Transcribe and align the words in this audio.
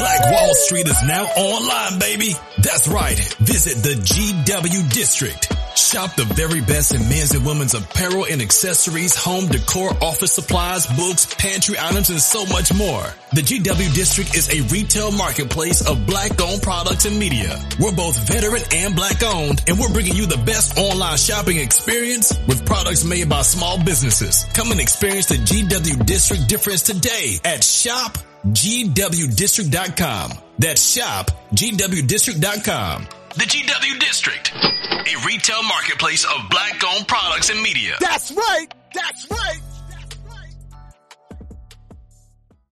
Black 0.00 0.32
Wall 0.32 0.54
Street 0.54 0.88
is 0.88 1.02
now 1.02 1.24
online, 1.24 1.98
baby. 1.98 2.32
That's 2.56 2.88
right. 2.88 3.18
Visit 3.40 3.82
the 3.82 3.96
GW 4.00 4.90
District. 4.94 5.52
Shop 5.76 6.16
the 6.16 6.24
very 6.24 6.62
best 6.62 6.94
in 6.94 7.06
men's 7.10 7.34
and 7.34 7.44
women's 7.44 7.74
apparel 7.74 8.24
and 8.24 8.40
accessories, 8.40 9.14
home 9.14 9.48
decor, 9.48 9.90
office 10.02 10.32
supplies, 10.32 10.86
books, 10.96 11.26
pantry 11.34 11.76
items, 11.78 12.08
and 12.08 12.18
so 12.18 12.46
much 12.46 12.72
more. 12.72 13.04
The 13.34 13.42
GW 13.42 13.94
District 13.94 14.34
is 14.34 14.48
a 14.48 14.62
retail 14.72 15.12
marketplace 15.12 15.86
of 15.86 16.06
black 16.06 16.40
owned 16.40 16.62
products 16.62 17.04
and 17.04 17.18
media. 17.18 17.60
We're 17.78 17.92
both 17.92 18.16
veteran 18.26 18.62
and 18.72 18.96
black 18.96 19.22
owned, 19.22 19.62
and 19.68 19.78
we're 19.78 19.92
bringing 19.92 20.16
you 20.16 20.24
the 20.24 20.42
best 20.46 20.78
online 20.78 21.18
shopping 21.18 21.58
experience 21.58 22.32
with 22.48 22.64
products 22.64 23.04
made 23.04 23.28
by 23.28 23.42
small 23.42 23.76
businesses. 23.84 24.46
Come 24.54 24.72
and 24.72 24.80
experience 24.80 25.26
the 25.26 25.36
GW 25.36 26.06
District 26.06 26.48
difference 26.48 26.80
today 26.80 27.38
at 27.44 27.62
shop 27.62 28.16
GWDistrict.com. 28.46 30.32
That's 30.58 30.82
shop 30.96 31.30
GWDistrict.com. 31.54 33.06
The 33.36 33.44
GW 33.44 34.00
District, 34.00 34.52
a 34.54 35.26
retail 35.26 35.62
marketplace 35.62 36.24
of 36.24 36.50
black 36.50 36.82
owned 36.84 37.06
products 37.06 37.48
and 37.50 37.62
media. 37.62 37.94
That's 38.00 38.32
right. 38.32 38.66
That's 38.92 39.30
right. 39.30 39.60
That's 39.88 40.16
right. 40.28 40.54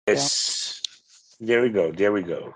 Yes. 0.07 0.81
There 1.39 1.61
we 1.61 1.69
go. 1.69 1.91
There 1.91 2.11
we 2.11 2.23
go. 2.23 2.55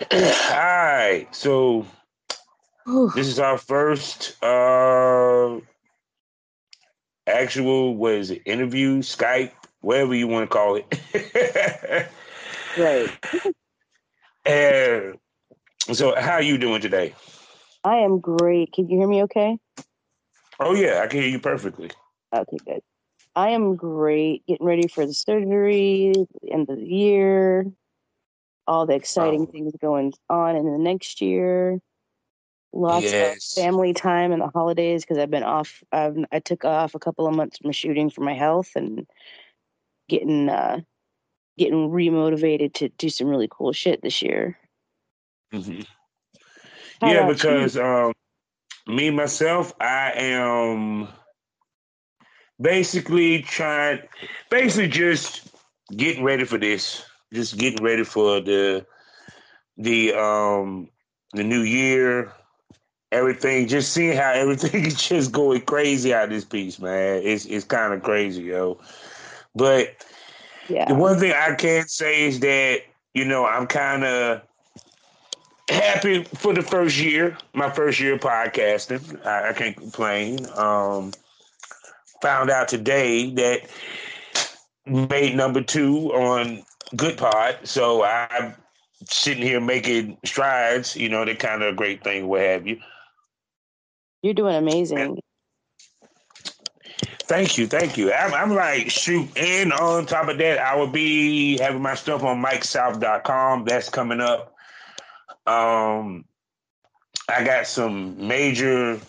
All 0.12 0.20
right. 0.20 1.28
So 1.30 1.86
this 3.14 3.28
is 3.28 3.38
our 3.38 3.56
first 3.58 4.36
uh 4.42 5.60
actual 7.26 7.94
what 7.96 8.14
is 8.14 8.30
it, 8.30 8.42
interview, 8.46 8.98
Skype, 9.02 9.52
whatever 9.80 10.14
you 10.14 10.28
want 10.28 10.48
to 10.50 10.54
call 10.54 10.76
it. 10.76 12.08
Right. 12.76 13.10
and 14.44 15.18
so 15.92 16.14
how 16.14 16.32
are 16.32 16.42
you 16.42 16.58
doing 16.58 16.82
today? 16.82 17.14
I 17.84 17.98
am 17.98 18.20
great. 18.20 18.72
Can 18.72 18.88
you 18.90 18.98
hear 18.98 19.08
me 19.08 19.22
okay? 19.24 19.58
Oh 20.60 20.74
yeah, 20.74 21.00
I 21.02 21.06
can 21.06 21.20
hear 21.20 21.30
you 21.30 21.38
perfectly. 21.38 21.90
Okay, 22.34 22.58
good. 22.66 22.80
I 23.34 23.50
am 23.50 23.76
great. 23.76 24.46
Getting 24.46 24.66
ready 24.66 24.88
for 24.88 25.06
the 25.06 25.14
surgery, 25.14 26.12
the 26.42 26.52
end 26.52 26.68
of 26.68 26.76
the 26.76 26.86
year, 26.86 27.66
all 28.66 28.86
the 28.86 28.94
exciting 28.94 29.46
Oh. 29.46 29.50
things 29.50 29.72
going 29.80 30.12
on 30.28 30.56
in 30.56 30.70
the 30.70 30.78
next 30.78 31.20
year. 31.20 31.80
Lots 32.72 33.04
Yes. 33.04 33.56
of 33.56 33.62
family 33.64 33.94
time 33.94 34.32
and 34.32 34.42
the 34.42 34.48
holidays 34.48 35.02
because 35.02 35.18
I've 35.18 35.30
been 35.30 35.42
off. 35.44 35.82
I've, 35.92 36.16
I 36.30 36.40
took 36.40 36.64
off 36.64 36.94
a 36.94 36.98
couple 36.98 37.26
of 37.26 37.34
months 37.34 37.58
from 37.58 37.72
shooting 37.72 38.10
for 38.10 38.22
my 38.22 38.34
health 38.34 38.72
and 38.76 39.06
getting 40.08 40.48
uh, 40.48 40.80
getting 41.58 41.90
remotivated 41.90 42.74
to 42.74 42.88
do 42.90 43.08
some 43.08 43.28
really 43.28 43.48
cool 43.50 43.72
shit 43.72 44.02
this 44.02 44.22
year. 44.22 44.58
hmm 45.52 45.80
Yeah, 47.00 47.26
because 47.26 47.76
um 47.76 48.12
me 48.86 49.10
myself, 49.10 49.72
I 49.80 50.12
am 50.14 51.08
basically 52.60 53.42
trying 53.42 54.00
basically 54.50 54.88
just 54.88 55.48
getting 55.96 56.24
ready 56.24 56.44
for 56.44 56.58
this. 56.58 57.04
Just 57.32 57.58
getting 57.58 57.84
ready 57.84 58.04
for 58.04 58.40
the 58.40 58.86
the 59.76 60.14
um 60.14 60.88
the 61.32 61.42
new 61.42 61.62
year, 61.62 62.32
everything, 63.10 63.66
just 63.66 63.92
seeing 63.92 64.16
how 64.16 64.30
everything 64.34 64.84
is 64.84 64.94
just 64.94 65.32
going 65.32 65.62
crazy 65.62 66.14
out 66.14 66.24
of 66.24 66.30
this 66.30 66.44
piece, 66.44 66.78
man. 66.78 67.22
It's 67.24 67.44
it's 67.46 67.64
kind 67.64 67.92
of 67.92 68.02
crazy, 68.02 68.42
yo. 68.44 68.78
But 69.56 69.96
yeah, 70.68 70.86
the 70.86 70.94
one 70.94 71.18
thing 71.18 71.32
I 71.32 71.54
can 71.54 71.88
say 71.88 72.24
is 72.24 72.40
that, 72.40 72.82
you 73.14 73.24
know, 73.24 73.46
I'm 73.46 73.66
kind 73.66 74.04
of 74.04 74.42
happy 75.68 76.24
for 76.24 76.54
the 76.54 76.62
first 76.62 76.98
year, 76.98 77.36
my 77.54 77.70
first 77.70 77.98
year 77.98 78.14
of 78.14 78.20
podcasting. 78.20 79.24
I, 79.26 79.50
I 79.50 79.52
can't 79.54 79.76
complain. 79.76 80.46
Um, 80.54 81.12
found 82.22 82.50
out 82.50 82.68
today 82.68 83.30
that 83.30 83.68
made 84.86 85.34
number 85.34 85.62
two 85.62 86.12
on 86.12 86.62
Good 86.94 87.16
Pod. 87.16 87.58
So 87.64 88.04
I'm 88.04 88.54
sitting 89.08 89.42
here 89.42 89.60
making 89.60 90.18
strides, 90.24 90.96
you 90.96 91.08
know, 91.08 91.24
that 91.24 91.38
kind 91.38 91.62
of 91.62 91.74
a 91.74 91.76
great 91.76 92.04
thing, 92.04 92.28
what 92.28 92.40
have 92.42 92.66
you. 92.66 92.78
you're 94.22 94.34
doing 94.34 94.56
amazing. 94.56 95.18
Thank 97.26 97.58
you, 97.58 97.66
thank 97.66 97.96
you. 97.96 98.12
I'm, 98.12 98.32
I'm 98.32 98.54
like, 98.54 98.88
shoot, 98.88 99.28
and 99.36 99.72
on 99.72 100.06
top 100.06 100.28
of 100.28 100.38
that, 100.38 100.58
I 100.58 100.76
will 100.76 100.86
be 100.86 101.58
having 101.58 101.82
my 101.82 101.96
stuff 101.96 102.22
on 102.22 102.40
MikeSouth.com. 102.40 103.64
That's 103.64 103.88
coming 103.88 104.20
up. 104.20 104.54
Um, 105.44 106.24
I 107.28 107.42
got 107.42 107.66
some 107.66 108.28
major 108.28 109.00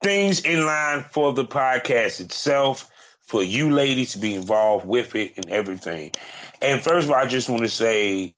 things 0.00 0.40
in 0.42 0.64
line 0.64 1.04
for 1.10 1.32
the 1.32 1.44
podcast 1.44 2.20
itself, 2.20 2.88
for 3.26 3.42
you 3.42 3.72
ladies 3.72 4.12
to 4.12 4.18
be 4.18 4.36
involved 4.36 4.86
with 4.86 5.16
it 5.16 5.32
and 5.36 5.50
everything. 5.50 6.12
And 6.62 6.80
first 6.80 7.06
of 7.06 7.10
all, 7.10 7.16
I 7.16 7.26
just 7.26 7.48
want 7.48 7.62
to 7.62 7.68
say, 7.68 8.32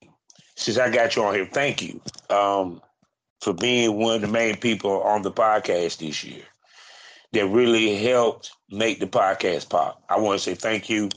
since 0.56 0.78
I 0.78 0.90
got 0.90 1.16
you 1.16 1.24
on 1.24 1.34
here, 1.34 1.44
thank 1.52 1.82
you 1.82 2.00
um, 2.30 2.80
for 3.42 3.52
being 3.52 3.98
one 3.98 4.14
of 4.14 4.20
the 4.22 4.28
main 4.28 4.56
people 4.56 5.02
on 5.02 5.20
the 5.20 5.30
podcast 5.30 5.98
this 5.98 6.24
year 6.24 6.44
that 7.32 7.46
really 7.46 7.96
helped 7.96 8.52
make 8.70 9.00
the 9.00 9.06
podcast 9.06 9.68
pop. 9.70 10.02
I 10.08 10.18
want 10.18 10.38
to 10.40 10.44
say 10.44 10.54
thank 10.54 10.88
you. 10.88 11.10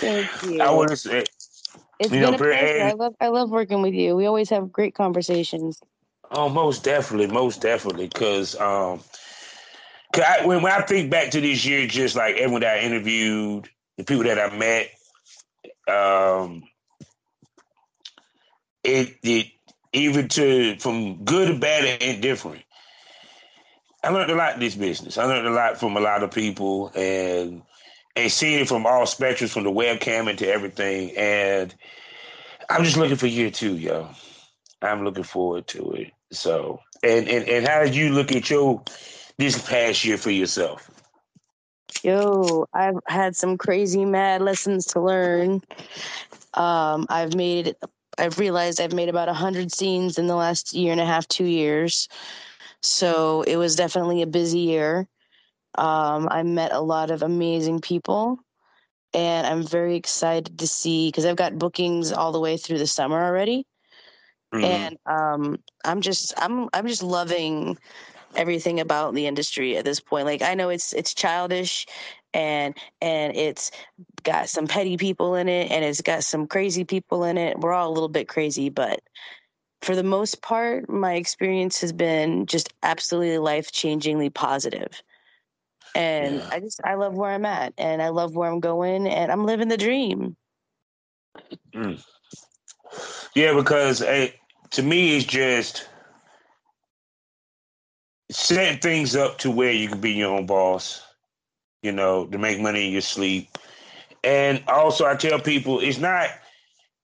Thank 0.00 0.30
you. 0.42 0.60
I 0.60 0.70
want 0.70 0.90
to 0.90 0.96
say, 0.96 1.24
It's 1.98 2.12
you 2.12 2.20
been 2.20 2.22
know, 2.22 2.34
a 2.34 2.38
pleasure. 2.38 2.82
I 2.82 2.92
love 2.92 3.14
I 3.20 3.28
love 3.28 3.50
working 3.50 3.82
with 3.82 3.94
you. 3.94 4.16
We 4.16 4.26
always 4.26 4.50
have 4.50 4.72
great 4.72 4.94
conversations. 4.94 5.80
oh, 6.30 6.48
most 6.48 6.84
definitely, 6.84 7.26
most 7.28 7.60
definitely, 7.60 8.08
because 8.08 8.54
um, 8.60 9.00
'cause 10.12 10.24
I, 10.26 10.46
when, 10.46 10.62
when 10.62 10.72
I 10.72 10.82
think 10.82 11.10
back 11.10 11.30
to 11.32 11.40
this 11.40 11.64
year, 11.64 11.86
just 11.86 12.16
like 12.16 12.36
everyone 12.36 12.62
that 12.62 12.78
I 12.78 12.80
interviewed, 12.82 13.68
the 13.96 14.04
people 14.04 14.24
that 14.24 14.38
I 14.38 14.56
met, 14.56 14.90
um, 15.94 16.64
it 18.84 19.16
it 19.22 19.46
even 19.92 20.28
to 20.28 20.76
from 20.78 21.24
good 21.24 21.48
to 21.48 21.58
bad 21.58 21.84
and 21.84 22.02
indifferent. 22.02 22.62
I 24.02 24.10
learned 24.10 24.30
a 24.30 24.34
lot 24.34 24.54
in 24.54 24.60
this 24.60 24.74
business. 24.74 25.18
I 25.18 25.24
learned 25.24 25.46
a 25.46 25.50
lot 25.50 25.78
from 25.78 25.96
a 25.96 26.00
lot 26.00 26.22
of 26.22 26.30
people 26.30 26.90
and 26.94 27.62
and 28.16 28.32
seeing 28.32 28.60
it 28.60 28.68
from 28.68 28.86
all 28.86 29.02
spectrums, 29.02 29.50
from 29.50 29.64
the 29.64 29.70
webcam 29.70 30.28
into 30.28 30.48
everything. 30.48 31.16
And 31.16 31.74
I'm 32.68 32.84
just 32.84 32.96
looking 32.96 33.16
for 33.16 33.26
year 33.26 33.50
two, 33.50 33.76
yo. 33.76 34.08
I'm 34.82 35.04
looking 35.04 35.24
forward 35.24 35.66
to 35.68 35.92
it. 35.92 36.12
So, 36.32 36.80
and 37.02 37.28
and 37.28 37.48
and 37.48 37.66
how 37.66 37.82
did 37.82 37.94
you 37.94 38.10
look 38.10 38.32
at 38.32 38.48
your 38.48 38.82
this 39.36 39.60
past 39.68 40.04
year 40.04 40.16
for 40.16 40.30
yourself? 40.30 40.90
Yo, 42.02 42.66
I've 42.72 42.98
had 43.06 43.36
some 43.36 43.58
crazy 43.58 44.04
mad 44.04 44.40
lessons 44.40 44.86
to 44.86 45.00
learn. 45.00 45.60
Um, 46.54 47.06
I've 47.10 47.34
made 47.34 47.74
I've 48.20 48.38
realized 48.38 48.80
I've 48.80 48.94
made 48.94 49.08
about 49.08 49.28
a 49.28 49.34
hundred 49.34 49.72
scenes 49.72 50.18
in 50.18 50.26
the 50.26 50.36
last 50.36 50.74
year 50.74 50.92
and 50.92 51.00
a 51.00 51.06
half, 51.06 51.26
two 51.28 51.46
years. 51.46 52.08
So 52.82 53.42
it 53.42 53.56
was 53.56 53.76
definitely 53.76 54.22
a 54.22 54.26
busy 54.26 54.60
year. 54.60 55.08
Um, 55.76 56.28
I 56.30 56.42
met 56.42 56.72
a 56.72 56.80
lot 56.80 57.10
of 57.10 57.22
amazing 57.22 57.80
people, 57.80 58.38
and 59.14 59.46
I'm 59.46 59.66
very 59.66 59.96
excited 59.96 60.58
to 60.58 60.66
see 60.66 61.08
because 61.08 61.24
I've 61.24 61.36
got 61.36 61.58
bookings 61.58 62.12
all 62.12 62.32
the 62.32 62.40
way 62.40 62.56
through 62.56 62.78
the 62.78 62.86
summer 62.86 63.24
already, 63.24 63.66
Mhm. 64.54 64.64
and 64.64 64.98
um, 65.06 65.58
I'm 65.84 66.00
just 66.00 66.34
I'm 66.38 66.68
I'm 66.74 66.86
just 66.86 67.02
loving 67.02 67.78
everything 68.36 68.80
about 68.80 69.14
the 69.14 69.26
industry 69.26 69.76
at 69.76 69.84
this 69.84 70.00
point. 70.00 70.26
Like 70.26 70.42
I 70.42 70.54
know 70.54 70.68
it's 70.70 70.92
it's 70.92 71.14
childish, 71.14 71.86
and 72.34 72.76
and 73.00 73.36
it's 73.36 73.70
got 74.22 74.48
some 74.48 74.66
petty 74.66 74.96
people 74.96 75.34
in 75.34 75.48
it, 75.48 75.70
and 75.70 75.84
it's 75.84 76.00
got 76.00 76.24
some 76.24 76.46
crazy 76.46 76.84
people 76.84 77.24
in 77.24 77.38
it. 77.38 77.58
We're 77.58 77.72
all 77.72 77.88
a 77.90 77.92
little 77.94 78.08
bit 78.08 78.28
crazy, 78.28 78.68
but 78.68 79.00
for 79.82 79.96
the 79.96 80.02
most 80.02 80.42
part, 80.42 80.88
my 80.88 81.14
experience 81.14 81.80
has 81.80 81.92
been 81.92 82.46
just 82.46 82.72
absolutely 82.82 83.38
life 83.38 83.72
changingly 83.72 84.32
positive. 84.32 85.02
And 85.94 86.36
Yeah. 86.36 86.48
I 86.50 86.60
just 86.60 86.80
I 86.84 86.94
love 86.94 87.14
where 87.14 87.30
I'm 87.30 87.46
at 87.46 87.74
and 87.78 88.02
I 88.02 88.10
love 88.10 88.36
where 88.36 88.50
I'm 88.50 88.60
going 88.60 89.06
and 89.08 89.32
I'm 89.32 89.44
living 89.44 89.68
the 89.68 89.76
dream. 89.76 90.36
Mm. 91.74 92.02
Yeah, 93.34 93.54
because 93.54 94.00
hey, 94.00 94.34
to 94.72 94.82
me, 94.82 95.16
it's 95.16 95.26
just 95.26 95.88
setting 98.30 98.78
things 98.78 99.16
up 99.16 99.38
to 99.38 99.50
where 99.50 99.72
you 99.72 99.88
can 99.88 100.00
be 100.00 100.12
your 100.12 100.36
own 100.36 100.46
boss, 100.46 101.02
you 101.82 101.92
know, 101.92 102.26
to 102.26 102.38
make 102.38 102.60
money 102.60 102.86
in 102.86 102.92
your 102.92 103.00
sleep. 103.00 103.48
And 104.22 104.62
also, 104.68 105.06
I 105.06 105.16
tell 105.16 105.40
people 105.40 105.80
it's 105.80 105.98
not, 105.98 106.28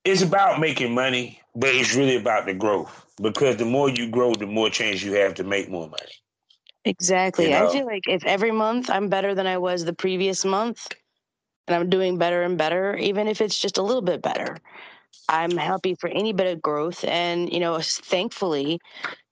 it's 0.05 0.23
about 0.23 0.61
making 0.61 0.95
money, 0.95 1.41
but 1.55 1.71
it's 1.71 1.95
really 1.95 2.17
about 2.17 2.47
the 2.47 2.55
growth. 2.55 3.05
Because 3.21 3.57
the 3.57 3.65
more 3.65 3.89
you 3.89 4.11
grow, 4.11 4.35
the 4.35 4.47
more 4.47 4.69
chance 4.69 5.03
you 5.03 5.15
have 5.15 5.35
to 5.35 5.45
make 5.45 5.71
more 5.71 5.89
money. 5.89 6.13
Exactly. 6.85 7.51
You 7.51 7.57
I 7.57 7.69
feel 7.69 7.87
like 7.87 8.07
if 8.07 8.25
every 8.25 8.53
month 8.53 8.91
I'm 8.91 9.09
better 9.09 9.35
than 9.35 9.47
I 9.47 9.59
was 9.59 9.85
the 9.85 9.95
previous 9.95 10.45
month 10.45 10.89
and 11.67 11.75
I'm 11.75 11.89
doing 11.89 12.19
better 12.19 12.43
and 12.43 12.59
better, 12.59 12.97
even 12.97 13.27
if 13.27 13.41
it's 13.41 13.59
just 13.59 13.79
a 13.79 13.83
little 13.83 14.03
bit 14.03 14.23
better, 14.23 14.59
I'm 15.29 15.57
happy 15.57 15.97
for 15.99 16.09
any 16.09 16.33
bit 16.33 16.53
of 16.53 16.63
growth. 16.63 17.03
And, 17.05 17.53
you 17.53 17.59
know, 17.59 17.81
thankfully, 17.81 18.79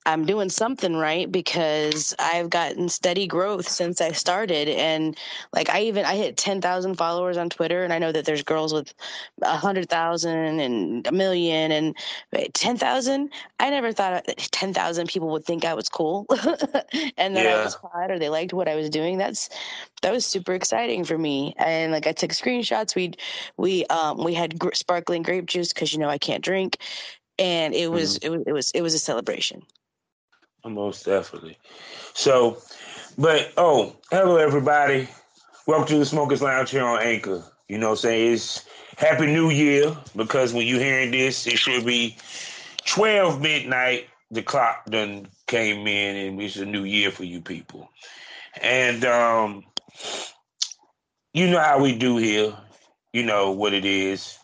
I'm 0.07 0.27
doing 0.27 0.51
something 0.51 0.97
right 0.97 1.31
because 1.31 2.15
I've 2.19 2.51
gotten 2.51 2.89
steady 2.89 3.27
growth 3.27 3.69
since 3.69 4.01
I 4.01 4.13
started. 4.13 4.69
And 4.69 5.17
like 5.53 5.71
I 5.71 5.83
even 5.83 6.05
I 6.05 6.17
hit 6.17 6.37
ten 6.37 6.61
thousand 6.61 6.97
followers 6.97 7.37
on 7.37 7.49
Twitter, 7.51 7.85
and 7.85 7.93
I 7.93 7.99
know 7.99 8.13
that 8.13 8.25
there's 8.27 8.43
girls 8.43 8.75
with 8.75 8.93
a 9.43 9.57
hundred 9.57 9.89
thousand 9.89 10.61
and 10.61 11.07
a 11.07 11.13
million 11.13 11.73
and 11.73 11.97
ten 12.53 12.77
thousand. 12.77 13.33
I 13.61 13.71
never 13.71 13.93
thought 13.93 14.27
ten 14.51 14.75
thousand 14.75 15.09
people 15.09 15.29
would 15.31 15.45
think 15.45 15.65
I 15.65 15.75
was 15.75 15.89
cool 15.89 16.27
and 17.17 17.37
that 17.37 17.47
I 17.47 17.65
was 17.65 17.75
hot 17.75 18.11
or 18.11 18.19
they 18.19 18.29
liked 18.29 18.53
what 18.53 18.69
I 18.69 18.75
was 18.75 18.91
doing. 18.91 19.19
That's 19.19 19.49
that 20.03 20.13
was 20.13 20.27
super 20.27 20.55
exciting 20.55 21.05
for 21.05 21.17
me. 21.17 21.55
And 21.59 21.93
like 21.93 22.07
I 22.07 22.13
took 22.13 22.31
screenshots. 22.33 22.95
We 22.95 23.13
we 23.57 23.87
um 23.87 24.23
we 24.23 24.35
had 24.35 24.59
gr- 24.59 24.75
sparkling 24.75 25.23
grape 25.23 25.47
juice 25.47 25.73
because 25.73 25.93
you 25.93 25.99
know 25.99 26.09
I 26.09 26.19
can't 26.19 26.45
drink, 26.45 26.79
and 27.39 27.75
it 27.75 27.91
was 27.91 28.17
it 28.19 28.29
was 28.29 28.43
it 28.47 28.53
was 28.53 28.71
it 28.73 28.83
was 28.83 28.95
a 28.95 28.99
celebration. 28.99 29.63
Most 30.65 31.05
definitely. 31.05 31.59
So, 32.15 32.57
but 33.19 33.53
oh, 33.59 33.95
hello 34.11 34.37
everybody. 34.37 35.09
Welcome 35.67 35.89
to 35.89 35.99
the 35.99 36.07
Smokers 36.07 36.41
Lounge 36.41 36.71
here 36.71 36.85
on 36.85 37.03
Anchor. 37.03 37.45
You 37.69 37.77
know 37.77 37.95
saying? 37.95 38.33
It's 38.33 38.65
Happy 38.97 39.27
New 39.27 39.51
Year 39.51 39.95
because 40.17 40.55
when 40.55 40.67
you're 40.67 40.81
hearing 40.81 41.11
this, 41.11 41.47
it 41.47 41.59
should 41.59 41.85
be 41.85 42.17
12 42.87 43.43
midnight. 43.43 44.07
The 44.31 44.43
clock 44.43 44.87
done 44.87 45.29
came 45.47 45.87
in 45.87 46.17
and 46.17 46.41
it's 46.41 46.57
a 46.57 46.65
new 46.65 46.85
year 46.85 47.11
for 47.11 47.25
you 47.25 47.43
people. 47.43 47.91
And 48.63 49.05
um, 49.05 49.65
you 51.35 51.51
know 51.51 51.61
how 51.61 51.83
we 51.83 51.95
do 51.95 52.17
here. 52.17 52.57
You 53.13 53.25
know 53.25 53.51
what 53.51 53.75
it 53.75 53.85
is. 53.85 54.39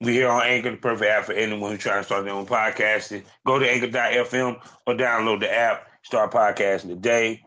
We 0.00 0.12
here 0.12 0.28
on 0.28 0.42
Anchor, 0.42 0.72
the 0.72 0.76
perfect 0.76 1.10
app 1.10 1.24
for 1.24 1.32
anyone 1.32 1.70
who's 1.72 1.80
trying 1.80 2.00
to 2.00 2.04
start 2.04 2.24
their 2.24 2.34
own 2.34 2.46
podcasting. 2.46 3.22
Go 3.46 3.58
to 3.58 3.70
anchor.fm 3.70 4.60
or 4.86 4.94
download 4.94 5.40
the 5.40 5.52
app. 5.52 5.86
Start 6.02 6.32
podcasting 6.32 6.88
today. 6.88 7.42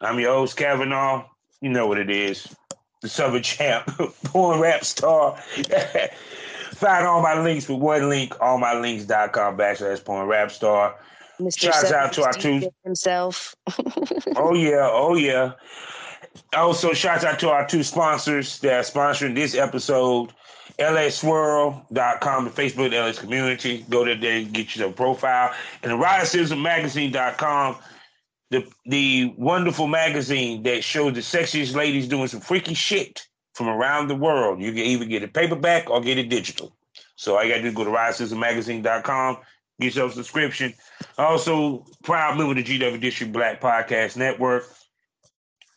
I'm 0.00 0.18
your 0.18 0.32
host, 0.34 0.56
Kavanaugh. 0.56 1.26
You 1.60 1.70
know 1.70 1.86
what 1.86 1.98
it 1.98 2.10
is. 2.10 2.54
The 3.02 3.08
Southern 3.08 3.42
champ, 3.42 3.86
porn 4.24 4.60
rap 4.60 4.84
star. 4.84 5.36
Find 6.72 7.06
all 7.06 7.22
my 7.22 7.40
links 7.40 7.68
with 7.68 7.78
one 7.78 8.08
link, 8.08 8.32
allmylinks.com 8.34 9.56
backslash 9.56 10.04
porn 10.04 10.26
rap 10.26 10.50
star. 10.50 10.96
Mr. 11.38 11.58
Shouts 11.72 11.92
out 11.92 12.12
to 12.14 12.22
our 12.24 12.32
two- 12.32 12.68
himself. 12.84 13.54
Oh 14.36 14.52
yeah, 14.54 14.88
oh 14.90 15.14
yeah. 15.14 15.52
Also, 16.54 16.92
shouts 16.92 17.22
out 17.24 17.38
to 17.38 17.50
our 17.50 17.66
two 17.66 17.84
sponsors 17.84 18.58
that 18.60 18.72
are 18.72 18.80
sponsoring 18.82 19.34
this 19.36 19.54
episode. 19.54 20.32
LSWorld.com, 20.78 22.44
the 22.44 22.50
Facebook 22.50 22.92
LS 22.92 23.18
community. 23.18 23.84
Go 23.88 24.04
there, 24.04 24.16
there 24.16 24.42
get 24.42 24.74
you 24.74 24.86
a 24.86 24.92
profile. 24.92 25.54
And 25.82 25.92
the 25.92 25.96
RiotCitizenMagazine.com, 25.96 27.76
the 28.50 28.66
the 28.86 29.34
wonderful 29.36 29.86
magazine 29.86 30.62
that 30.64 30.84
shows 30.84 31.14
the 31.14 31.20
sexiest 31.20 31.74
ladies 31.74 32.08
doing 32.08 32.28
some 32.28 32.40
freaky 32.40 32.74
shit 32.74 33.26
from 33.54 33.68
around 33.68 34.08
the 34.08 34.16
world. 34.16 34.60
You 34.60 34.72
can 34.72 34.82
either 34.82 35.04
get 35.04 35.22
it 35.22 35.32
paperback 35.32 35.88
or 35.88 36.00
get 36.00 36.18
it 36.18 36.28
digital. 36.28 36.76
So 37.16 37.36
all 37.36 37.44
you 37.44 37.50
gotta 37.50 37.62
do 37.62 37.68
is 37.68 37.74
go 37.74 37.84
to 37.84 37.90
RiotCitizenMagazine.com, 37.90 39.38
get 39.80 39.86
yourself 39.86 40.12
a 40.12 40.14
subscription. 40.16 40.74
Also, 41.16 41.86
proud 42.02 42.36
member 42.36 42.58
of 42.58 42.64
the 42.64 42.78
GW 42.78 43.00
District 43.00 43.32
Black 43.32 43.60
Podcast 43.60 44.16
Network. 44.16 44.66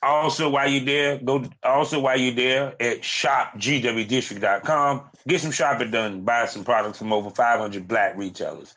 Also, 0.03 0.49
while 0.49 0.69
you're 0.69 0.85
there, 0.85 1.17
go. 1.17 1.43
Also, 1.63 1.99
while 1.99 2.19
you're 2.19 2.33
there 2.33 2.67
at 2.79 3.01
shopgwdistrict.com, 3.01 5.01
get 5.27 5.41
some 5.41 5.51
shopping 5.51 5.89
done. 5.89 6.21
Buy 6.21 6.45
some 6.45 6.63
products 6.63 6.99
from 6.99 7.11
over 7.11 7.31
500 7.31 7.87
black 7.87 8.15
retailers. 8.15 8.75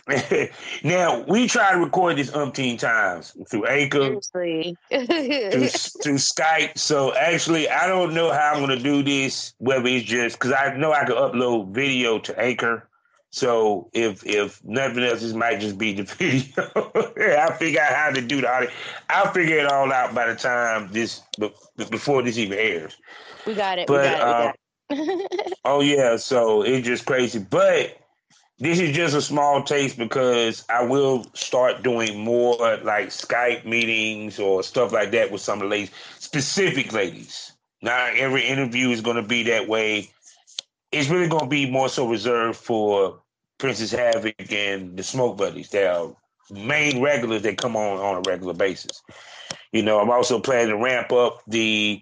now 0.84 1.24
we 1.28 1.48
try 1.48 1.72
to 1.72 1.78
record 1.78 2.18
this 2.18 2.32
umpteen 2.32 2.78
times 2.80 3.36
through 3.48 3.66
Anchor, 3.66 4.20
through, 4.32 4.74
through 4.90 6.18
Skype. 6.18 6.78
So 6.78 7.14
actually, 7.16 7.70
I 7.70 7.88
don't 7.88 8.14
know 8.14 8.32
how 8.32 8.54
I'm 8.54 8.66
going 8.66 8.78
to 8.78 8.84
do 8.84 9.04
this. 9.04 9.54
Whether 9.60 9.88
it's 9.88 10.06
just 10.06 10.38
because 10.38 10.52
I 10.52 10.76
know 10.76 10.92
I 10.92 11.06
can 11.06 11.16
upload 11.16 11.72
video 11.72 12.20
to 12.20 12.40
Anchor. 12.40 12.89
So 13.32 13.90
if 13.94 14.26
if 14.26 14.64
nothing 14.64 15.04
else, 15.04 15.22
this 15.22 15.34
might 15.34 15.60
just 15.60 15.78
be 15.78 15.94
the 15.94 16.04
video. 16.18 16.52
I 17.38 17.54
figure 17.58 17.82
out 17.82 17.94
how 17.94 18.10
to 18.12 18.22
do 18.22 18.42
the 18.42 18.52
audio. 18.52 18.70
I'll 19.10 19.32
figure 19.32 19.60
it 19.60 19.66
all 19.66 19.92
out 19.92 20.16
by 20.16 20.28
the 20.28 20.36
time 20.36 20.90
this 20.92 21.22
before 21.90 22.24
this 22.24 22.38
even 22.38 22.58
airs. 22.58 22.98
we 23.46 23.54
got 23.54 23.78
it. 23.78 23.88
But, 23.88 24.02
we 24.02 24.10
got 24.10 24.20
it. 24.20 24.26
We 24.26 24.32
uh, 24.32 24.44
got 24.44 24.56
it. 24.56 24.60
Oh 25.66 25.82
yeah, 25.82 26.16
so 26.16 26.64
it's 26.64 26.88
just 26.88 27.06
crazy. 27.06 27.38
But 27.38 27.96
this 28.58 28.80
is 28.80 28.96
just 28.96 29.16
a 29.16 29.22
small 29.22 29.64
taste 29.64 29.98
because 29.98 30.66
I 30.70 30.84
will 30.84 31.26
start 31.34 31.84
doing 31.84 32.20
more 32.20 32.58
like 32.78 33.08
Skype 33.10 33.66
meetings 33.66 34.40
or 34.40 34.64
stuff 34.64 34.92
like 34.92 35.12
that 35.12 35.32
with 35.32 35.42
some 35.42 35.60
of 35.60 35.64
the 35.64 35.70
ladies, 35.70 35.92
specific 36.18 36.92
ladies. 36.92 37.54
Not 37.82 38.16
every 38.16 38.46
interview 38.46 38.90
is 38.90 39.02
going 39.02 39.16
to 39.16 39.24
be 39.24 39.44
that 39.44 39.68
way. 39.68 40.10
It's 40.92 41.10
really 41.10 41.28
going 41.28 41.44
to 41.44 41.50
be 41.50 41.70
more 41.70 41.90
so 41.90 42.08
reserved 42.08 42.58
for 42.58 43.22
Princess 43.58 43.92
Havoc 43.92 44.52
and 44.52 44.98
the 44.98 45.04
Smoke 45.04 45.38
Buddies. 45.38 45.70
They 45.70 45.86
are 45.86 46.16
main 46.52 47.02
regulars 47.02 47.44
that 47.44 47.58
come 47.58 47.76
on 47.76 48.00
on 48.00 48.18
a 48.18 48.30
regular 48.30 48.54
basis. 48.54 49.02
You 49.72 49.84
know, 49.84 50.00
I'm 50.00 50.10
also 50.10 50.40
planning 50.40 50.70
to 50.70 50.78
ramp 50.78 51.12
up 51.12 51.44
the 51.48 52.02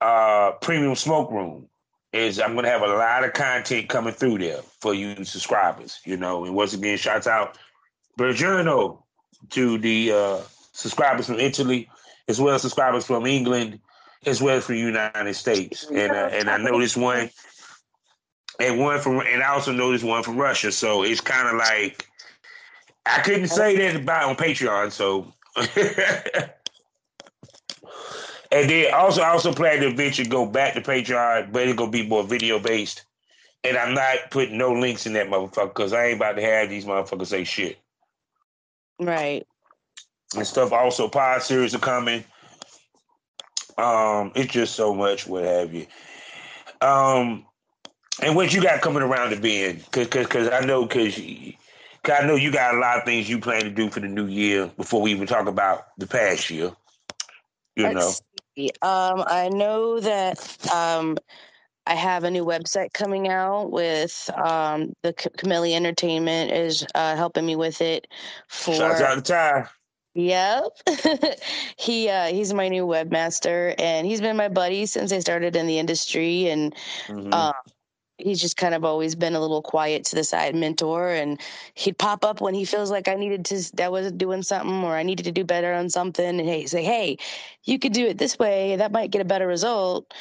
uh, 0.00 0.52
premium 0.60 0.94
smoke 0.96 1.30
room 1.30 1.68
is 2.12 2.38
I'm 2.38 2.54
gonna 2.54 2.68
have 2.68 2.82
a 2.82 2.86
lot 2.86 3.24
of 3.24 3.32
content 3.32 3.88
coming 3.88 4.14
through 4.14 4.38
there 4.38 4.60
for 4.80 4.94
you 4.94 5.24
subscribers, 5.24 6.00
you 6.04 6.16
know. 6.16 6.44
And 6.44 6.54
once 6.54 6.72
again, 6.72 6.96
shouts 6.96 7.26
out 7.26 7.58
Bergiano 8.18 9.02
to 9.50 9.78
the 9.78 10.12
uh, 10.12 10.40
subscribers 10.72 11.26
from 11.26 11.40
Italy, 11.40 11.88
as 12.28 12.40
well 12.40 12.54
as 12.54 12.62
subscribers 12.62 13.04
from 13.04 13.26
England, 13.26 13.80
as 14.26 14.40
well 14.40 14.58
as 14.58 14.64
from 14.64 14.76
the 14.76 14.80
United 14.82 15.34
States. 15.34 15.86
And 15.90 16.12
uh, 16.12 16.28
and 16.32 16.48
I 16.48 16.58
know 16.58 16.78
this 16.78 16.96
one, 16.96 17.30
and 18.60 18.78
one 18.78 19.00
from, 19.00 19.20
and 19.20 19.42
I 19.42 19.48
also 19.48 19.72
know 19.72 19.92
this 19.92 20.02
one 20.02 20.22
from 20.22 20.36
Russia. 20.36 20.72
So 20.72 21.02
it's 21.02 21.20
kind 21.20 21.48
of 21.48 21.56
like 21.56 22.06
I 23.06 23.20
couldn't 23.20 23.48
say 23.48 23.76
that 23.76 23.96
about 24.02 24.28
on 24.28 24.36
Patreon. 24.36 24.92
So. 24.92 25.32
And 28.54 28.70
then 28.70 28.94
also, 28.94 29.20
I 29.20 29.30
also 29.30 29.52
plan 29.52 29.80
to 29.80 29.88
eventually 29.88 30.28
go 30.28 30.46
back 30.46 30.74
to 30.74 30.80
Patreon, 30.80 31.50
but 31.50 31.66
it's 31.66 31.76
gonna 31.76 31.90
be 31.90 32.06
more 32.06 32.22
video 32.22 32.60
based. 32.60 33.04
And 33.64 33.76
I'm 33.76 33.94
not 33.94 34.30
putting 34.30 34.56
no 34.56 34.72
links 34.72 35.06
in 35.06 35.12
that 35.14 35.26
motherfucker 35.26 35.74
because 35.74 35.92
I 35.92 36.06
ain't 36.06 36.18
about 36.18 36.36
to 36.36 36.42
have 36.42 36.70
these 36.70 36.84
motherfuckers 36.84 37.26
say 37.26 37.42
shit. 37.42 37.78
Right. 39.00 39.44
And 40.36 40.46
stuff. 40.46 40.72
Also, 40.72 41.08
pod 41.08 41.42
series 41.42 41.74
are 41.74 41.80
coming. 41.80 42.22
Um, 43.76 44.30
it's 44.36 44.52
just 44.52 44.76
so 44.76 44.94
much, 44.94 45.26
what 45.26 45.42
have 45.42 45.74
you. 45.74 45.88
Um, 46.80 47.46
and 48.22 48.36
what 48.36 48.52
you 48.54 48.62
got 48.62 48.80
coming 48.82 49.02
around 49.02 49.30
to 49.30 49.40
bend? 49.40 49.90
Cause, 49.90 50.08
cause, 50.08 50.26
cause 50.26 50.48
I 50.50 50.60
know, 50.60 50.86
cause, 50.86 51.14
cause 52.02 52.16
I 52.20 52.26
know 52.26 52.36
you 52.36 52.52
got 52.52 52.74
a 52.74 52.78
lot 52.78 52.98
of 52.98 53.04
things 53.04 53.28
you 53.28 53.38
plan 53.40 53.62
to 53.64 53.70
do 53.70 53.90
for 53.90 54.00
the 54.00 54.08
new 54.08 54.26
year 54.26 54.66
before 54.76 55.02
we 55.02 55.10
even 55.12 55.26
talk 55.26 55.46
about 55.46 55.86
the 55.98 56.06
past 56.06 56.50
year. 56.50 56.72
You 57.76 57.88
Let's 57.88 57.94
know. 57.94 58.12
see. 58.56 58.70
Um, 58.82 59.24
I 59.26 59.48
know 59.48 60.00
that 60.00 60.72
um, 60.72 61.18
I 61.86 61.94
have 61.94 62.24
a 62.24 62.30
new 62.30 62.44
website 62.44 62.92
coming 62.92 63.28
out 63.28 63.70
with 63.70 64.30
um, 64.36 64.92
the 65.02 65.14
C- 65.18 65.30
Camellia 65.36 65.76
Entertainment 65.76 66.52
is 66.52 66.86
uh, 66.94 67.16
helping 67.16 67.46
me 67.46 67.56
with 67.56 67.80
it. 67.80 68.06
For 68.48 68.74
Shout 68.74 69.00
out 69.00 69.14
to 69.16 69.32
Ty. 69.32 69.68
Yep. 70.14 70.64
he 71.76 72.08
uh 72.08 72.26
he's 72.26 72.54
my 72.54 72.68
new 72.68 72.86
webmaster 72.86 73.74
and 73.78 74.06
he's 74.06 74.20
been 74.20 74.36
my 74.36 74.48
buddy 74.48 74.86
since 74.86 75.12
I 75.12 75.18
started 75.18 75.56
in 75.56 75.66
the 75.66 75.78
industry 75.78 76.48
and 76.48 76.74
Mhm. 77.08 77.32
um 77.32 77.52
he's 78.18 78.40
just 78.40 78.56
kind 78.56 78.74
of 78.74 78.84
always 78.84 79.14
been 79.14 79.34
a 79.34 79.40
little 79.40 79.62
quiet 79.62 80.04
to 80.04 80.16
the 80.16 80.24
side 80.24 80.54
mentor 80.54 81.10
and 81.10 81.40
he'd 81.74 81.98
pop 81.98 82.24
up 82.24 82.40
when 82.40 82.54
he 82.54 82.64
feels 82.64 82.90
like 82.90 83.08
I 83.08 83.14
needed 83.14 83.44
to 83.46 83.76
that 83.76 83.90
wasn't 83.90 84.18
doing 84.18 84.42
something 84.42 84.84
or 84.84 84.94
I 84.96 85.02
needed 85.02 85.24
to 85.24 85.32
do 85.32 85.44
better 85.44 85.72
on 85.72 85.90
something 85.90 86.40
and 86.40 86.48
hey 86.48 86.66
say 86.66 86.82
hey 86.84 87.18
you 87.64 87.78
could 87.78 87.92
do 87.92 88.06
it 88.06 88.18
this 88.18 88.38
way 88.38 88.76
that 88.76 88.92
might 88.92 89.10
get 89.10 89.20
a 89.20 89.24
better 89.24 89.46
result 89.46 90.14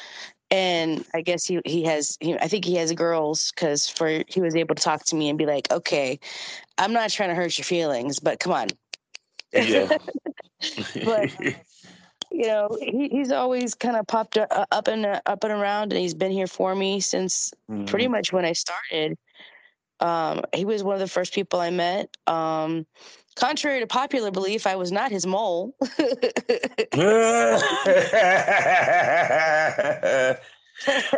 and 0.50 1.06
I 1.14 1.22
guess 1.22 1.46
he 1.46 1.62
he 1.66 1.84
has 1.84 2.18
he, 2.20 2.36
I 2.36 2.48
think 2.48 2.66
he 2.66 2.76
has 2.76 2.92
girls 2.94 3.52
cuz 3.56 3.88
for 3.90 4.24
he 4.28 4.42
was 4.42 4.56
able 4.56 4.76
to 4.76 4.84
talk 4.84 5.06
to 5.06 5.16
me 5.16 5.30
and 5.30 5.38
be 5.38 5.46
like 5.46 5.72
okay 5.72 6.20
I'm 6.78 6.94
not 6.94 7.12
trying 7.12 7.30
to 7.30 7.36
hurt 7.36 7.58
your 7.58 7.66
feelings 7.66 8.20
but 8.20 8.40
come 8.40 8.54
on 8.54 8.70
yeah. 9.54 9.98
But, 11.04 11.30
you 12.34 12.48
know, 12.48 12.76
he, 12.82 13.10
he's 13.10 13.32
always 13.32 13.76
kind 13.76 13.96
of 13.96 14.08
popped 14.08 14.38
uh, 14.38 14.66
up 14.72 14.88
and 14.88 15.06
uh, 15.06 15.22
up 15.28 15.44
and 15.44 15.54
around, 15.54 15.94
and 15.94 16.02
he's 16.02 16.16
been 16.16 16.32
here 16.32 16.48
for 16.48 16.76
me 16.76 17.00
since 17.00 17.54
pretty 17.86 18.08
Mhm. 18.08 18.12
much 18.12 18.34
when 18.34 18.44
I 18.44 18.54
started. 18.54 19.18
Um, 20.00 20.42
he 20.54 20.66
was 20.66 20.84
one 20.84 20.96
of 20.96 21.00
the 21.00 21.08
first 21.08 21.34
people 21.34 21.60
I 21.62 21.70
met. 21.70 22.10
Um, 22.28 22.88
contrary 23.36 23.80
to 23.80 23.88
popular 23.88 24.32
belief, 24.32 24.66
I 24.66 24.76
was 24.76 24.92
not 24.92 25.12
his 25.12 25.28
mole. 25.28 25.76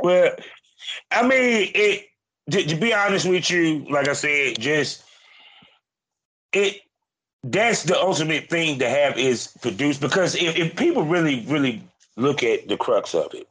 well, 0.03 0.35
I 1.11 1.21
mean, 1.21 1.71
it. 1.73 2.05
To, 2.51 2.63
to 2.63 2.75
be 2.75 2.93
honest 2.93 3.27
with 3.27 3.49
you, 3.49 3.85
like 3.89 4.07
I 4.07 4.13
said, 4.13 4.59
just 4.59 5.03
it. 6.53 6.81
That's 7.45 7.83
the 7.83 7.99
ultimate 7.99 8.49
thing 8.49 8.79
to 8.79 8.89
have 8.89 9.17
is 9.19 9.47
produced 9.61 10.01
because 10.01 10.35
if, 10.35 10.57
if 10.57 10.75
people 10.75 11.03
really, 11.03 11.45
really 11.47 11.83
look 12.17 12.43
at 12.43 12.67
the 12.67 12.77
crux 12.77 13.13
of 13.13 13.33
it, 13.35 13.47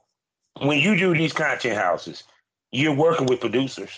when 0.60 0.80
you 0.80 0.96
do 0.96 1.14
these 1.14 1.32
content 1.32 1.76
houses, 1.76 2.24
you're 2.72 2.94
working 2.94 3.26
with 3.26 3.40
producers. 3.40 3.92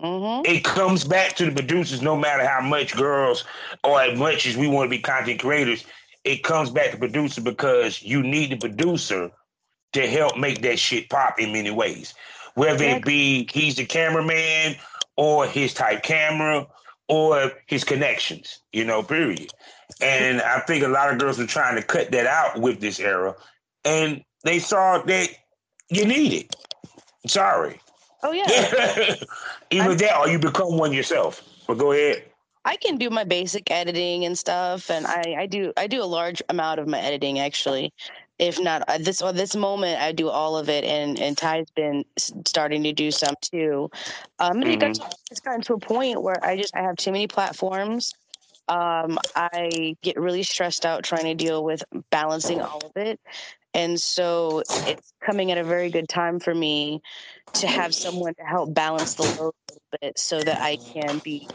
hmm 0.00 0.42
it 0.44 0.64
comes 0.64 1.04
back 1.04 1.36
to 1.36 1.46
the 1.46 1.52
producers 1.52 2.02
no 2.02 2.16
matter 2.16 2.46
how 2.46 2.60
much 2.60 2.96
girls 2.96 3.44
or 3.84 4.00
as 4.00 4.18
much 4.18 4.46
as 4.46 4.56
we 4.56 4.68
want 4.68 4.86
to 4.86 4.90
be 4.90 4.98
content 5.00 5.40
creators 5.40 5.84
it 6.24 6.42
comes 6.42 6.70
back 6.70 6.90
to 6.92 6.98
producer 6.98 7.40
because 7.42 8.02
you 8.02 8.22
need 8.22 8.50
the 8.50 8.56
producer 8.56 9.30
to 9.92 10.08
help 10.08 10.36
make 10.38 10.62
that 10.62 10.78
shit 10.78 11.08
pop 11.10 11.38
in 11.38 11.52
many 11.52 11.70
ways. 11.70 12.14
Whether 12.54 12.84
it 12.84 13.04
be 13.04 13.48
he's 13.52 13.76
the 13.76 13.86
cameraman 13.86 14.76
or 15.16 15.46
his 15.46 15.74
type 15.74 16.02
camera 16.02 16.66
or 17.08 17.52
his 17.66 17.84
connections 17.84 18.60
you 18.72 18.84
know 18.84 19.02
period 19.02 19.52
and 20.00 20.40
i 20.42 20.58
think 20.60 20.82
a 20.84 20.88
lot 20.88 21.12
of 21.12 21.18
girls 21.18 21.38
are 21.38 21.46
trying 21.46 21.76
to 21.76 21.82
cut 21.82 22.10
that 22.10 22.26
out 22.26 22.58
with 22.60 22.80
this 22.80 22.98
era 22.98 23.34
and 23.84 24.22
they 24.44 24.58
saw 24.58 24.98
that 25.02 25.28
you 25.90 26.04
need 26.04 26.32
it 26.32 26.56
sorry 27.26 27.78
Oh 28.26 28.32
yeah, 28.32 28.46
Either 29.70 29.90
I'm- 29.90 29.98
that 29.98 30.16
or 30.18 30.28
you 30.28 30.38
become 30.38 30.78
one 30.78 30.94
yourself. 30.94 31.42
But 31.68 31.74
go 31.76 31.92
ahead. 31.92 32.24
I 32.64 32.76
can 32.76 32.96
do 32.96 33.10
my 33.10 33.24
basic 33.24 33.70
editing 33.70 34.24
and 34.24 34.38
stuff, 34.38 34.90
and 34.90 35.06
I, 35.06 35.36
I 35.40 35.46
do 35.46 35.74
I 35.76 35.86
do 35.86 36.02
a 36.02 36.06
large 36.08 36.40
amount 36.48 36.80
of 36.80 36.88
my 36.88 36.98
editing 37.00 37.38
actually. 37.38 37.92
If 38.38 38.58
not 38.58 38.82
at 38.88 39.04
this 39.04 39.22
at 39.22 39.36
this 39.36 39.54
moment, 39.54 40.00
I 40.00 40.12
do 40.12 40.28
all 40.28 40.56
of 40.56 40.68
it, 40.68 40.84
and 40.84 41.18
and 41.20 41.38
Ty's 41.38 41.70
been 41.76 42.04
starting 42.46 42.82
to 42.82 42.92
do 42.92 43.12
some 43.12 43.34
too. 43.40 43.90
Um, 44.40 44.62
and 44.62 44.70
it 44.70 44.78
got 44.80 44.94
to, 44.94 45.02
it's 45.30 45.40
gotten 45.40 45.62
to 45.62 45.74
a 45.74 45.78
point 45.78 46.20
where 46.22 46.44
I 46.44 46.56
just 46.56 46.74
I 46.74 46.82
have 46.82 46.96
too 46.96 47.12
many 47.12 47.28
platforms. 47.28 48.12
Um, 48.68 49.18
I 49.36 49.96
get 50.02 50.18
really 50.18 50.42
stressed 50.42 50.84
out 50.84 51.04
trying 51.04 51.24
to 51.26 51.34
deal 51.34 51.62
with 51.64 51.84
balancing 52.10 52.60
all 52.60 52.86
of 52.94 53.00
it, 53.00 53.20
and 53.72 54.00
so 54.00 54.64
it's 54.84 55.12
coming 55.24 55.52
at 55.52 55.58
a 55.58 55.64
very 55.64 55.90
good 55.90 56.08
time 56.08 56.40
for 56.40 56.54
me 56.54 57.00
to 57.54 57.68
have 57.68 57.94
someone 57.94 58.34
to 58.34 58.42
help 58.44 58.74
balance 58.74 59.14
the 59.14 59.24
load 59.24 59.52
a 59.68 59.72
little 59.72 59.82
bit, 60.02 60.18
so 60.18 60.42
that 60.42 60.60
I 60.60 60.78
can 60.92 61.20
be 61.22 61.48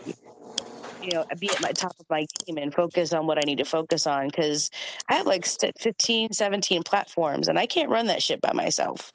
you 1.10 1.16
know, 1.16 1.26
be 1.40 1.54
at 1.54 1.60
my 1.62 1.72
top 1.72 1.96
of 2.00 2.06
my 2.10 2.28
game 2.46 2.58
and 2.60 2.74
focus 2.74 3.14
on 3.14 3.28
what 3.28 3.40
I 3.40 3.42
need 3.46 3.58
to 3.60 3.66
focus 3.66 4.06
on 4.08 4.28
because 4.28 4.70
I 5.10 5.16
have 5.16 5.26
like 5.28 5.46
st- 5.46 5.80
15, 5.80 6.34
17 6.34 6.84
platforms 6.84 7.48
and 7.48 7.58
I 7.58 7.66
can't 7.66 7.90
run 7.90 8.08
that 8.08 8.22
shit 8.22 8.42
by 8.42 8.54
myself. 8.54 9.12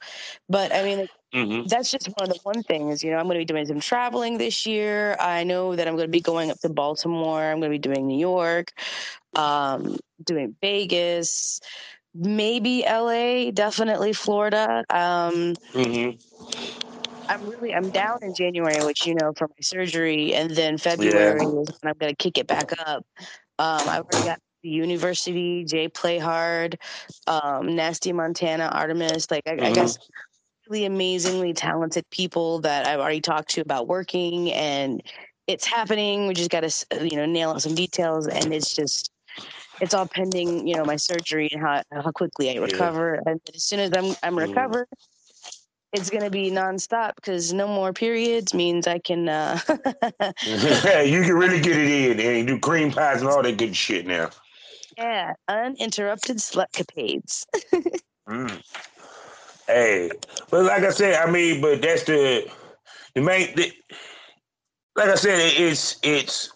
But 0.49 0.73
I 0.75 0.83
mean, 0.83 1.07
Mm-hmm. 1.33 1.67
that's 1.67 1.91
just 1.91 2.07
one 2.15 2.29
of 2.29 2.33
the 2.35 2.39
one 2.43 2.63
things, 2.63 3.03
you 3.03 3.11
know, 3.11 3.17
I'm 3.17 3.25
going 3.25 3.35
to 3.35 3.39
be 3.41 3.45
doing 3.45 3.65
some 3.65 3.79
traveling 3.79 4.37
this 4.37 4.65
year. 4.65 5.15
I 5.19 5.45
know 5.45 5.75
that 5.75 5.87
I'm 5.87 5.95
going 5.95 6.07
to 6.07 6.11
be 6.11 6.21
going 6.21 6.51
up 6.51 6.59
to 6.61 6.69
Baltimore. 6.69 7.41
I'm 7.43 7.59
going 7.59 7.71
to 7.71 7.75
be 7.75 7.79
doing 7.79 8.07
New 8.07 8.19
York, 8.19 8.73
um, 9.35 9.97
doing 10.23 10.55
Vegas, 10.61 11.61
maybe 12.13 12.83
LA, 12.87 13.51
definitely 13.51 14.13
Florida. 14.13 14.83
Um, 14.89 15.55
Mm-hmm. 15.73 16.17
I'm 17.27 17.43
really 17.43 17.73
I'm 17.73 17.91
down 17.91 18.19
in 18.21 18.33
January, 18.33 18.81
which 18.83 19.05
you 19.05 19.15
know 19.15 19.33
for 19.35 19.47
my 19.47 19.61
surgery, 19.61 20.33
and 20.33 20.51
then 20.51 20.77
February 20.77 21.45
is 21.45 21.49
when 21.81 21.91
I'm 21.91 21.97
going 21.97 22.11
to 22.11 22.15
kick 22.15 22.37
it 22.37 22.47
back 22.47 22.71
up. 22.85 23.05
Um, 23.59 23.89
I've 23.89 24.03
already 24.03 24.23
got 24.23 24.39
the 24.63 24.69
University, 24.69 25.63
Jay 25.65 25.87
Play 25.87 26.17
Hard, 26.19 26.77
um, 27.27 27.75
Nasty 27.75 28.11
Montana, 28.13 28.69
Artemis. 28.73 29.31
Like 29.31 29.43
I, 29.47 29.53
I 29.63 29.71
Mhm. 29.71 29.73
guess 29.73 29.97
really 30.69 30.85
amazingly 30.85 31.53
talented 31.53 32.09
people 32.11 32.61
that 32.61 32.85
I've 32.87 32.99
already 32.99 33.21
talked 33.21 33.49
to 33.51 33.61
about 33.61 33.87
working, 33.87 34.51
and 34.53 35.01
it's 35.47 35.65
happening. 35.65 36.27
We 36.27 36.33
just 36.33 36.51
got 36.51 36.61
to 36.61 37.07
you 37.07 37.17
know 37.17 37.25
nail 37.25 37.51
out 37.51 37.61
some 37.61 37.75
details, 37.75 38.27
and 38.27 38.53
it's 38.53 38.73
just. 38.75 39.11
It's 39.81 39.93
all 39.93 40.07
pending, 40.07 40.67
you 40.67 40.75
know, 40.75 40.85
my 40.85 40.95
surgery 40.95 41.49
and 41.51 41.61
how 41.61 41.83
how 41.91 42.11
quickly 42.11 42.49
I 42.49 42.59
recover. 42.61 43.15
And 43.25 43.41
as 43.53 43.63
soon 43.65 43.79
as 43.79 43.91
I'm 43.93 44.15
I'm 44.23 44.37
Mhm. 44.37 44.37
recovered, 44.37 44.87
it's 45.95 46.09
gonna 46.09 46.29
be 46.29 46.51
nonstop 46.51 47.15
because 47.15 47.53
no 47.53 47.67
more 47.67 47.93
periods 47.93 48.53
means 48.53 48.87
I 48.87 48.99
can. 48.99 49.29
Uh, 49.29 49.59
you 50.45 51.21
can 51.23 51.33
really 51.33 51.61
get 51.61 51.75
it 51.77 52.19
in 52.19 52.37
and 52.37 52.47
do 52.47 52.59
cream 52.59 52.91
pies 52.91 53.21
and 53.21 53.29
all 53.29 53.41
that 53.41 53.57
good 53.57 53.75
shit 53.75 54.05
now. 54.05 54.29
yeah, 54.97 55.33
uninterrupted 55.47 56.37
slutcapades. 56.37 57.45
Mm. 58.27 58.59
Hey, 59.67 60.09
but 60.49 60.65
like 60.65 60.81
I 60.81 60.89
said, 60.89 61.13
I 61.23 61.29
mean, 61.29 61.61
but 61.61 61.79
that's 61.79 62.05
the 62.05 62.51
the 63.13 63.21
main. 63.21 63.55
The, 63.55 63.71
like 64.95 65.09
I 65.09 65.15
said, 65.15 65.39
it's 65.55 65.97
it's. 66.01 66.51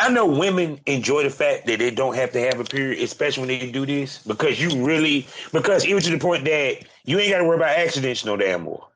I 0.00 0.08
know 0.10 0.26
women 0.26 0.80
enjoy 0.86 1.22
the 1.24 1.30
fact 1.30 1.66
that 1.66 1.78
they 1.78 1.90
don't 1.90 2.14
have 2.14 2.32
to 2.32 2.40
have 2.40 2.60
a 2.60 2.64
period, 2.64 3.02
especially 3.02 3.46
when 3.46 3.58
they 3.60 3.70
do 3.70 3.84
this, 3.86 4.18
because 4.18 4.60
you 4.60 4.84
really 4.84 5.26
because 5.52 5.86
even 5.86 6.02
to 6.02 6.10
the 6.10 6.18
point 6.18 6.44
that 6.44 6.84
you 7.04 7.18
ain't 7.18 7.30
got 7.30 7.38
to 7.38 7.44
worry 7.44 7.56
about 7.56 7.76
accidents 7.76 8.24
no 8.24 8.36
damn 8.36 8.62
more. 8.62 8.86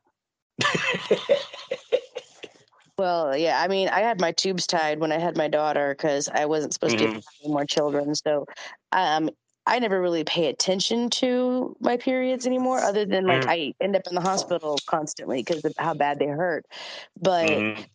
Well, 2.99 3.37
yeah, 3.37 3.61
I 3.61 3.68
mean, 3.68 3.88
I 3.88 4.00
had 4.00 4.21
my 4.21 4.32
tubes 4.32 4.66
tied 4.66 5.00
when 5.00 5.12
I 5.12 5.18
had 5.18 5.37
my 5.37 5.49
daughter 5.49 5.94
because 5.97 6.28
I 6.28 6.44
wasn't 6.44 6.75
supposed 6.75 6.99
to 6.99 7.04
Mhm. 7.06 7.14
have 7.14 7.25
any 7.42 7.52
more 7.52 7.64
children. 7.64 8.14
So, 8.14 8.47
um, 8.92 9.30
I 9.66 9.78
never 9.78 10.00
really 10.00 10.25
pay 10.25 10.47
attention 10.47 11.09
to 11.11 11.75
my 11.80 11.97
periods 11.97 12.47
anymore, 12.47 12.80
other 12.80 13.04
than 13.06 13.26
like 13.26 13.42
Mm. 13.42 13.49
I 13.49 13.75
end 13.80 13.97
up 13.97 14.02
in 14.09 14.14
the 14.14 14.21
hospital 14.21 14.76
constantly 14.87 15.42
because 15.42 15.64
of 15.64 15.73
how 15.78 15.94
bad 15.94 16.18
they 16.18 16.26
hurt. 16.26 16.66
But 17.21 17.49
Mhm. 17.49 17.87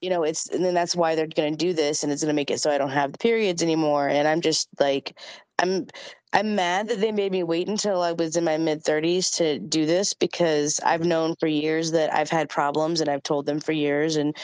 You 0.00 0.10
know, 0.10 0.22
it's 0.22 0.48
and 0.48 0.64
then 0.64 0.74
that's 0.74 0.96
why 0.96 1.14
they're 1.14 1.26
going 1.26 1.52
to 1.52 1.56
do 1.56 1.72
this, 1.72 2.02
and 2.02 2.12
it's 2.12 2.22
going 2.22 2.32
to 2.32 2.36
make 2.36 2.50
it 2.50 2.60
so 2.60 2.70
I 2.70 2.78
don't 2.78 2.90
have 2.90 3.12
the 3.12 3.18
periods 3.18 3.62
anymore. 3.62 4.08
And 4.08 4.28
I'm 4.28 4.40
just 4.40 4.68
like, 4.80 5.18
I'm 5.58 5.86
I'm 6.32 6.54
mad 6.54 6.88
that 6.88 7.00
they 7.00 7.12
made 7.12 7.32
me 7.32 7.42
wait 7.42 7.68
until 7.68 8.02
I 8.02 8.12
was 8.12 8.36
in 8.36 8.44
my 8.44 8.58
mid 8.58 8.84
30s 8.84 9.36
to 9.36 9.58
do 9.58 9.86
this 9.86 10.14
because 10.14 10.80
I've 10.84 11.04
known 11.04 11.34
for 11.40 11.48
years 11.48 11.92
that 11.92 12.12
I've 12.14 12.30
had 12.30 12.48
problems, 12.48 13.00
and 13.00 13.10
I've 13.10 13.22
told 13.22 13.46
them 13.46 13.60
for 13.60 13.72
years, 13.72 14.16
and 14.16 14.36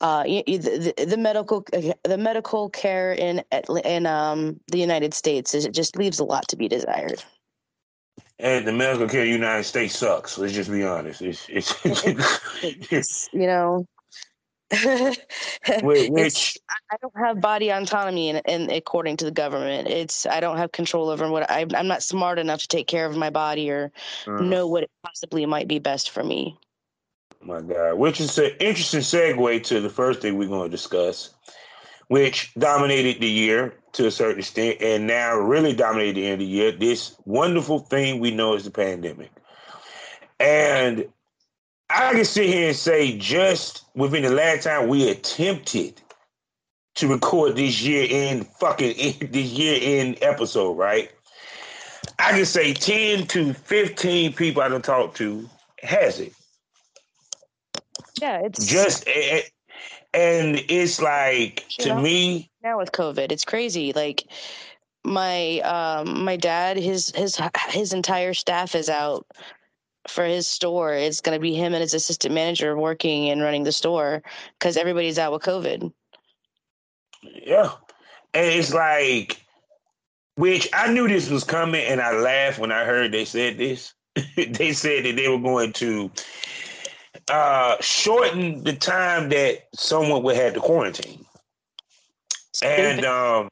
uh, 0.00 0.24
the, 0.24 0.44
the, 0.96 1.06
the 1.06 1.16
medical 1.16 1.64
the 2.04 2.18
medical 2.18 2.68
care 2.70 3.12
in 3.12 3.42
in 3.84 4.06
um 4.06 4.60
the 4.68 4.78
United 4.78 5.14
States 5.14 5.54
is 5.54 5.64
it 5.64 5.72
just 5.72 5.96
leaves 5.96 6.18
a 6.18 6.24
lot 6.24 6.48
to 6.48 6.56
be 6.56 6.68
desired. 6.68 7.22
and 8.38 8.66
the 8.66 8.72
medical 8.72 9.08
care 9.08 9.22
in 9.22 9.28
the 9.28 9.32
United 9.32 9.64
States 9.64 9.96
sucks. 9.96 10.36
Let's 10.38 10.52
just 10.52 10.70
be 10.70 10.84
honest. 10.84 11.22
It's 11.22 11.46
it's, 11.48 11.74
it's 12.92 13.28
you 13.32 13.46
know. 13.46 13.86
which 15.82 16.58
I 16.68 16.96
don't 17.00 17.16
have 17.16 17.40
body 17.40 17.70
autonomy, 17.70 18.30
and 18.30 18.42
in, 18.46 18.62
in, 18.62 18.70
according 18.70 19.16
to 19.18 19.24
the 19.24 19.30
government, 19.30 19.86
it's 19.86 20.26
I 20.26 20.40
don't 20.40 20.56
have 20.56 20.72
control 20.72 21.08
over 21.08 21.30
what 21.30 21.48
I, 21.48 21.66
I'm 21.74 21.86
not 21.86 22.02
smart 22.02 22.40
enough 22.40 22.62
to 22.62 22.68
take 22.68 22.88
care 22.88 23.06
of 23.06 23.16
my 23.16 23.30
body 23.30 23.70
or 23.70 23.92
uh, 24.26 24.42
know 24.42 24.66
what 24.66 24.82
it 24.82 24.90
possibly 25.04 25.46
might 25.46 25.68
be 25.68 25.78
best 25.78 26.10
for 26.10 26.24
me. 26.24 26.58
My 27.40 27.60
God, 27.60 27.94
which 27.94 28.20
is 28.20 28.36
an 28.38 28.52
interesting 28.58 29.00
segue 29.00 29.62
to 29.64 29.80
the 29.80 29.90
first 29.90 30.20
thing 30.20 30.36
we're 30.36 30.48
going 30.48 30.68
to 30.68 30.76
discuss, 30.76 31.32
which 32.08 32.52
dominated 32.54 33.20
the 33.20 33.30
year 33.30 33.74
to 33.92 34.08
a 34.08 34.10
certain 34.10 34.40
extent, 34.40 34.78
and 34.80 35.06
now 35.06 35.38
really 35.38 35.74
dominated 35.74 36.16
the 36.16 36.24
end 36.24 36.34
of 36.34 36.38
the 36.40 36.46
year. 36.46 36.72
This 36.72 37.14
wonderful 37.24 37.78
thing 37.78 38.18
we 38.18 38.32
know 38.32 38.54
is 38.54 38.64
the 38.64 38.72
pandemic. 38.72 39.30
And 40.40 41.06
I 41.88 42.12
can 42.12 42.24
sit 42.24 42.46
here 42.46 42.68
and 42.68 42.76
say, 42.76 43.16
just 43.16 43.84
within 43.94 44.22
the 44.22 44.30
last 44.30 44.64
time 44.64 44.88
we 44.88 45.08
attempted 45.08 46.00
to 46.96 47.08
record 47.08 47.56
this 47.56 47.82
year 47.82 48.06
in 48.08 48.44
fucking 48.44 48.96
this 49.30 49.50
year 49.50 49.78
in 49.80 50.16
episode, 50.22 50.72
right? 50.72 51.10
I 52.18 52.32
can 52.32 52.46
say 52.46 52.72
10 52.72 53.26
to 53.28 53.52
15 53.52 54.32
people 54.32 54.62
I 54.62 54.68
don't 54.68 54.84
talk 54.84 55.14
to 55.16 55.48
has 55.82 56.20
it. 56.20 56.32
Yeah, 58.20 58.40
it's 58.42 58.66
just 58.66 59.06
and 59.06 60.64
it's 60.68 61.02
like 61.02 61.66
to 61.80 61.90
know, 61.90 62.00
me 62.00 62.50
now 62.62 62.78
with 62.78 62.92
COVID, 62.92 63.30
it's 63.30 63.44
crazy. 63.44 63.92
Like 63.92 64.24
my 65.04 65.60
um 65.60 66.24
my 66.24 66.36
dad, 66.36 66.78
his 66.78 67.10
his 67.10 67.38
his 67.68 67.92
entire 67.92 68.32
staff 68.32 68.74
is 68.74 68.88
out 68.88 69.26
for 70.08 70.24
his 70.24 70.46
store. 70.46 70.92
It's 70.92 71.20
going 71.20 71.36
to 71.36 71.40
be 71.40 71.54
him 71.54 71.74
and 71.74 71.82
his 71.82 71.94
assistant 71.94 72.34
manager 72.34 72.76
working 72.76 73.30
and 73.30 73.42
running 73.42 73.64
the 73.64 73.72
store 73.72 74.22
because 74.58 74.76
everybody's 74.76 75.18
out 75.18 75.32
with 75.32 75.42
COVID. 75.42 75.92
Yeah, 77.22 77.72
and 78.34 78.46
it's 78.46 78.72
like, 78.72 79.40
which 80.36 80.68
I 80.72 80.92
knew 80.92 81.08
this 81.08 81.30
was 81.30 81.44
coming, 81.44 81.84
and 81.84 82.00
I 82.00 82.12
laughed 82.12 82.58
when 82.58 82.72
I 82.72 82.84
heard 82.84 83.12
they 83.12 83.24
said 83.24 83.58
this. 83.58 83.94
they 84.36 84.72
said 84.72 85.04
that 85.04 85.16
they 85.16 85.28
were 85.28 85.38
going 85.38 85.72
to 85.74 86.10
uh, 87.28 87.76
shorten 87.80 88.62
the 88.64 88.72
time 88.72 89.28
that 89.30 89.64
someone 89.74 90.22
would 90.22 90.36
have 90.36 90.54
to 90.54 90.60
quarantine. 90.60 91.24
And 92.62 93.04
um, 93.04 93.48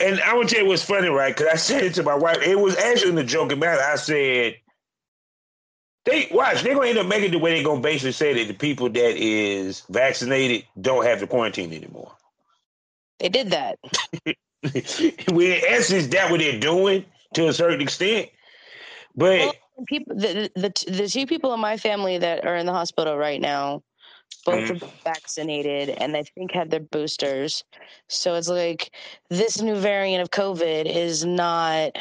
and 0.00 0.20
I 0.20 0.34
would 0.34 0.48
tell 0.48 0.62
you 0.62 0.66
what's 0.66 0.82
funny, 0.82 1.08
right? 1.08 1.36
Because 1.36 1.52
I 1.52 1.56
said 1.56 1.84
it 1.84 1.94
to 1.94 2.02
my 2.02 2.14
wife. 2.14 2.38
It 2.42 2.58
was 2.58 2.76
actually 2.76 3.10
in 3.10 3.16
the 3.16 3.24
joking 3.24 3.58
matter. 3.58 3.82
I 3.82 3.96
said, 3.96 4.56
"They 6.04 6.28
watch. 6.30 6.62
They're 6.62 6.74
gonna 6.74 6.88
end 6.88 6.98
up 6.98 7.06
making 7.06 7.28
it 7.28 7.32
the 7.32 7.38
way 7.38 7.54
they're 7.54 7.64
gonna 7.64 7.80
basically 7.80 8.12
say 8.12 8.32
that 8.34 8.48
the 8.48 8.54
people 8.54 8.88
that 8.88 9.16
is 9.16 9.82
vaccinated 9.88 10.64
don't 10.80 11.04
have 11.04 11.20
to 11.20 11.26
quarantine 11.26 11.72
anymore." 11.72 12.12
They 13.18 13.28
did 13.28 13.50
that. 13.50 13.78
well, 15.28 15.40
in 15.40 15.60
essence, 15.66 16.08
that 16.08 16.30
what 16.30 16.40
they're 16.40 16.60
doing 16.60 17.04
to 17.34 17.48
a 17.48 17.52
certain 17.52 17.80
extent. 17.80 18.28
But 19.16 19.38
well, 19.38 19.54
people 19.86 20.14
the, 20.14 20.50
the 20.54 20.90
the 20.90 21.08
two 21.08 21.26
people 21.26 21.54
in 21.54 21.60
my 21.60 21.76
family 21.76 22.18
that 22.18 22.46
are 22.46 22.56
in 22.56 22.66
the 22.66 22.72
hospital 22.72 23.16
right 23.16 23.40
now 23.40 23.82
both 24.44 24.70
mm. 24.70 24.82
are 24.82 24.86
vaccinated 25.04 25.90
and 25.90 26.16
I 26.16 26.22
think 26.22 26.52
had 26.52 26.70
their 26.70 26.80
boosters. 26.80 27.64
So 28.08 28.34
it's 28.34 28.48
like 28.48 28.92
this 29.28 29.60
new 29.60 29.74
variant 29.74 30.22
of 30.22 30.30
COVID 30.30 30.86
is 30.86 31.24
not 31.24 31.98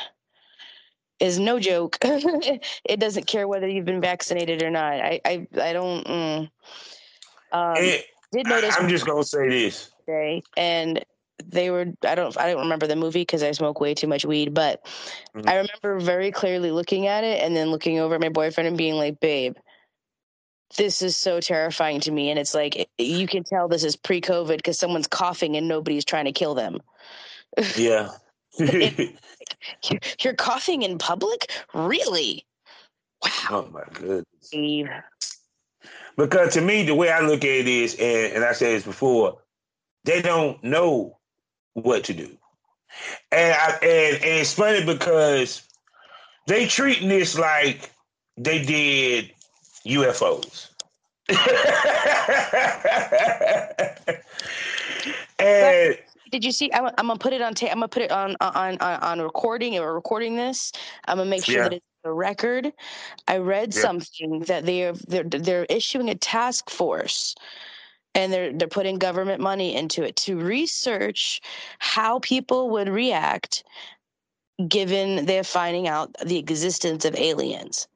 is 1.20 1.40
no 1.40 1.60
joke. 1.60 1.98
it 2.02 3.00
doesn't 3.00 3.28
care 3.28 3.48
whether 3.48 3.68
you've 3.68 3.86
been 3.86 4.02
vaccinated 4.02 4.64
or 4.64 4.70
not. 4.70 4.94
I 4.94 5.22
I, 5.26 5.48
I 5.62 5.74
don't. 5.74 6.06
Mm. 6.08 6.50
Um, 7.52 7.74
it, 7.78 8.06
did 8.32 8.48
notice. 8.48 8.76
I'm 8.80 8.90
just 8.90 9.06
gonna 9.06 9.24
say 9.24 9.50
this. 9.50 9.92
Today, 10.06 10.44
and 10.56 11.04
they 11.44 11.70
were 11.70 11.86
I 12.06 12.16
don't 12.16 12.38
I 12.38 12.52
don't 12.52 12.62
remember 12.62 12.88
the 12.88 12.96
movie 12.96 13.22
because 13.22 13.44
I 13.44 13.52
smoke 13.52 13.80
way 13.80 13.94
too 13.94 14.08
much 14.08 14.26
weed, 14.26 14.54
but 14.54 14.86
mm-hmm. 15.36 15.48
I 15.48 15.56
remember 15.56 16.00
very 16.00 16.32
clearly 16.32 16.72
looking 16.72 17.08
at 17.08 17.24
it 17.24 17.42
and 17.42 17.56
then 17.56 17.72
looking 17.72 18.00
over 18.00 18.16
at 18.16 18.22
my 18.22 18.30
boyfriend 18.30 18.68
and 18.68 18.78
being 18.78 18.96
like, 18.96 19.20
"Babe, 19.20 19.56
this 20.78 21.02
is 21.02 21.16
so 21.16 21.40
terrifying 21.40 22.02
to 22.02 22.12
me." 22.12 22.30
And 22.30 22.40
it's 22.40 22.54
like 22.54 22.90
you 22.98 23.28
can 23.28 23.44
tell 23.44 23.68
this 23.68 23.84
is 23.84 23.96
pre-COVID 23.96 24.58
because 24.58 24.78
someone's 24.78 25.08
coughing 25.08 25.56
and 25.56 25.68
nobody's 25.68 26.06
trying 26.06 26.26
to 26.26 26.32
kill 26.32 26.56
them. 26.56 26.80
Yeah. 27.76 28.12
you're 30.22 30.34
coughing 30.34 30.82
in 30.84 30.98
public? 30.98 31.52
Really? 31.74 32.46
Wow. 33.24 33.30
Oh 33.50 33.70
my 33.72 33.84
goodness. 33.94 34.26
Steve. 34.42 34.90
Because 36.18 36.54
to 36.54 36.62
me, 36.62 36.84
the 36.84 36.96
way 36.96 37.10
I 37.10 37.22
look 37.22 37.40
at 37.40 37.50
it 37.50 37.68
is, 37.68 37.96
and, 37.96 38.34
and 38.34 38.44
I 38.44 38.52
said 38.52 38.76
this 38.76 38.84
before, 38.84 39.40
they 40.04 40.22
don't 40.22 40.62
know 40.64 41.18
what 41.74 42.04
to 42.06 42.14
do. 42.14 42.38
And 43.32 43.54
I, 43.54 43.72
and, 43.82 44.16
and 44.16 44.24
it's 44.24 44.54
funny 44.54 44.84
because 44.84 45.62
they 46.48 46.66
treating 46.68 47.10
this 47.10 47.38
like 47.38 47.92
they 48.38 48.64
did 48.64 49.32
UFOs. 49.86 50.70
and 55.40 55.98
did 56.30 56.44
you 56.44 56.52
see? 56.52 56.72
I'm, 56.74 56.86
I'm, 56.98 57.08
gonna 57.08 57.18
put 57.18 57.34
it 57.34 57.42
on. 57.42 57.54
Ta- 57.54 57.68
I'm 57.68 57.76
gonna 57.76 57.88
put 57.88 58.04
it 58.04 58.12
on 58.12 58.36
on 58.42 58.78
on, 58.80 59.00
on 59.02 59.22
recording. 59.22 59.74
We're 59.74 59.94
recording 59.94 60.36
this. 60.36 60.72
I'm 61.06 61.18
gonna 61.18 61.30
make 61.30 61.46
sure 61.46 61.56
yeah. 61.56 61.64
that 61.64 61.74
it's 61.74 61.86
a 62.04 62.14
record. 62.14 62.72
I 63.28 63.38
read 63.38 63.74
yeah. 63.74 63.82
something 63.82 64.42
that 64.42 64.66
they 64.66 64.86
are 64.86 64.94
they're 65.08 65.24
they're 65.24 65.66
issuing 65.70 66.10
a 66.10 66.16
task 66.16 66.70
force 66.70 67.36
and 68.16 68.34
they're 68.34 68.54
they're 68.54 68.68
putting 68.68 68.98
government 68.98 69.42
money 69.42 69.76
into 69.76 70.04
it 70.04 70.16
to 70.18 70.38
research 70.38 71.42
how 71.80 72.20
people 72.20 72.70
would 72.72 72.90
react 72.90 73.64
given 74.68 75.26
they're 75.26 75.44
finding 75.44 75.88
out 75.88 76.14
the 76.26 76.38
existence 76.38 77.06
of 77.06 77.16
aliens 77.16 77.88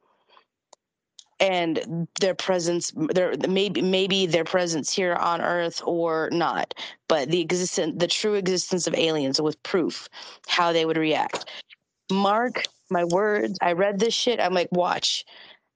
and 1.40 2.06
their 2.20 2.34
presence 2.34 2.92
their 3.12 3.34
maybe 3.48 3.82
maybe 3.82 4.26
their 4.26 4.44
presence 4.44 4.92
here 4.92 5.14
on 5.14 5.40
earth 5.40 5.82
or 5.84 6.28
not 6.30 6.74
but 7.08 7.28
the 7.30 7.40
existence 7.40 7.94
the 7.98 8.06
true 8.06 8.34
existence 8.34 8.86
of 8.86 8.94
aliens 8.94 9.40
with 9.40 9.60
proof 9.62 10.08
how 10.46 10.72
they 10.72 10.84
would 10.84 10.96
react 10.96 11.46
mark 12.10 12.64
my 12.90 13.04
words 13.04 13.58
i 13.62 13.72
read 13.72 13.98
this 13.98 14.14
shit 14.14 14.38
i'm 14.40 14.54
like 14.54 14.68
watch 14.70 15.24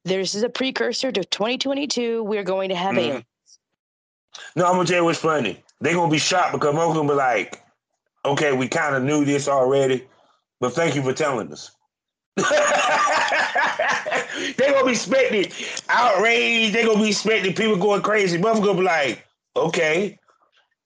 this 0.05 0.35
is 0.35 0.42
a 0.42 0.49
precursor 0.49 1.11
to 1.11 1.25
2022 1.25 2.23
we're 2.23 2.44
going 2.44 2.68
to 2.68 2.77
have 2.77 2.94
mm. 2.94 2.99
aliens 2.99 3.25
no, 4.57 4.66
I'm 4.66 4.73
gonna 4.73 4.87
tell 4.87 4.99
you 4.99 5.05
what's 5.05 5.18
funny. 5.18 5.62
They're 5.81 5.94
gonna 5.94 6.11
be 6.11 6.18
shocked 6.18 6.53
because 6.53 6.75
most 6.75 6.94
gonna 6.94 7.09
be 7.09 7.14
like, 7.14 7.62
okay, 8.25 8.53
we 8.53 8.68
kind 8.68 8.94
of 8.94 9.03
knew 9.03 9.25
this 9.25 9.49
already, 9.49 10.07
but 10.61 10.73
thank 10.73 10.94
you 10.94 11.03
for 11.03 11.12
telling 11.12 11.53
us. 11.53 11.71
they 14.57 14.72
gonna 14.72 14.85
be 14.85 14.92
expecting 14.92 15.51
outrage. 15.88 16.72
They 16.72 16.85
gonna 16.85 17.03
be 17.03 17.09
expecting 17.09 17.55
people 17.55 17.77
going 17.77 18.03
crazy. 18.03 18.38
Mother 18.38 18.61
gonna 18.61 18.79
be 18.79 18.85
like, 18.85 19.27
okay. 19.57 20.18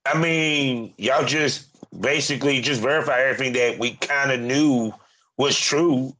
I 0.04 0.18
mean, 0.18 0.92
y'all 0.98 1.24
just 1.24 1.68
basically 2.00 2.60
just 2.60 2.80
verify 2.80 3.20
everything 3.20 3.52
that 3.54 3.78
we 3.78 3.94
kind 3.94 4.32
of 4.32 4.40
knew 4.40 4.92
was 5.36 5.58
true. 5.58 6.14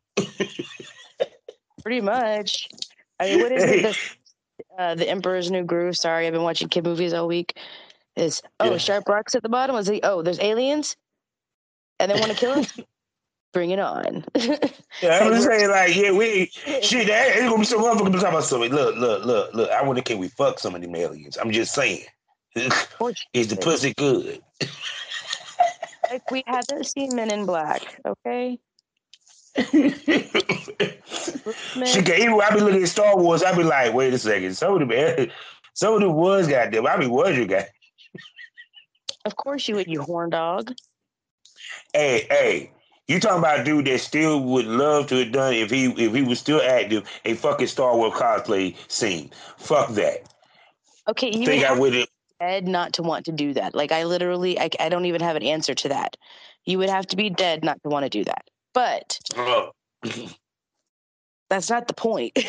Pretty 1.83 2.01
much. 2.01 2.69
I 3.19 3.27
mean, 3.27 3.41
what 3.41 3.53
is 3.53 3.65
it? 3.65 3.97
uh, 4.79 4.95
the 4.95 5.09
Emperor's 5.09 5.51
New 5.51 5.65
Groove. 5.65 5.97
Sorry, 5.97 6.27
I've 6.27 6.33
been 6.33 6.43
watching 6.43 6.69
kid 6.69 6.85
movies 6.85 7.13
all 7.13 7.27
week. 7.27 7.59
Is 8.17 8.43
oh 8.61 8.73
yeah. 8.73 8.77
Sharp 8.77 9.09
Rocks 9.09 9.35
at 9.35 9.43
the 9.43 9.49
bottom? 9.49 9.75
Was 9.75 9.89
he? 9.89 10.01
Oh, 10.03 10.23
there's 10.23 10.41
aliens, 10.41 10.97
and 11.99 12.11
they 12.11 12.21
want 12.21 12.31
to 12.31 12.37
kill 12.37 12.53
us. 12.53 12.79
Bring 13.53 13.71
it 13.71 13.79
on. 13.79 14.25
yeah, 14.35 15.19
I'm 15.21 15.33
just 15.33 15.47
saying, 15.47 15.69
like, 15.69 15.95
yeah, 15.95 16.11
we 16.11 16.47
shit. 16.83 17.07
That 17.09 17.37
ain't 17.37 17.51
gonna 17.51 17.59
be 17.59 17.65
some 17.65 17.81
motherfucker 17.81 18.13
talking 18.13 18.29
about 18.29 18.45
something. 18.45 18.73
Look, 18.73 18.97
look, 18.97 19.25
look, 19.25 19.55
look. 19.55 19.71
I 19.71 19.83
wonder 19.83 20.01
can 20.01 20.19
we 20.19 20.29
fuck 20.29 20.59
some 20.59 20.75
of 20.75 20.81
them 20.81 20.95
aliens? 20.95 21.37
I'm 21.37 21.51
just 21.51 21.75
saying. 21.75 22.05
Is 23.35 23.49
the 23.49 23.57
pussy 23.57 23.95
good? 23.95 24.43
like 26.11 26.31
we 26.31 26.43
haven't 26.47 26.85
seen 26.85 27.15
Men 27.17 27.31
in 27.33 27.47
Black, 27.47 28.01
okay? 28.07 28.59
she 29.55 29.71
can 32.03 32.21
even 32.21 32.41
I 32.41 32.51
be 32.55 32.61
looking 32.61 32.83
at 32.83 32.89
Star 32.89 33.17
Wars, 33.19 33.43
I 33.43 33.55
be 33.57 33.65
like, 33.65 33.93
wait 33.93 34.15
a 34.15 34.19
second, 34.19 34.55
some 34.57 34.81
of 34.81 34.89
them 34.89 35.29
some 35.75 35.95
of 35.95 36.01
the 36.01 36.11
was 36.11 36.49
goddamn. 36.49 36.87
I 36.87 36.97
mean 36.97 37.11
was 37.11 37.37
you 37.37 37.47
guy. 37.47 37.69
Of 39.25 39.37
course 39.37 39.69
you 39.69 39.77
would, 39.77 39.89
you 39.89 40.03
horn 40.03 40.31
dog. 40.31 40.75
Hey, 41.93 42.27
hey, 42.31 42.73
you 43.13 43.21
talking 43.21 43.39
about 43.39 43.61
a 43.61 43.65
dude 43.65 43.87
that 43.87 44.01
still 44.01 44.43
would 44.43 44.67
love 44.67 45.07
to 45.09 45.17
have 45.17 45.33
done 45.33 45.55
if 45.55 45.71
he 45.71 45.87
if 45.87 46.15
he 46.15 46.23
was 46.23 46.39
still 46.39 46.63
active 46.63 47.09
a 47.25 47.35
fucking 47.35 47.67
Star 47.67 47.97
Wars 47.97 48.15
cosplay 48.15 48.75
scene. 48.91 49.31
Fuck 49.59 49.91
that. 49.91 50.33
Okay, 51.09 51.31
you 51.37 51.45
think 51.45 51.65
I 51.65 51.73
would 51.73 52.09
dead 52.41 52.67
not 52.67 52.95
to 52.95 53.03
want 53.03 53.27
to 53.27 53.33
do 53.33 53.53
that. 53.55 53.75
Like 53.75 53.93
I 53.93 54.05
literally 54.05 54.59
I, 54.59 54.71
I 54.81 54.89
don't 54.89 55.05
even 55.05 55.21
have 55.21 55.37
an 55.37 55.43
answer 55.43 55.75
to 55.75 55.89
that. 55.91 56.17
You 56.65 56.79
would 56.79 56.91
have 56.91 57.07
to 57.09 57.17
be 57.17 57.29
dead 57.29 57.65
not 57.65 57.83
to 57.83 57.89
want 57.89 58.05
to 58.05 58.11
do 58.11 58.25
that. 58.25 58.49
But 58.73 59.19
oh. 59.37 59.73
That's 61.51 61.69
not 61.69 61.87
the 61.87 61.93
point. 61.93 62.33
but 62.35 62.45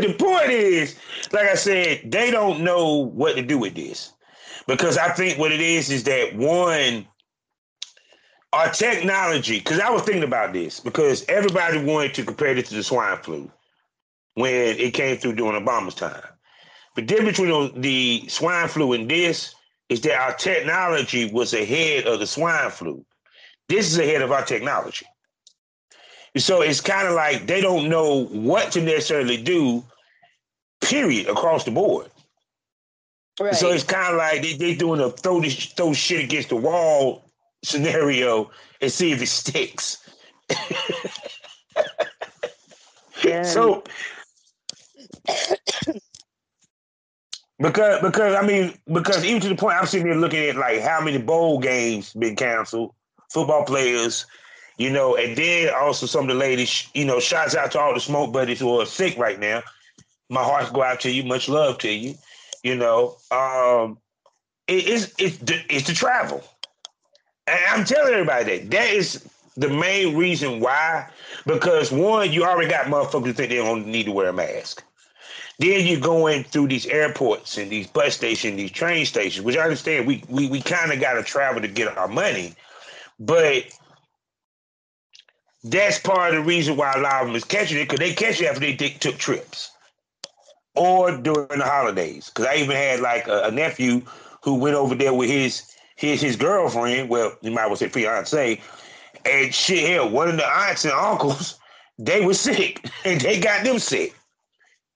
the 0.00 0.16
point 0.18 0.50
is, 0.50 0.96
like 1.30 1.46
I 1.46 1.54
said, 1.54 2.00
they 2.04 2.32
don't 2.32 2.64
know 2.64 2.96
what 2.96 3.36
to 3.36 3.42
do 3.42 3.58
with 3.58 3.76
this. 3.76 4.12
Because 4.66 4.98
I 4.98 5.10
think 5.10 5.38
what 5.38 5.52
it 5.52 5.60
is 5.60 5.88
is 5.88 6.02
that 6.02 6.34
one, 6.34 7.06
our 8.52 8.70
technology, 8.70 9.58
because 9.58 9.80
I 9.80 9.90
was 9.90 10.02
thinking 10.02 10.24
about 10.24 10.52
this, 10.52 10.80
because 10.80 11.24
everybody 11.28 11.82
wanted 11.82 12.14
to 12.14 12.24
compare 12.24 12.56
it 12.56 12.66
to 12.66 12.74
the 12.74 12.82
swine 12.82 13.16
flu 13.18 13.50
when 14.34 14.52
it 14.52 14.94
came 14.94 15.16
through 15.16 15.34
during 15.34 15.60
Obama's 15.60 15.94
time. 15.94 16.22
The 16.94 17.02
difference 17.02 17.38
between 17.38 17.80
the 17.80 18.26
swine 18.28 18.68
flu 18.68 18.92
and 18.92 19.10
this 19.10 19.54
is 19.88 20.02
that 20.02 20.20
our 20.20 20.34
technology 20.34 21.30
was 21.32 21.54
ahead 21.54 22.06
of 22.06 22.20
the 22.20 22.26
swine 22.26 22.70
flu. 22.70 23.04
This 23.68 23.90
is 23.90 23.98
ahead 23.98 24.22
of 24.22 24.32
our 24.32 24.44
technology. 24.44 25.06
So 26.36 26.62
it's 26.62 26.80
kind 26.80 27.08
of 27.08 27.14
like 27.14 27.46
they 27.46 27.60
don't 27.60 27.88
know 27.88 28.24
what 28.26 28.72
to 28.72 28.82
necessarily 28.82 29.42
do, 29.42 29.84
period, 30.82 31.28
across 31.28 31.64
the 31.64 31.70
board. 31.70 32.10
Right. 33.40 33.54
So 33.54 33.70
it's 33.70 33.84
kind 33.84 34.12
of 34.12 34.18
like 34.18 34.42
they 34.42 34.54
they 34.54 34.74
doing 34.74 35.00
a 35.00 35.10
throw 35.10 35.40
this, 35.40 35.66
throw 35.72 35.92
shit 35.94 36.24
against 36.24 36.50
the 36.50 36.56
wall 36.56 37.24
scenario 37.62 38.50
and 38.80 38.90
see 38.90 39.12
if 39.12 39.22
it 39.22 39.26
sticks. 39.26 39.98
yeah. 43.24 43.42
So 43.42 43.84
because 47.58 48.02
because 48.02 48.34
I 48.34 48.46
mean 48.46 48.74
because 48.92 49.24
even 49.24 49.40
to 49.42 49.48
the 49.48 49.54
point 49.54 49.76
I'm 49.76 49.86
sitting 49.86 50.06
here 50.06 50.16
looking 50.16 50.44
at 50.44 50.56
like 50.56 50.80
how 50.80 51.00
many 51.00 51.18
bowl 51.18 51.58
games 51.58 52.12
been 52.12 52.36
canceled, 52.36 52.94
football 53.30 53.64
players, 53.64 54.26
you 54.78 54.90
know, 54.90 55.16
and 55.16 55.36
then 55.36 55.72
also 55.74 56.06
some 56.06 56.22
of 56.22 56.28
the 56.28 56.34
ladies, 56.34 56.88
you 56.94 57.04
know, 57.04 57.20
shouts 57.20 57.54
out 57.54 57.72
to 57.72 57.80
all 57.80 57.94
the 57.94 58.00
smoke 58.00 58.32
buddies 58.32 58.60
who 58.60 58.80
are 58.80 58.86
sick 58.86 59.16
right 59.16 59.38
now. 59.38 59.62
My 60.28 60.42
hearts 60.42 60.70
go 60.70 60.82
out 60.82 61.00
to 61.00 61.10
you, 61.10 61.24
much 61.24 61.48
love 61.48 61.78
to 61.78 61.90
you. 61.92 62.14
You 62.62 62.76
know, 62.76 63.16
um, 63.30 63.98
it 64.66 64.86
is 64.86 65.14
it's 65.18 65.36
the, 65.38 65.60
it's 65.68 65.86
the 65.86 65.94
travel, 65.94 66.42
and 67.46 67.58
I'm 67.68 67.84
telling 67.84 68.12
everybody 68.12 68.58
that 68.58 68.70
that 68.70 68.90
is 68.90 69.28
the 69.56 69.68
main 69.68 70.16
reason 70.16 70.60
why. 70.60 71.08
Because 71.46 71.90
one, 71.92 72.32
you 72.32 72.44
already 72.44 72.70
got 72.70 72.86
motherfuckers 72.86 73.26
who 73.26 73.32
think 73.32 73.50
they 73.50 73.56
don't 73.56 73.86
need 73.86 74.04
to 74.04 74.12
wear 74.12 74.28
a 74.28 74.32
mask. 74.32 74.84
Then 75.58 75.86
you're 75.86 76.00
going 76.00 76.44
through 76.44 76.68
these 76.68 76.86
airports 76.86 77.58
and 77.58 77.70
these 77.70 77.86
bus 77.86 78.14
stations, 78.14 78.56
these 78.56 78.70
train 78.70 79.04
stations, 79.06 79.44
which 79.44 79.56
I 79.56 79.62
understand 79.64 80.06
we 80.06 80.24
we, 80.28 80.48
we 80.48 80.60
kind 80.60 80.92
of 80.92 81.00
got 81.00 81.14
to 81.14 81.22
travel 81.22 81.60
to 81.60 81.68
get 81.68 81.96
our 81.96 82.08
money, 82.08 82.54
but 83.20 83.64
that's 85.64 85.98
part 85.98 86.34
of 86.34 86.42
the 86.42 86.48
reason 86.48 86.76
why 86.76 86.92
a 86.92 87.00
lot 87.00 87.22
of 87.22 87.28
them 87.28 87.36
is 87.36 87.44
catching 87.44 87.78
it 87.78 87.84
because 87.88 88.00
they 88.00 88.14
catch 88.14 88.40
it 88.40 88.46
after 88.46 88.60
they 88.60 88.74
took 88.74 89.16
trips 89.16 89.70
or 90.74 91.16
during 91.16 91.58
the 91.58 91.64
holidays. 91.64 92.28
Because 92.28 92.46
I 92.46 92.56
even 92.56 92.76
had 92.76 93.00
like 93.00 93.28
a, 93.28 93.44
a, 93.44 93.50
nephew 93.50 94.02
who 94.42 94.56
went 94.56 94.74
over 94.74 94.94
there 94.94 95.14
with 95.14 95.30
his 95.30 95.72
his 95.96 96.20
his 96.20 96.36
girlfriend. 96.36 97.08
Well, 97.08 97.36
you 97.42 97.50
might 97.50 97.66
well 97.66 97.76
say 97.76 97.88
fiance, 97.88 98.60
and 99.24 99.54
shit. 99.54 99.88
Hell, 99.88 100.10
one 100.10 100.28
of 100.28 100.36
the 100.36 100.46
aunts 100.46 100.84
and 100.84 100.94
uncles 100.94 101.58
they 101.98 102.24
were 102.24 102.34
sick 102.34 102.88
and 103.04 103.20
they 103.20 103.40
got 103.40 103.64
them 103.64 103.78
sick, 103.78 104.14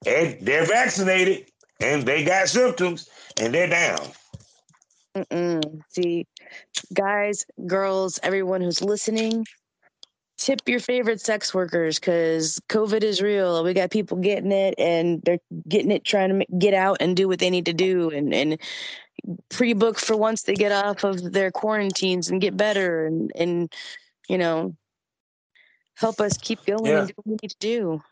and 0.06 0.38
they're 0.40 0.66
vaccinated 0.66 1.46
and 1.80 2.04
they 2.04 2.24
got 2.24 2.48
symptoms 2.48 3.08
and 3.40 3.54
they're 3.54 3.68
down. 3.68 4.00
Mm-mm. 5.16 5.80
See, 5.90 6.26
guys, 6.92 7.46
girls, 7.66 8.18
everyone 8.22 8.60
who's 8.60 8.82
listening, 8.82 9.46
tip 10.36 10.60
your 10.66 10.80
favorite 10.80 11.20
sex 11.20 11.54
workers 11.54 11.98
because 11.98 12.60
COVID 12.68 13.02
is 13.02 13.22
real. 13.22 13.64
We 13.64 13.72
got 13.72 13.90
people 13.90 14.18
getting 14.18 14.52
it 14.52 14.74
and 14.78 15.22
they're 15.22 15.38
getting 15.68 15.90
it, 15.90 16.04
trying 16.04 16.38
to 16.38 16.46
get 16.58 16.74
out 16.74 16.98
and 17.00 17.16
do 17.16 17.28
what 17.28 17.38
they 17.38 17.50
need 17.50 17.66
to 17.66 17.72
do 17.72 18.10
and, 18.10 18.34
and 18.34 18.58
pre-book 19.48 19.98
for 19.98 20.16
once 20.16 20.42
they 20.42 20.54
get 20.54 20.72
off 20.72 21.04
of 21.04 21.32
their 21.32 21.50
quarantines 21.50 22.30
and 22.30 22.40
get 22.40 22.56
better 22.56 23.06
and, 23.06 23.32
and, 23.34 23.72
you 24.28 24.38
know, 24.38 24.74
help 25.96 26.20
us 26.20 26.36
keep 26.36 26.64
going 26.64 26.86
yeah. 26.86 27.00
and 27.00 27.08
do 27.08 27.14
what 27.16 27.26
we 27.26 27.36
need 27.42 27.50
to 27.50 27.56
do. 27.58 28.02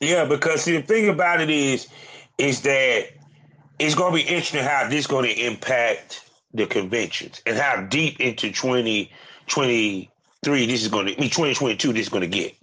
Yeah, 0.00 0.24
because 0.24 0.62
see, 0.62 0.76
the 0.76 0.82
thing 0.82 1.08
about 1.08 1.40
it 1.40 1.50
is, 1.50 1.86
is 2.38 2.62
that 2.62 3.08
it's 3.78 3.94
going 3.94 4.12
to 4.12 4.24
be 4.24 4.28
interesting 4.28 4.62
how 4.62 4.88
this 4.88 5.00
is 5.00 5.06
going 5.06 5.24
to 5.24 5.46
impact 5.46 6.22
the 6.52 6.66
conventions 6.66 7.42
and 7.46 7.56
how 7.56 7.82
deep 7.82 8.20
into 8.20 8.50
2023 8.50 10.66
this 10.66 10.82
is 10.82 10.88
going 10.88 11.06
to, 11.06 11.16
I 11.16 11.20
mean, 11.20 11.30
2022 11.30 11.92
this 11.92 12.02
is 12.02 12.08
going 12.08 12.22
to 12.22 12.28
get. 12.28 12.54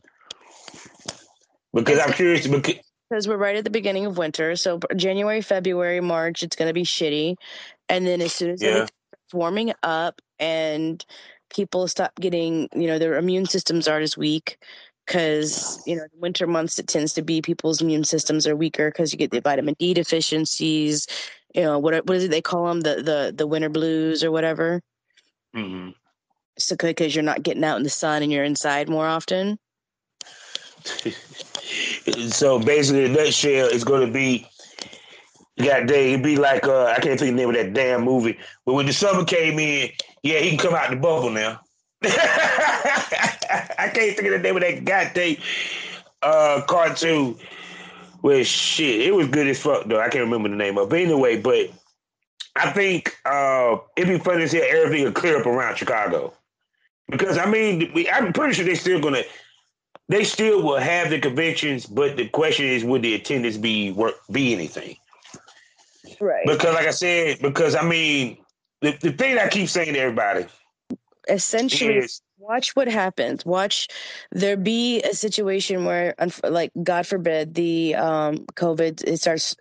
Because 1.73 1.99
I'm 1.99 2.13
curious 2.13 2.47
because 2.47 2.75
because 3.11 3.27
we're 3.27 3.35
right 3.35 3.57
at 3.57 3.65
the 3.65 3.69
beginning 3.69 4.05
of 4.05 4.17
winter. 4.17 4.55
So 4.55 4.79
January, 4.95 5.41
February, 5.41 5.99
March, 5.99 6.43
it's 6.43 6.55
going 6.55 6.69
to 6.69 6.73
be 6.73 6.83
shitty, 6.83 7.35
and 7.89 8.07
then 8.07 8.21
as 8.21 8.31
soon 8.33 8.51
as 8.51 8.61
yeah. 8.61 8.83
it's 8.83 9.33
warming 9.33 9.73
up 9.83 10.21
and 10.39 11.05
people 11.53 11.89
stop 11.89 12.15
getting, 12.15 12.69
you 12.73 12.87
know, 12.87 12.97
their 12.97 13.17
immune 13.17 13.45
systems 13.45 13.87
aren't 13.87 14.03
as 14.03 14.15
weak 14.15 14.57
because 15.05 15.83
you 15.85 15.95
know 15.95 16.05
winter 16.13 16.47
months 16.47 16.79
it 16.79 16.87
tends 16.87 17.11
to 17.13 17.21
be 17.21 17.41
people's 17.41 17.81
immune 17.81 18.03
systems 18.03 18.47
are 18.47 18.55
weaker 18.55 18.89
because 18.89 19.11
you 19.11 19.17
get 19.17 19.31
the 19.31 19.41
vitamin 19.41 19.75
D 19.77 19.93
deficiencies. 19.93 21.05
You 21.53 21.63
know 21.63 21.79
what? 21.79 22.07
What 22.07 22.15
is 22.15 22.23
it 22.23 22.31
they 22.31 22.41
call 22.41 22.65
them? 22.67 22.79
The 22.79 23.03
the 23.03 23.33
the 23.35 23.47
winter 23.47 23.69
blues 23.69 24.23
or 24.23 24.31
whatever. 24.31 24.81
Mm-hmm 25.53 25.89
so 26.57 26.75
because 26.75 27.15
you're 27.15 27.23
not 27.23 27.43
getting 27.43 27.63
out 27.63 27.77
in 27.77 27.83
the 27.83 27.89
sun 27.89 28.23
and 28.23 28.31
you're 28.31 28.43
inside 28.43 28.89
more 28.89 29.07
often. 29.07 29.57
so 32.31 32.59
basically, 32.59 33.07
the 33.07 33.13
nutshell 33.13 33.67
is 33.67 33.83
going 33.83 34.05
to 34.05 34.11
be, 34.11 34.47
God 35.57 35.87
dang, 35.87 36.09
it'd 36.09 36.23
be 36.23 36.37
like 36.37 36.65
uh, 36.65 36.85
I 36.85 36.99
can't 36.99 37.19
think 37.19 37.31
of 37.31 37.37
the 37.37 37.41
name 37.41 37.49
of 37.49 37.55
that 37.55 37.73
damn 37.73 38.03
movie. 38.03 38.37
But 38.65 38.73
when 38.73 38.85
the 38.85 38.93
summer 38.93 39.25
came 39.25 39.59
in, 39.59 39.89
yeah, 40.23 40.39
he 40.39 40.49
can 40.49 40.57
come 40.57 40.73
out 40.73 40.89
the 40.89 40.95
bubble 40.95 41.29
now. 41.29 41.61
I 42.03 43.91
can't 43.93 44.15
think 44.15 44.23
of 44.27 44.31
the 44.31 44.39
name 44.39 44.55
of 44.55 44.61
that 44.61 44.85
goddamn 44.85 45.37
uh, 46.23 46.61
cartoon. 46.67 47.37
Well, 48.21 48.43
shit, 48.43 49.01
it 49.01 49.15
was 49.15 49.27
good 49.27 49.47
as 49.47 49.61
fuck 49.61 49.85
though. 49.85 49.99
I 49.99 50.09
can't 50.09 50.23
remember 50.23 50.49
the 50.49 50.55
name 50.55 50.77
of. 50.77 50.87
it. 50.87 50.89
But 50.89 50.99
anyway, 50.99 51.41
but 51.41 51.71
I 52.55 52.71
think 52.71 53.15
uh, 53.25 53.77
it'd 53.95 54.09
be 54.09 54.23
funny 54.23 54.41
to 54.41 54.49
see 54.49 54.59
everything 54.59 55.11
clear 55.13 55.39
up 55.39 55.45
around 55.45 55.77
Chicago. 55.77 56.33
Because 57.09 57.37
I 57.37 57.45
mean, 57.45 57.91
we, 57.93 58.09
I'm 58.09 58.33
pretty 58.33 58.53
sure 58.53 58.65
they're 58.65 58.75
still 58.75 59.01
gonna, 59.01 59.23
they 60.09 60.23
still 60.23 60.61
will 60.61 60.77
have 60.77 61.09
the 61.09 61.19
conventions, 61.19 61.85
but 61.85 62.17
the 62.17 62.27
question 62.27 62.65
is, 62.65 62.83
would 62.83 63.01
the 63.01 63.15
attendance 63.15 63.57
be 63.57 63.91
work 63.91 64.15
be 64.31 64.53
anything? 64.53 64.97
Right. 66.19 66.45
Because, 66.45 66.73
like 66.75 66.87
I 66.87 66.91
said, 66.91 67.39
because 67.41 67.75
I 67.75 67.83
mean, 67.83 68.37
the, 68.81 68.97
the 68.99 69.11
thing 69.11 69.37
I 69.37 69.47
keep 69.47 69.69
saying 69.69 69.93
to 69.93 69.99
everybody, 69.99 70.45
essentially, 71.29 71.97
is, 71.97 72.21
watch 72.37 72.75
what 72.75 72.87
happens. 72.87 73.45
Watch 73.45 73.87
there 74.31 74.57
be 74.57 75.01
a 75.03 75.13
situation 75.13 75.85
where, 75.85 76.15
like, 76.43 76.71
God 76.83 77.07
forbid, 77.07 77.53
the 77.53 77.95
um, 77.95 78.37
COVID 78.55 79.03
it 79.03 79.17
starts 79.19 79.55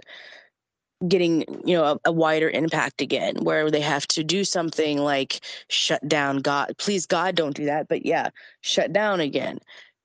getting 1.08 1.44
you 1.64 1.74
know 1.74 1.84
a, 1.84 2.00
a, 2.06 2.12
wider 2.12 2.50
impact 2.50 3.00
again 3.00 3.34
where 3.42 3.70
they 3.70 3.80
have 3.80 4.06
to 4.06 4.22
do 4.22 4.44
something 4.44 4.98
like 4.98 5.40
shut 5.68 6.06
down 6.06 6.38
god 6.38 6.74
please 6.76 7.06
god 7.06 7.34
don't 7.34 7.56
do 7.56 7.64
that 7.64 7.88
but 7.88 8.04
yeah 8.04 8.28
shut 8.60 8.92
down 8.92 9.18
again 9.18 9.58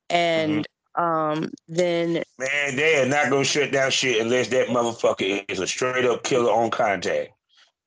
and 0.10 0.68
mm-hmm. 0.98 1.04
um 1.04 1.52
then 1.68 2.24
man 2.38 2.76
they 2.76 3.02
are 3.02 3.08
not 3.08 3.30
gonna 3.30 3.44
shut 3.44 3.72
down 3.72 3.92
shit 3.92 4.22
unless 4.22 4.48
that 4.50 4.68
motherfucker 4.68 5.44
is 5.50 5.60
a 5.60 5.68
straight 5.68 6.06
up 6.06 6.24
killer 6.24 6.52
on 6.52 6.70
contact 6.70 7.32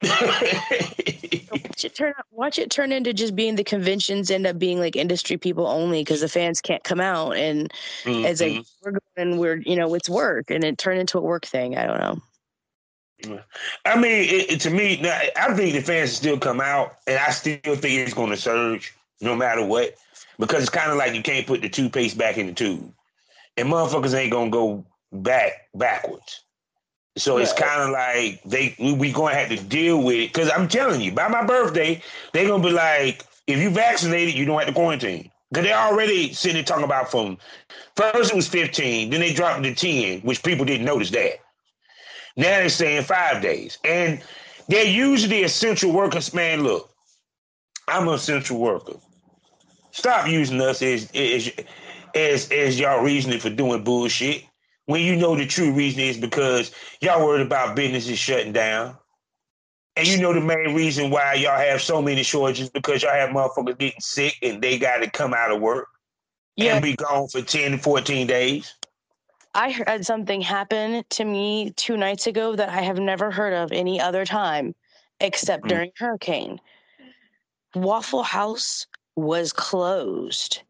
watch 0.03 1.85
it 1.85 1.95
turn 1.95 2.15
watch 2.31 2.59
it 2.59 2.71
turn 2.71 2.93
into 2.93 3.13
just 3.13 3.35
being 3.35 3.57
the 3.57 3.65
conventions 3.65 4.31
end 4.31 4.47
up 4.47 4.59
being 4.59 4.79
like 4.79 4.95
industry 4.95 5.37
people 5.37 5.67
only 5.67 6.03
because 6.03 6.21
the 6.21 6.29
fans 6.29 6.61
can't 6.61 6.85
come 6.85 7.01
out 7.01 7.33
and 7.33 7.73
mm-hmm. 8.05 8.25
as 8.25 8.41
like 8.41 8.65
we're 8.85 8.93
going 9.17 9.39
we're 9.39 9.57
you 9.57 9.75
know 9.75 9.93
it's 9.95 10.09
work 10.09 10.51
and 10.51 10.63
it 10.63 10.79
turned 10.79 11.01
into 11.01 11.19
a 11.19 11.23
work 11.23 11.45
thing 11.45 11.77
i 11.77 11.87
don't 11.87 11.99
know 11.99 12.21
I 13.85 13.97
mean, 13.97 14.29
it, 14.29 14.53
it, 14.53 14.61
to 14.61 14.71
me, 14.71 15.01
I 15.05 15.55
think 15.55 15.75
the 15.75 15.81
fans 15.81 16.13
still 16.13 16.39
come 16.39 16.61
out, 16.61 16.99
and 17.07 17.19
I 17.19 17.31
still 17.31 17.59
think 17.63 17.85
it's 17.85 18.15
going 18.15 18.31
to 18.31 18.37
surge 18.37 18.95
no 19.21 19.35
matter 19.35 19.65
what, 19.65 19.95
because 20.39 20.63
it's 20.63 20.71
kind 20.71 20.91
of 20.91 20.97
like 20.97 21.15
you 21.15 21.23
can't 21.23 21.47
put 21.47 21.61
the 21.61 21.69
toothpaste 21.69 22.17
back 22.17 22.39
in 22.39 22.47
the 22.47 22.53
tube, 22.53 22.93
and 23.57 23.69
motherfuckers 23.69 24.15
ain't 24.15 24.33
gonna 24.33 24.51
go 24.51 24.87
back 25.13 25.69
backwards. 25.75 26.45
So 27.17 27.39
it's 27.39 27.53
kind 27.53 27.83
of 27.83 27.91
like 27.91 28.43
they 28.45 28.77
we, 28.79 28.93
we 28.93 29.13
gonna 29.13 29.35
have 29.35 29.49
to 29.49 29.57
deal 29.57 30.03
with 30.03 30.17
it. 30.17 30.33
Because 30.33 30.51
I'm 30.51 30.69
telling 30.69 31.01
you, 31.01 31.13
by 31.13 31.29
my 31.29 31.45
birthday, 31.45 32.01
they 32.33 32.47
gonna 32.47 32.63
be 32.63 32.71
like, 32.71 33.25
if 33.47 33.59
you 33.59 33.71
vaccinated, 33.71 34.35
you 34.35 34.45
don't 34.45 34.59
have 34.59 34.69
to 34.69 34.75
quarantine. 34.75 35.31
Because 35.51 35.65
they 35.65 35.73
already 35.73 36.33
sitting 36.33 36.55
there 36.55 36.63
talking 36.63 36.85
about 36.85 37.11
from 37.11 37.39
first 37.97 38.31
it 38.31 38.37
was 38.37 38.47
15, 38.47 39.11
then 39.11 39.21
they 39.21 39.33
dropped 39.33 39.65
it 39.65 39.77
to 39.77 40.11
10, 40.19 40.21
which 40.21 40.43
people 40.43 40.65
didn't 40.65 40.85
notice 40.85 41.11
that. 41.11 41.41
Now 42.37 42.59
they're 42.59 42.69
saying 42.69 43.03
five 43.03 43.43
days. 43.43 43.79
And 43.83 44.23
they're 44.69 44.85
usually 44.85 45.43
essential 45.43 45.93
workers. 45.93 46.33
Man, 46.35 46.63
look, 46.63 46.91
I'm 47.89 48.07
an 48.07 48.15
essential 48.15 48.59
worker. 48.59 48.95
Stop 49.91 50.29
using 50.29 50.61
us 50.61 50.83
as 50.83 51.11
as 51.13 51.51
as, 52.15 52.51
as 52.51 52.79
y'all 52.79 53.03
reasoning 53.03 53.41
for 53.41 53.51
doing 53.51 53.85
bullshit 53.85 54.45
when 54.87 55.03
you 55.03 55.17
know 55.17 55.37
the 55.37 55.47
true 55.47 55.73
reason 55.73 56.01
is 56.01 56.17
because 56.17 56.73
y'all 57.01 57.25
worried 57.25 57.47
about 57.47 57.77
businesses 57.77 58.19
shutting 58.19 58.53
down. 58.53 58.97
And 59.97 60.09
you 60.09 60.19
know 60.19 60.33
the 60.33 60.41
main 60.41 60.75
reason 60.75 61.11
why 61.11 61.35
y'all 61.35 61.59
have 61.59 61.83
so 61.83 62.01
many 62.01 62.23
shortages 62.23 62.71
because 62.71 63.03
y'all 63.03 63.13
have 63.13 63.31
motherfuckers 63.31 63.79
getting 63.79 64.01
sick 64.01 64.37
and 64.43 64.63
they 64.63 64.79
got 64.79 64.99
to 64.99 65.11
come 65.11 65.35
out 65.35 65.51
of 65.51 65.61
work 65.61 65.89
yeah. 66.57 66.75
and 66.75 66.83
be 66.83 66.95
gone 66.95 67.29
for 67.29 67.43
10 67.43 67.73
to 67.73 67.79
14 67.79 68.27
days. 68.27 68.75
I 69.55 69.73
heard 69.73 70.07
something 70.07 70.41
happen 70.41 71.05
to 71.11 71.25
me 71.25 71.73
two 71.77 71.97
nights 71.97 72.27
ago 72.27 72.57
that 72.57 72.69
I 72.69 72.83
have 72.83 72.99
never 72.99 73.31
heard 73.31 73.53
of 73.53 73.73
any 73.73 74.01
other 74.01 74.25
time 74.25 74.75
except 75.21 75.65
mm. 75.65 75.69
during 75.69 75.91
hurricane. 75.97 76.61
Waffle 77.75 78.23
House 78.23 78.87
was 79.19 79.53
closed 79.53 80.63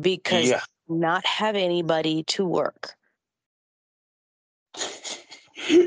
because 0.00 0.48
yeah. 0.48 0.60
not 0.88 1.24
have 1.26 1.54
anybody 1.54 2.22
to 2.24 2.44
work. 2.46 2.94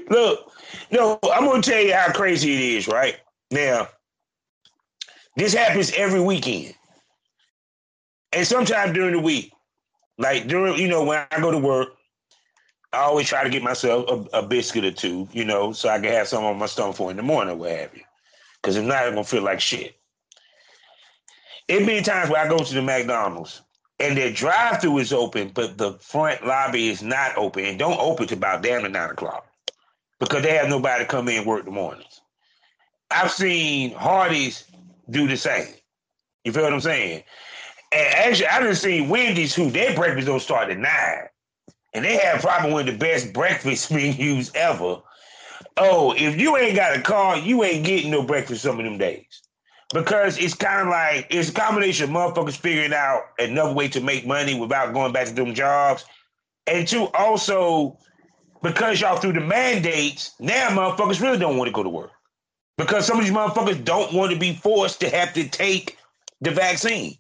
Look, 0.10 0.52
no, 0.92 1.20
I'm 1.24 1.46
gonna 1.46 1.62
tell 1.62 1.82
you 1.82 1.94
how 1.94 2.12
crazy 2.12 2.54
it 2.54 2.78
is, 2.78 2.88
right? 2.88 3.18
Now, 3.50 3.88
this 5.36 5.54
happens 5.54 5.92
every 5.96 6.22
weekend. 6.22 6.76
And 8.32 8.46
sometimes 8.46 8.94
during 8.94 9.14
the 9.14 9.20
week. 9.20 9.52
Like 10.20 10.48
during, 10.48 10.78
you 10.78 10.88
know, 10.88 11.04
when 11.04 11.26
I 11.32 11.40
go 11.40 11.50
to 11.50 11.58
work, 11.58 11.90
I 12.92 13.00
always 13.00 13.28
try 13.28 13.44
to 13.44 13.50
get 13.50 13.64
myself 13.64 14.06
a, 14.08 14.38
a 14.38 14.48
biscuit 14.48 14.86
or 14.86 14.92
two, 14.92 15.28
you 15.32 15.44
know, 15.44 15.74
so 15.74 15.90
I 15.90 16.00
can 16.00 16.12
have 16.12 16.28
some 16.28 16.44
on 16.44 16.60
my 16.60 16.68
stomach 16.68 16.96
for 16.96 17.10
in 17.10 17.18
the 17.18 17.24
morning, 17.24 17.58
what 17.58 17.72
have 17.72 17.96
you. 17.96 18.04
Because 18.62 18.76
if 18.76 18.86
not, 18.86 19.04
I'm 19.04 19.14
gonna 19.14 19.24
feel 19.24 19.42
like 19.42 19.60
shit. 19.60 19.96
It 21.68 21.86
been 21.86 22.04
times 22.04 22.30
where 22.30 22.44
I 22.44 22.50
go 22.50 22.58
to 22.58 22.74
the 22.74 22.82
McDonald's 22.82 23.62
and 24.00 24.18
their 24.18 24.34
drive-through 24.34 24.98
is 24.98 25.14
open, 25.14 25.50
but 25.54 25.78
the 25.78 25.94
front 25.94 26.46
lobby 26.46 26.90
is 26.90 27.02
not 27.02 27.38
open 27.38 27.64
and 27.64 27.80
don't 27.80 28.00
open 28.00 28.28
to 28.28 28.34
about 28.34 28.64
damn 28.64 28.82
near 28.82 28.92
nine 28.92 29.12
o'clock 29.12 29.48
because 30.20 30.44
they 30.44 30.56
have 30.56 30.68
nobody 30.68 31.06
come 31.06 31.30
in 31.30 31.38
and 31.38 31.46
work 31.46 31.64
the 31.64 31.72
mornings. 31.72 32.22
I've 33.12 33.32
seen 33.32 33.92
Hardee's 33.94 34.66
do 35.10 35.28
the 35.28 35.38
same. 35.38 35.74
You 36.44 36.52
feel 36.52 36.64
what 36.64 36.74
I'm 36.74 36.82
saying? 36.82 37.24
And 37.94 38.14
actually, 38.16 38.48
I 38.48 38.60
done 38.60 38.76
seen 38.76 39.08
Wendy's 39.08 39.56
who 39.56 39.70
their 39.70 39.96
breakfast 39.96 40.28
don't 40.28 40.42
start 40.42 40.70
at 40.70 40.78
nine, 40.78 41.30
and 41.94 42.04
they 42.04 42.18
have 42.18 42.42
probably 42.42 42.74
one 42.74 42.90
of 42.90 42.94
the 42.94 43.00
best 43.00 43.32
breakfast 43.32 43.90
menus 43.92 44.52
ever. 44.56 44.98
Oh, 45.78 46.14
if 46.18 46.38
you 46.38 46.58
ain't 46.58 46.76
got 46.76 46.98
a 46.98 47.02
car, 47.02 47.38
you 47.38 47.64
ain't 47.64 47.86
getting 47.86 48.12
no 48.12 48.24
breakfast 48.24 48.64
some 48.64 48.80
of 48.80 48.86
them 48.86 48.98
days 48.98 49.43
because 49.94 50.38
it's 50.38 50.54
kind 50.54 50.82
of 50.82 50.88
like 50.88 51.28
it's 51.30 51.50
a 51.50 51.54
combination 51.54 52.06
of 52.06 52.10
motherfuckers 52.12 52.58
figuring 52.58 52.94
out 52.94 53.22
another 53.40 53.74
way 53.74 53.88
to 53.90 54.02
make 54.02 54.26
money 54.26 54.60
without 54.60 54.94
going 54.94 55.14
back 55.14 55.28
to 55.28 55.34
them 55.34 55.54
jobs, 55.54 56.06
and 56.68 56.88
two 56.88 57.08
also 57.14 57.98
because 58.62 59.02
y'all 59.02 59.18
through 59.18 59.34
the 59.34 59.42
mandates 59.42 60.32
now 60.40 60.70
motherfuckers 60.70 61.22
really 61.22 61.38
don't 61.38 61.58
want 61.58 61.68
to 61.68 61.74
go 61.74 61.84
to 61.84 61.90
work 61.90 62.12
because 62.78 63.06
some 63.06 63.20
of 63.20 63.26
these 63.26 63.34
motherfuckers 63.34 63.84
don't 63.84 64.14
want 64.14 64.32
to 64.32 64.40
be 64.40 64.54
forced 64.54 65.00
to 65.02 65.10
have 65.10 65.34
to 65.34 65.48
take 65.48 65.98
the 66.42 66.52
vaccine. 66.52 67.18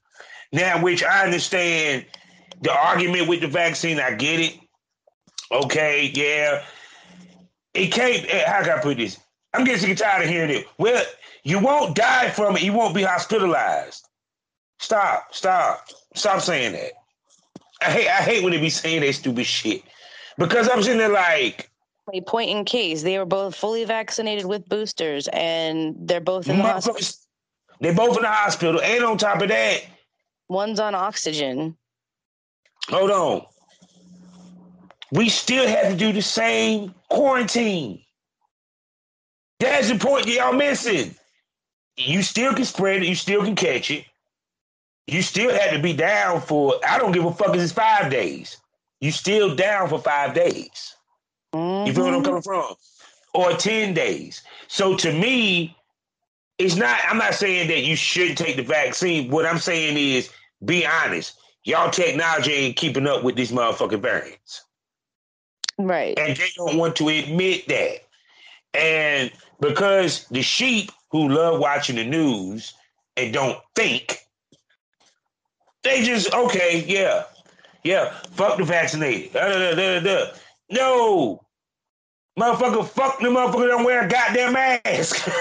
Now, 0.51 0.81
which 0.81 1.03
I 1.03 1.25
understand 1.25 2.05
the 2.61 2.71
argument 2.71 3.27
with 3.27 3.41
the 3.41 3.47
vaccine, 3.47 3.99
I 3.99 4.13
get 4.13 4.39
it. 4.39 4.59
Okay, 5.51 6.11
yeah. 6.13 6.63
It 7.73 7.91
can't, 7.91 8.25
eh, 8.29 8.43
how 8.45 8.61
can 8.61 8.77
I 8.77 8.81
put 8.81 8.97
this? 8.97 9.19
I'm 9.53 9.63
getting 9.63 9.95
tired 9.95 10.23
of 10.23 10.29
hearing 10.29 10.51
it. 10.51 10.67
Well, 10.77 11.03
you 11.43 11.59
won't 11.59 11.95
die 11.95 12.29
from 12.29 12.55
it. 12.55 12.63
You 12.63 12.73
won't 12.73 12.95
be 12.95 13.03
hospitalized. 13.03 14.07
Stop, 14.79 15.33
stop, 15.33 15.87
stop 16.15 16.41
saying 16.41 16.73
that. 16.73 16.91
I 17.81 17.91
hate, 17.91 18.07
I 18.07 18.21
hate 18.21 18.43
when 18.43 18.53
they 18.53 18.59
be 18.59 18.69
saying 18.69 19.01
that 19.01 19.13
stupid 19.13 19.45
shit 19.45 19.83
because 20.37 20.69
I'm 20.69 20.81
sitting 20.81 20.97
there 20.97 21.09
like. 21.09 21.69
A 22.13 22.21
point 22.21 22.49
in 22.49 22.65
case 22.65 23.03
they 23.03 23.17
were 23.17 23.25
both 23.25 23.55
fully 23.55 23.85
vaccinated 23.85 24.45
with 24.45 24.67
boosters, 24.67 25.29
and 25.29 25.95
they're 25.97 26.19
both 26.19 26.49
in 26.49 26.57
the 26.57 26.63
hospital. 26.63 26.99
They're 27.79 27.95
both 27.95 28.17
in 28.17 28.23
the 28.23 28.29
hospital, 28.29 28.81
and 28.81 29.03
on 29.05 29.17
top 29.17 29.41
of 29.41 29.47
that, 29.49 29.83
one's 30.49 30.79
on 30.79 30.95
oxygen. 30.95 31.77
Hold 32.89 33.11
on. 33.11 33.45
We 35.11 35.29
still 35.29 35.65
have 35.65 35.91
to 35.91 35.95
do 35.95 36.11
the 36.11 36.21
same 36.21 36.93
quarantine. 37.09 38.01
That's 39.59 39.89
the 39.89 39.97
point 39.97 40.27
y'all 40.27 40.53
missing 40.53 41.15
you 41.97 42.21
still 42.21 42.53
can 42.53 42.65
spread 42.65 43.03
it, 43.03 43.07
you 43.07 43.15
still 43.15 43.43
can 43.43 43.55
catch 43.55 43.91
it. 43.91 44.05
You 45.07 45.21
still 45.21 45.51
had 45.51 45.71
to 45.71 45.79
be 45.79 45.93
down 45.93 46.41
for, 46.41 46.75
I 46.87 46.97
don't 46.97 47.11
give 47.11 47.25
a 47.25 47.33
fuck 47.33 47.55
if 47.55 47.61
it's 47.61 47.73
five 47.73 48.09
days. 48.09 48.57
You 49.01 49.11
still 49.11 49.55
down 49.55 49.89
for 49.89 49.99
five 49.99 50.33
days. 50.33 50.95
Mm-hmm. 51.53 51.87
You 51.87 51.93
feel 51.93 52.05
what 52.05 52.13
I'm 52.13 52.21
mm-hmm. 52.21 52.25
coming 52.25 52.41
from? 52.41 52.73
Or 53.33 53.51
10 53.51 53.93
days. 53.93 54.43
So 54.67 54.95
to 54.97 55.11
me, 55.11 55.75
it's 56.57 56.75
not, 56.75 56.99
I'm 57.09 57.17
not 57.17 57.33
saying 57.33 57.67
that 57.67 57.83
you 57.83 57.95
shouldn't 57.95 58.37
take 58.37 58.55
the 58.55 58.63
vaccine. 58.63 59.29
What 59.29 59.45
I'm 59.45 59.57
saying 59.57 59.97
is 59.97 60.29
be 60.63 60.85
honest. 60.85 61.37
Y'all 61.65 61.89
technology 61.89 62.51
ain't 62.51 62.75
keeping 62.75 63.07
up 63.07 63.23
with 63.23 63.35
these 63.35 63.51
motherfucking 63.51 64.01
variants. 64.01 64.63
Right. 65.77 66.17
And 66.17 66.35
they 66.35 66.49
don't 66.55 66.77
want 66.77 66.95
to 66.97 67.09
admit 67.09 67.67
that. 67.67 67.99
And 68.73 69.31
because 69.63 70.27
the 70.27 70.41
sheep 70.41 70.91
who 71.09 71.29
love 71.29 71.59
watching 71.59 71.95
the 71.95 72.03
news 72.03 72.73
and 73.15 73.33
don't 73.33 73.57
think, 73.75 74.19
they 75.83 76.03
just, 76.03 76.33
okay, 76.33 76.83
yeah, 76.85 77.23
yeah, 77.83 78.13
fuck 78.31 78.57
the 78.57 78.65
vaccinated. 78.65 79.31
Da, 79.33 79.73
da, 79.75 79.99
da, 79.99 80.25
no, 80.69 81.41
motherfucker, 82.37 82.87
fuck 82.87 83.19
the 83.19 83.27
motherfucker 83.27 83.67
don't 83.67 83.85
wear 83.85 84.05
a 84.05 84.09
goddamn 84.09 84.53
mask. 84.53 85.25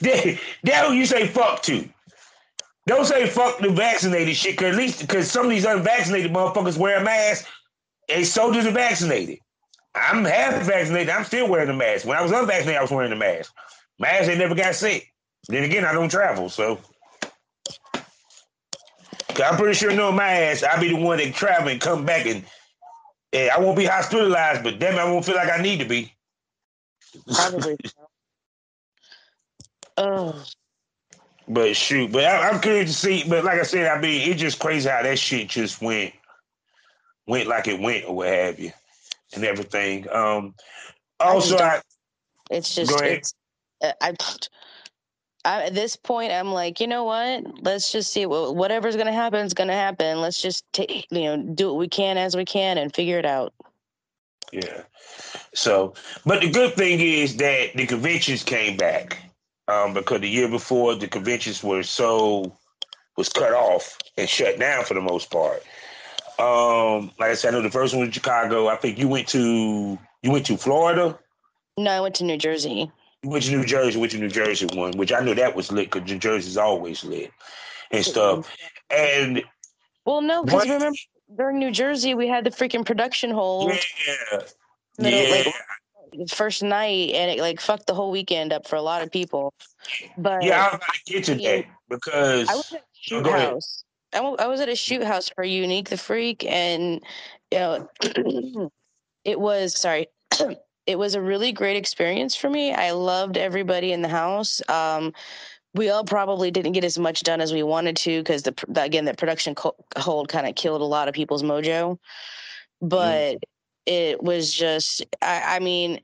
that 0.00 0.84
who 0.86 0.92
you 0.92 1.06
say 1.06 1.26
fuck 1.26 1.62
to. 1.62 1.88
Don't 2.86 3.06
say 3.06 3.26
fuck 3.28 3.58
the 3.60 3.70
vaccinated 3.70 4.36
shit, 4.36 4.56
cause 4.56 4.68
at 4.68 4.74
least 4.74 5.00
because 5.00 5.30
some 5.30 5.46
of 5.46 5.50
these 5.50 5.64
unvaccinated 5.64 6.32
motherfuckers 6.32 6.76
wear 6.76 6.98
a 6.98 7.04
mask, 7.04 7.46
and 8.08 8.26
so 8.26 8.52
do 8.52 8.62
the 8.62 8.70
vaccinated. 8.70 9.38
I'm 9.94 10.24
half 10.24 10.62
vaccinated. 10.62 11.10
I'm 11.10 11.24
still 11.24 11.48
wearing 11.48 11.68
the 11.68 11.74
mask. 11.74 12.06
When 12.06 12.16
I 12.16 12.22
was 12.22 12.32
unvaccinated, 12.32 12.78
I 12.78 12.82
was 12.82 12.90
wearing 12.90 13.10
the 13.10 13.16
mask. 13.16 13.52
Mask 13.98 14.28
ain't 14.28 14.38
never 14.38 14.54
got 14.54 14.74
sick. 14.74 15.12
Then 15.48 15.64
again, 15.64 15.84
I 15.84 15.92
don't 15.92 16.10
travel, 16.10 16.48
so 16.48 16.78
I'm 19.42 19.56
pretty 19.56 19.74
sure 19.74 19.92
no 19.92 20.12
my 20.12 20.28
ass, 20.28 20.62
I'll 20.62 20.80
be 20.80 20.88
the 20.88 20.96
one 20.96 21.18
that 21.18 21.34
travel 21.34 21.68
and 21.68 21.80
come 21.80 22.04
back 22.04 22.26
and, 22.26 22.44
and 23.32 23.50
I 23.50 23.58
won't 23.58 23.76
be 23.76 23.86
hospitalized, 23.86 24.62
but 24.62 24.78
damn, 24.78 24.98
I 24.98 25.04
won't 25.04 25.24
feel 25.24 25.36
like 25.36 25.50
I 25.50 25.62
need 25.62 25.78
to 25.78 25.86
be. 25.86 26.12
Probably. 27.32 27.76
oh. 29.96 30.44
But 31.48 31.74
shoot, 31.74 32.12
but 32.12 32.24
I, 32.24 32.48
am 32.48 32.60
curious 32.60 32.90
to 32.92 32.96
see. 32.96 33.28
But 33.28 33.44
like 33.44 33.58
I 33.58 33.64
said, 33.64 33.86
I 33.86 34.00
mean, 34.00 34.30
it's 34.30 34.40
just 34.40 34.60
crazy 34.60 34.88
how 34.88 35.02
that 35.02 35.18
shit 35.18 35.48
just 35.48 35.82
went, 35.82 36.12
went 37.26 37.48
like 37.48 37.66
it 37.66 37.80
went, 37.80 38.04
or 38.04 38.14
what 38.14 38.28
have 38.28 38.60
you 38.60 38.72
and 39.34 39.44
everything. 39.44 40.10
Um, 40.10 40.54
also, 41.18 41.56
I 41.56 41.76
I, 41.76 41.80
it's 42.50 42.74
just 42.74 43.00
it's 43.02 43.34
uh, 43.82 43.92
I, 44.00 44.14
I, 45.44 45.62
at 45.64 45.74
this 45.74 45.96
point 45.96 46.32
I'm 46.32 46.52
like, 46.52 46.80
you 46.80 46.86
know 46.86 47.04
what? 47.04 47.62
Let's 47.62 47.92
just 47.92 48.12
see 48.12 48.26
what 48.26 48.56
whatever's 48.56 48.96
gonna 48.96 49.12
happen 49.12 49.44
is 49.44 49.54
gonna 49.54 49.72
happen. 49.72 50.20
Let's 50.20 50.40
just 50.40 50.64
take 50.72 51.06
you 51.10 51.24
know 51.24 51.36
do 51.54 51.68
what 51.68 51.78
we 51.78 51.88
can 51.88 52.18
as 52.18 52.36
we 52.36 52.44
can 52.44 52.78
and 52.78 52.94
figure 52.94 53.18
it 53.18 53.26
out. 53.26 53.52
Yeah. 54.52 54.82
So, 55.54 55.94
but 56.24 56.40
the 56.40 56.50
good 56.50 56.74
thing 56.74 57.00
is 57.00 57.36
that 57.36 57.70
the 57.74 57.86
conventions 57.86 58.42
came 58.42 58.76
back 58.76 59.18
um, 59.68 59.94
because 59.94 60.20
the 60.20 60.28
year 60.28 60.48
before 60.48 60.94
the 60.94 61.08
conventions 61.08 61.62
were 61.62 61.82
so 61.82 62.56
was 63.16 63.28
cut 63.28 63.52
off 63.52 63.98
and 64.16 64.28
shut 64.28 64.58
down 64.58 64.84
for 64.84 64.94
the 64.94 65.00
most 65.00 65.30
part. 65.30 65.62
Um, 66.40 67.10
like 67.18 67.30
I 67.30 67.34
said, 67.34 67.54
I 67.54 67.58
know 67.58 67.62
the 67.62 67.70
first 67.70 67.94
one 67.94 68.06
was 68.06 68.14
Chicago. 68.14 68.68
I 68.68 68.76
think 68.76 68.98
you 68.98 69.08
went 69.08 69.28
to 69.28 69.98
you 70.22 70.30
went 70.30 70.46
to 70.46 70.56
Florida. 70.56 71.18
No, 71.76 71.90
I 71.90 72.00
went 72.00 72.14
to 72.16 72.24
New 72.24 72.36
Jersey. 72.36 72.90
You 73.22 73.30
went 73.30 73.44
to 73.44 73.50
New 73.50 73.64
Jersey, 73.64 73.98
went 73.98 74.12
to 74.12 74.18
New 74.18 74.28
Jersey 74.28 74.66
one, 74.72 74.92
which 74.92 75.12
I 75.12 75.20
know 75.20 75.34
that 75.34 75.54
was 75.54 75.70
lit 75.70 75.90
because 75.90 76.10
New 76.10 76.18
Jersey's 76.18 76.56
always 76.56 77.04
lit 77.04 77.30
and 77.90 78.04
stuff. 78.04 78.50
And 78.90 79.42
well, 80.04 80.22
no, 80.22 80.44
because 80.44 80.68
remember 80.68 80.96
during 81.36 81.58
New 81.58 81.70
Jersey 81.70 82.14
we 82.14 82.26
had 82.26 82.44
the 82.44 82.50
freaking 82.50 82.84
production 82.84 83.30
hold. 83.30 83.72
Yeah, 83.72 84.40
yeah. 84.98 85.44
Like, 85.44 86.28
first 86.28 86.62
night, 86.62 87.10
and 87.10 87.30
it 87.30 87.40
like 87.40 87.60
fucked 87.60 87.86
the 87.86 87.94
whole 87.94 88.10
weekend 88.10 88.52
up 88.52 88.66
for 88.66 88.76
a 88.76 88.82
lot 88.82 89.02
of 89.02 89.12
people. 89.12 89.52
But 90.16 90.42
yeah, 90.42 90.68
I'm 90.68 90.74
about 90.76 90.94
to 91.06 91.12
get 91.12 91.24
to 91.24 91.34
that 91.36 91.66
because 91.88 92.48
I 92.48 92.54
was 92.54 92.72
at 92.72 92.84
Shoot 92.92 93.26
House. 93.26 93.84
I 94.12 94.46
was 94.46 94.60
at 94.60 94.68
a 94.68 94.76
shoot 94.76 95.02
house 95.02 95.28
for 95.28 95.44
Unique 95.44 95.88
the 95.88 95.96
Freak, 95.96 96.44
and 96.44 97.00
you 97.50 97.58
know, 97.58 97.88
it 99.24 99.38
was 99.38 99.78
sorry. 99.78 100.08
it 100.86 100.98
was 100.98 101.14
a 101.14 101.20
really 101.20 101.52
great 101.52 101.76
experience 101.76 102.34
for 102.34 102.50
me. 102.50 102.72
I 102.72 102.90
loved 102.92 103.36
everybody 103.36 103.92
in 103.92 104.02
the 104.02 104.08
house. 104.08 104.60
Um, 104.68 105.12
we 105.74 105.90
all 105.90 106.04
probably 106.04 106.50
didn't 106.50 106.72
get 106.72 106.84
as 106.84 106.98
much 106.98 107.22
done 107.22 107.40
as 107.40 107.52
we 107.52 107.62
wanted 107.62 107.96
to 107.98 108.20
because 108.20 108.42
the, 108.42 108.54
the, 108.68 108.82
again 108.82 109.04
the 109.04 109.14
production 109.14 109.54
co- 109.54 109.76
hold 109.96 110.28
kind 110.28 110.48
of 110.48 110.54
killed 110.56 110.80
a 110.80 110.84
lot 110.84 111.06
of 111.06 111.14
people's 111.14 111.44
mojo 111.44 111.96
but 112.82 113.36
mm. 113.36 113.40
it 113.86 114.20
was 114.20 114.52
just 114.52 115.04
I, 115.22 115.56
I 115.56 115.58
mean 115.60 116.00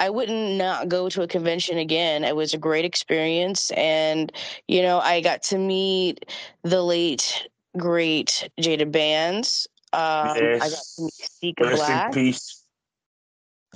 I 0.00 0.08
wouldn't 0.08 0.56
not 0.56 0.88
go 0.88 1.10
to 1.10 1.20
a 1.20 1.28
convention 1.28 1.76
again. 1.76 2.24
It 2.24 2.34
was 2.34 2.54
a 2.54 2.58
great 2.58 2.86
experience. 2.86 3.70
And, 3.72 4.32
you 4.66 4.80
know, 4.80 4.98
I 4.98 5.20
got 5.20 5.42
to 5.44 5.58
meet 5.58 6.24
the 6.62 6.82
late, 6.82 7.49
great 7.76 8.48
Jada 8.58 8.90
Bands. 8.90 9.66
Um, 9.92 10.36
yes. 10.36 10.62
I 10.62 10.68
got 10.68 10.84
to 10.96 11.02
meet 11.02 11.30
Sika 11.40 11.70
Black. 11.76 12.12
peace. 12.12 12.64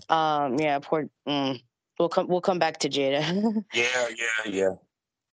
Um, 0.08 0.58
yeah, 0.58 0.78
poor. 0.80 1.08
Mm, 1.28 1.60
we'll 1.98 2.08
come. 2.08 2.28
We'll 2.28 2.40
come 2.40 2.58
back 2.58 2.78
to 2.80 2.88
Jada. 2.88 3.64
yeah, 3.72 4.08
yeah, 4.16 4.50
yeah. 4.50 4.70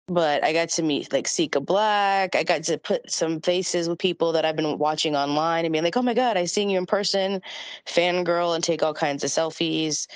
But 0.07 0.45
I 0.45 0.53
got 0.53 0.69
to 0.71 0.83
meet 0.83 1.13
like 1.13 1.27
Sika 1.27 1.61
Black. 1.61 2.35
I 2.35 2.43
got 2.43 2.65
to 2.65 2.77
put 2.77 3.11
some 3.11 3.41
faces 3.41 3.89
with 3.89 3.99
people 3.99 4.33
that 4.33 4.45
I've 4.45 4.57
been 4.57 4.79
watching 4.79 5.17
online 5.17 5.65
and 5.65 5.73
being 5.73 5.85
like, 5.85 5.97
"Oh 5.97 6.03
my 6.03 6.15
god, 6.15 6.37
I 6.37 6.45
seen 6.45 6.71
you 6.71 6.79
in 6.79 6.87
person!" 6.87 7.41
Fangirl 7.87 8.55
and 8.55 8.63
take 8.63 8.83
all 8.83 8.95
kinds 8.95 9.25
of 9.25 9.31
selfies 9.31 10.07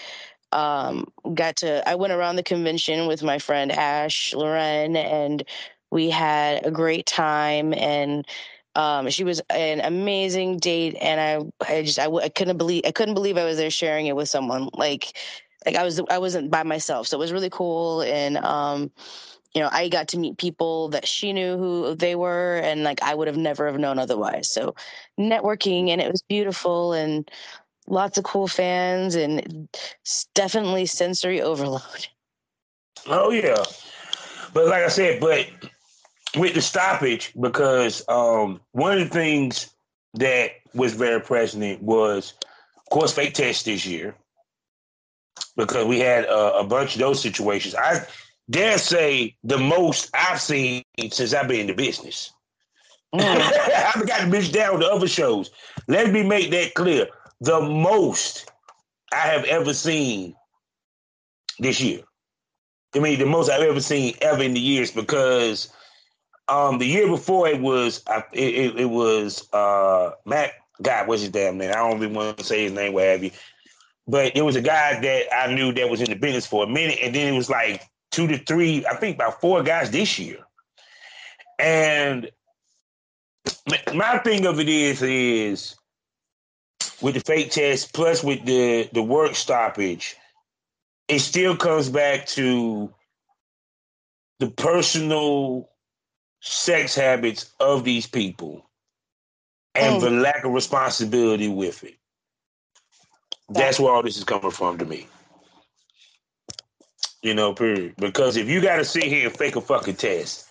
um, 0.52 1.06
got 1.34 1.56
to 1.56 1.86
I 1.88 1.94
went 1.94 2.12
around 2.12 2.36
the 2.36 2.42
convention 2.42 3.06
with 3.06 3.22
my 3.22 3.38
friend 3.38 3.70
Ash 3.72 4.34
Loren 4.34 4.96
and 4.96 5.44
we 5.90 6.10
had 6.10 6.64
a 6.66 6.70
great 6.70 7.06
time 7.06 7.72
and 7.74 8.26
um, 8.74 9.10
she 9.10 9.24
was 9.24 9.40
an 9.50 9.80
amazing 9.80 10.58
date 10.58 10.96
and 11.00 11.20
I 11.20 11.68
I 11.68 11.82
just 11.82 11.98
I, 11.98 12.06
I 12.06 12.28
couldn't 12.28 12.58
believe 12.58 12.84
I 12.86 12.92
couldn't 12.92 13.14
believe 13.14 13.36
I 13.36 13.44
was 13.44 13.56
there 13.56 13.70
sharing 13.70 14.06
it 14.06 14.14
with 14.16 14.28
someone 14.28 14.68
like 14.74 15.16
like 15.66 15.74
I 15.74 15.82
was 15.82 16.00
I 16.10 16.18
wasn't 16.18 16.50
by 16.50 16.62
myself 16.62 17.08
so 17.08 17.16
it 17.16 17.20
was 17.20 17.32
really 17.32 17.50
cool 17.50 18.02
and 18.02 18.36
um 18.38 18.90
you 19.54 19.62
know 19.62 19.68
I 19.72 19.88
got 19.88 20.08
to 20.08 20.18
meet 20.18 20.38
people 20.38 20.90
that 20.90 21.08
she 21.08 21.32
knew 21.32 21.56
who 21.56 21.94
they 21.96 22.14
were 22.14 22.60
and 22.62 22.84
like 22.84 23.02
I 23.02 23.14
would 23.14 23.26
have 23.26 23.36
never 23.36 23.66
have 23.66 23.80
known 23.80 23.98
otherwise 23.98 24.48
so 24.48 24.74
networking 25.18 25.88
and 25.88 26.00
it 26.00 26.10
was 26.10 26.22
beautiful 26.28 26.92
and 26.92 27.28
lots 27.88 28.18
of 28.18 28.24
cool 28.24 28.46
fans 28.46 29.14
and 29.14 29.68
definitely 30.34 30.86
sensory 30.86 31.40
overload. 31.42 32.06
Oh 33.06 33.30
yeah, 33.30 33.64
but 34.52 34.66
like 34.66 34.84
I 34.84 34.88
said, 34.88 35.20
but 35.20 35.46
with 36.36 36.54
the 36.54 36.62
stoppage, 36.62 37.32
because 37.38 38.02
um, 38.08 38.60
one 38.72 38.98
of 38.98 39.08
the 39.08 39.14
things 39.14 39.70
that 40.14 40.52
was 40.74 40.94
very 40.94 41.20
present 41.20 41.82
was, 41.82 42.34
of 42.76 42.84
course, 42.90 43.12
fake 43.12 43.34
tests 43.34 43.64
this 43.64 43.86
year, 43.86 44.14
because 45.56 45.86
we 45.86 46.00
had 46.00 46.24
a, 46.24 46.58
a 46.58 46.64
bunch 46.64 46.94
of 46.94 47.00
those 47.00 47.20
situations. 47.20 47.74
I 47.74 48.06
dare 48.50 48.78
say 48.78 49.36
the 49.44 49.58
most 49.58 50.10
I've 50.14 50.40
seen 50.40 50.82
since 51.10 51.34
I've 51.34 51.48
been 51.48 51.60
in 51.60 51.66
the 51.68 51.74
business. 51.74 52.32
Mm. 53.14 53.20
I've 53.96 54.06
got 54.06 54.20
the 54.20 54.36
bitch 54.36 54.52
down 54.52 54.80
to 54.80 54.86
other 54.86 55.08
shows. 55.08 55.50
Let 55.86 56.10
me 56.10 56.22
make 56.22 56.50
that 56.50 56.74
clear 56.74 57.08
the 57.40 57.60
most 57.60 58.50
I 59.12 59.28
have 59.28 59.44
ever 59.44 59.72
seen 59.72 60.34
this 61.58 61.80
year. 61.80 62.02
I 62.94 63.00
mean, 63.00 63.18
the 63.18 63.26
most 63.26 63.50
I've 63.50 63.62
ever 63.62 63.80
seen 63.80 64.14
ever 64.20 64.42
in 64.42 64.54
the 64.54 64.60
years 64.60 64.90
because 64.90 65.72
um, 66.48 66.78
the 66.78 66.86
year 66.86 67.06
before 67.06 67.48
it 67.48 67.60
was 67.60 68.02
it, 68.32 68.54
it, 68.54 68.80
it 68.80 68.90
was 68.90 69.52
uh, 69.52 70.12
Matt. 70.24 70.52
God, 70.80 71.08
what's 71.08 71.22
his 71.22 71.30
damn 71.30 71.58
name? 71.58 71.70
I 71.70 71.74
don't 71.74 71.96
even 71.96 72.14
want 72.14 72.38
to 72.38 72.44
say 72.44 72.62
his 72.62 72.72
name, 72.72 72.92
what 72.92 73.04
have 73.04 73.24
you. 73.24 73.32
But 74.06 74.36
it 74.36 74.42
was 74.42 74.54
a 74.54 74.62
guy 74.62 75.00
that 75.00 75.34
I 75.34 75.52
knew 75.52 75.72
that 75.72 75.90
was 75.90 76.00
in 76.00 76.08
the 76.08 76.14
business 76.14 76.46
for 76.46 76.64
a 76.64 76.68
minute, 76.68 76.98
and 77.02 77.14
then 77.14 77.34
it 77.34 77.36
was 77.36 77.50
like 77.50 77.82
two 78.10 78.26
to 78.28 78.38
three, 78.38 78.86
I 78.86 78.94
think 78.94 79.16
about 79.16 79.40
four 79.40 79.62
guys 79.62 79.90
this 79.90 80.18
year. 80.18 80.38
And 81.58 82.30
my 83.92 84.18
thing 84.18 84.46
of 84.46 84.60
it 84.60 84.68
is, 84.68 85.02
is 85.02 85.76
with 87.02 87.14
the 87.14 87.20
fake 87.20 87.50
test 87.50 87.92
plus 87.92 88.22
with 88.22 88.44
the 88.44 88.88
the 88.92 89.02
work 89.02 89.34
stoppage, 89.34 90.16
it 91.08 91.20
still 91.20 91.56
comes 91.56 91.88
back 91.88 92.26
to 92.26 92.92
the 94.38 94.48
personal 94.50 95.68
sex 96.40 96.94
habits 96.94 97.52
of 97.60 97.84
these 97.84 98.06
people 98.06 98.64
and 99.74 99.96
oh. 99.96 100.00
the 100.00 100.10
lack 100.10 100.44
of 100.44 100.52
responsibility 100.52 101.48
with 101.48 101.84
it. 101.84 101.96
That's 103.48 103.80
where 103.80 103.92
all 103.92 104.02
this 104.02 104.16
is 104.16 104.24
coming 104.24 104.50
from 104.50 104.78
to 104.78 104.84
me. 104.84 105.06
You 107.22 107.34
know, 107.34 107.54
period. 107.54 107.94
Because 107.96 108.36
if 108.36 108.48
you 108.48 108.60
got 108.60 108.76
to 108.76 108.84
sit 108.84 109.04
here 109.04 109.28
and 109.28 109.36
fake 109.36 109.56
a 109.56 109.60
fucking 109.60 109.96
test, 109.96 110.46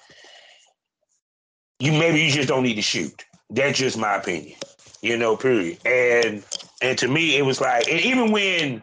you 1.80 1.92
maybe 1.92 2.22
you 2.22 2.32
just 2.32 2.50
don't 2.50 2.64
need 2.64 2.76
to 2.76 2.82
shoot. 2.82 3.24
That's 3.50 3.78
just 3.78 3.98
my 3.98 4.16
opinion 4.16 4.58
you 5.02 5.18
know, 5.18 5.36
period. 5.38 5.78
And 5.86 6.44
and 6.82 6.98
to 6.98 7.08
me, 7.08 7.38
it 7.38 7.44
was 7.44 7.62
like, 7.62 7.88
and 7.90 8.00
even 8.02 8.32
when 8.32 8.82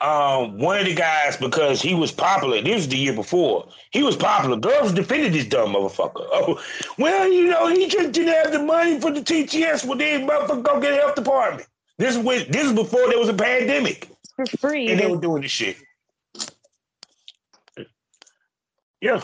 um, 0.00 0.58
one 0.58 0.78
of 0.78 0.84
the 0.84 0.94
guys, 0.94 1.36
because 1.36 1.80
he 1.80 1.94
was 1.94 2.12
popular, 2.12 2.60
this 2.60 2.74
was 2.74 2.88
the 2.88 2.98
year 2.98 3.14
before, 3.14 3.68
he 3.90 4.02
was 4.02 4.16
popular. 4.16 4.56
Girls 4.56 4.92
defended 4.92 5.32
this 5.32 5.46
dumb 5.46 5.74
motherfucker. 5.74 6.26
Oh, 6.32 6.60
well, 6.98 7.30
you 7.30 7.48
know, 7.48 7.66
he 7.68 7.88
just 7.88 8.12
didn't 8.12 8.34
have 8.34 8.52
the 8.52 8.62
money 8.62 9.00
for 9.00 9.10
the 9.10 9.20
TTS. 9.20 9.86
Well, 9.86 9.96
then 9.96 10.26
motherfucker 10.28 10.62
go 10.62 10.80
get 10.80 10.92
a 10.92 10.96
health 10.96 11.14
department. 11.14 11.66
This 11.98 12.14
is 12.14 12.22
when 12.22 12.50
this 12.50 12.66
is 12.66 12.72
before 12.74 13.08
there 13.08 13.18
was 13.18 13.30
a 13.30 13.34
pandemic. 13.34 14.10
For 14.34 14.44
free. 14.58 14.88
And 14.88 15.00
they 15.00 15.06
were 15.06 15.16
doing 15.16 15.42
this 15.42 15.50
shit. 15.50 15.78
Yeah. 19.00 19.22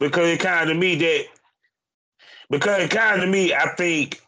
Because 0.00 0.28
it 0.28 0.40
kind 0.40 0.70
of 0.70 0.76
me 0.78 0.94
that 0.96 1.26
because 2.50 2.84
it 2.84 2.90
kind 2.90 3.22
of 3.22 3.28
me, 3.28 3.52
I 3.52 3.74
think 3.74 4.22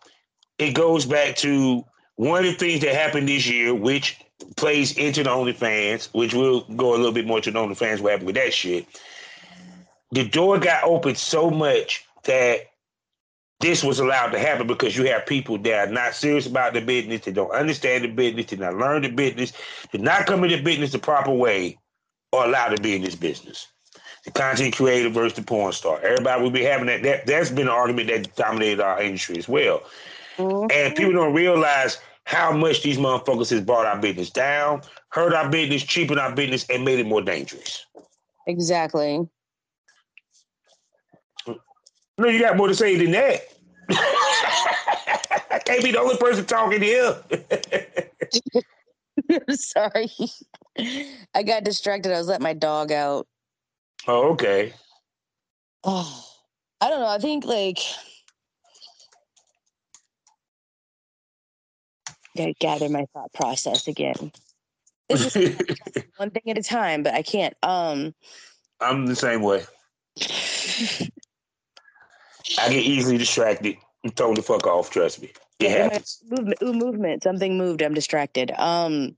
it 0.59 0.74
goes 0.74 1.07
back 1.07 1.37
to 1.37 1.85
one 2.16 2.44
of 2.44 2.52
the 2.52 2.59
things 2.59 2.81
that 2.83 2.94
happened 2.94 3.29
this 3.29 3.46
year, 3.46 3.74
which 3.74 4.18
plays 4.57 4.96
into 4.96 5.22
the 5.22 5.31
OnlyFans, 5.31 6.09
which 6.12 6.35
we'll 6.35 6.62
go 6.62 6.94
a 6.94 6.96
little 6.96 7.12
bit 7.12 7.26
more 7.26 7.40
to 7.40 7.50
the 7.50 7.59
OnlyFans 7.59 8.00
what 8.00 8.12
happened 8.12 8.26
with 8.26 8.37
that 8.37 8.52
shit. 8.52 8.87
The 10.12 10.29
door 10.29 10.59
got 10.59 10.85
opened 10.85 11.18
so 11.18 11.50
much 11.50 12.05
that 12.24 12.70
this 13.61 13.83
was 13.83 13.98
allowed 13.98 14.31
to 14.31 14.38
happen 14.38 14.66
because 14.66 14.96
you 14.96 15.07
have 15.07 15.26
people 15.26 15.59
that 15.59 15.88
are 15.88 15.92
not 15.92 16.14
serious 16.14 16.46
about 16.46 16.74
the 16.74 16.81
business, 16.81 17.24
they 17.24 17.33
don't 17.33 17.50
understand 17.52 18.05
the 18.05 18.09
business, 18.09 18.46
they 18.46 18.57
not 18.57 18.76
learn 18.76 19.02
the 19.02 19.09
business, 19.09 19.52
they 19.92 19.98
not 19.98 20.26
come 20.26 20.44
into 20.44 20.62
business 20.62 20.92
the 20.92 20.98
proper 20.98 21.33
way 21.33 21.79
or 22.33 22.44
allowed 22.44 22.76
to 22.76 22.83
be 22.83 22.94
in 22.94 23.02
this 23.02 23.14
business 23.14 23.68
the 24.26 24.33
content 24.33 24.74
creator 24.74 25.09
versus 25.09 25.35
the 25.35 25.42
porn 25.42 25.72
star. 25.72 26.00
Everybody 26.00 26.42
will 26.42 26.50
be 26.50 26.64
having 26.64 26.87
that. 26.87 27.02
that 27.05 27.26
that's 27.26 27.48
been 27.48 27.68
an 27.68 27.72
argument 27.72 28.09
that 28.09 28.35
dominated 28.35 28.81
our 28.81 29.00
industry 29.00 29.38
as 29.38 29.48
well. 29.48 29.83
Mm-hmm. 30.37 30.66
And 30.70 30.94
people 30.96 31.12
don't 31.12 31.33
realize 31.33 31.98
how 32.26 32.50
much 32.50 32.82
these 32.82 32.98
motherfuckers 32.98 33.50
has 33.50 33.60
brought 33.60 33.86
our 33.86 33.98
business 33.98 34.30
down, 34.30 34.82
hurt 35.10 35.32
our 35.32 35.48
business, 35.48 35.84
cheapened 35.84 36.18
our 36.18 36.34
business, 36.34 36.66
and 36.68 36.84
made 36.84 36.98
it 36.98 37.06
more 37.06 37.22
dangerous. 37.22 37.86
Exactly. 38.48 39.26
No, 42.18 42.28
you 42.28 42.40
got 42.40 42.56
more 42.56 42.66
to 42.66 42.74
say 42.74 42.96
than 42.96 43.12
that. 43.12 43.42
I 43.90 45.60
can't 45.64 45.84
be 45.84 45.92
the 45.92 46.00
only 46.00 46.16
person 46.16 46.44
talking 46.44 46.82
here. 46.82 47.16
sorry. 49.50 50.10
I 51.34 51.42
got 51.44 51.62
distracted. 51.62 52.12
I 52.12 52.18
was 52.18 52.26
letting 52.26 52.42
my 52.42 52.54
dog 52.54 52.90
out. 52.90 53.28
Oh, 54.08 54.32
okay. 54.32 54.72
Oh, 55.84 56.24
I 56.80 56.90
don't 56.90 57.00
know. 57.00 57.06
I 57.06 57.18
think 57.18 57.44
like 57.44 57.78
gotta 62.37 62.55
gather 62.59 62.88
my 62.88 63.07
thought 63.12 63.33
process 63.33 63.88
again. 63.88 64.33
This 65.09 65.37
is 65.37 65.57
one 66.16 66.31
thing 66.31 66.42
at 66.49 66.59
a 66.59 66.62
time, 66.62 67.03
but 67.03 67.14
I 67.14 67.22
can't. 67.22 67.55
Um, 67.62 68.14
I'm 68.80 69.07
the 69.07 69.16
same 69.16 69.43
way. 69.43 69.64
I 72.59 72.68
get 72.70 72.84
easily 72.84 73.18
distracted 73.18 73.76
and 74.05 74.14
told 74.14 74.37
the 74.37 74.43
fuck 74.43 74.66
off. 74.66 74.91
Trust 74.91 75.22
me, 75.22 75.32
it 75.59 75.70
yeah, 75.70 75.82
happens. 75.84 76.22
Movement, 76.28 76.59
ooh, 76.62 76.72
movement. 76.72 77.22
Something 77.22 77.59
moved. 77.59 77.82
I'm 77.82 77.95
distracted. 77.95 78.53
Um, 78.57 79.16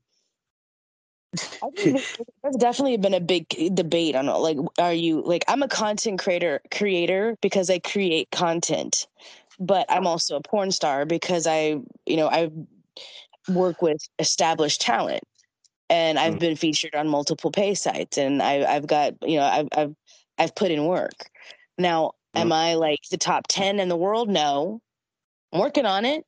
there's 1.76 2.56
definitely 2.58 2.96
been 2.96 3.14
a 3.14 3.20
big 3.20 3.48
debate 3.74 4.16
on 4.16 4.26
like 4.26 4.56
are 4.78 4.92
you 4.92 5.22
like 5.22 5.44
I'm 5.46 5.62
a 5.62 5.68
content 5.68 6.18
creator 6.20 6.60
creator 6.70 7.36
because 7.42 7.68
I 7.68 7.80
create 7.80 8.30
content 8.30 9.06
but 9.60 9.86
I'm 9.88 10.06
also 10.06 10.36
a 10.36 10.40
porn 10.40 10.70
star 10.70 11.04
because 11.04 11.46
I 11.46 11.80
you 12.06 12.16
know 12.16 12.28
I 12.28 12.50
work 13.48 13.82
with 13.82 13.98
established 14.18 14.80
talent 14.80 15.22
and 15.90 16.18
I've 16.18 16.34
mm. 16.34 16.40
been 16.40 16.56
featured 16.56 16.94
on 16.94 17.08
multiple 17.08 17.50
pay 17.50 17.74
sites 17.74 18.18
and 18.18 18.42
I 18.42 18.64
I've 18.64 18.86
got 18.86 19.14
you 19.22 19.38
know 19.38 19.44
I've 19.44 19.68
I've 19.72 19.94
I've 20.38 20.54
put 20.54 20.70
in 20.70 20.86
work. 20.86 21.30
Now 21.76 22.12
mm. 22.36 22.40
am 22.40 22.52
I 22.52 22.74
like 22.74 23.00
the 23.10 23.16
top 23.16 23.46
10 23.48 23.80
in 23.80 23.88
the 23.88 23.96
world? 23.96 24.28
No. 24.28 24.80
I'm 25.52 25.60
working 25.60 25.86
on 25.86 26.04
it. 26.04 26.24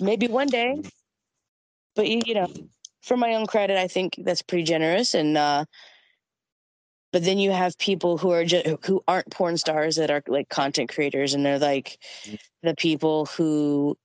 Maybe 0.00 0.28
one 0.28 0.48
day. 0.48 0.76
Mm. 0.78 0.90
But 1.96 2.08
you, 2.08 2.20
you 2.24 2.34
know 2.34 2.48
for 3.02 3.16
my 3.16 3.34
own 3.34 3.46
credit, 3.46 3.78
I 3.78 3.88
think 3.88 4.14
that's 4.18 4.42
pretty 4.42 4.64
generous. 4.64 5.14
And 5.14 5.36
uh, 5.36 5.64
but 7.12 7.24
then 7.24 7.38
you 7.38 7.50
have 7.50 7.76
people 7.78 8.18
who 8.18 8.30
are 8.30 8.44
just 8.44 8.66
who 8.84 9.02
aren't 9.08 9.30
porn 9.30 9.56
stars 9.56 9.96
that 9.96 10.10
are 10.10 10.22
like 10.28 10.48
content 10.48 10.90
creators 10.90 11.34
and 11.34 11.44
they're 11.44 11.58
like 11.58 11.98
the 12.62 12.74
people 12.74 13.26
who 13.26 13.96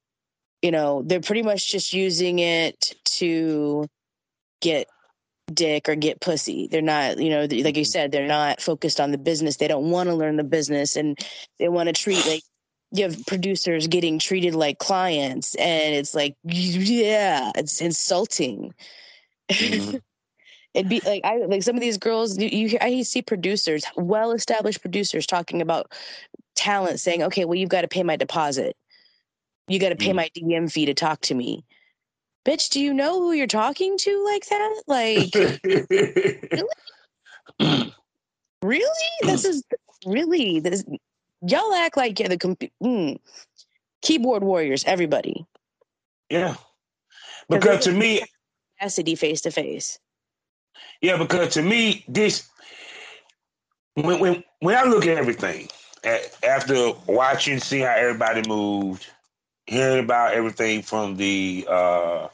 you 0.66 0.72
know 0.72 1.04
they're 1.06 1.22
pretty 1.22 1.44
much 1.44 1.72
just 1.72 1.94
using 1.94 2.40
it 2.40 2.96
to 3.06 3.86
get 4.62 4.88
dick 5.54 5.88
or 5.88 5.96
get 5.96 6.20
pussy 6.20 6.68
they're 6.72 6.82
not 6.82 7.20
you 7.20 7.30
know 7.30 7.42
like 7.42 7.78
you 7.78 7.84
Mm-hmm. 7.84 7.84
said 7.84 8.12
they're 8.12 8.28
not 8.28 8.60
focused 8.62 9.00
on 9.00 9.12
the 9.12 9.18
business 9.20 9.58
they 9.58 9.68
don't 9.68 9.92
want 9.92 10.10
to 10.10 10.16
learn 10.16 10.38
the 10.38 10.44
business 10.44 10.96
and 10.96 11.20
they 11.60 11.70
want 11.70 11.88
to 11.88 11.94
treat 11.94 12.26
like 12.26 12.44
you 12.92 13.04
have 13.04 13.16
producers 13.28 13.88
getting 13.88 14.18
treated 14.18 14.56
like 14.56 14.80
clients 14.80 15.54
and 15.56 15.94
it's 15.94 16.16
like 16.16 16.36
yeah 16.44 17.52
it's 17.56 17.82
insulting 17.82 18.74
Mhm. 19.52 20.02
It'd 20.74 20.90
be 20.90 21.02
like 21.06 21.24
I 21.24 21.38
like 21.46 21.64
some 21.64 21.76
of 21.76 21.82
these 21.82 21.98
girls. 21.98 22.38
You, 22.38 22.50
you 22.50 22.68
hear- 22.70 22.80
I 22.82 23.02
see 23.04 23.22
producers, 23.22 23.86
well 23.96 24.32
established 24.34 24.82
producers, 24.82 25.26
talking 25.26 25.62
about 25.62 25.94
talent, 26.56 27.00
saying, 27.00 27.24
"Okay, 27.24 27.46
well, 27.46 27.56
you've 27.56 27.70
got 27.70 27.82
to 27.82 27.88
pay 27.88 28.04
my 28.04 28.18
deposit. 28.18 28.76
You 29.68 29.80
got 29.80 29.90
to 29.90 29.96
pay 29.96 30.12
Mm. 30.12 30.16
my 30.16 30.30
DM 30.36 30.72
fee 30.72 30.86
to 30.86 30.94
talk 30.94 31.22
to 31.22 31.36
me." 31.36 31.64
Bitch, 32.46 32.70
do 32.70 32.80
you 32.80 32.94
know 32.94 33.20
who 33.20 33.32
you're 33.34 33.48
talking 33.48 33.98
to 33.98 34.24
like 34.24 34.46
that? 34.48 34.84
Like, 34.86 35.34
really? 38.62 39.10
This 39.22 39.46
is 39.46 39.64
really 40.06 40.60
this. 40.60 40.84
Y'all 41.42 41.74
act 41.74 41.98
like 41.98 42.20
you're 42.20 42.30
the 42.30 42.38
comp- 42.38 42.72
mm. 42.84 43.20
keyboard 44.02 44.44
warriors. 44.44 44.84
Everybody, 44.86 45.46
yeah. 46.30 46.56
Because 47.50 47.84
to 47.86 47.92
me, 47.92 48.22
Cassidy 48.80 49.16
face 49.16 49.42
to 49.42 49.52
face. 49.52 50.00
Yeah, 51.02 51.18
because 51.18 51.54
to 51.54 51.62
me, 51.62 52.04
this 52.08 52.48
when 53.96 54.20
when 54.20 54.44
when 54.60 54.76
I 54.76 54.84
look 54.84 55.06
at 55.06 55.18
everything 55.18 55.68
after 56.44 56.92
watching, 57.08 57.60
seeing 57.60 57.86
how 57.86 57.96
everybody 57.96 58.48
moved, 58.48 59.08
hearing 59.68 60.04
about 60.04 60.34
everything 60.34 60.82
from 60.82 61.18
the 61.18 61.66
uh 61.70 62.28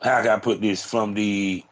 how 0.00 0.20
can 0.20 0.30
I 0.30 0.38
put 0.38 0.60
this? 0.60 0.84
From 0.84 1.14
the 1.14 1.64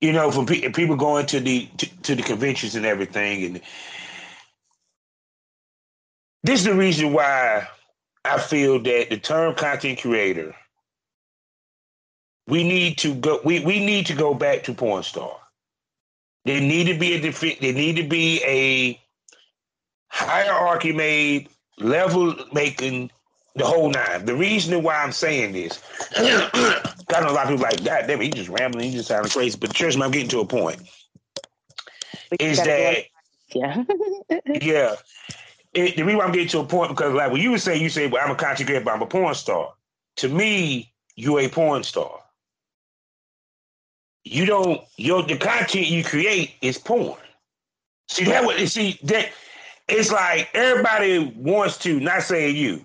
you 0.00 0.12
know 0.12 0.30
from 0.30 0.46
pe- 0.46 0.68
people 0.70 0.96
going 0.96 1.26
to 1.26 1.40
the 1.40 1.66
to, 1.78 2.02
to 2.02 2.14
the 2.14 2.22
conventions 2.22 2.74
and 2.74 2.84
everything, 2.84 3.44
and 3.44 3.60
this 6.42 6.60
is 6.60 6.64
the 6.66 6.74
reason 6.74 7.12
why 7.12 7.68
I 8.24 8.38
feel 8.38 8.80
that 8.80 9.10
the 9.10 9.18
term 9.18 9.54
content 9.54 10.00
creator 10.00 10.54
we 12.46 12.62
need 12.64 12.98
to 12.98 13.14
go 13.14 13.40
we, 13.44 13.60
we 13.60 13.84
need 13.84 14.06
to 14.06 14.14
go 14.14 14.34
back 14.34 14.64
to 14.64 14.74
porn 14.74 15.02
star. 15.02 15.36
There 16.44 16.60
need 16.60 16.84
to 16.84 16.98
be 16.98 17.14
a 17.14 17.20
there 17.20 17.72
need 17.72 17.96
to 17.96 18.04
be 18.04 18.42
a 18.44 19.00
hierarchy 20.08 20.92
made 20.92 21.48
level 21.78 22.34
making 22.52 23.10
the 23.54 23.64
whole 23.64 23.90
nine 23.90 24.24
the 24.24 24.34
reason 24.34 24.82
why 24.82 24.96
i'm 24.96 25.12
saying 25.12 25.52
this 25.52 25.82
I 26.16 26.82
got 27.08 27.24
a 27.24 27.32
lot 27.32 27.44
of 27.44 27.50
people 27.50 27.62
like 27.64 27.84
god 27.84 28.06
damn 28.06 28.20
it, 28.20 28.24
he 28.24 28.30
just 28.30 28.48
rambling 28.48 28.90
he 28.90 28.96
just 28.96 29.08
sounding 29.08 29.30
crazy 29.30 29.58
but 29.58 29.72
trust 29.74 29.96
me 29.96 30.04
i'm 30.04 30.10
getting 30.10 30.28
to 30.28 30.40
a 30.40 30.46
point 30.46 30.80
But 32.30 32.40
is 32.40 32.58
that 32.58 33.06
yeah. 33.54 33.84
yeah. 34.60 34.96
It, 35.74 35.96
the 35.96 36.02
reason 36.02 36.18
why 36.18 36.24
I'm 36.24 36.32
getting 36.32 36.48
to 36.48 36.60
a 36.60 36.64
point 36.64 36.90
because 36.90 37.12
like 37.12 37.30
when 37.30 37.40
you 37.40 37.50
were 37.50 37.58
saying, 37.58 37.82
you 37.82 37.88
say 37.88 38.06
well 38.06 38.22
I'm 38.24 38.30
a 38.30 38.36
content 38.36 38.66
creator 38.66 38.84
but 38.84 38.94
I'm 38.94 39.02
a 39.02 39.06
porn 39.06 39.34
star. 39.34 39.72
To 40.16 40.28
me, 40.28 40.92
you 41.14 41.38
a 41.38 41.48
porn 41.48 41.82
star. 41.82 42.20
You 44.24 44.46
don't 44.46 44.80
your 44.96 45.22
the 45.22 45.36
content 45.36 45.86
you 45.86 46.02
create 46.02 46.54
is 46.62 46.78
porn. 46.78 47.18
See 48.08 48.24
that 48.24 48.44
what 48.44 48.58
see 48.68 48.98
that 49.04 49.30
it's 49.88 50.10
like 50.10 50.48
everybody 50.54 51.32
wants 51.36 51.78
to 51.78 52.00
not 52.00 52.22
saying 52.22 52.56
you, 52.56 52.84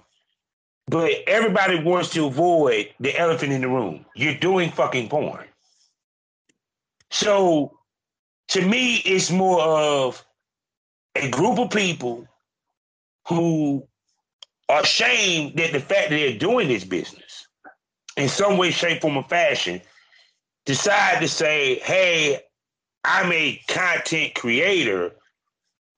but 0.88 1.12
everybody 1.28 1.82
wants 1.82 2.10
to 2.12 2.28
avoid 2.28 2.90
the 3.00 3.18
elephant 3.18 3.54
in 3.54 3.62
the 3.62 3.68
room. 3.68 4.06
You're 4.16 4.36
doing 4.36 4.72
fucking 4.72 5.10
porn. 5.10 5.46
So 7.10 7.78
to 8.50 8.66
me, 8.66 8.98
it's 8.98 9.32
more 9.32 9.62
of 9.62 10.24
a 11.16 11.30
group 11.30 11.58
of 11.60 11.72
people 11.72 12.28
who 13.28 13.88
are 14.70 14.82
ashamed 14.82 15.58
that 15.58 15.74
the 15.74 15.80
fact 15.80 16.10
that 16.10 16.16
they're 16.16 16.38
doing 16.38 16.68
this 16.68 16.84
business 16.84 17.48
in 18.18 18.30
some 18.30 18.58
way, 18.58 18.72
shape, 18.72 19.02
form, 19.02 19.18
or 19.18 19.24
fashion 19.24 19.82
decide 20.66 21.20
to 21.22 21.28
say, 21.28 21.80
hey, 21.80 22.40
I'm 23.04 23.32
a 23.32 23.62
content 23.68 24.36
creator 24.36 25.16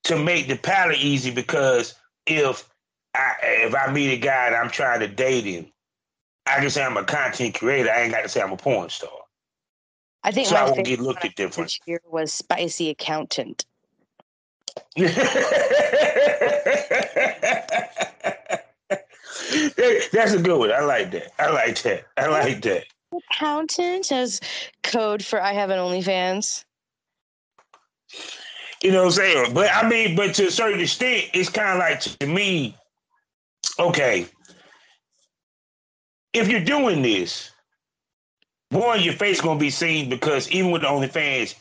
to 0.05 0.17
make 0.17 0.47
the 0.47 0.57
palate 0.57 0.99
easy 0.99 1.31
because 1.31 1.95
if 2.25 2.69
I 3.15 3.33
if 3.43 3.75
I 3.75 3.91
meet 3.91 4.13
a 4.13 4.17
guy 4.17 4.47
and 4.47 4.55
I'm 4.55 4.69
trying 4.69 4.99
to 5.01 5.07
date 5.07 5.45
him, 5.45 5.67
I 6.45 6.59
can 6.59 6.69
say 6.69 6.83
I'm 6.83 6.97
a 6.97 7.03
content 7.03 7.55
creator. 7.55 7.89
I 7.89 8.01
ain't 8.01 8.11
got 8.11 8.23
to 8.23 8.29
say 8.29 8.41
I'm 8.41 8.51
a 8.51 8.57
porn 8.57 8.89
star. 8.89 9.09
I 10.23 10.31
think 10.31 10.47
So 10.47 10.55
I 10.55 10.69
won't 10.69 10.85
get 10.85 10.99
looked 10.99 11.25
at 11.25 11.35
different. 11.35 11.69
this 11.69 11.79
year 11.85 12.01
was 12.09 12.33
spicy 12.33 12.89
accountant. 12.89 13.65
That's 14.95 15.13
a 20.33 20.39
good 20.41 20.57
one. 20.57 20.71
I 20.71 20.81
like 20.81 21.11
that. 21.11 21.31
I 21.39 21.49
like 21.51 21.81
that. 21.83 22.05
I 22.17 22.27
like 22.27 22.61
that. 22.63 22.85
Accountant 23.31 24.11
as 24.11 24.39
code 24.81 25.23
for 25.23 25.41
I 25.41 25.53
have 25.53 25.69
an 25.69 25.79
OnlyFans. 25.79 26.63
You 28.83 28.91
know 28.91 28.99
what 28.99 29.05
I'm 29.05 29.11
saying? 29.11 29.53
But 29.53 29.69
I 29.73 29.87
mean, 29.87 30.15
but 30.15 30.35
to 30.35 30.47
a 30.47 30.51
certain 30.51 30.81
extent, 30.81 31.29
it's 31.33 31.47
kind 31.47 31.69
of 31.69 31.79
like 31.79 32.01
to 32.01 32.27
me, 32.27 32.75
okay, 33.79 34.27
if 36.33 36.49
you're 36.49 36.63
doing 36.63 37.01
this, 37.01 37.51
one, 38.71 39.01
your 39.01 39.13
face 39.13 39.39
gonna 39.39 39.57
be 39.57 39.69
seen 39.69 40.09
because 40.09 40.51
even 40.51 40.71
with 40.71 40.81
the 40.81 40.89
OnlyFans, 40.89 41.55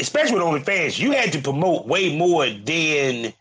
especially 0.00 0.34
with 0.34 0.44
OnlyFans, 0.44 1.00
you 1.00 1.10
had 1.10 1.32
to 1.32 1.40
promote 1.40 1.86
way 1.88 2.16
more 2.16 2.48
than 2.48 3.32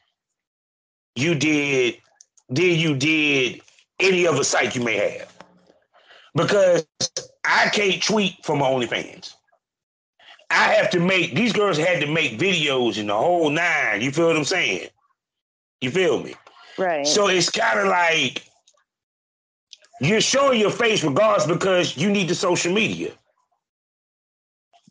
you 1.15 1.35
did 1.35 1.97
than 2.49 2.65
you 2.79 2.95
did 2.95 3.61
any 3.99 4.25
other 4.25 4.43
site 4.43 4.75
you 4.75 4.83
may 4.83 4.95
have. 4.95 5.31
Because 6.33 6.88
I 7.45 7.69
can't 7.69 8.01
tweet 8.01 8.43
from 8.43 8.59
my 8.59 8.65
OnlyFans. 8.67 9.33
I 10.50 10.74
have 10.74 10.89
to 10.91 11.00
make 11.00 11.36
these 11.36 11.52
girls 11.54 11.78
had 11.78 12.00
to 12.02 12.08
make 12.08 12.39
videos 12.39 12.98
in 12.98 13.08
the 13.08 13.14
whole 13.16 13.50
nine. 13.50 14.02
You 14.02 14.12
feel 14.12 14.28
what 14.28 14.38
I'm 14.38 14.43
saying? 14.45 14.88
You 15.82 15.91
feel 15.91 16.24
me? 16.24 16.36
Right. 16.78 17.06
So 17.06 17.28
it's 17.28 17.50
kind 17.50 17.80
of 17.80 17.88
like 17.88 18.43
you're 20.00 20.22
showing 20.22 20.60
your 20.60 20.72
face 20.72 21.04
regardless 21.04 21.48
because 21.48 21.98
you 21.98 22.10
need 22.10 22.28
the 22.30 22.36
social 22.36 22.72
media. 22.74 23.12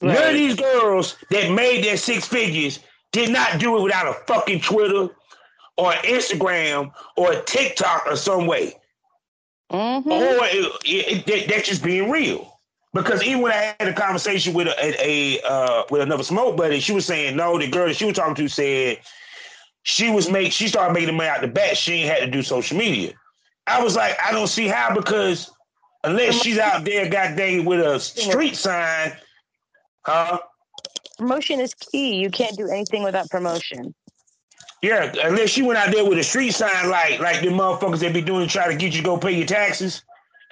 None 0.03 0.15
of 0.29 0.35
these 0.35 0.57
girls 0.57 1.17
that 1.31 1.51
made 1.51 1.83
their 1.85 1.97
six 1.97 2.27
figures 2.27 2.81
did 3.13 3.31
not 3.31 3.59
do 3.59 3.79
it 3.79 3.83
without 3.83 4.07
a 4.07 4.13
fucking 4.27 4.61
Twitter 4.61 5.09
or 5.79 5.93
Instagram 5.93 6.93
or 7.17 7.35
TikTok 7.43 8.07
or 8.07 8.17
some 8.17 8.47
way. 8.47 8.75
Mhm. 9.73 10.07
Or 10.07 10.45
it, 10.45 10.73
it, 10.85 11.27
that- 11.27 11.49
that's 11.49 11.69
just 11.69 11.83
being 11.83 12.11
real. 12.11 12.56
Because 12.97 13.23
even 13.23 13.43
when 13.43 13.53
I 13.53 13.77
had 13.79 13.89
a 13.89 13.93
conversation 13.93 14.55
with 14.55 14.69
a, 14.69 15.07
a, 15.07 15.41
uh, 15.43 15.85
with 15.91 16.01
another 16.01 16.23
smoke 16.23 16.57
buddy, 16.57 16.81
she 16.81 16.93
was 16.93 17.05
saying 17.05 17.37
no. 17.37 17.59
The 17.59 17.69
girl 17.69 17.89
that 17.89 17.97
she 17.97 18.07
was 18.07 18.17
talking 18.17 18.35
to 18.35 18.49
said 18.49 19.01
she 19.83 20.11
was 20.11 20.31
make 20.31 20.51
she 20.51 20.67
started 20.67 20.95
making 20.95 21.09
the 21.09 21.13
money 21.13 21.29
out 21.29 21.43
the 21.43 21.49
bat. 21.49 21.77
She 21.77 21.93
ain't 21.95 22.11
had 22.11 22.25
to 22.25 22.31
do 22.31 22.43
social 22.43 22.79
media. 22.79 23.13
I 23.67 23.83
was 23.83 23.97
like, 23.97 24.17
I 24.25 24.33
don't 24.33 24.47
see 24.47 24.67
how 24.67 24.95
because 24.95 25.51
unless 26.05 26.41
she's 26.41 26.59
out 26.59 26.85
there, 26.85 27.09
goddamn, 27.09 27.65
with 27.65 27.81
a 27.81 28.01
street 28.01 28.57
sign, 28.57 29.13
huh? 30.05 30.39
Promotion 31.19 31.61
is 31.61 31.75
key. 31.75 32.17
You 32.17 32.31
can't 32.31 32.57
do 32.57 32.69
anything 32.69 33.03
without 33.03 33.29
promotion. 33.29 33.95
Yeah, 34.83 35.13
unless 35.25 35.51
she 35.51 35.63
went 35.63 35.79
out 35.79 35.93
there 35.93 36.05
with 36.05 36.19
a 36.19 36.25
street 36.25 36.53
sign 36.53 36.89
like 36.89 37.21
like 37.21 37.41
the 37.41 37.49
motherfuckers 37.49 38.01
that 38.01 38.15
be 38.15 38.23
doing 38.23 38.49
try 38.49 38.69
to 38.69 38.77
get 38.77 38.95
you 38.95 39.03
to 39.03 39.05
go 39.05 39.19
pay 39.19 39.33
your 39.33 39.47
taxes. 39.47 40.03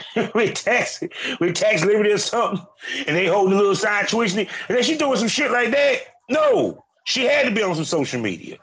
with 0.34 0.55
tax 0.55 1.03
with 1.40 1.55
tax 1.55 1.84
liberty 1.84 2.11
or 2.11 2.18
something, 2.18 2.64
and 3.07 3.16
they 3.16 3.26
holding 3.26 3.55
a 3.59 3.62
little 3.62 4.07
twisting 4.07 4.47
it, 4.47 4.49
and 4.68 4.76
then 4.76 4.82
she 4.82 4.97
doing 4.97 5.16
some 5.16 5.28
shit 5.28 5.51
like 5.51 5.70
that. 5.70 5.99
No, 6.28 6.84
she 7.05 7.24
had 7.24 7.47
to 7.47 7.55
be 7.55 7.62
on 7.62 7.74
some 7.74 7.84
social 7.84 8.20
media. 8.20 8.59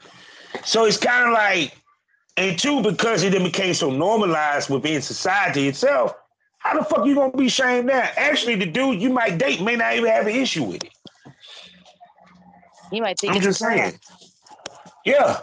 So 0.64 0.84
it's 0.84 0.98
kind 0.98 1.28
of 1.28 1.32
like, 1.32 1.74
and 2.36 2.58
two, 2.58 2.82
because 2.82 3.22
it 3.22 3.32
then 3.32 3.44
became 3.44 3.74
so 3.74 3.90
normalized 3.90 4.68
within 4.68 5.00
society 5.00 5.68
itself, 5.68 6.14
how 6.58 6.78
the 6.78 6.84
fuck 6.84 7.06
you 7.06 7.14
gonna 7.14 7.36
be 7.36 7.48
shamed 7.48 7.86
now? 7.86 8.08
Actually, 8.16 8.56
the 8.56 8.66
dude 8.66 9.00
you 9.00 9.10
might 9.10 9.38
date 9.38 9.60
may 9.60 9.76
not 9.76 9.94
even 9.96 10.10
have 10.10 10.26
an 10.26 10.36
issue 10.36 10.64
with 10.64 10.84
it. 10.84 10.92
You 12.92 13.02
might 13.02 13.18
think 13.18 13.34
I'm 13.34 13.40
just 13.40 13.58
saying. 13.58 13.98
Yeah. 15.04 15.40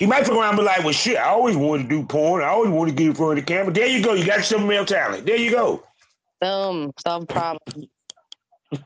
He 0.00 0.06
might 0.06 0.26
fuck 0.26 0.34
around 0.34 0.48
and 0.54 0.58
be 0.58 0.64
like, 0.64 0.82
well, 0.82 0.92
shit, 0.92 1.18
I 1.18 1.28
always 1.28 1.56
wanted 1.58 1.82
to 1.82 1.88
do 1.90 2.02
porn. 2.02 2.42
I 2.42 2.46
always 2.48 2.70
wanted 2.70 2.92
to 2.92 2.96
get 2.96 3.06
in 3.08 3.14
front 3.14 3.38
of 3.38 3.44
the 3.44 3.52
camera. 3.52 3.70
There 3.70 3.86
you 3.86 4.02
go. 4.02 4.14
You 4.14 4.24
got 4.24 4.42
some 4.44 4.66
male 4.66 4.86
talent. 4.86 5.26
There 5.26 5.36
you 5.36 5.50
go. 5.50 5.82
Boom. 6.40 6.90
Solve 7.06 7.28
problem. 7.28 7.60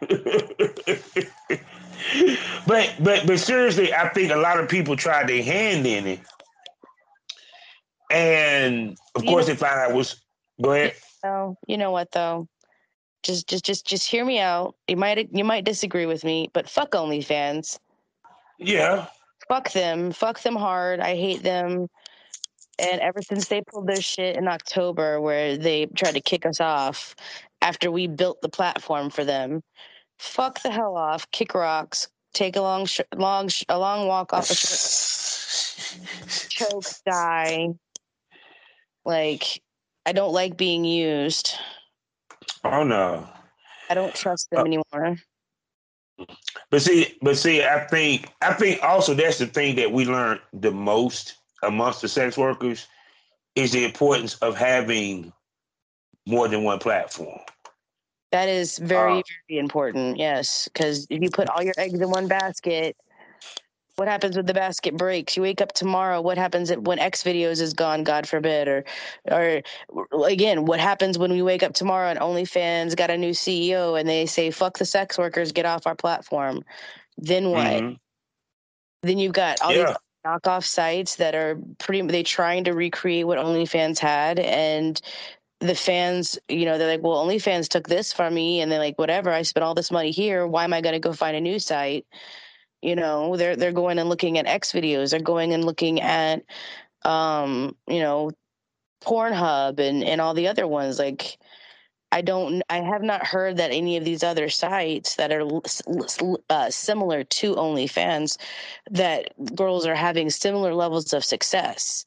but 2.66 2.94
but 3.00 3.26
but 3.26 3.38
seriously, 3.38 3.94
I 3.94 4.08
think 4.08 4.32
a 4.32 4.36
lot 4.36 4.58
of 4.58 4.68
people 4.68 4.96
tried 4.96 5.28
their 5.28 5.42
hand 5.42 5.86
in 5.86 6.06
it, 6.06 6.20
and 8.10 8.96
of 9.14 9.22
You 9.24 9.30
course 9.30 9.46
know- 9.46 9.54
they 9.54 9.58
found 9.58 9.80
out 9.80 9.90
it 9.92 9.96
was. 9.96 10.20
Go 10.60 10.72
ahead. 10.72 10.94
Oh, 11.24 11.56
you 11.66 11.76
know 11.76 11.90
what 11.90 12.10
though? 12.12 12.48
Just 13.22 13.48
just 13.48 13.64
just 13.64 13.86
just 13.86 14.08
hear 14.10 14.24
me 14.24 14.40
out. 14.40 14.74
You 14.88 14.96
might 14.96 15.32
you 15.32 15.44
might 15.44 15.64
disagree 15.64 16.06
with 16.06 16.24
me, 16.24 16.50
but 16.52 16.68
fuck 16.68 16.90
OnlyFans. 16.92 17.78
Yeah, 18.58 19.06
Fuck 19.48 19.72
them. 19.72 20.12
Fuck 20.12 20.40
them 20.40 20.56
hard. 20.56 21.00
I 21.00 21.14
hate 21.16 21.42
them. 21.42 21.88
And 22.78 23.00
ever 23.00 23.22
since 23.22 23.48
they 23.48 23.62
pulled 23.62 23.86
their 23.86 24.00
shit 24.00 24.36
in 24.36 24.48
October, 24.48 25.20
where 25.20 25.56
they 25.56 25.86
tried 25.86 26.14
to 26.14 26.20
kick 26.20 26.44
us 26.44 26.60
off 26.60 27.14
after 27.62 27.90
we 27.90 28.06
built 28.08 28.40
the 28.40 28.48
platform 28.48 29.10
for 29.10 29.24
them, 29.24 29.62
fuck 30.18 30.60
the 30.62 30.70
hell 30.70 30.96
off. 30.96 31.30
Kick 31.30 31.54
rocks. 31.54 32.08
Take 32.32 32.56
a 32.56 32.60
long, 32.60 32.86
sh- 32.86 33.00
long, 33.14 33.46
sh- 33.48 33.62
a 33.68 33.78
long 33.78 34.08
walk 34.08 34.32
off 34.32 34.50
a 34.50 34.54
short 34.56 36.50
choke, 36.50 36.84
die. 37.06 37.68
Like, 39.04 39.62
I 40.04 40.12
don't 40.12 40.32
like 40.32 40.56
being 40.56 40.84
used. 40.84 41.54
oh 42.64 42.82
no. 42.82 43.28
I 43.88 43.94
don't 43.94 44.14
trust 44.14 44.50
them 44.50 44.60
Uh, 44.60 44.64
anymore. 44.64 45.16
But 46.70 46.82
see, 46.82 47.16
but 47.22 47.36
see, 47.36 47.62
I 47.62 47.86
think 47.86 48.28
I 48.40 48.52
think 48.52 48.82
also 48.82 49.14
that's 49.14 49.38
the 49.38 49.46
thing 49.46 49.76
that 49.76 49.92
we 49.92 50.04
learned 50.04 50.40
the 50.52 50.70
most 50.70 51.36
amongst 51.62 52.02
the 52.02 52.08
sex 52.08 52.36
workers 52.36 52.86
is 53.54 53.72
the 53.72 53.84
importance 53.84 54.34
of 54.36 54.56
having 54.56 55.32
more 56.26 56.48
than 56.48 56.64
one 56.64 56.78
platform. 56.78 57.38
That 58.32 58.48
is 58.48 58.78
very, 58.78 59.18
uh, 59.18 59.22
very 59.48 59.60
important. 59.60 60.16
Yes, 60.16 60.68
because 60.72 61.06
if 61.08 61.22
you 61.22 61.30
put 61.30 61.48
all 61.48 61.62
your 61.62 61.74
eggs 61.78 62.00
in 62.00 62.10
one 62.10 62.26
basket, 62.26 62.96
what 63.96 64.08
happens 64.08 64.36
when 64.36 64.46
the 64.46 64.54
basket 64.54 64.96
breaks? 64.96 65.36
You 65.36 65.42
wake 65.42 65.60
up 65.60 65.72
tomorrow. 65.72 66.20
What 66.20 66.38
happens 66.38 66.70
when 66.70 66.98
XVideos 66.98 67.60
is 67.60 67.74
gone? 67.74 68.02
God 68.04 68.28
forbid. 68.28 68.68
Or, 68.68 68.84
or 69.30 69.62
again, 70.26 70.64
what 70.64 70.80
happens 70.80 71.18
when 71.18 71.30
we 71.32 71.42
wake 71.42 71.62
up 71.62 71.74
tomorrow 71.74 72.08
and 72.08 72.18
OnlyFans 72.18 72.96
got 72.96 73.10
a 73.10 73.16
new 73.16 73.30
CEO 73.32 73.98
and 73.98 74.08
they 74.08 74.26
say 74.26 74.50
"fuck 74.50 74.78
the 74.78 74.84
sex 74.84 75.16
workers, 75.18 75.52
get 75.52 75.66
off 75.66 75.86
our 75.86 75.94
platform"? 75.94 76.64
Then 77.18 77.50
what? 77.50 77.82
Mhm. 77.82 77.98
Then 79.02 79.18
you've 79.18 79.32
got 79.32 79.60
all 79.62 79.72
Yeah. 79.72 79.86
these 79.88 79.96
knockoff 80.26 80.64
sites 80.64 81.16
that 81.16 81.34
are 81.34 81.58
pretty. 81.78 82.02
They 82.02 82.22
trying 82.22 82.64
to 82.64 82.72
recreate 82.72 83.26
what 83.26 83.38
OnlyFans 83.38 83.98
had, 83.98 84.38
and 84.40 85.00
the 85.60 85.74
fans, 85.74 86.38
you 86.48 86.64
know, 86.64 86.78
they're 86.78 86.88
like, 86.90 87.02
"Well, 87.02 87.24
OnlyFans 87.24 87.68
took 87.68 87.86
this 87.88 88.12
from 88.12 88.34
me," 88.34 88.60
and 88.60 88.72
they're 88.72 88.78
like, 88.80 88.98
"Whatever, 88.98 89.30
I 89.32 89.42
spent 89.42 89.62
all 89.64 89.74
this 89.74 89.90
money 89.90 90.10
here. 90.10 90.46
Why 90.46 90.64
am 90.64 90.72
I 90.72 90.80
going 90.80 90.94
to 90.94 90.98
go 90.98 91.12
find 91.12 91.36
a 91.36 91.40
new 91.40 91.58
site?" 91.58 92.06
You 92.84 92.96
know, 92.96 93.36
they're 93.36 93.56
they're 93.56 93.72
going 93.72 93.98
and 93.98 94.10
looking 94.10 94.38
at 94.38 94.46
XVideos. 94.46 95.10
They're 95.10 95.20
going 95.20 95.54
and 95.54 95.64
looking 95.64 96.02
at, 96.02 96.44
um, 97.04 97.76
you 97.88 98.00
know, 98.00 98.30
Pornhub 99.02 99.80
and 99.80 100.04
and 100.04 100.20
all 100.20 100.34
the 100.34 100.48
other 100.48 100.66
ones. 100.68 100.98
Like, 100.98 101.38
I 102.12 102.20
don't, 102.22 102.62
I 102.70 102.80
have 102.80 103.02
not 103.02 103.26
heard 103.26 103.56
that 103.56 103.72
any 103.72 103.96
of 103.96 104.04
these 104.04 104.22
other 104.22 104.48
sites 104.50 105.16
that 105.16 105.32
are 105.32 105.42
uh, 106.50 106.70
similar 106.70 107.24
to 107.24 107.54
OnlyFans 107.56 108.38
that 108.90 109.32
girls 109.56 109.86
are 109.86 109.96
having 109.96 110.30
similar 110.30 110.74
levels 110.74 111.12
of 111.12 111.24
success. 111.24 112.04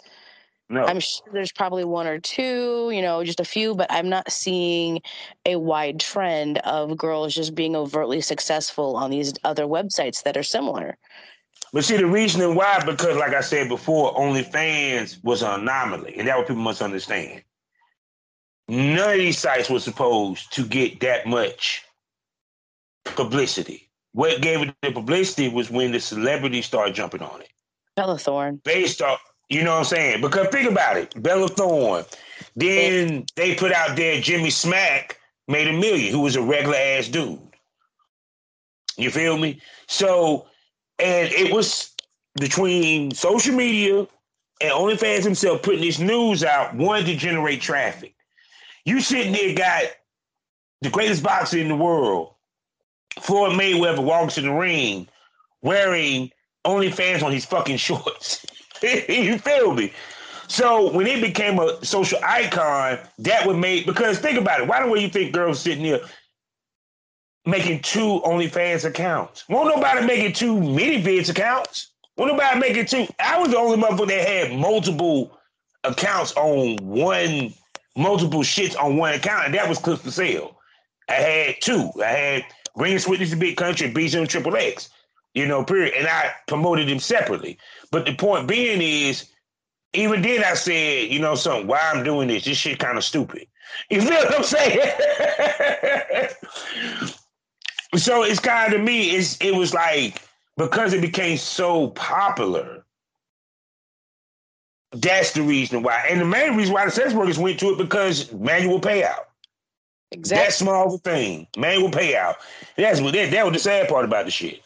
No, 0.69 0.85
I'm 0.85 0.99
sure 0.99 1.25
there's 1.31 1.53
probably 1.53 1.85
one 1.85 2.07
or 2.07 2.19
two, 2.19 2.91
you 2.91 3.01
know, 3.01 3.23
just 3.23 3.39
a 3.39 3.45
few, 3.45 3.73
but 3.73 3.87
I'm 3.89 4.09
not 4.09 4.29
seeing 4.31 5.01
a 5.45 5.55
wide 5.55 5.99
trend 5.99 6.57
of 6.59 6.97
girls 6.97 7.33
just 7.33 7.55
being 7.55 7.75
overtly 7.75 8.19
successful 8.19 8.97
on 8.97 9.09
these 9.09 9.33
other 9.45 9.63
websites 9.63 10.23
that 10.23 10.35
are 10.35 10.43
similar. 10.43 10.97
but 11.71 11.85
see 11.85 11.95
the 11.95 12.05
reasoning 12.05 12.53
why 12.55 12.83
because, 12.85 13.15
like 13.15 13.33
I 13.33 13.39
said 13.41 13.69
before, 13.69 14.13
OnlyFans 14.15 15.23
was 15.23 15.41
an 15.41 15.61
anomaly, 15.61 16.15
and 16.17 16.27
that 16.27 16.37
what 16.37 16.47
people 16.47 16.61
must 16.61 16.81
understand. 16.81 17.43
None 18.67 19.11
of 19.11 19.17
these 19.17 19.37
sites 19.37 19.69
were 19.69 19.79
supposed 19.79 20.51
to 20.53 20.65
get 20.65 20.99
that 20.99 21.25
much 21.25 21.83
publicity. 23.05 23.89
What 24.11 24.41
gave 24.41 24.61
it 24.63 24.75
the 24.81 24.91
publicity 24.91 25.47
was 25.47 25.71
when 25.71 25.93
the 25.93 25.99
celebrities 26.01 26.65
started 26.65 26.93
jumping 26.93 27.21
on 27.21 27.41
it. 27.41 27.49
Bella 27.95 28.17
Thorne. 28.17 28.61
based 28.63 29.01
off, 29.01 29.21
you 29.49 29.63
know 29.63 29.71
what 29.71 29.79
I'm 29.79 29.85
saying? 29.85 30.21
Because 30.21 30.47
think 30.47 30.69
about 30.69 30.97
it, 30.97 31.21
Bella 31.21 31.47
Thorne. 31.47 32.05
Then 32.55 33.25
they 33.35 33.55
put 33.55 33.71
out 33.71 33.95
there 33.95 34.19
Jimmy 34.19 34.49
Smack 34.49 35.19
made 35.47 35.67
a 35.67 35.73
million, 35.73 36.11
who 36.11 36.21
was 36.21 36.35
a 36.35 36.41
regular 36.41 36.75
ass 36.75 37.07
dude. 37.07 37.39
You 38.97 39.11
feel 39.11 39.37
me? 39.37 39.61
So, 39.87 40.47
and 40.99 41.31
it 41.31 41.53
was 41.53 41.93
between 42.39 43.11
social 43.11 43.55
media 43.55 43.99
and 44.59 44.71
OnlyFans 44.71 45.23
himself 45.23 45.61
putting 45.61 45.81
this 45.81 45.99
news 45.99 46.43
out, 46.43 46.75
one 46.75 47.05
to 47.05 47.15
generate 47.15 47.61
traffic. 47.61 48.15
You 48.85 48.99
sitting 49.01 49.33
there 49.33 49.55
got 49.55 49.83
the 50.81 50.89
greatest 50.89 51.23
boxer 51.23 51.57
in 51.57 51.67
the 51.67 51.75
world, 51.75 52.33
Floyd 53.19 53.53
Mayweather 53.53 54.03
walks 54.03 54.37
in 54.37 54.45
the 54.45 54.53
ring 54.53 55.07
wearing 55.61 56.31
OnlyFans 56.65 57.23
on 57.23 57.31
his 57.31 57.45
fucking 57.45 57.77
shorts. 57.77 58.45
you 59.09 59.37
feel 59.39 59.73
me? 59.73 59.93
So 60.47 60.91
when 60.91 61.05
he 61.05 61.19
became 61.21 61.59
a 61.59 61.83
social 61.83 62.19
icon, 62.23 62.99
that 63.19 63.45
would 63.45 63.57
make 63.57 63.85
because 63.85 64.19
think 64.19 64.39
about 64.39 64.61
it. 64.61 64.67
Why 64.67 64.83
the 64.83 64.89
way 64.89 64.99
you 64.99 65.09
think 65.09 65.33
girls 65.33 65.59
sitting 65.59 65.83
here 65.83 65.99
making 67.45 67.81
two 67.81 68.21
OnlyFans 68.25 68.85
accounts? 68.85 69.47
Won't 69.49 69.75
nobody 69.75 70.05
making 70.05 70.33
two 70.33 70.55
ManyVids 70.55 71.29
accounts? 71.29 71.91
Won't 72.15 72.31
nobody 72.31 72.59
making 72.59 72.85
two? 72.85 73.07
I 73.19 73.39
was 73.39 73.49
the 73.49 73.57
only 73.57 73.77
motherfucker 73.77 74.07
that 74.07 74.27
had 74.27 74.57
multiple 74.57 75.37
accounts 75.83 76.33
on 76.33 76.77
one, 76.77 77.53
multiple 77.97 78.41
shits 78.41 78.77
on 78.81 78.97
one 78.97 79.13
account, 79.13 79.45
and 79.45 79.53
that 79.53 79.67
was 79.67 79.79
Clips4Sale. 79.79 80.53
I 81.09 81.13
had 81.13 81.55
two. 81.61 81.91
I 82.01 82.07
had 82.07 82.45
Greens 82.77 83.07
Witness 83.07 83.31
the 83.31 83.35
Big 83.35 83.57
Country, 83.57 83.91
B 83.91 84.07
Zone 84.07 84.27
Triple 84.27 84.55
X 84.55 84.89
you 85.37 85.45
know, 85.45 85.63
period. 85.63 85.93
And 85.95 86.07
I 86.07 86.31
promoted 86.47 86.89
them 86.89 86.99
separately. 86.99 87.59
But 87.91 88.07
the 88.07 88.15
point 88.15 88.47
being 88.47 88.81
is, 88.81 89.29
even 89.93 90.23
then 90.23 90.43
I 90.43 90.55
said, 90.55 91.11
you 91.11 91.19
know, 91.19 91.35
something, 91.35 91.67
why 91.67 91.79
I'm 91.93 92.03
doing 92.03 92.27
this, 92.27 92.45
this 92.45 92.57
shit 92.57 92.79
kind 92.79 92.97
of 92.97 93.03
stupid. 93.03 93.47
You 93.89 94.01
feel 94.01 94.11
what 94.11 94.33
I'm 94.33 94.43
saying? 94.43 94.79
so 97.95 98.23
it's 98.23 98.39
kind 98.39 98.73
of 98.73 98.79
to 98.79 98.83
me, 98.83 99.09
it's 99.11 99.37
it 99.41 99.53
was 99.53 99.73
like 99.73 100.21
because 100.55 100.93
it 100.93 101.01
became 101.01 101.37
so 101.37 101.89
popular. 101.89 102.85
That's 104.93 105.33
the 105.33 105.41
reason 105.43 105.83
why. 105.83 106.07
And 106.09 106.21
the 106.21 106.25
main 106.25 106.55
reason 106.55 106.73
why 106.73 106.85
the 106.85 106.91
sex 106.91 107.13
workers 107.13 107.37
went 107.37 107.59
to 107.59 107.71
it 107.71 107.77
because 107.77 108.31
manual 108.31 108.79
payout. 108.79 109.25
Exactly. 110.11 110.45
That 110.45 110.53
small 110.53 110.97
thing. 110.99 111.45
Manual 111.57 111.91
payout. 111.91 112.35
That's 112.77 113.01
what 113.01 113.13
that, 113.13 113.31
that 113.31 113.45
was 113.45 113.53
the 113.53 113.59
sad 113.59 113.89
part 113.89 114.05
about 114.05 114.25
the 114.25 114.31
shit. 114.31 114.61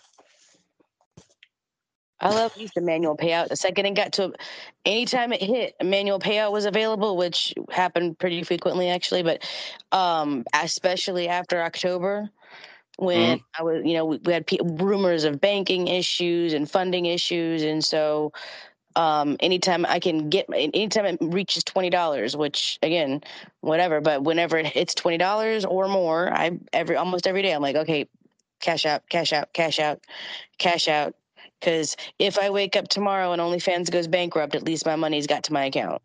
I 2.21 2.29
love 2.29 2.51
used 2.55 2.75
the 2.75 2.81
manual 2.81 3.17
payout. 3.17 3.49
The 3.49 3.55
second 3.55 3.85
it 3.87 3.95
got 3.95 4.13
to, 4.13 4.33
anytime 4.85 5.33
it 5.33 5.41
hit, 5.41 5.75
a 5.79 5.83
manual 5.83 6.19
payout 6.19 6.51
was 6.51 6.65
available, 6.65 7.17
which 7.17 7.53
happened 7.71 8.19
pretty 8.19 8.43
frequently 8.43 8.89
actually. 8.89 9.23
But 9.23 9.43
um, 9.91 10.45
especially 10.53 11.27
after 11.27 11.61
October, 11.61 12.29
when 12.97 13.39
I 13.57 13.63
was, 13.63 13.81
you 13.83 13.93
know, 13.93 14.05
we, 14.05 14.17
we 14.17 14.33
had 14.33 14.45
pe- 14.45 14.57
rumors 14.63 15.23
of 15.23 15.41
banking 15.41 15.87
issues 15.87 16.53
and 16.53 16.69
funding 16.69 17.07
issues, 17.07 17.63
and 17.63 17.83
so 17.83 18.31
um, 18.95 19.37
anytime 19.39 19.85
I 19.85 19.99
can 19.99 20.29
get, 20.29 20.45
anytime 20.53 21.05
it 21.05 21.17
reaches 21.21 21.63
twenty 21.63 21.89
dollars, 21.89 22.37
which 22.37 22.77
again, 22.83 23.21
whatever, 23.61 24.01
but 24.01 24.23
whenever 24.23 24.57
it 24.57 24.67
hits 24.67 24.93
twenty 24.93 25.17
dollars 25.17 25.65
or 25.65 25.87
more, 25.87 26.31
I 26.31 26.59
every 26.73 26.95
almost 26.97 27.25
every 27.25 27.41
day 27.41 27.53
I'm 27.53 27.61
like, 27.61 27.77
okay, 27.77 28.07
cash 28.59 28.85
out, 28.85 29.07
cash 29.09 29.33
out, 29.33 29.51
cash 29.53 29.79
out, 29.79 30.01
cash 30.59 30.87
out. 30.87 31.15
Because 31.61 31.95
if 32.17 32.39
I 32.39 32.49
wake 32.49 32.75
up 32.75 32.87
tomorrow 32.87 33.31
and 33.31 33.41
OnlyFans 33.41 33.91
goes 33.91 34.07
bankrupt, 34.07 34.55
at 34.55 34.63
least 34.63 34.85
my 34.85 34.95
money's 34.95 35.27
got 35.27 35.43
to 35.43 35.53
my 35.53 35.65
account. 35.65 36.01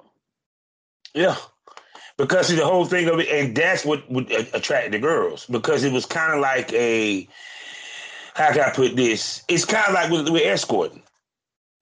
Yeah. 1.15 1.37
Because 2.19 2.49
the 2.49 2.65
whole 2.65 2.85
thing 2.85 3.09
of 3.09 3.19
it, 3.21 3.29
and 3.29 3.57
that's 3.57 3.85
what 3.85 4.09
would 4.11 4.31
attract 4.31 4.93
the 4.93 4.99
girls. 4.99 5.47
Because 5.47 5.83
it 5.83 5.93
was 5.93 6.05
kind 6.05 6.35
of 6.35 6.41
like 6.41 6.73
a, 6.75 7.27
how 8.35 8.53
can 8.53 8.61
I 8.61 8.71
put 8.71 8.97
this? 8.97 9.43
It's 9.49 9.65
kind 9.65 9.87
of 9.89 9.95
like 9.95 10.11
with, 10.11 10.29
with 10.29 10.43
escorting. 10.43 11.03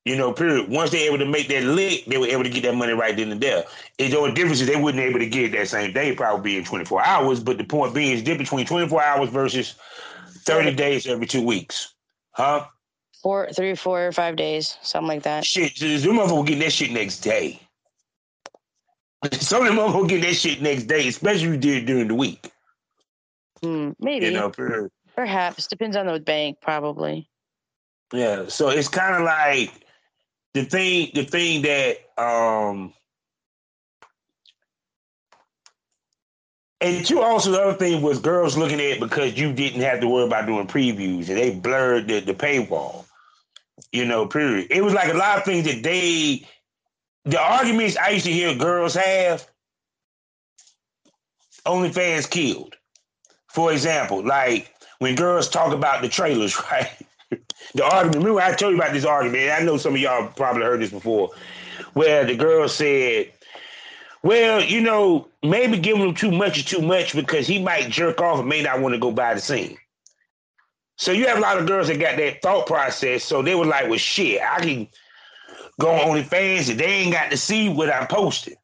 You 0.05 0.16
know, 0.16 0.33
period. 0.33 0.68
Once 0.68 0.91
they're 0.91 1.07
able 1.07 1.18
to 1.18 1.27
make 1.27 1.49
that 1.49 1.64
lick, 1.64 2.05
they 2.05 2.18
were 2.18 2.27
able 2.27 2.45
to 2.45 2.51
get 2.51 2.62
that 2.64 2.75
money 2.75 2.93
right 2.93 3.16
then 3.16 3.33
and 3.33 3.41
there. 3.41 3.64
And 3.99 4.12
the 4.12 4.18
only 4.18 4.35
difference 4.35 4.61
is 4.61 4.66
they 4.66 4.77
wouldn't 4.77 5.03
able 5.03 5.18
to 5.18 5.27
get 5.27 5.53
that 5.53 5.68
same 5.68 5.95
day, 5.95 6.14
probably 6.14 6.59
in 6.59 6.64
24 6.64 7.05
hours. 7.05 7.41
But 7.41 7.59
the 7.59 7.64
point 7.64 7.95
being 7.95 8.12
is 8.12 8.22
different 8.22 8.51
between 8.51 8.66
24 8.66 9.03
hours 9.03 9.31
versus 9.31 9.75
30 10.43 10.75
days 10.75 11.07
every 11.07 11.27
two 11.27 11.43
weeks. 11.43 11.95
Huh? 12.33 12.66
Four, 13.25 13.49
three, 13.57 13.75
four, 13.75 14.07
or 14.07 14.12
five 14.12 14.37
days, 14.37 14.77
something 14.83 15.09
like 15.09 15.22
that. 15.22 15.47
Shit, 15.47 15.77
them 15.77 15.89
motherfuckers 15.89 16.31
will 16.31 16.43
get 16.43 16.59
that 16.59 16.72
shit 16.72 16.91
next 16.91 17.20
day. 17.20 17.59
Some 19.33 19.62
of 19.62 19.68
them 19.68 19.79
motherfuckers 19.79 20.09
get 20.11 20.20
that 20.20 20.35
shit 20.35 20.61
next 20.61 20.83
day, 20.83 21.09
especially 21.09 21.47
if 21.47 21.55
you 21.55 21.57
did 21.57 21.83
it 21.85 21.87
during 21.87 22.09
the 22.09 22.14
week. 22.14 22.53
Hmm, 23.62 23.93
maybe, 23.99 24.27
You 24.27 24.33
know, 24.33 24.53
perhaps 25.16 25.66
depends 25.66 25.97
on 25.97 26.05
the 26.05 26.20
bank, 26.20 26.59
probably. 26.61 27.27
Yeah, 28.12 28.45
so 28.49 28.68
it's 28.68 28.89
kind 28.89 29.16
of 29.16 29.22
like 29.22 29.72
the 30.53 30.66
thing. 30.66 31.11
The 31.14 31.25
thing 31.25 31.62
that 31.62 32.22
um, 32.22 32.93
and 36.83 37.07
two 37.07 37.22
also 37.22 37.53
the 37.53 37.62
other 37.62 37.79
thing 37.79 38.03
was 38.03 38.18
girls 38.18 38.59
looking 38.59 38.81
at 38.81 38.87
it 38.87 39.01
because 39.01 39.39
you 39.39 39.51
didn't 39.51 39.81
have 39.81 40.01
to 40.01 40.09
worry 40.09 40.27
about 40.27 40.45
doing 40.45 40.66
previews 40.66 41.31
and 41.31 41.39
they 41.39 41.53
blurred 41.53 42.07
the, 42.07 42.20
the 42.20 42.35
paywall. 42.35 43.04
You 43.95 44.05
know, 44.05 44.26
period. 44.26 44.66
It 44.70 44.82
was 44.82 44.92
like 44.92 45.09
a 45.09 45.16
lot 45.16 45.38
of 45.38 45.45
things 45.45 45.66
that 45.66 45.84
they 45.84 46.45
the 47.24 47.40
arguments 47.40 47.97
I 47.97 48.11
used 48.11 48.26
to 48.26 48.32
hear 48.32 48.53
girls 48.53 48.95
have. 48.95 49.47
OnlyFans 51.64 52.28
killed. 52.28 52.74
For 53.47 53.72
example, 53.72 54.24
like 54.26 54.74
when 54.99 55.14
girls 55.14 55.49
talk 55.49 55.72
about 55.72 56.03
the 56.03 56.09
trailers, 56.09 56.61
right? 56.72 56.90
the 57.76 57.84
argument. 57.84 58.16
Remember, 58.16 58.40
I 58.40 58.57
told 58.57 58.72
you 58.72 58.80
about 58.80 58.95
this 58.95 59.05
argument. 59.05 59.53
I 59.53 59.62
know 59.62 59.76
some 59.76 59.95
of 59.95 60.01
y'all 60.01 60.26
probably 60.26 60.64
heard 60.64 60.80
this 60.80 60.90
before, 60.90 61.30
where 61.92 62.24
the 62.24 62.34
girl 62.34 62.68
said, 62.68 63.32
"Well, 64.24 64.61
you 64.61 64.80
know, 64.80 65.28
maybe 65.45 65.78
giving 65.78 66.03
him 66.03 66.14
too 66.14 66.32
much 66.32 66.59
is 66.59 66.64
too 66.64 66.82
much 66.82 67.14
because 67.14 67.47
he 67.47 67.62
might 67.62 67.90
jerk 67.90 68.20
off 68.20 68.40
and 68.40 68.49
may 68.49 68.61
not 68.61 68.80
want 68.80 68.97
to 68.97 69.01
go 69.01 69.12
by 69.12 69.34
the 69.34 69.40
scene." 69.40 69.78
So 70.97 71.12
you 71.12 71.26
have 71.26 71.38
a 71.38 71.40
lot 71.40 71.59
of 71.59 71.66
girls 71.66 71.88
that 71.88 71.99
got 71.99 72.16
that 72.16 72.40
thought 72.42 72.66
process. 72.66 73.24
So 73.24 73.42
they 73.42 73.55
were 73.55 73.64
like, 73.64 73.88
"Well, 73.88 73.99
shit, 73.99 74.40
I 74.40 74.61
can 74.61 74.88
go 75.80 75.90
on 75.90 76.16
OnlyFans 76.16 76.70
and 76.70 76.78
they 76.78 76.86
ain't 76.86 77.12
got 77.12 77.30
to 77.30 77.36
see 77.36 77.68
what 77.68 77.92
I'm 77.92 78.07
posting." 78.07 78.57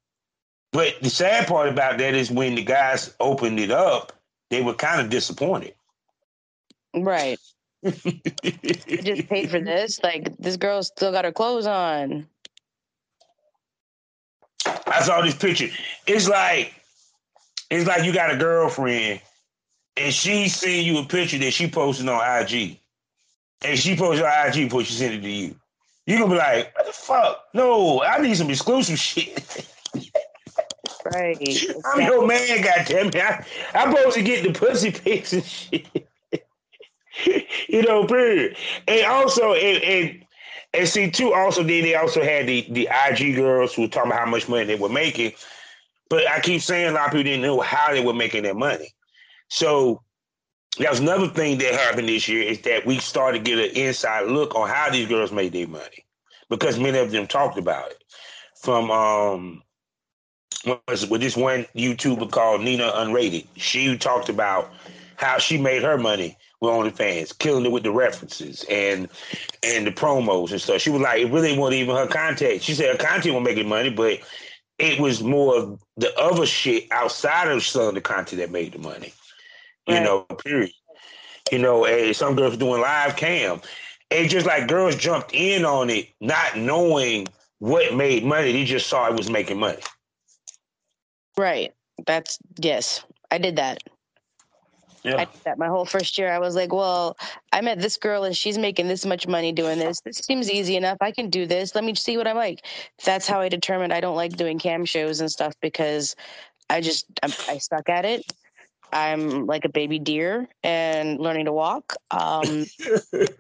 But 0.73 0.95
the 1.03 1.11
sad 1.11 1.49
part 1.49 1.69
about 1.69 1.99
that 1.99 2.15
is 2.15 2.31
when 2.31 2.55
the 2.55 2.63
guys 2.63 3.15
opened 3.19 3.59
it 3.59 3.73
up, 3.73 4.13
they 4.51 4.63
were 4.63 4.75
kind 4.75 5.01
of 5.01 5.11
disappointed. 5.11 5.75
Right. 6.95 7.39
I 7.85 7.91
just 7.91 9.29
paid 9.29 9.51
for 9.51 9.61
this. 9.61 10.01
Like 10.03 10.37
this 10.39 10.57
girl 10.57 10.83
still 10.83 11.13
got 11.13 11.25
her 11.25 11.33
clothes 11.33 11.67
on. 11.67 12.27
I 14.87 15.03
saw 15.03 15.23
this 15.23 15.35
picture. 15.35 15.69
It's 16.07 16.29
like 16.29 16.75
it's 17.71 17.87
like 17.87 18.05
you 18.05 18.13
got 18.13 18.33
a 18.33 18.37
girlfriend 18.37 19.21
and 20.01 20.15
she 20.15 20.49
send 20.49 20.87
you 20.87 20.99
a 20.99 21.05
picture 21.05 21.39
that 21.39 21.53
she 21.53 21.69
posted 21.69 22.09
on 22.09 22.43
IG. 22.43 22.79
And 23.63 23.79
she 23.79 23.95
posted 23.95 24.25
on 24.25 24.49
IG 24.49 24.55
before 24.67 24.83
she 24.83 24.95
sent 24.95 25.15
it 25.15 25.21
to 25.21 25.31
you. 25.31 25.55
You're 26.07 26.19
gonna 26.21 26.31
be 26.31 26.39
like, 26.39 26.75
what 26.75 26.87
the 26.87 26.93
fuck? 26.93 27.45
No, 27.53 28.03
I 28.03 28.19
need 28.19 28.35
some 28.35 28.49
exclusive 28.49 28.99
shit. 28.99 29.67
Right. 31.13 31.39
I'm 31.85 32.01
your 32.01 32.27
man, 32.27 32.63
goddamn 32.63 33.09
it. 33.09 33.17
I, 33.17 33.45
I'm 33.75 33.95
supposed 33.95 34.17
to 34.17 34.23
get 34.23 34.43
the 34.43 34.59
pussy 34.59 34.91
pics 34.91 35.35
and 35.35 35.45
shit. 35.45 36.09
you 37.69 37.83
know, 37.83 38.07
period. 38.07 38.57
And 38.89 39.05
also, 39.05 39.53
and, 39.53 39.85
and 39.85 40.25
and 40.73 40.89
see 40.89 41.11
too. 41.11 41.35
Also, 41.35 41.63
then 41.63 41.83
they 41.83 41.95
also 41.95 42.23
had 42.23 42.47
the 42.47 42.67
the 42.71 42.89
IG 43.09 43.37
girls 43.37 43.75
who 43.75 43.83
were 43.83 43.89
talking 43.89 44.11
about 44.11 44.25
how 44.25 44.31
much 44.31 44.49
money 44.49 44.65
they 44.65 44.77
were 44.77 44.89
making. 44.89 45.33
But 46.09 46.27
I 46.27 46.41
keep 46.41 46.63
saying 46.63 46.89
a 46.89 46.93
lot 46.93 47.07
of 47.07 47.13
people 47.13 47.25
didn't 47.25 47.43
know 47.43 47.61
how 47.61 47.93
they 47.93 48.03
were 48.03 48.15
making 48.15 48.45
their 48.45 48.55
money. 48.55 48.95
So 49.51 50.03
that 50.79 50.91
was 50.91 51.01
another 51.01 51.29
thing 51.29 51.59
that 51.59 51.75
happened 51.75 52.09
this 52.09 52.29
year 52.29 52.43
is 52.43 52.61
that 52.63 52.87
we 52.87 52.99
started 52.99 53.45
to 53.45 53.45
get 53.45 53.59
an 53.59 53.77
inside 53.77 54.29
look 54.29 54.55
on 54.55 54.69
how 54.69 54.91
these 54.91 55.09
girls 55.09 55.33
made 55.33 55.53
their 55.53 55.67
money 55.67 56.07
because 56.49 56.79
many 56.79 56.99
of 56.99 57.11
them 57.11 57.27
talked 57.27 57.59
about 57.59 57.91
it. 57.91 58.03
From 58.63 58.91
um, 58.91 59.63
was 60.89 61.07
with 61.07 61.21
this 61.21 61.37
one 61.37 61.67
YouTuber 61.75 62.31
called 62.31 62.61
Nina 62.61 62.93
Unrated. 62.95 63.47
She 63.57 63.97
talked 63.97 64.29
about 64.29 64.71
how 65.17 65.39
she 65.39 65.59
made 65.59 65.83
her 65.83 65.99
money 65.99 66.37
with 66.61 66.71
OnlyFans, 66.71 67.37
killing 67.39 67.65
it 67.65 67.73
with 67.73 67.83
the 67.83 67.91
references 67.91 68.65
and 68.69 69.09
and 69.63 69.87
the 69.87 69.91
promos 69.91 70.51
and 70.51 70.61
stuff. 70.61 70.81
She 70.81 70.91
was 70.91 71.01
like, 71.01 71.23
it 71.23 71.33
really 71.33 71.59
wasn't 71.59 71.81
even 71.81 71.97
her 71.97 72.07
content. 72.07 72.63
She 72.63 72.75
said 72.75 72.91
her 72.91 73.03
content 73.05 73.35
was 73.35 73.45
making 73.45 73.69
money, 73.69 73.91
but 73.91 74.21
it 74.79 75.01
was 75.01 75.23
more 75.23 75.57
of 75.57 75.81
the 75.97 76.15
other 76.19 76.47
shit 76.47 76.87
outside 76.91 77.49
of 77.49 77.63
selling 77.63 77.95
the 77.95 78.01
content 78.01 78.41
that 78.41 78.51
made 78.51 78.73
the 78.73 78.79
money. 78.79 79.13
You 79.91 80.01
Right. 80.01 80.05
know, 80.05 80.23
period. 80.23 80.73
You 81.53 81.59
know, 81.59 81.87
and 81.87 82.17
some 82.17 82.37
girls 82.37 82.57
doing 82.57 82.81
live 82.83 83.17
cam. 83.17 83.61
And 84.11 84.31
just 84.31 84.47
like 84.47 84.69
girls 84.69 84.97
jumped 84.97 85.33
in 85.35 85.65
on 85.65 85.91
it, 85.91 86.09
not 86.21 86.57
knowing 86.57 87.29
what 87.61 87.95
made 87.95 88.25
money. 88.25 88.53
They 88.53 88.65
just 88.65 88.89
saw 88.89 89.09
it 89.09 89.17
was 89.17 89.31
making 89.31 89.61
money. 89.61 89.81
Right. 91.37 91.73
That's 92.07 92.39
yes. 92.61 93.05
I 93.31 93.39
did 93.39 93.57
that. 93.57 93.83
I 95.05 95.05
Yeah. 95.05 95.25
did 95.27 95.43
that 95.45 95.59
my 95.59 95.69
whole 95.69 95.87
first 95.87 96.19
year. 96.19 96.31
I 96.31 96.39
was 96.41 96.57
like, 96.57 96.73
well, 96.73 97.17
I 97.53 97.61
met 97.63 97.81
this 97.81 97.97
girl 97.97 98.25
and 98.25 98.37
she's 98.37 98.59
making 98.59 98.89
this 98.89 99.07
much 99.07 99.27
money 99.27 99.53
doing 99.53 99.79
this. 99.79 100.01
This 100.03 100.19
seems 100.19 100.51
easy 100.51 100.77
enough. 100.77 100.99
I 101.01 101.13
can 101.13 101.31
do 101.31 101.47
this. 101.47 101.75
Let 101.75 101.85
me 101.85 101.95
see 101.95 102.17
what 102.19 102.29
I'm 102.29 102.37
like. 102.37 102.67
That's 103.05 103.27
how 103.27 103.41
I 103.41 103.49
determined 103.49 103.93
I 103.93 104.01
don't 104.01 104.17
like 104.17 104.37
doing 104.37 104.59
cam 104.59 104.85
shows 104.85 105.21
and 105.21 105.31
stuff 105.31 105.55
because 105.63 106.17
I 106.71 106.81
just 106.81 107.07
I'm, 107.23 107.33
I 107.49 107.59
stuck 107.59 107.89
at 107.89 108.05
it. 108.05 108.25
I'm 108.93 109.47
like 109.47 109.65
a 109.65 109.69
baby 109.69 109.99
deer 109.99 110.49
and 110.63 111.19
learning 111.21 111.47
to 111.47 111.53
walk. 111.53 111.97
Um, 112.11 112.67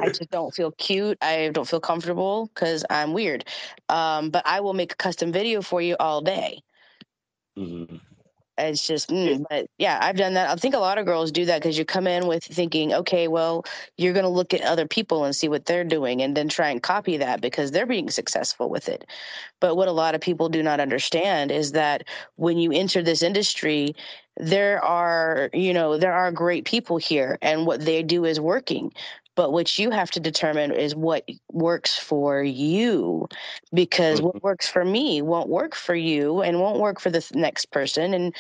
I 0.01 0.09
just 0.09 0.31
don't 0.31 0.55
feel 0.55 0.73
cute. 0.73 1.19
I 1.23 1.51
don't 1.53 1.69
feel 1.69 1.81
comfortable 1.81 2.51
because 2.55 2.85
I'm 2.91 3.13
weird. 3.13 3.45
Um, 3.89 4.31
but 4.31 4.47
I 4.47 4.61
will 4.61 4.75
make 4.75 4.93
a 4.93 4.97
custom 4.97 5.33
video 5.33 5.63
for 5.63 5.81
you 5.83 5.97
all 5.99 6.21
day. 6.21 6.63
Mhm. 7.59 8.01
It's 8.59 8.87
just, 8.87 9.09
mm, 9.09 9.43
but 9.49 9.69
yeah, 9.79 9.99
I've 10.03 10.17
done 10.17 10.35
that. 10.35 10.51
I 10.51 10.55
think 10.57 10.75
a 10.75 10.79
lot 10.79 10.99
of 10.99 11.07
girls 11.07 11.33
do 11.33 11.47
that 11.47 11.63
because 11.63 11.79
you 11.79 11.85
come 11.87 12.07
in 12.07 12.27
with 12.27 12.45
thinking, 12.45 12.93
okay, 12.93 13.27
well, 13.27 13.65
you're 13.97 14.13
going 14.13 14.25
to 14.25 14.29
look 14.29 14.53
at 14.53 14.61
other 14.61 14.87
people 14.87 15.25
and 15.25 15.35
see 15.35 15.49
what 15.49 15.65
they're 15.65 15.85
doing 15.85 16.21
and 16.21 16.37
then 16.37 16.49
try 16.49 16.69
and 16.69 16.83
copy 16.83 17.17
that 17.17 17.41
because 17.41 17.71
they're 17.71 17.87
being 17.87 18.11
successful 18.11 18.69
with 18.69 18.89
it. 18.89 19.07
But 19.61 19.77
what 19.77 19.89
a 19.89 19.93
lot 19.93 20.15
of 20.15 20.21
people 20.21 20.51
do 20.51 20.63
not 20.63 20.81
understand 20.81 21.51
is 21.51 21.73
that 21.73 22.05
when 22.37 22.59
you 22.59 22.71
enter 22.71 23.03
this 23.03 23.23
industry, 23.23 23.95
there 24.41 24.83
are, 24.85 25.51
you 25.53 25.75
know, 25.75 25.99
there 25.99 26.13
are 26.13 26.33
great 26.33 26.65
people 26.65 26.97
here 26.97 27.39
and 27.43 27.67
what 27.67 27.85
they 27.85 28.03
do 28.03 28.25
is 28.25 28.41
working. 28.41 28.93
But 29.37 29.53
what 29.53 29.79
you 29.79 29.91
have 29.91 30.11
to 30.13 30.21
determine 30.21 30.73
is 30.73 30.95
what 30.95 31.29
works 31.53 31.99
for 31.99 32.43
you 32.43 33.29
because 33.73 34.21
what 34.21 34.43
works 34.43 34.69
for 34.69 34.85
me 34.85 35.23
won't 35.23 35.49
work 35.49 35.75
for 35.75 35.95
you 35.95 36.43
and 36.43 36.61
won't 36.61 36.81
work 36.81 37.01
for 37.01 37.11
the 37.11 37.27
next 37.35 37.71
person. 37.71 38.13
And 38.13 38.35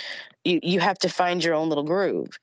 you, 0.45 0.61
you 0.63 0.81
have 0.81 0.99
to 0.99 1.09
find 1.09 1.43
your 1.43 1.55
own 1.55 1.69
little 1.69 1.85
groove. 1.85 2.39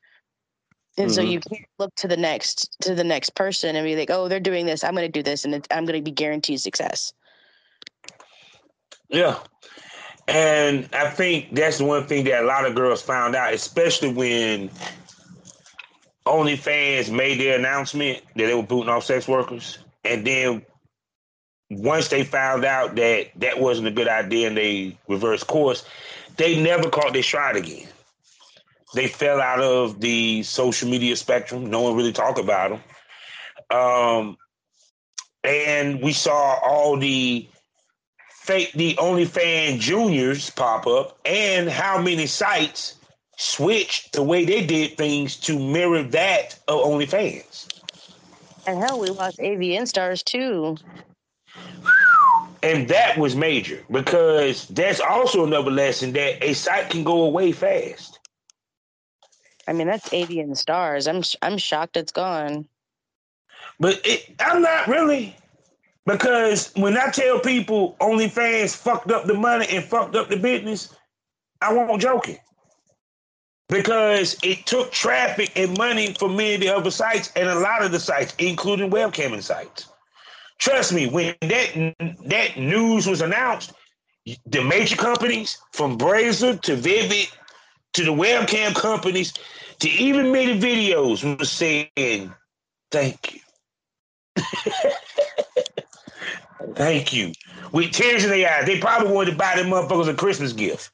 And 0.98 1.12
so 1.12 1.22
Mhm. 1.22 1.32
you 1.32 1.40
can't 1.40 1.70
look 1.78 1.94
to 1.96 2.08
the 2.08 2.18
next 2.18 2.80
to 2.82 2.96
the 2.96 3.04
next 3.04 3.36
person 3.36 3.76
and 3.76 3.86
be 3.86 3.96
like, 3.96 4.10
oh, 4.10 4.28
they're 4.28 4.40
doing 4.40 4.66
this. 4.66 4.84
I'm 4.84 4.96
going 4.96 5.06
to 5.06 5.12
do 5.12 5.24
this, 5.24 5.46
and 5.46 5.54
I'm 5.72 5.86
going 5.86 6.00
to 6.00 6.04
be 6.04 6.12
guaranteed 6.12 6.62
success. 6.62 7.14
Yeah. 9.10 9.40
And 10.28 10.90
I 10.94 11.10
think 11.10 11.56
that's 11.56 11.78
the 11.78 11.86
one 11.86 12.06
thing 12.06 12.26
that 12.26 12.44
a 12.44 12.46
lot 12.46 12.66
of 12.66 12.76
girls 12.76 13.02
found 13.02 13.36
out, 13.36 13.54
especially 13.54 14.12
when 14.12 14.70
OnlyFans 16.26 17.10
made 17.16 17.40
their 17.40 17.58
announcement 17.58 18.22
that 18.36 18.48
they 18.48 18.54
were 18.54 18.64
booting 18.64 18.90
off 18.90 19.06
sex 19.06 19.28
workers. 19.28 19.80
And 20.04 20.28
then 20.28 20.66
once 21.70 22.10
they 22.10 22.24
found 22.24 22.66
out 22.66 22.96
that 22.96 23.28
that 23.38 23.60
wasn't 23.60 23.88
a 23.88 23.92
good 23.92 24.08
idea 24.08 24.48
and 24.48 24.58
they 24.58 24.98
reversed 25.08 25.48
course, 25.48 25.86
they 26.36 26.62
never 26.62 26.90
caught 26.90 27.14
their 27.14 27.24
stride 27.24 27.56
again. 27.56 27.88
They 28.94 29.08
fell 29.08 29.42
out 29.42 29.60
of 29.60 30.00
the 30.00 30.44
social 30.44 30.90
media 30.90 31.16
spectrum. 31.16 31.70
No 31.70 31.82
one 31.82 31.96
really 31.96 32.14
talked 32.14 32.40
about 32.40 32.72
them. 32.72 33.80
Um, 33.80 34.38
and 35.44 36.02
we 36.02 36.14
saw 36.14 36.60
all 36.64 36.98
the 36.98 37.48
fake 38.48 38.74
the 38.74 38.96
OnlyFans 38.96 39.80
juniors 39.80 40.50
pop 40.52 40.88
up 40.88 41.20
and 41.26 41.70
how 41.70 42.02
many 42.02 42.28
sites 42.28 42.96
switched 43.38 44.14
the 44.14 44.24
way 44.24 44.46
they 44.46 44.66
did 44.66 44.98
things 44.98 45.38
to 45.42 45.60
mirror 45.60 46.04
that 46.04 46.60
of 46.70 46.82
OnlyFans. 46.86 47.70
And 48.66 48.80
hell, 48.80 49.00
we 49.00 49.10
lost 49.12 49.40
AVN 49.40 49.88
stars 49.88 50.24
too. 50.24 50.78
And 52.64 52.88
that 52.90 53.18
was 53.18 53.36
major 53.36 53.84
because 53.92 54.68
that's 54.70 55.00
also 55.02 55.46
another 55.46 55.72
lesson 55.72 56.14
that 56.14 56.44
a 56.44 56.54
site 56.54 56.90
can 56.90 57.04
go 57.04 57.24
away 57.24 57.52
fast. 57.52 58.20
I 59.68 59.74
mean, 59.74 59.88
that's 59.88 60.10
AVN 60.10 60.58
stars. 60.58 61.08
I'm 61.08 61.24
I'm 61.42 61.58
shocked 61.58 61.98
it's 61.98 62.12
gone. 62.14 62.68
But 63.80 64.02
it, 64.06 64.36
I'm 64.40 64.62
not 64.62 64.88
really 64.88 65.36
because 66.08 66.72
when 66.76 66.98
I 66.98 67.10
tell 67.12 67.40
people 67.40 67.98
OnlyFans 68.00 68.76
fucked 68.76 69.12
up 69.12 69.26
the 69.26 69.34
money 69.34 69.68
and 69.70 69.84
fucked 69.84 70.16
up 70.16 70.30
the 70.30 70.38
business, 70.38 70.96
I 71.62 71.74
won't 71.74 72.02
joking. 72.02 72.38
Because 73.68 74.38
it 74.42 74.66
took 74.66 74.94
traffic 74.94 75.52
and 75.58 75.78
money 75.78 76.14
from 76.14 76.38
many 76.38 76.56
of 76.56 76.62
the 76.62 76.70
other 76.70 76.92
sites 76.92 77.30
and 77.36 77.50
a 77.50 77.60
lot 77.60 77.84
of 77.84 77.92
the 77.92 78.00
sites, 78.00 78.34
including 78.40 78.90
webcamming 78.90 79.44
sites. 79.44 79.90
Trust 80.60 80.94
me, 80.94 81.08
when 81.08 81.36
that 81.42 81.94
that 82.26 82.58
news 82.58 83.06
was 83.06 83.20
announced, 83.20 83.74
the 84.46 84.64
major 84.64 84.96
companies 84.96 85.58
from 85.74 85.98
Brazzers 85.98 86.62
to 86.62 86.78
Vivid 86.78 87.28
to 87.94 88.06
the 88.06 88.14
webcam 88.14 88.74
companies 88.74 89.34
to 89.80 89.90
even 89.90 90.28
ManyVids 90.28 91.38
was 91.38 91.52
saying 91.52 92.34
thank 92.92 93.34
you. 93.34 93.42
Thank 96.78 97.12
you. 97.12 97.34
With 97.72 97.92
tears 97.92 98.24
in 98.24 98.30
their 98.30 98.50
eyes. 98.50 98.66
They 98.66 98.80
probably 98.80 99.12
wanted 99.12 99.32
to 99.32 99.38
buy 99.38 99.56
them 99.56 99.68
motherfuckers 99.68 100.08
a 100.08 100.14
Christmas 100.14 100.54
gift. 100.54 100.92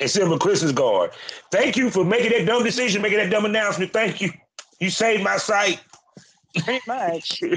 Instead 0.00 0.24
of 0.24 0.32
a 0.32 0.38
Christmas 0.38 0.72
card. 0.72 1.12
Thank 1.52 1.76
you 1.76 1.90
for 1.90 2.04
making 2.04 2.32
that 2.32 2.44
dumb 2.44 2.64
decision, 2.64 3.02
making 3.02 3.18
that 3.18 3.30
dumb 3.30 3.44
announcement. 3.44 3.92
Thank 3.92 4.20
you. 4.20 4.32
You 4.80 4.90
saved 4.90 5.22
my 5.22 5.36
sight. 5.36 5.80
Pretty 6.56 6.80
much. 6.88 7.40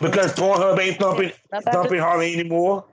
because 0.00 0.34
Pornhub 0.34 0.78
ain't 0.78 0.98
thumping 0.98 1.32
thumping 1.70 2.00
hardly 2.00 2.34
anymore. 2.34 2.84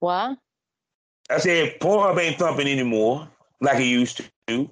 What? 0.00 0.36
I 1.30 1.38
said 1.38 1.80
Pornhub 1.80 2.18
ain't 2.18 2.38
thumping 2.38 2.68
anymore 2.68 3.26
like 3.62 3.80
it 3.80 3.84
used 3.84 4.20
to. 4.48 4.70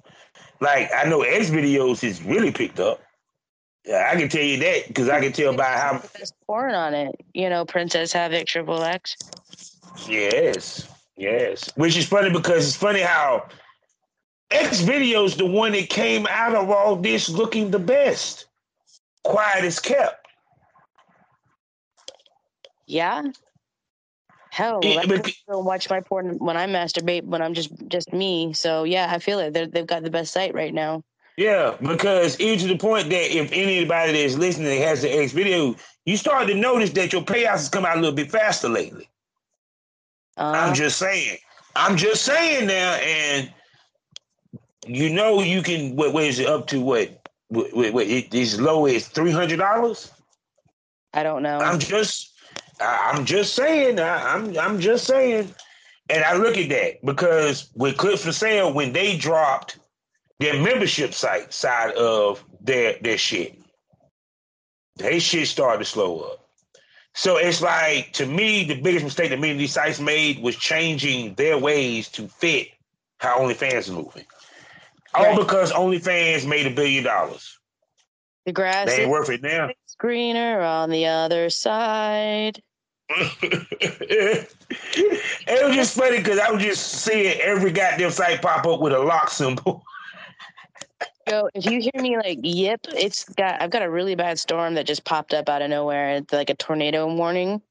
Like 0.59 0.91
I 0.93 1.05
know 1.05 1.21
XVideos 1.21 2.03
is 2.03 2.21
really 2.21 2.51
picked 2.51 2.79
up. 2.79 3.01
Yeah, 3.85 4.09
I 4.13 4.15
can 4.19 4.29
tell 4.29 4.43
you 4.43 4.57
that 4.59 4.87
because 4.87 5.09
I 5.09 5.19
can 5.19 5.31
tell 5.33 5.55
by 5.55 5.63
how 5.63 6.01
There's 6.15 6.33
porn 6.45 6.75
on 6.75 6.93
it. 6.93 7.15
You 7.33 7.49
know, 7.49 7.65
Princess 7.65 8.13
Havoc, 8.13 8.45
Triple 8.45 8.83
X. 8.83 9.15
Yes, 10.07 10.87
yes. 11.17 11.69
Which 11.75 11.97
is 11.97 12.07
funny 12.07 12.29
because 12.29 12.67
it's 12.67 12.75
funny 12.77 13.01
how 13.01 13.47
XVideos 14.51 15.37
the 15.37 15.45
one 15.45 15.71
that 15.71 15.89
came 15.89 16.27
out 16.29 16.53
of 16.55 16.69
all 16.69 16.95
this 16.95 17.27
looking 17.29 17.71
the 17.71 17.79
best. 17.79 18.45
Quiet 19.23 19.63
as 19.65 19.79
kept. 19.79 20.27
Yeah. 22.85 23.23
Hell, 24.51 24.81
Yeah, 24.83 24.99
I 25.01 25.05
but- 25.05 25.25
still 25.27 25.63
watch 25.63 25.89
my 25.89 26.01
porn 26.01 26.37
when 26.39 26.57
I 26.57 26.67
masturbate 26.67 27.23
when 27.23 27.41
I'm 27.41 27.53
just 27.53 27.71
just 27.87 28.11
me. 28.13 28.53
So 28.53 28.83
yeah, 28.83 29.07
I 29.09 29.19
feel 29.19 29.39
it. 29.39 29.53
They're, 29.53 29.67
they've 29.67 29.87
got 29.87 30.03
the 30.03 30.09
best 30.09 30.33
site 30.33 30.53
right 30.53 30.73
now. 30.73 31.03
Yeah, 31.41 31.75
because 31.81 32.39
even 32.39 32.59
to 32.59 32.67
the 32.67 32.77
point 32.77 33.09
that 33.09 33.35
if 33.35 33.51
anybody 33.51 34.11
that's 34.11 34.35
listening 34.35 34.67
that 34.67 34.87
has 34.87 35.01
the 35.01 35.09
X 35.09 35.31
video, 35.31 35.75
you 36.05 36.15
start 36.15 36.47
to 36.47 36.53
notice 36.53 36.91
that 36.91 37.11
your 37.11 37.23
payouts 37.23 37.61
has 37.63 37.69
come 37.69 37.83
out 37.83 37.97
a 37.97 37.99
little 37.99 38.15
bit 38.15 38.29
faster 38.29 38.69
lately. 38.69 39.09
I'm 40.37 40.69
Uh, 40.69 40.75
just 40.75 40.99
saying. 40.99 41.39
I'm 41.75 41.97
just 41.97 42.25
saying 42.25 42.67
now, 42.67 42.93
and 42.93 43.51
you 44.85 45.09
know 45.09 45.41
you 45.41 45.63
can. 45.63 45.95
What, 45.95 46.13
what 46.13 46.25
is 46.25 46.37
it 46.37 46.45
up 46.45 46.67
to? 46.67 46.79
What? 46.79 47.27
What? 47.47 47.73
what, 47.75 47.91
what 47.91 48.05
it, 48.05 48.31
as 48.35 48.61
low 48.61 48.85
as 48.85 49.07
three 49.07 49.31
hundred 49.31 49.57
dollars? 49.57 50.11
I 51.15 51.23
don't 51.23 51.41
know. 51.41 51.57
I'm 51.57 51.79
just. 51.79 52.33
I, 52.79 53.13
I'm 53.15 53.25
just 53.25 53.55
saying. 53.55 53.99
I, 53.99 54.35
I'm. 54.35 54.55
I'm 54.59 54.79
just 54.79 55.07
saying. 55.07 55.51
And 56.11 56.23
I 56.23 56.35
look 56.35 56.55
at 56.57 56.69
that 56.69 57.03
because 57.03 57.71
with 57.73 57.97
Clips4Sale, 57.97 58.75
when 58.75 58.93
they 58.93 59.17
dropped 59.17 59.79
their 60.41 60.61
membership 60.61 61.13
site 61.13 61.53
side 61.53 61.93
of 61.95 62.43
their 62.59 62.97
their 63.01 63.17
shit, 63.17 63.57
they 64.97 65.19
shit 65.19 65.47
started 65.47 65.79
to 65.79 65.85
slow 65.85 66.19
up. 66.21 66.49
So 67.13 67.37
it's 67.37 67.61
like 67.61 68.13
to 68.13 68.25
me, 68.25 68.63
the 68.63 68.81
biggest 68.81 69.05
mistake 69.05 69.29
that 69.29 69.39
many 69.39 69.53
of 69.53 69.59
these 69.59 69.73
sites 69.73 69.99
made 69.99 70.41
was 70.41 70.55
changing 70.55 71.35
their 71.35 71.57
ways 71.57 72.09
to 72.09 72.27
fit 72.27 72.69
how 73.19 73.39
OnlyFans 73.39 73.73
is 73.73 73.91
moving. 73.91 74.25
All 75.13 75.37
because 75.37 75.71
OnlyFans 75.71 76.47
made 76.47 76.65
a 76.65 76.71
billion 76.71 77.03
dollars. 77.03 77.59
the 78.45 78.53
grass 78.53 78.87
They 78.87 79.01
ain't 79.01 79.11
worth 79.11 79.29
it 79.29 79.43
now. 79.43 79.69
greener 79.99 80.61
on 80.61 80.89
the 80.89 81.05
other 81.05 81.49
side. 81.49 82.61
it 83.09 84.47
was 85.47 85.75
just 85.75 85.97
funny 85.97 86.17
because 86.17 86.39
I 86.39 86.49
was 86.49 86.63
just 86.63 86.87
seeing 87.03 87.37
every 87.41 87.71
goddamn 87.71 88.11
site 88.11 88.41
pop 88.41 88.65
up 88.65 88.79
with 88.79 88.93
a 88.93 88.99
lock 88.99 89.29
symbol. 89.29 89.83
Yo, 91.31 91.47
if 91.53 91.65
you 91.65 91.79
hear 91.79 92.03
me 92.03 92.17
like 92.17 92.39
yip, 92.43 92.81
it's 92.89 93.23
got 93.23 93.61
I've 93.61 93.69
got 93.69 93.83
a 93.83 93.89
really 93.89 94.15
bad 94.15 94.37
storm 94.37 94.73
that 94.73 94.85
just 94.85 95.05
popped 95.05 95.33
up 95.33 95.47
out 95.47 95.61
of 95.61 95.69
nowhere. 95.69 96.15
It's 96.15 96.33
like 96.33 96.49
a 96.49 96.55
tornado 96.55 97.07
warning. 97.07 97.61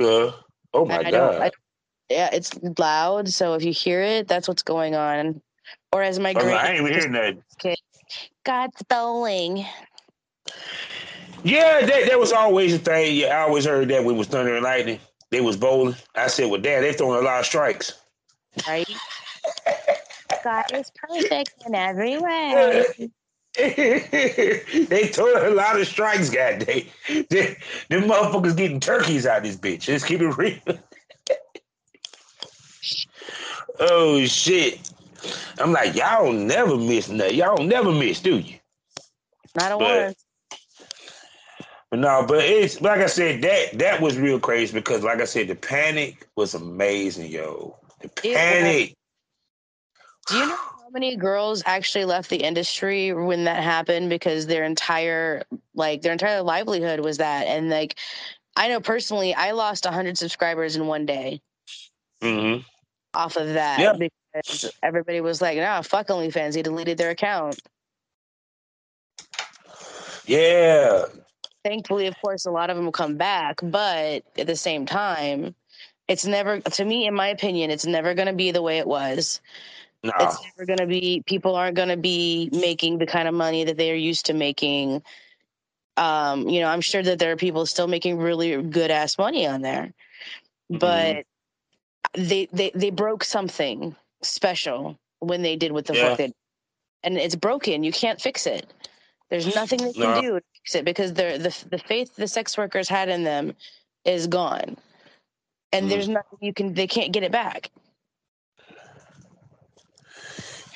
Uh, 0.00 0.32
oh 0.72 0.86
my 0.86 1.00
I 1.00 1.02
god! 1.02 1.10
don't, 1.10 1.42
I, 1.42 1.50
yeah, 2.08 2.30
it's 2.32 2.58
loud. 2.78 3.28
So 3.28 3.52
if 3.52 3.62
you 3.62 3.74
hear 3.74 4.00
it, 4.00 4.26
that's 4.26 4.48
what's 4.48 4.62
going 4.62 4.94
on. 4.94 5.42
Or 5.92 6.02
as 6.02 6.18
my 6.18 6.30
I, 6.30 6.32
great 6.32 6.54
I 6.54 6.72
ain't 6.72 6.88
hearing 6.88 7.12
that. 7.12 7.36
God's 8.44 8.82
bowling. 8.84 9.66
Yeah, 11.44 11.84
that, 11.84 12.06
that 12.08 12.18
was 12.18 12.32
always 12.32 12.72
a 12.72 12.78
thing. 12.78 13.16
Yeah, 13.16 13.38
I 13.38 13.40
always 13.42 13.66
heard 13.66 13.88
that 13.88 14.02
when 14.02 14.14
it 14.14 14.18
was 14.18 14.28
thunder 14.28 14.54
and 14.54 14.64
lightning. 14.64 14.98
They 15.30 15.42
was 15.42 15.58
bowling. 15.58 15.94
I 16.14 16.28
said, 16.28 16.50
well, 16.50 16.58
dad, 16.58 16.82
they're 16.82 16.94
throwing 16.94 17.18
a 17.18 17.26
lot 17.26 17.40
of 17.40 17.44
strikes. 17.44 17.92
right? 18.66 18.88
God 20.44 20.64
is 20.72 20.90
perfect 20.96 21.54
in 21.66 21.74
every 21.74 22.18
way. 22.18 22.84
they 23.56 25.08
throwing 25.12 25.52
a 25.52 25.54
lot 25.54 25.80
of 25.80 25.86
strikes, 25.86 26.30
god 26.30 26.60
they, 26.60 26.86
they 27.30 27.56
them 27.88 28.04
motherfuckers 28.04 28.56
getting 28.56 28.78
turkeys 28.78 29.26
out 29.26 29.38
of 29.38 29.42
this 29.44 29.56
bitch. 29.56 29.88
Let's 29.88 30.04
keep 30.04 30.20
it 30.20 30.28
real. 30.36 30.58
oh 33.80 34.24
shit. 34.26 34.92
I'm 35.58 35.72
like, 35.72 35.96
y'all 35.96 36.32
never 36.32 36.76
miss 36.76 37.08
nothing. 37.08 37.36
Y'all 37.36 37.64
never 37.64 37.90
miss, 37.90 38.20
do 38.20 38.38
you? 38.38 38.56
Not 39.56 39.72
a 39.72 39.76
But- 39.78 40.04
one. 40.04 40.14
But 41.90 42.00
no, 42.00 42.22
but 42.28 42.44
it's 42.44 42.82
like 42.82 43.00
I 43.00 43.06
said, 43.06 43.40
that 43.40 43.78
that 43.78 44.02
was 44.02 44.18
real 44.18 44.38
crazy 44.38 44.74
because 44.74 45.02
like 45.02 45.22
I 45.22 45.24
said, 45.24 45.48
the 45.48 45.54
panic 45.54 46.28
was 46.36 46.52
amazing, 46.52 47.30
yo. 47.30 47.78
The 48.02 48.10
panic. 48.10 48.94
Do 50.28 50.38
you 50.38 50.46
know 50.46 50.56
how 50.84 50.90
many 50.92 51.16
girls 51.16 51.62
actually 51.66 52.06
left 52.06 52.30
the 52.30 52.38
industry 52.44 53.12
when 53.12 53.44
that 53.44 53.62
happened 53.62 54.10
because 54.10 54.46
their 54.46 54.64
entire 54.64 55.44
like 55.74 56.02
their 56.02 56.12
entire 56.12 56.42
livelihood 56.42 57.00
was 57.00 57.18
that 57.18 57.46
and 57.48 57.70
like 57.70 57.96
I 58.56 58.68
know 58.68 58.80
personally 58.80 59.34
I 59.34 59.52
lost 59.52 59.86
100 59.86 60.18
subscribers 60.18 60.76
in 60.76 60.86
one 60.86 61.06
day 61.06 61.42
hmm 62.22 62.58
off 63.14 63.36
of 63.36 63.54
that 63.54 63.80
Yeah. 63.80 63.92
because 63.98 64.70
everybody 64.82 65.20
was 65.20 65.42
like, 65.42 65.58
"Nah, 65.58 65.82
fuck 65.82 66.08
OnlyFans." 66.08 66.54
They 66.54 66.62
deleted 66.62 66.98
their 66.98 67.10
account. 67.10 67.60
Yeah. 70.26 71.06
Thankfully, 71.64 72.06
of 72.06 72.16
course, 72.22 72.46
a 72.46 72.50
lot 72.50 72.70
of 72.70 72.76
them 72.76 72.86
will 72.86 72.92
come 72.92 73.16
back, 73.16 73.60
but 73.62 74.24
at 74.38 74.46
the 74.46 74.56
same 74.56 74.86
time, 74.86 75.54
it's 76.08 76.26
never 76.26 76.60
to 76.60 76.84
me 76.84 77.06
in 77.06 77.14
my 77.14 77.28
opinion, 77.28 77.70
it's 77.70 77.86
never 77.86 78.14
going 78.14 78.28
to 78.28 78.34
be 78.34 78.52
the 78.52 78.62
way 78.62 78.78
it 78.78 78.86
was. 78.88 79.40
No. 80.04 80.12
it's 80.20 80.40
never 80.44 80.66
going 80.66 80.78
to 80.78 80.86
be 80.86 81.22
people 81.26 81.56
aren't 81.56 81.76
going 81.76 81.88
to 81.88 81.96
be 81.96 82.48
making 82.52 82.98
the 82.98 83.06
kind 83.06 83.28
of 83.28 83.34
money 83.34 83.64
that 83.64 83.76
they're 83.76 83.96
used 83.96 84.26
to 84.26 84.34
making 84.34 85.02
um 85.96 86.48
you 86.48 86.60
know 86.60 86.68
i'm 86.68 86.80
sure 86.80 87.02
that 87.02 87.18
there 87.18 87.32
are 87.32 87.36
people 87.36 87.66
still 87.66 87.88
making 87.88 88.16
really 88.18 88.62
good 88.62 88.90
ass 88.90 89.18
money 89.18 89.46
on 89.46 89.60
there 89.62 89.92
but 90.70 91.24
they 92.14 92.48
they 92.52 92.70
they 92.74 92.90
broke 92.90 93.24
something 93.24 93.94
special 94.22 94.96
when 95.20 95.42
they 95.42 95.56
did 95.56 95.72
what 95.72 95.86
the 95.86 95.94
Yeah. 95.94 96.10
fuck 96.10 96.18
they 96.18 96.26
did. 96.28 96.34
and 97.02 97.18
it's 97.18 97.36
broken 97.36 97.82
you 97.82 97.92
can't 97.92 98.20
fix 98.20 98.46
it 98.46 98.72
there's 99.30 99.52
nothing 99.54 99.82
they 99.82 99.92
can 99.92 100.14
No. 100.14 100.22
do 100.22 100.34
to 100.40 100.44
fix 100.54 100.74
it 100.76 100.84
because 100.84 101.12
the 101.14 101.38
the 101.38 101.68
the 101.70 101.78
faith 101.78 102.14
the 102.16 102.28
sex 102.28 102.56
workers 102.56 102.88
had 102.88 103.08
in 103.08 103.24
them 103.24 103.54
is 104.04 104.26
gone 104.28 104.76
and 105.72 105.86
Mm. 105.86 105.90
there's 105.90 106.08
nothing 106.08 106.38
you 106.40 106.54
can 106.54 106.74
they 106.74 106.86
can't 106.86 107.12
get 107.12 107.24
it 107.24 107.32
back 107.32 107.70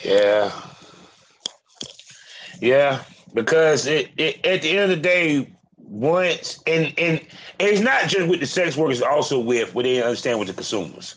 Yeah. 0.05 0.53
Yeah. 2.61 3.03
Because 3.35 3.87
it, 3.87 4.11
it 4.17 4.45
at 4.45 4.63
the 4.63 4.71
end 4.71 4.81
of 4.81 4.89
the 4.91 5.03
day, 5.03 5.53
once 5.77 6.63
and 6.67 6.93
and 6.99 7.21
it's 7.59 7.81
not 7.81 8.09
just 8.09 8.29
with 8.29 8.41
the 8.41 8.47
sex 8.47 8.77
workers, 8.77 9.03
also 9.03 9.39
with 9.39 9.75
what 9.75 9.85
they 9.85 10.03
understand 10.03 10.39
with 10.39 10.49
the 10.49 10.55
consumers. 10.55 11.15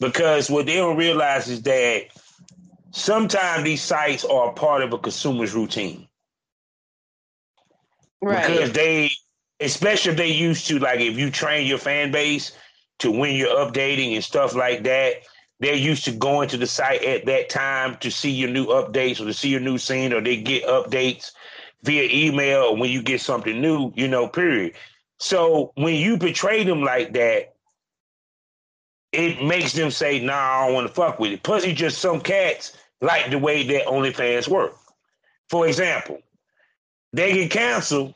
Because 0.00 0.50
what 0.50 0.66
they 0.66 0.76
don't 0.76 0.96
realize 0.96 1.48
is 1.48 1.62
that 1.62 2.06
sometimes 2.90 3.64
these 3.64 3.82
sites 3.82 4.24
are 4.24 4.50
a 4.50 4.52
part 4.52 4.82
of 4.82 4.92
a 4.92 4.98
consumer's 4.98 5.54
routine. 5.54 6.06
right 8.22 8.46
Because 8.46 8.72
they 8.72 9.10
especially 9.60 10.12
if 10.12 10.16
they 10.16 10.30
used 10.30 10.66
to 10.68 10.78
like 10.78 11.00
if 11.00 11.16
you 11.18 11.30
train 11.30 11.66
your 11.66 11.78
fan 11.78 12.12
base 12.12 12.52
to 12.98 13.10
when 13.10 13.34
you're 13.34 13.48
updating 13.48 14.14
and 14.14 14.24
stuff 14.24 14.54
like 14.54 14.82
that, 14.84 15.14
they're 15.60 15.74
used 15.74 16.04
to 16.04 16.12
going 16.12 16.48
to 16.50 16.56
the 16.56 16.66
site 16.66 17.02
at 17.04 17.26
that 17.26 17.48
time 17.48 17.96
to 17.98 18.10
see 18.10 18.30
your 18.30 18.50
new 18.50 18.66
updates 18.66 19.20
or 19.20 19.24
to 19.24 19.32
see 19.32 19.48
your 19.48 19.60
new 19.60 19.78
scene 19.78 20.12
or 20.12 20.20
they 20.20 20.36
get 20.36 20.64
updates 20.64 21.32
via 21.82 22.08
email 22.10 22.62
or 22.62 22.76
when 22.76 22.90
you 22.90 23.02
get 23.02 23.20
something 23.20 23.60
new, 23.60 23.92
you 23.94 24.08
know, 24.08 24.28
period. 24.28 24.74
So 25.18 25.72
when 25.76 25.94
you 25.94 26.18
betray 26.18 26.64
them 26.64 26.82
like 26.82 27.12
that, 27.14 27.54
it 29.12 29.42
makes 29.42 29.72
them 29.72 29.90
say, 29.90 30.20
nah, 30.20 30.34
I 30.34 30.66
don't 30.66 30.74
want 30.74 30.88
to 30.88 30.92
fuck 30.92 31.18
with 31.18 31.32
it. 31.32 31.42
Plus, 31.42 31.64
it's 31.64 31.78
just 31.78 31.98
some 31.98 32.20
cats 32.20 32.76
like 33.00 33.30
the 33.30 33.38
way 33.38 33.62
that 33.62 33.86
OnlyFans 33.86 34.48
work. 34.48 34.76
For 35.48 35.66
example, 35.66 36.20
they 37.12 37.32
get 37.32 37.50
canceled 37.50 38.14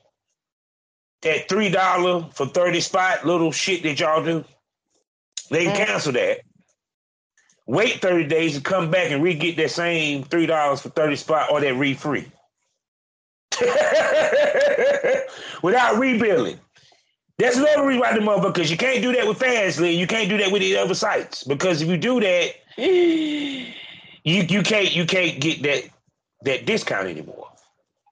that 1.22 1.48
three 1.48 1.70
dollar 1.70 2.28
for 2.32 2.46
thirty 2.46 2.80
spot 2.80 3.26
little 3.26 3.52
shit 3.52 3.82
that 3.84 4.00
y'all 4.00 4.24
do. 4.24 4.44
They 5.50 5.64
can 5.64 5.86
cancel 5.86 6.12
that. 6.12 6.40
Wait 7.70 8.02
thirty 8.02 8.26
days 8.26 8.56
and 8.56 8.64
come 8.64 8.90
back 8.90 9.12
and 9.12 9.22
re 9.22 9.32
get 9.32 9.56
that 9.56 9.70
same 9.70 10.24
three 10.24 10.44
dollars 10.44 10.80
for 10.80 10.88
thirty 10.88 11.14
spot 11.14 11.52
or 11.52 11.60
that 11.60 11.74
re 11.74 11.94
free. 11.94 12.26
without 15.62 15.96
rebuilding. 15.96 16.58
That's 17.38 17.56
another 17.56 17.86
reason 17.86 18.00
why 18.00 18.12
the 18.12 18.18
motherfucker, 18.18 18.54
because 18.54 18.72
you 18.72 18.76
can't 18.76 19.00
do 19.00 19.12
that 19.12 19.24
with 19.24 19.38
Fansly, 19.38 19.96
you 19.96 20.08
can't 20.08 20.28
do 20.28 20.36
that 20.38 20.50
with 20.50 20.62
the 20.62 20.76
other 20.76 20.94
sites. 20.94 21.44
Because 21.44 21.80
if 21.80 21.88
you 21.88 21.96
do 21.96 22.18
that, 22.18 22.54
you 22.76 23.72
you 24.24 24.62
can't 24.64 24.92
you 24.92 25.06
can't 25.06 25.40
get 25.40 25.62
that 25.62 25.84
that 26.42 26.66
discount 26.66 27.06
anymore. 27.06 27.52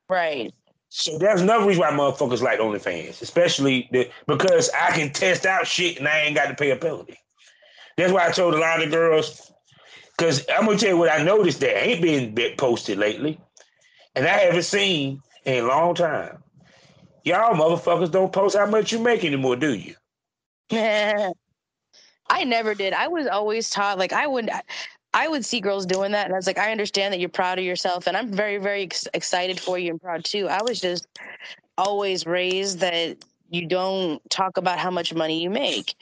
Right. 0.09 0.54
So 0.90 1.18
that's 1.18 1.40
another 1.40 1.66
reason 1.66 1.80
why 1.80 1.90
motherfuckers 1.90 2.42
like 2.42 2.61
OnlyFans, 2.61 3.22
especially 3.22 3.88
the, 3.90 4.09
because 4.28 4.70
I 4.70 4.92
can 4.92 5.12
test 5.12 5.46
out 5.46 5.66
shit 5.66 5.98
and 5.98 6.06
I 6.06 6.20
ain't 6.20 6.36
got 6.36 6.46
to 6.46 6.54
pay 6.54 6.70
a 6.70 6.76
penalty. 6.76 7.18
That's 7.96 8.12
why 8.12 8.28
I 8.28 8.30
told 8.30 8.54
a 8.54 8.59
lot 8.59 8.80
of 8.80 8.92
girls, 8.92 9.47
because 10.18 10.44
I'm 10.50 10.66
gonna 10.66 10.76
tell 10.76 10.90
you 10.90 10.96
what 10.96 11.12
I 11.12 11.22
noticed 11.22 11.60
that 11.60 11.86
ain't 11.86 12.34
been 12.34 12.56
posted 12.56 12.98
lately, 12.98 13.40
and 14.16 14.26
I 14.26 14.38
haven't 14.40 14.64
seen 14.64 15.22
in 15.44 15.64
a 15.64 15.66
long 15.66 15.94
time. 15.94 16.42
Y'all 17.24 17.54
motherfuckers 17.54 18.10
don't 18.10 18.32
post 18.32 18.56
how 18.56 18.66
much 18.66 18.90
you 18.90 18.98
make 18.98 19.24
anymore, 19.24 19.56
do 19.56 19.74
you? 19.74 19.94
I 22.30 22.44
never 22.44 22.74
did. 22.74 22.92
I 22.92 23.08
was 23.08 23.26
always 23.26 23.70
taught 23.70 23.98
like 23.98 24.12
I 24.12 24.26
would 24.26 24.50
I 25.14 25.28
would 25.28 25.44
see 25.44 25.60
girls 25.60 25.86
doing 25.86 26.12
that 26.12 26.26
and 26.26 26.34
I 26.34 26.36
was 26.36 26.46
like 26.46 26.58
I 26.58 26.72
understand 26.72 27.14
that 27.14 27.20
you're 27.20 27.28
proud 27.28 27.58
of 27.58 27.64
yourself 27.64 28.06
and 28.06 28.16
I'm 28.16 28.30
very 28.30 28.58
very 28.58 28.82
ex- 28.82 29.08
excited 29.14 29.58
for 29.60 29.78
you 29.78 29.92
and 29.92 30.02
proud 30.02 30.24
too. 30.24 30.48
I 30.48 30.62
was 30.62 30.80
just 30.80 31.06
always 31.78 32.26
raised 32.26 32.80
that 32.80 33.16
you 33.50 33.66
don't 33.66 34.20
talk 34.30 34.56
about 34.56 34.78
how 34.78 34.90
much 34.90 35.14
money 35.14 35.42
you 35.42 35.48
make. 35.48 35.94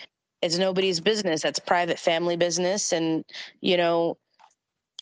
It's 0.46 0.58
nobody's 0.58 1.00
business. 1.00 1.42
That's 1.42 1.58
private 1.58 1.98
family 1.98 2.36
business 2.36 2.92
and 2.92 3.24
you 3.60 3.76
know 3.76 4.16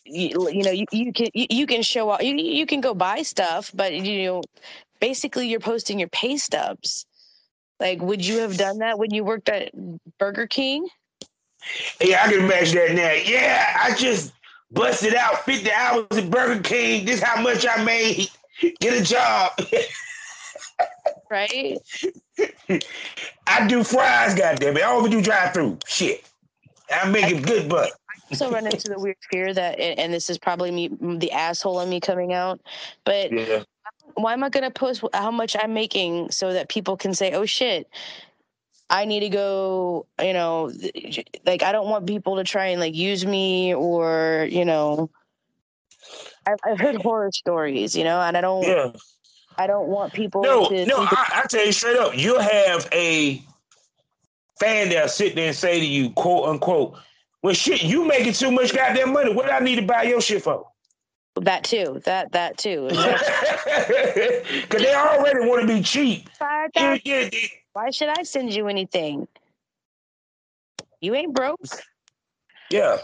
you, 0.03 0.49
you 0.49 0.63
know 0.63 0.71
you, 0.71 0.85
you 0.91 1.13
can 1.13 1.27
you, 1.33 1.47
you 1.49 1.67
can 1.67 1.81
show 1.81 2.09
off 2.09 2.21
you, 2.21 2.35
you 2.35 2.65
can 2.65 2.81
go 2.81 2.93
buy 2.93 3.23
stuff 3.23 3.71
but 3.73 3.93
you 3.93 4.25
know 4.25 4.41
basically 4.99 5.47
you're 5.47 5.59
posting 5.59 5.99
your 5.99 6.09
pay 6.09 6.37
stubs. 6.37 7.05
Like, 7.79 8.01
would 8.01 8.25
you 8.25 8.39
have 8.39 8.57
done 8.57 8.79
that 8.79 8.97
when 8.97 9.13
you 9.13 9.23
worked 9.23 9.49
at 9.49 9.71
Burger 10.17 10.47
King? 10.47 10.87
Yeah, 11.99 12.23
I 12.23 12.31
can 12.31 12.45
imagine 12.45 12.75
that 12.77 12.95
now. 12.95 13.11
Yeah, 13.11 13.77
I 13.79 13.93
just 13.95 14.33
busted 14.71 15.13
out 15.15 15.45
50 15.45 15.71
hours 15.71 16.05
at 16.11 16.29
Burger 16.29 16.61
King. 16.61 17.05
This 17.05 17.21
how 17.21 17.41
much 17.41 17.65
I 17.69 17.83
made. 17.83 18.29
Get 18.79 19.01
a 19.01 19.03
job. 19.03 19.51
right? 21.29 21.77
I 23.47 23.67
do 23.67 23.83
fries, 23.83 24.35
goddamn 24.35 24.77
it. 24.77 24.83
I 24.83 24.91
only 24.91 25.09
do 25.09 25.21
drive 25.21 25.53
through. 25.53 25.79
Shit. 25.87 26.27
I'm 26.91 27.11
making 27.11 27.41
good 27.41 27.67
but. 27.69 27.91
I 28.09 28.21
also 28.31 28.51
run 28.51 28.65
into 28.65 28.89
the 28.89 28.99
weird 28.99 29.17
fear 29.31 29.53
that, 29.53 29.79
and 29.79 30.13
this 30.13 30.29
is 30.29 30.37
probably 30.37 30.71
me, 30.71 30.89
the 31.17 31.31
asshole 31.31 31.79
in 31.81 31.89
me 31.89 31.99
coming 31.99 32.33
out, 32.33 32.59
but 33.05 33.31
yeah 33.31 33.63
why 34.15 34.33
am 34.33 34.43
I 34.43 34.49
going 34.49 34.63
to 34.63 34.71
post 34.71 35.03
how 35.13 35.31
much 35.31 35.55
I'm 35.59 35.73
making 35.73 36.31
so 36.31 36.53
that 36.53 36.69
people 36.69 36.97
can 36.97 37.13
say, 37.13 37.33
oh 37.33 37.45
shit, 37.45 37.89
I 38.89 39.05
need 39.05 39.21
to 39.21 39.29
go, 39.29 40.05
you 40.21 40.33
know, 40.33 40.71
like 41.45 41.63
I 41.63 41.71
don't 41.71 41.89
want 41.89 42.07
people 42.07 42.37
to 42.37 42.43
try 42.43 42.67
and 42.67 42.79
like 42.79 42.95
use 42.95 43.25
me 43.25 43.73
or, 43.73 44.47
you 44.49 44.65
know, 44.65 45.09
I've, 46.45 46.59
I've 46.63 46.79
heard 46.79 47.01
horror 47.01 47.31
stories, 47.31 47.95
you 47.95 48.03
know, 48.03 48.19
and 48.21 48.37
I 48.37 48.41
don't, 48.41 48.63
yeah. 48.63 48.91
I 49.57 49.67
don't 49.67 49.87
want 49.87 50.13
people 50.13 50.41
no, 50.41 50.69
to. 50.69 50.85
No, 50.85 50.99
I, 50.99 51.43
I 51.43 51.47
tell 51.49 51.65
you 51.65 51.71
straight 51.71 51.97
up, 51.97 52.17
you'll 52.17 52.39
have 52.39 52.87
a 52.91 53.41
fan 54.59 54.89
there 54.89 55.07
sit 55.07 55.35
there 55.35 55.47
and 55.47 55.55
say 55.55 55.79
to 55.79 55.85
you, 55.85 56.09
quote 56.11 56.49
unquote, 56.49 56.97
well, 57.41 57.53
shit, 57.53 57.83
you 57.83 58.05
making 58.05 58.33
too 58.33 58.51
much 58.51 58.73
goddamn 58.73 59.13
money. 59.13 59.33
What 59.33 59.45
do 59.45 59.51
I 59.51 59.59
need 59.59 59.75
to 59.75 59.81
buy 59.83 60.03
your 60.03 60.21
shit 60.21 60.43
for? 60.43 60.67
That 61.35 61.63
too. 61.63 62.01
That 62.05 62.31
that 62.31 62.57
too. 62.57 62.89
Because 63.75 64.81
they 64.81 64.95
already 64.95 65.47
want 65.47 65.61
to 65.61 65.67
be 65.67 65.81
cheap. 65.81 66.29
Yeah, 66.41 66.67
yeah, 66.75 66.97
yeah. 67.03 67.47
Why 67.73 67.91
should 67.91 68.09
I 68.09 68.23
send 68.23 68.53
you 68.53 68.67
anything? 68.67 69.27
You 71.01 71.13
ain't 71.13 71.33
broke. 71.33 71.59
Yeah. 72.71 72.97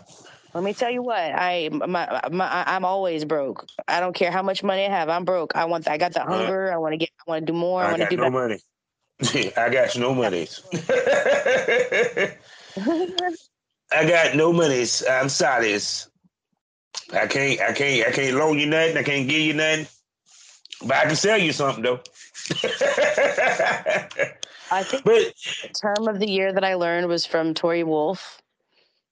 Let 0.54 0.64
me 0.64 0.74
tell 0.74 0.92
you 0.92 1.02
what. 1.02 1.18
I 1.18 1.70
my, 1.72 2.22
my 2.32 2.64
I'm 2.68 2.84
always 2.84 3.26
broke. 3.26 3.66
I 3.88 4.00
don't 4.00 4.14
care 4.14 4.32
how 4.32 4.42
much 4.42 4.64
money 4.64 4.86
I 4.86 4.90
have. 4.90 5.10
I'm 5.10 5.24
broke. 5.24 5.56
I 5.56 5.66
want. 5.66 5.88
I 5.88 5.98
got 5.98 6.14
the 6.14 6.22
hunger. 6.22 6.72
I 6.74 6.78
want 6.78 6.94
to 6.94 6.98
get. 6.98 7.10
I 7.20 7.30
want 7.30 7.46
to 7.46 7.52
do 7.52 7.58
more. 7.58 7.84
I, 7.84 7.88
I 7.88 7.92
want 7.92 8.02
to 8.04 8.10
do 8.10 8.18
no 8.18 8.24
better. 8.24 8.32
money. 8.32 8.60
I 9.58 9.70
got 9.70 9.96
no 9.98 10.14
monies. 10.14 10.62
I 13.92 14.06
got 14.08 14.36
no 14.36 14.52
monies. 14.52 15.04
I'm 15.10 15.30
sorry. 15.30 15.78
I 17.14 17.28
can't, 17.28 17.62
I 17.62 17.74
can't, 17.74 18.08
I 18.08 18.12
can't 18.12 18.36
loan 18.36 18.58
you 18.58 18.66
nothing. 18.66 18.98
I 18.98 19.04
can't 19.04 19.28
give 19.28 19.42
you 19.42 19.54
nothing. 19.54 19.88
But 20.84 20.98
I 20.98 21.06
can 21.06 21.16
sell 21.16 21.38
you 21.38 21.54
something 21.54 21.84
though. 21.84 22.00
I 24.72 24.84
think 24.84 25.04
but, 25.04 25.34
the 25.62 25.70
term 25.70 26.08
of 26.08 26.20
the 26.20 26.30
year 26.30 26.54
that 26.54 26.64
I 26.64 26.76
learned 26.76 27.08
was 27.08 27.26
from 27.26 27.54
Tori 27.54 27.84
Wolf. 27.84 28.41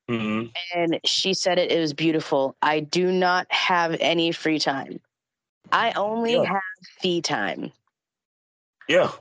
Mm-hmm. 0.09 0.47
And 0.75 0.99
she 1.05 1.33
said 1.35 1.59
it, 1.59 1.71
it 1.71 1.79
was 1.79 1.93
beautiful. 1.93 2.55
I 2.61 2.79
do 2.79 3.11
not 3.11 3.45
have 3.51 3.95
any 3.99 4.31
free 4.31 4.57
time. 4.59 4.99
I 5.71 5.91
only 5.91 6.33
yeah. 6.33 6.45
have 6.45 6.61
fee 6.99 7.21
time. 7.21 7.71
Yeah. 8.87 9.11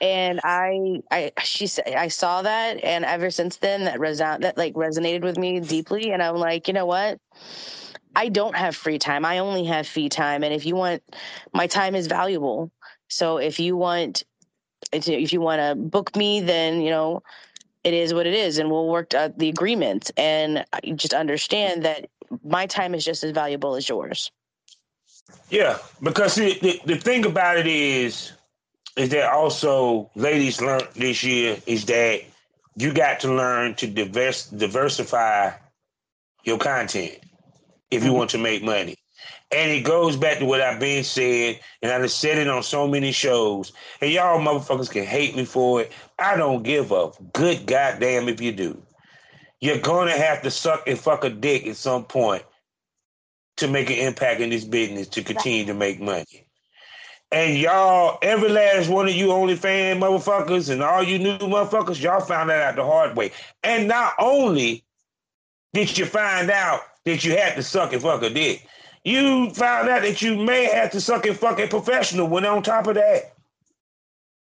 And 0.00 0.40
I, 0.42 1.02
I, 1.10 1.32
she 1.42 1.66
said, 1.66 1.92
I 1.94 2.08
saw 2.08 2.40
that, 2.40 2.82
and 2.82 3.04
ever 3.04 3.30
since 3.30 3.56
then, 3.56 3.84
that 3.84 3.98
reson 3.98 4.40
that 4.40 4.56
like 4.56 4.72
resonated 4.72 5.22
with 5.22 5.36
me 5.36 5.60
deeply. 5.60 6.12
And 6.12 6.22
I'm 6.22 6.36
like, 6.36 6.68
you 6.68 6.74
know 6.74 6.86
what? 6.86 7.18
I 8.16 8.30
don't 8.30 8.56
have 8.56 8.74
free 8.74 8.98
time. 8.98 9.26
I 9.26 9.38
only 9.38 9.64
have 9.66 9.86
fee 9.86 10.08
time. 10.08 10.42
And 10.42 10.54
if 10.54 10.64
you 10.64 10.74
want, 10.74 11.02
my 11.52 11.66
time 11.66 11.94
is 11.94 12.06
valuable. 12.06 12.70
So 13.08 13.36
if 13.36 13.60
you 13.60 13.76
want, 13.76 14.24
if 14.90 15.32
you 15.34 15.40
want 15.42 15.60
to 15.60 15.74
book 15.74 16.16
me, 16.16 16.40
then, 16.40 16.80
you 16.80 16.90
know, 16.90 17.22
it 17.84 17.94
is 17.94 18.12
what 18.12 18.26
it 18.26 18.34
is. 18.34 18.58
And 18.58 18.70
we'll 18.70 18.88
work 18.88 19.14
out 19.14 19.38
the 19.38 19.48
agreement 19.48 20.10
and 20.16 20.64
just 20.94 21.14
understand 21.14 21.84
that 21.84 22.08
my 22.44 22.66
time 22.66 22.94
is 22.94 23.04
just 23.04 23.24
as 23.24 23.32
valuable 23.32 23.74
as 23.74 23.88
yours. 23.88 24.30
Yeah. 25.50 25.78
Because 26.02 26.34
the, 26.34 26.58
the, 26.60 26.80
the 26.84 26.96
thing 26.96 27.24
about 27.24 27.58
it 27.58 27.66
is, 27.66 28.32
is 28.96 29.08
that 29.10 29.30
also 29.32 30.10
ladies 30.14 30.60
learned 30.60 30.88
this 30.94 31.22
year 31.22 31.56
is 31.66 31.84
that 31.86 32.22
you 32.76 32.92
got 32.92 33.20
to 33.20 33.32
learn 33.32 33.74
to 33.76 33.86
diverse, 33.86 34.46
diversify 34.46 35.52
your 36.44 36.58
content 36.58 37.18
if 37.90 38.02
you 38.02 38.10
mm-hmm. 38.10 38.18
want 38.18 38.30
to 38.30 38.38
make 38.38 38.62
money. 38.62 38.96
And 39.52 39.72
it 39.72 39.80
goes 39.80 40.16
back 40.16 40.38
to 40.38 40.44
what 40.44 40.60
I've 40.60 40.78
been 40.78 41.02
said, 41.02 41.58
and 41.82 41.90
I've 41.90 42.10
said 42.12 42.38
it 42.38 42.46
on 42.46 42.62
so 42.62 42.86
many 42.86 43.10
shows. 43.10 43.72
And 44.00 44.12
y'all 44.12 44.38
motherfuckers 44.38 44.90
can 44.90 45.04
hate 45.04 45.34
me 45.34 45.44
for 45.44 45.82
it. 45.82 45.92
I 46.20 46.36
don't 46.36 46.62
give 46.62 46.92
a 46.92 47.10
good 47.32 47.66
goddamn 47.66 48.28
if 48.28 48.40
you 48.40 48.52
do. 48.52 48.80
You're 49.60 49.78
gonna 49.78 50.16
have 50.16 50.42
to 50.42 50.50
suck 50.50 50.86
and 50.86 50.98
fuck 50.98 51.24
a 51.24 51.30
dick 51.30 51.66
at 51.66 51.76
some 51.76 52.04
point 52.04 52.42
to 53.58 53.68
make 53.68 53.90
an 53.90 53.98
impact 53.98 54.40
in 54.40 54.50
this 54.50 54.64
business 54.64 55.08
to 55.08 55.22
continue 55.22 55.66
to 55.66 55.74
make 55.74 56.00
money. 56.00 56.46
And 57.32 57.56
y'all, 57.56 58.18
every 58.22 58.48
last 58.48 58.88
one 58.88 59.06
of 59.06 59.14
you 59.14 59.28
OnlyFans 59.28 59.98
motherfuckers 59.98 60.70
and 60.70 60.82
all 60.82 61.02
you 61.02 61.18
new 61.18 61.38
motherfuckers, 61.38 62.02
y'all 62.02 62.20
found 62.20 62.50
that 62.50 62.62
out 62.62 62.76
the 62.76 62.84
hard 62.84 63.16
way. 63.16 63.32
And 63.62 63.86
not 63.86 64.14
only 64.18 64.84
did 65.72 65.96
you 65.96 66.06
find 66.06 66.50
out 66.50 66.80
that 67.04 67.24
you 67.24 67.36
had 67.36 67.54
to 67.56 67.62
suck 67.62 67.92
and 67.92 68.02
fuck 68.02 68.22
a 68.22 68.30
dick. 68.30 68.66
You 69.04 69.50
found 69.50 69.88
out 69.88 70.02
that 70.02 70.20
you 70.20 70.36
may 70.36 70.64
have 70.64 70.90
to 70.92 71.00
suck 71.00 71.26
and 71.26 71.36
fuck 71.36 71.58
a 71.58 71.66
professional 71.66 72.28
when 72.28 72.44
on 72.44 72.62
top 72.62 72.86
of 72.86 72.96
that. 72.96 73.34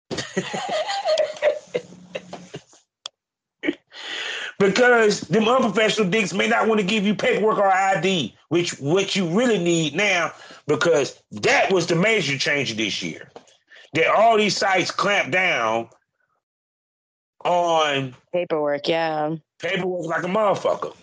because 4.62 5.22
them 5.22 5.48
unprofessional 5.48 6.08
dicks 6.08 6.34
may 6.34 6.48
not 6.48 6.68
want 6.68 6.80
to 6.80 6.86
give 6.86 7.04
you 7.04 7.16
paperwork 7.16 7.58
or 7.58 7.68
ID, 7.68 8.36
which 8.50 8.80
what 8.80 9.16
you 9.16 9.28
really 9.28 9.58
need 9.58 9.96
now, 9.96 10.32
because 10.68 11.20
that 11.32 11.72
was 11.72 11.88
the 11.88 11.96
major 11.96 12.38
change 12.38 12.76
this 12.78 13.02
year. 13.02 13.32
That 13.94 14.08
all 14.08 14.38
these 14.38 14.56
sites 14.56 14.92
clamp 14.92 15.32
down 15.32 15.90
on 17.44 18.16
paperwork, 18.32 18.88
yeah. 18.88 19.36
Paperwork 19.58 20.06
like 20.06 20.24
a 20.24 20.28
motherfucker. 20.28 20.96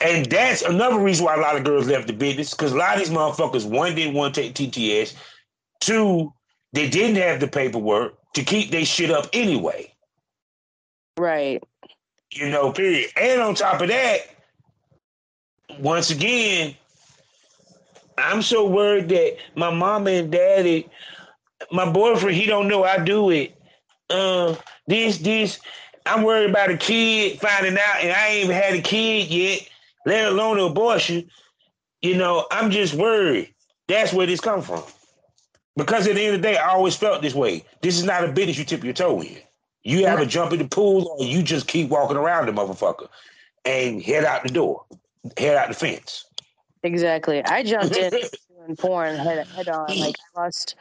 And 0.00 0.26
that's 0.26 0.62
another 0.62 0.98
reason 0.98 1.26
why 1.26 1.36
a 1.36 1.40
lot 1.40 1.56
of 1.56 1.62
girls 1.62 1.86
left 1.86 2.08
the 2.08 2.12
business 2.12 2.50
because 2.50 2.72
a 2.72 2.76
lot 2.76 2.94
of 2.94 2.98
these 2.98 3.16
motherfuckers, 3.16 3.64
one, 3.64 3.94
didn't 3.94 4.14
want 4.14 4.34
to 4.34 4.42
take 4.42 4.54
TTS. 4.54 5.14
Two, 5.80 6.32
they 6.72 6.90
didn't 6.90 7.22
have 7.22 7.38
the 7.38 7.46
paperwork 7.46 8.18
to 8.32 8.42
keep 8.42 8.72
their 8.72 8.84
shit 8.84 9.12
up 9.12 9.28
anyway. 9.32 9.93
Right. 11.18 11.62
You 12.32 12.50
know, 12.50 12.72
period. 12.72 13.10
And 13.16 13.40
on 13.40 13.54
top 13.54 13.80
of 13.80 13.88
that, 13.88 14.18
once 15.78 16.10
again, 16.10 16.74
I'm 18.18 18.42
so 18.42 18.66
worried 18.66 19.08
that 19.08 19.36
my 19.54 19.70
mama 19.70 20.10
and 20.10 20.30
daddy, 20.30 20.88
my 21.70 21.90
boyfriend, 21.90 22.36
he 22.36 22.46
don't 22.46 22.68
know 22.68 22.84
I 22.84 23.02
do 23.02 23.30
it. 23.30 23.56
Uh, 24.10 24.54
this, 24.86 25.18
this, 25.18 25.60
I'm 26.06 26.22
worried 26.22 26.50
about 26.50 26.70
a 26.70 26.76
kid 26.76 27.40
finding 27.40 27.78
out, 27.78 28.02
and 28.02 28.12
I 28.12 28.28
ain't 28.28 28.44
even 28.44 28.56
had 28.56 28.74
a 28.74 28.82
kid 28.82 29.28
yet 29.28 29.68
let 30.04 30.26
alone 30.26 30.58
an 30.58 30.66
abortion, 30.66 31.30
you 32.02 32.16
know, 32.16 32.46
I'm 32.50 32.70
just 32.70 32.94
worried. 32.94 33.54
That's 33.88 34.12
where 34.12 34.26
this 34.26 34.40
come 34.40 34.62
from. 34.62 34.82
Because 35.76 36.06
at 36.06 36.14
the 36.14 36.22
end 36.22 36.36
of 36.36 36.42
the 36.42 36.48
day, 36.48 36.56
I 36.56 36.70
always 36.70 36.94
felt 36.94 37.22
this 37.22 37.34
way. 37.34 37.64
This 37.82 37.98
is 37.98 38.04
not 38.04 38.24
a 38.24 38.28
business 38.28 38.58
you 38.58 38.64
tip 38.64 38.84
your 38.84 38.92
toe 38.92 39.20
in. 39.22 39.38
You 39.84 40.06
have 40.06 40.18
a 40.18 40.26
jump 40.26 40.52
in 40.52 40.58
the 40.58 40.68
pool, 40.68 41.14
or 41.18 41.24
you 41.24 41.42
just 41.42 41.68
keep 41.68 41.90
walking 41.90 42.16
around 42.16 42.46
the 42.46 42.52
motherfucker 42.52 43.08
and 43.64 44.02
head 44.02 44.24
out 44.24 44.42
the 44.42 44.48
door, 44.48 44.84
head 45.36 45.56
out 45.56 45.68
the 45.68 45.74
fence. 45.74 46.24
Exactly. 46.82 47.44
I 47.44 47.62
jumped 47.62 47.96
in 47.96 48.10
doing 48.64 48.76
porn 48.76 49.16
head 49.16 49.46
head 49.48 49.68
on. 49.68 49.98
Like 49.98 50.16
I 50.36 50.40
lost 50.40 50.76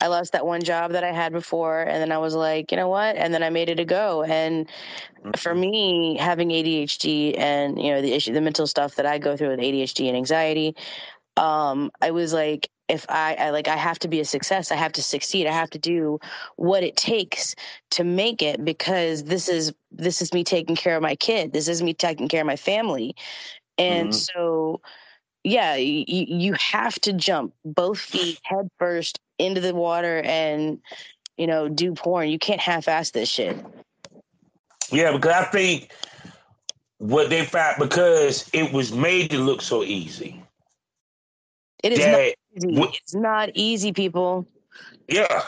I 0.00 0.06
lost 0.06 0.32
that 0.32 0.46
one 0.46 0.62
job 0.62 0.92
that 0.92 1.02
I 1.02 1.12
had 1.12 1.32
before 1.32 1.82
and 1.82 2.00
then 2.00 2.12
I 2.12 2.18
was 2.18 2.34
like, 2.34 2.70
you 2.70 2.76
know 2.76 2.88
what? 2.88 3.16
And 3.16 3.34
then 3.34 3.42
I 3.42 3.50
made 3.50 3.68
it 3.68 3.80
a 3.80 3.84
go. 3.84 4.22
And 4.22 4.68
for 5.36 5.54
me, 5.54 6.16
having 6.16 6.50
ADHD 6.50 7.36
and 7.38 7.80
you 7.80 7.92
know 7.92 8.00
the 8.00 8.12
issue 8.12 8.32
the 8.32 8.40
mental 8.40 8.66
stuff 8.66 8.94
that 8.96 9.06
I 9.06 9.18
go 9.18 9.36
through 9.36 9.50
with 9.50 9.60
ADHD 9.60 10.08
and 10.08 10.16
anxiety, 10.16 10.76
um, 11.36 11.90
I 12.00 12.12
was 12.12 12.32
like, 12.32 12.70
if 12.88 13.06
I, 13.08 13.34
I 13.34 13.50
like 13.50 13.68
I 13.68 13.76
have 13.76 13.98
to 14.00 14.08
be 14.08 14.20
a 14.20 14.24
success, 14.24 14.72
I 14.72 14.76
have 14.76 14.92
to 14.92 15.02
succeed, 15.02 15.46
I 15.46 15.52
have 15.52 15.70
to 15.70 15.78
do 15.78 16.18
what 16.56 16.82
it 16.82 16.96
takes 16.96 17.54
to 17.90 18.04
make 18.04 18.42
it 18.42 18.64
because 18.64 19.24
this 19.24 19.48
is 19.48 19.72
this 19.92 20.22
is 20.22 20.32
me 20.32 20.44
taking 20.44 20.76
care 20.76 20.96
of 20.96 21.02
my 21.02 21.16
kid. 21.16 21.52
This 21.52 21.68
is 21.68 21.82
me 21.82 21.94
taking 21.94 22.28
care 22.28 22.40
of 22.42 22.46
my 22.46 22.56
family. 22.56 23.14
And 23.78 24.10
Mhm. 24.10 24.14
so 24.14 24.80
yeah, 25.44 25.76
you, 25.76 26.04
you 26.08 26.54
have 26.54 26.98
to 27.00 27.12
jump 27.12 27.54
both 27.64 27.98
feet 27.98 28.38
head 28.42 28.68
first 28.78 29.18
into 29.38 29.60
the 29.60 29.74
water 29.74 30.20
and 30.24 30.80
you 31.36 31.46
know 31.46 31.68
do 31.68 31.94
porn. 31.94 32.28
You 32.28 32.38
can't 32.38 32.60
half-ass 32.60 33.10
this 33.12 33.28
shit. 33.28 33.56
Yeah, 34.90 35.12
because 35.12 35.32
I 35.32 35.44
think 35.44 35.92
what 36.98 37.30
they 37.30 37.44
found 37.44 37.76
because 37.78 38.48
it 38.52 38.72
was 38.72 38.92
made 38.92 39.30
to 39.30 39.38
look 39.38 39.62
so 39.62 39.82
easy. 39.84 40.42
It 41.82 41.92
is 41.92 42.06
not 42.06 42.18
That 42.18 42.34
easy. 42.64 42.78
what- 42.78 42.94
It's 43.02 43.14
not 43.14 43.50
easy, 43.54 43.92
people. 43.92 44.46
yeah, 45.08 45.42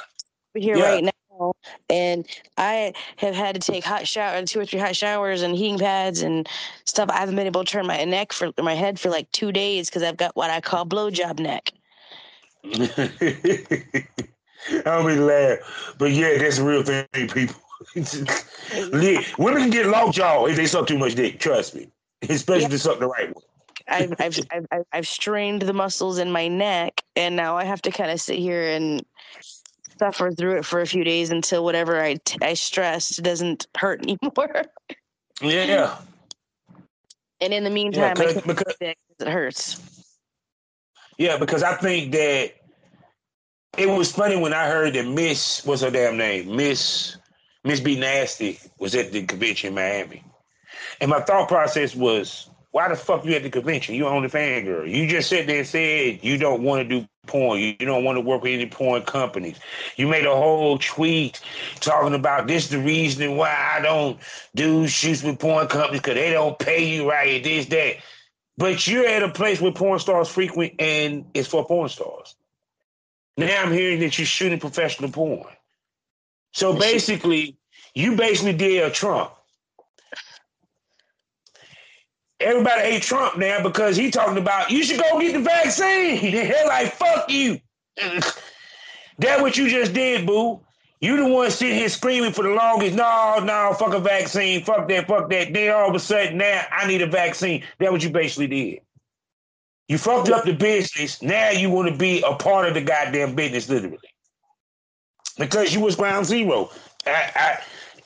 We're 0.55 0.63
here 0.63 0.77
Yeah. 0.77 0.91
right 0.91 1.05
now, 1.05 1.53
and 1.89 2.27
I 2.59 2.93
have 3.17 3.35
had 3.35 3.55
to 3.55 3.61
take 3.61 3.85
hot 3.85 4.07
shower, 4.09 4.43
two 4.45 4.61
or 4.61 4.67
three 4.67 4.81
hot 4.81 4.97
showers, 4.97 5.43
and 5.43 5.55
heating 5.57 5.79
pads 5.79 6.23
and 6.23 6.49
stuff. 6.87 7.09
I 7.11 7.19
haven't 7.19 7.37
been 7.37 7.47
able 7.47 7.65
to 7.65 7.71
turn 7.71 7.87
my 7.87 8.05
neck 8.05 8.33
for 8.33 8.51
my 8.59 8.75
head 8.75 8.99
for 8.99 9.11
like 9.11 9.31
two 9.33 9.53
days 9.53 9.89
because 9.89 10.03
I've 10.03 10.17
got 10.17 10.35
what 10.37 10.51
I 10.51 10.61
call 10.61 10.85
blowjob 10.87 11.39
neck. 11.39 11.71
I 12.65 14.03
don't 14.85 15.07
mean 15.07 15.17
to 15.17 15.25
laugh, 15.25 15.95
but 15.99 16.13
yeah, 16.13 16.39
that's 16.39 16.59
a 16.59 16.65
real 16.65 16.83
thing, 16.83 17.07
people. 17.29 17.57
Women 19.39 19.63
can 19.63 19.71
get 19.71 19.87
lockjaw 19.87 20.45
if 20.47 20.57
they 20.57 20.67
suck 20.67 20.87
too 20.87 20.99
much 20.99 21.15
dick. 21.15 21.41
Trust 21.41 21.75
me, 21.75 21.89
especially 22.29 22.61
Yeah. 22.61 22.67
if 22.67 22.71
they 22.73 22.77
suck 22.77 22.99
the 22.99 23.07
right 23.07 23.35
one. 23.35 23.45
I've, 23.91 24.15
I've 24.21 24.39
I've 24.51 24.85
I've 24.93 25.09
strained 25.09 25.63
the 25.63 25.73
muscles 25.73 26.19
in 26.19 26.33
my 26.33 26.49
neck, 26.49 27.03
and 27.17 27.37
now 27.37 27.57
I 27.57 27.65
have 27.65 27.83
to 27.83 27.91
kind 27.91 28.11
of 28.11 28.21
sit 28.21 28.39
here 28.39 28.63
and 28.69 29.05
suffer 29.99 30.33
through 30.33 30.59
it 30.59 30.65
for 30.67 30.81
a 30.81 30.87
few 30.87 31.05
days 31.05 31.31
until 31.31 31.65
whatever 31.65 32.01
I 32.01 32.15
t- 32.25 32.39
I 32.43 32.55
stressed 32.55 33.23
doesn't 33.23 33.67
hurt 33.77 34.03
anymore. 34.03 34.65
Yeah, 35.43 35.65
yeah. 35.65 35.99
and 37.41 37.55
in 37.55 37.65
the 37.65 37.71
yeah, 37.91 38.11
meantime, 38.11 38.21
I 38.21 38.27
because, 38.27 38.43
because 38.47 38.77
it 38.81 38.99
hurts. 39.21 39.81
yeah, 41.19 41.39
because 41.39 41.63
I 41.63 41.77
think 41.77 42.13
that 42.13 42.53
it 43.79 43.89
was 43.89 44.13
funny 44.13 44.37
when 44.37 44.53
I 44.53 44.69
heard 44.69 44.95
that 44.95 45.07
Miss 45.07 45.65
what's 45.65 45.83
her 45.83 45.91
damn 45.91 46.17
name, 46.17 46.57
Miss 46.57 47.17
Miss 47.65 47.81
B 47.81 47.99
Nasty 47.99 48.59
was 48.79 48.95
at 48.95 49.13
the 49.13 49.25
convention 49.25 49.69
in 49.69 49.75
Miami, 49.75 50.25
and 51.01 51.11
my 51.11 51.21
thought 51.21 51.49
process 51.49 51.95
was, 51.95 52.50
why 52.73 52.89
the 52.89 52.95
fuck 52.95 53.25
you 53.25 53.35
at 53.35 53.43
the 53.43 53.51
convention? 53.51 53.97
You 53.97 54.07
only 54.07 54.29
fan 54.29 54.65
girl. 54.65 54.87
You 54.87 55.09
just 55.09 55.29
sit 55.29 55.47
there 55.47 55.59
and 55.59 55.67
said 55.67 56.21
you 56.23 56.39
don't 56.39 56.63
want 56.63 56.89
to 56.89 57.01
do 57.01 57.09
porn. 57.27 57.59
You, 57.59 57.75
don't 57.75 58.05
want 58.05 58.17
to 58.17 58.21
work 58.21 58.43
with 58.43 58.53
any 58.53 58.67
porn 58.67 59.03
companies. 59.03 59.59
You 59.97 60.07
made 60.07 60.25
a 60.25 60.35
whole 60.35 60.79
tweet 60.79 61.41
talking 61.81 62.15
about 62.15 62.47
this 62.47 62.69
the 62.69 62.79
reason 62.79 63.37
why 63.37 63.75
I 63.77 63.81
don't 63.81 64.19
do 64.55 64.87
shoots 64.87 65.23
with 65.23 65.41
porn 65.41 65.67
companies 65.67 66.01
because 66.01 66.15
they 66.15 66.31
don't 66.31 66.59
pay 66.59 66.85
you 66.85 67.11
right. 67.11 67.43
This 67.43 67.67
that. 67.67 67.97
But 68.57 68.87
you're 68.87 69.07
at 69.07 69.23
a 69.23 69.31
place 69.31 69.61
where 69.61 69.73
porn 69.73 69.99
stars 69.99 70.29
frequent 70.29 70.75
and 70.79 71.25
it's 71.35 71.49
for 71.49 71.67
porn 71.67 71.89
stars. 71.89 72.37
Now 73.37 73.63
I'm 73.63 73.73
hearing 73.73 74.01
that 74.01 74.19
you're 74.19 74.27
shooting 74.27 74.61
professional 74.61 75.11
porn. 75.11 75.47
So 76.53 76.77
basically, 76.77 77.57
you 77.95 78.17
basically 78.17 78.53
did 78.53 78.85
a 78.85 78.91
Trump. 78.91 79.33
Everybody 82.41 82.81
hate 82.81 83.03
Trump 83.03 83.37
now 83.37 83.63
because 83.63 83.97
he 83.97 84.11
talking 84.11 84.39
about 84.39 84.71
you 84.71 84.83
should 84.83 84.99
go 85.01 85.21
get 85.21 85.35
the 85.35 85.41
vaccine. 85.41 86.33
They're 86.33 86.67
like, 86.67 86.93
fuck 86.95 87.31
you. 87.31 87.61
that 89.19 89.41
what 89.41 89.57
you 89.57 89.69
just 89.69 89.93
did, 89.93 90.27
boo. 90.27 90.61
You 91.01 91.17
the 91.17 91.27
one 91.27 91.51
sitting 91.51 91.77
here 91.77 91.89
screaming 91.89 92.33
for 92.33 92.43
the 92.43 92.51
longest, 92.51 92.95
no, 92.95 93.41
no, 93.43 93.75
fuck 93.79 93.95
a 93.95 94.01
vaccine, 94.01 94.63
fuck 94.63 94.87
that, 94.89 95.07
fuck 95.07 95.31
that. 95.31 95.53
Then 95.53 95.75
all 95.75 95.89
of 95.89 95.95
a 95.95 95.99
sudden 95.99 96.37
now 96.37 96.63
I 96.71 96.87
need 96.87 97.01
a 97.01 97.07
vaccine. 97.07 97.63
That 97.79 97.91
what 97.91 98.03
you 98.03 98.11
basically 98.11 98.49
did. 98.49 98.81
You 99.89 99.99
fucked 99.99 100.29
up 100.29 100.45
the 100.45 100.53
business. 100.53 101.21
Now 101.21 101.51
you 101.51 101.69
want 101.71 101.89
to 101.89 101.97
be 101.97 102.23
a 102.23 102.35
part 102.35 102.69
of 102.69 102.75
the 102.75 102.81
goddamn 102.81 103.35
business, 103.35 103.69
literally. 103.69 103.99
Because 105.39 105.75
you 105.75 105.81
was 105.81 105.97
ground 105.97 106.27
zero. 106.27 106.71
I, 107.07 107.33
I, 107.35 107.61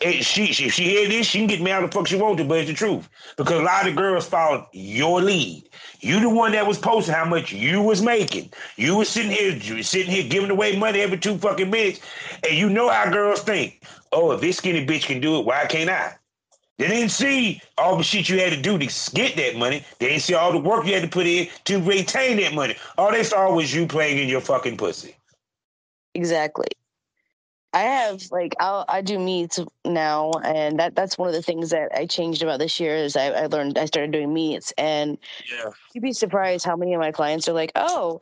it, 0.04 0.24
she, 0.24 0.46
she, 0.52 0.66
if 0.66 0.74
she 0.74 0.84
hear 0.84 1.08
this, 1.08 1.26
she 1.26 1.38
can 1.38 1.46
get 1.46 1.62
me 1.62 1.70
out 1.70 1.80
the 1.80 1.90
fuck 1.90 2.06
she 2.06 2.16
want 2.16 2.38
to, 2.38 2.44
but 2.44 2.58
it's 2.58 2.68
the 2.68 2.74
truth. 2.74 3.08
Because 3.36 3.60
a 3.60 3.64
lot 3.64 3.88
of 3.88 3.96
girls 3.96 4.26
followed 4.26 4.66
your 4.72 5.20
lead. 5.22 5.68
You 6.00 6.20
the 6.20 6.28
one 6.28 6.52
that 6.52 6.66
was 6.66 6.78
posting 6.78 7.14
how 7.14 7.24
much 7.24 7.52
you 7.52 7.80
was 7.80 8.02
making. 8.02 8.52
You 8.76 8.96
was 8.96 9.08
sitting 9.08 9.30
here, 9.30 9.52
you 9.52 9.76
was 9.76 9.88
sitting 9.88 10.12
here 10.12 10.28
giving 10.28 10.50
away 10.50 10.76
money 10.76 11.00
every 11.00 11.18
two 11.18 11.38
fucking 11.38 11.70
minutes, 11.70 12.00
and 12.46 12.56
you 12.56 12.68
know 12.68 12.90
how 12.90 13.10
girls 13.10 13.40
think. 13.40 13.82
Oh, 14.12 14.32
if 14.32 14.40
this 14.40 14.58
skinny 14.58 14.86
bitch 14.86 15.06
can 15.06 15.20
do 15.20 15.38
it, 15.38 15.46
why 15.46 15.64
can't 15.66 15.90
I? 15.90 16.14
They 16.78 16.88
didn't 16.88 17.10
see 17.10 17.62
all 17.78 17.96
the 17.96 18.02
shit 18.02 18.28
you 18.28 18.40
had 18.40 18.52
to 18.52 18.60
do 18.60 18.76
to 18.78 19.14
get 19.14 19.36
that 19.36 19.56
money. 19.56 19.84
They 20.00 20.08
didn't 20.08 20.22
see 20.22 20.34
all 20.34 20.52
the 20.52 20.58
work 20.58 20.86
you 20.86 20.92
had 20.92 21.04
to 21.04 21.08
put 21.08 21.26
in 21.26 21.48
to 21.64 21.80
retain 21.80 22.36
that 22.38 22.52
money. 22.52 22.76
All 22.98 23.12
they 23.12 23.22
saw 23.22 23.54
was 23.54 23.72
you 23.72 23.86
playing 23.86 24.18
in 24.18 24.28
your 24.28 24.40
fucking 24.40 24.76
pussy. 24.76 25.16
Exactly. 26.14 26.66
I 27.74 27.80
have 27.80 28.22
like 28.30 28.54
I'll, 28.60 28.84
I 28.88 29.02
do 29.02 29.18
meets 29.18 29.58
now, 29.84 30.30
and 30.44 30.78
that 30.78 30.94
that's 30.94 31.18
one 31.18 31.28
of 31.28 31.34
the 31.34 31.42
things 31.42 31.70
that 31.70 31.90
I 31.92 32.06
changed 32.06 32.42
about 32.42 32.60
this 32.60 32.78
year 32.78 32.94
is 32.94 33.16
I, 33.16 33.30
I 33.30 33.46
learned 33.46 33.76
I 33.78 33.86
started 33.86 34.12
doing 34.12 34.32
meets, 34.32 34.72
and 34.78 35.18
Yeah. 35.50 35.70
you'd 35.92 36.02
be 36.02 36.12
surprised 36.12 36.64
how 36.64 36.76
many 36.76 36.94
of 36.94 37.00
my 37.00 37.10
clients 37.10 37.48
are 37.48 37.52
like, 37.52 37.72
"Oh, 37.74 38.20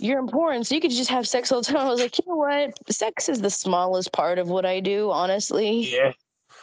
you're 0.00 0.18
important, 0.18 0.66
so 0.66 0.74
you 0.74 0.80
could 0.80 0.90
just 0.90 1.10
have 1.10 1.28
sex 1.28 1.52
all 1.52 1.60
the 1.60 1.66
time." 1.66 1.86
I 1.86 1.90
was 1.90 2.00
like, 2.00 2.18
you 2.18 2.24
know 2.26 2.36
what? 2.36 2.78
Sex 2.90 3.28
is 3.28 3.42
the 3.42 3.50
smallest 3.50 4.10
part 4.12 4.38
of 4.38 4.48
what 4.48 4.64
I 4.64 4.80
do, 4.80 5.10
honestly. 5.10 5.88
Yeah. 5.92 6.12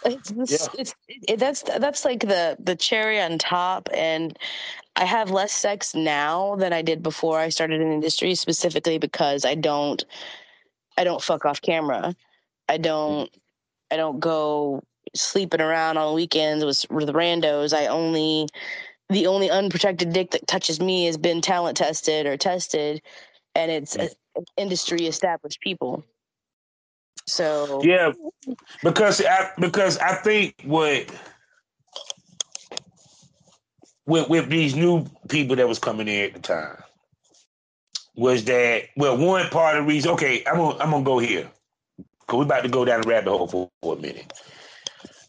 It's, 0.03 0.31
this, 0.31 0.69
it's 0.77 0.95
it, 1.07 1.39
that's 1.39 1.61
that's 1.63 2.05
like 2.05 2.21
the 2.21 2.57
the 2.59 2.75
cherry 2.75 3.19
on 3.21 3.37
top, 3.37 3.89
and 3.93 4.37
I 4.95 5.05
have 5.05 5.29
less 5.31 5.51
sex 5.51 5.93
now 5.93 6.55
than 6.55 6.73
I 6.73 6.81
did 6.81 7.03
before 7.03 7.39
I 7.39 7.49
started 7.49 7.81
in 7.81 7.91
industry, 7.91 8.33
specifically 8.35 8.97
because 8.97 9.45
I 9.45 9.55
don't 9.55 10.03
I 10.97 11.03
don't 11.03 11.21
fuck 11.21 11.45
off 11.45 11.61
camera. 11.61 12.15
I 12.67 12.77
don't 12.77 13.29
I 13.91 13.97
don't 13.97 14.19
go 14.19 14.83
sleeping 15.15 15.61
around 15.61 15.97
on 15.97 16.15
weekends 16.15 16.65
with 16.65 16.85
with 16.89 17.09
randos. 17.09 17.73
I 17.73 17.87
only 17.87 18.47
the 19.09 19.27
only 19.27 19.49
unprotected 19.49 20.13
dick 20.13 20.31
that 20.31 20.47
touches 20.47 20.79
me 20.79 21.05
has 21.05 21.17
been 21.17 21.41
talent 21.41 21.77
tested 21.77 22.25
or 22.25 22.37
tested, 22.37 23.01
and 23.53 23.71
it's 23.71 23.95
uh, 23.95 24.07
industry 24.57 25.05
established 25.05 25.59
people. 25.61 26.03
So 27.27 27.81
Yeah, 27.83 28.13
because 28.83 29.23
I 29.23 29.51
because 29.59 29.97
I 29.99 30.15
think 30.15 30.55
what 30.63 31.09
with 34.05 34.29
with 34.29 34.49
these 34.49 34.75
new 34.75 35.05
people 35.29 35.55
that 35.55 35.67
was 35.67 35.79
coming 35.79 36.07
in 36.07 36.25
at 36.25 36.33
the 36.33 36.39
time 36.39 36.83
was 38.15 38.45
that 38.45 38.83
well 38.95 39.17
one 39.17 39.47
part 39.49 39.77
of 39.77 39.83
the 39.83 39.87
reason 39.87 40.11
okay 40.11 40.43
I'm 40.45 40.57
gonna 40.57 40.77
I'm 40.79 40.91
gonna 40.91 41.03
go 41.03 41.19
here 41.19 41.49
because 42.25 42.37
we're 42.37 42.43
about 42.43 42.63
to 42.63 42.69
go 42.69 42.85
down 42.85 43.01
the 43.01 43.07
rabbit 43.07 43.29
hole 43.29 43.47
for, 43.47 43.69
for 43.81 43.95
a 43.95 43.99
minute. 43.99 44.33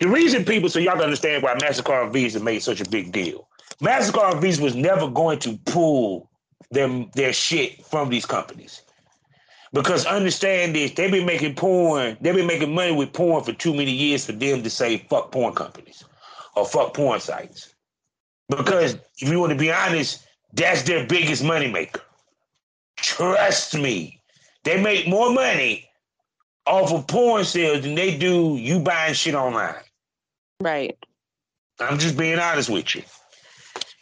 The 0.01 0.09
reason 0.09 0.45
people 0.45 0.69
so 0.69 0.79
y'all 0.79 0.95
can 0.95 1.05
understand 1.05 1.43
why 1.43 1.55
Mastercard 1.55 2.13
Visa 2.13 2.41
made 2.41 2.61
such 2.61 2.81
a 2.81 2.89
big 2.89 3.13
deal. 3.13 3.49
Mastercard 3.83 4.41
Visa 4.41 4.63
was 4.63 4.75
never 4.75 5.09
going 5.09 5.39
to 5.41 5.59
pull 5.67 6.31
them 6.71 7.11
their 7.15 7.33
shit 7.33 7.85
from 7.87 8.09
these 8.09 8.27
companies. 8.27 8.83
Because 9.73 10.07
understand 10.07 10.75
this, 10.75 10.93
they've 10.93 11.11
been 11.11 11.27
making 11.27 11.55
porn, 11.55 12.17
they've 12.21 12.35
been 12.35 12.47
making 12.47 12.75
money 12.75 12.93
with 12.93 13.13
porn 13.13 13.45
for 13.45 13.53
too 13.53 13.75
many 13.75 13.91
years 13.91 14.25
for 14.25 14.33
them 14.33 14.63
to 14.63 14.71
say 14.71 14.99
fuck 15.11 15.33
porn 15.33 15.55
companies 15.55 16.05
or 16.55 16.65
fuck 16.65 16.95
porn 16.95 17.21
sites. 17.21 17.75
Because 18.49 18.95
if 19.19 19.29
you 19.29 19.39
want 19.41 19.51
to 19.51 19.59
be 19.59 19.73
honest, 19.73 20.25
that's 20.53 20.83
their 20.83 21.07
biggest 21.07 21.43
moneymaker. 21.43 22.01
Trust 22.97 23.75
me. 23.75 24.21
They 24.65 24.81
make 24.81 25.07
more 25.07 25.33
money 25.33 25.89
off 26.67 26.93
of 26.93 27.07
porn 27.07 27.45
sales 27.45 27.83
than 27.83 27.95
they 27.95 28.17
do 28.17 28.57
you 28.57 28.81
buying 28.81 29.15
shit 29.15 29.35
online. 29.35 29.77
right, 30.61 30.97
I'm 31.79 31.99
just 31.99 32.17
being 32.17 32.39
honest 32.39 32.71
with 32.71 32.95
you. 32.95 33.03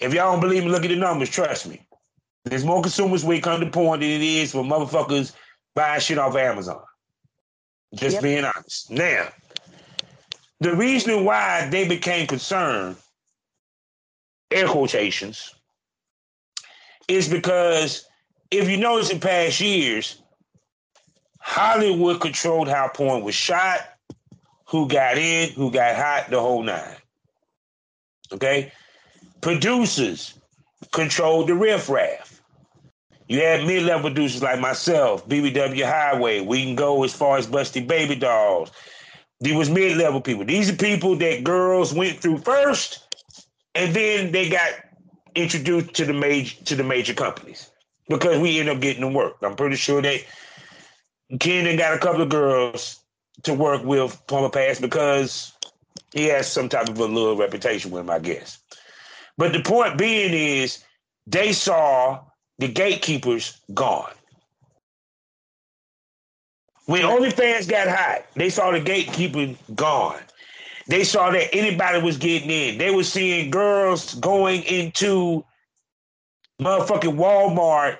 If 0.01 0.15
y'all 0.15 0.33
don't 0.33 0.41
believe 0.41 0.65
me, 0.65 0.71
look 0.71 0.85
at 0.85 0.89
the 0.89 0.97
numbers. 0.97 1.29
Trust 1.29 1.67
me. 1.67 1.87
There's 2.45 2.65
more 2.65 2.83
consumers 2.83 3.25
when 3.25 3.39
it 3.39 3.43
comes 3.43 3.65
to 3.65 3.71
porn 3.71 4.01
than 4.01 4.09
it 4.11 4.23
is 4.23 4.53
for 4.53 4.63
motherfuckers 4.63 5.33
buying 5.75 6.01
shit 6.01 6.19
off 6.19 6.37
Amazon. 6.37 6.83
Just 7.95 8.15
Yep. 8.15 8.23
being 8.23 8.45
honest. 8.45 8.91
Now, 8.91 9.29
the 10.61 10.75
reason 10.75 11.25
why 11.25 11.69
they 11.69 11.87
became 11.87 12.27
concerned, 12.27 12.97
air 14.51 14.67
quotations, 14.69 15.55
is 17.09 17.29
because 17.29 18.07
if 18.59 18.69
you 18.69 18.77
notice 18.77 19.11
in 19.11 19.21
past 19.21 19.61
years, 19.61 20.23
Hollywood 21.41 22.21
controlled 22.21 22.69
how 22.69 22.89
porn 22.89 23.23
was 23.23 23.35
shot, 23.35 23.81
who 24.67 24.89
got 24.89 25.19
in, 25.19 25.51
who 25.51 25.71
got 25.71 25.97
hot, 25.97 26.31
the 26.31 26.41
whole 26.41 26.63
nine. 26.63 26.97
Okay? 28.33 28.73
Producers 29.41 30.39
controlled 30.93 31.49
the 31.49 31.55
riffraff. 31.55 32.41
You 33.29 33.41
had 33.41 33.67
mid-level 33.67 34.11
producers 34.11 34.43
like 34.43 34.61
myself, 34.61 35.27
BBW 35.29 35.85
Highway. 35.85 36.41
We 36.41 36.63
can 36.63 36.75
go 36.75 37.05
as 37.05 37.15
far 37.15 37.37
as 37.39 37.47
Busty 37.47 37.87
Baby 37.87 38.17
Dolls. 38.17 38.71
These 39.41 39.55
was 39.55 39.71
mid-level 39.71 40.21
people. 40.21 40.45
These 40.45 40.71
are 40.71 40.77
people 40.77 41.17
that 41.17 41.45
girls 41.45 41.93
went 41.93 42.21
through 42.21 42.39
first, 42.39 43.17
and 43.75 43.95
then 43.95 44.33
they 44.33 44.49
got 44.49 44.73
introduced 45.35 45.95
to 45.95 46.05
the 46.05 46.13
major 46.13 46.65
to 46.65 46.77
the 46.77 46.85
major 46.85 47.13
companies 47.13 47.71
because 48.09 48.39
we 48.39 48.61
end 48.61 48.69
up 48.69 48.81
getting 48.81 49.03
them 49.03 49.15
work. 49.15 49.37
I'm 49.43 49.57
pretty 49.57 49.77
sure 49.77 50.03
that 50.03 50.21
Kenan 51.41 51.77
got 51.77 51.95
a 51.95 51.99
couple 51.99 52.23
of 52.23 52.29
girls 52.29 53.01
to 53.43 53.55
work 53.55 53.85
with 53.85 54.21
Plumper 54.27 54.51
Pass 54.51 54.81
because 54.81 55.53
he 56.13 56.27
has 56.27 56.51
some 56.51 56.69
type 56.69 56.89
of 56.89 56.99
a 56.99 57.05
little 57.05 57.37
reputation 57.37 57.91
with 57.91 58.01
him, 58.01 58.11
I 58.11 58.19
guess. 58.19 58.59
But 59.37 59.53
the 59.53 59.63
point 59.63 59.99
being 59.99 60.33
is 60.33 60.85
they 61.27 61.53
saw 61.53 62.21
the 62.59 62.69
gatekeepers 62.69 63.61
gone. 63.73 64.13
When 66.87 67.03
OnlyFans 67.03 67.69
got 67.69 67.89
hot, 67.89 68.27
they 68.37 68.51
saw 68.51 68.71
the 68.71 68.81
gatekeeper 68.81 69.55
gone. 69.75 70.21
They 70.87 71.03
saw 71.03 71.31
that 71.31 71.55
anybody 71.55 72.01
was 72.03 72.19
getting 72.19 72.51
in. 72.51 72.79
They 72.79 72.91
were 72.91 73.05
seeing 73.05 73.51
girls 73.51 74.15
going 74.17 74.63
into 74.65 75.45
motherfucking 76.61 77.17
Walmart 77.17 77.99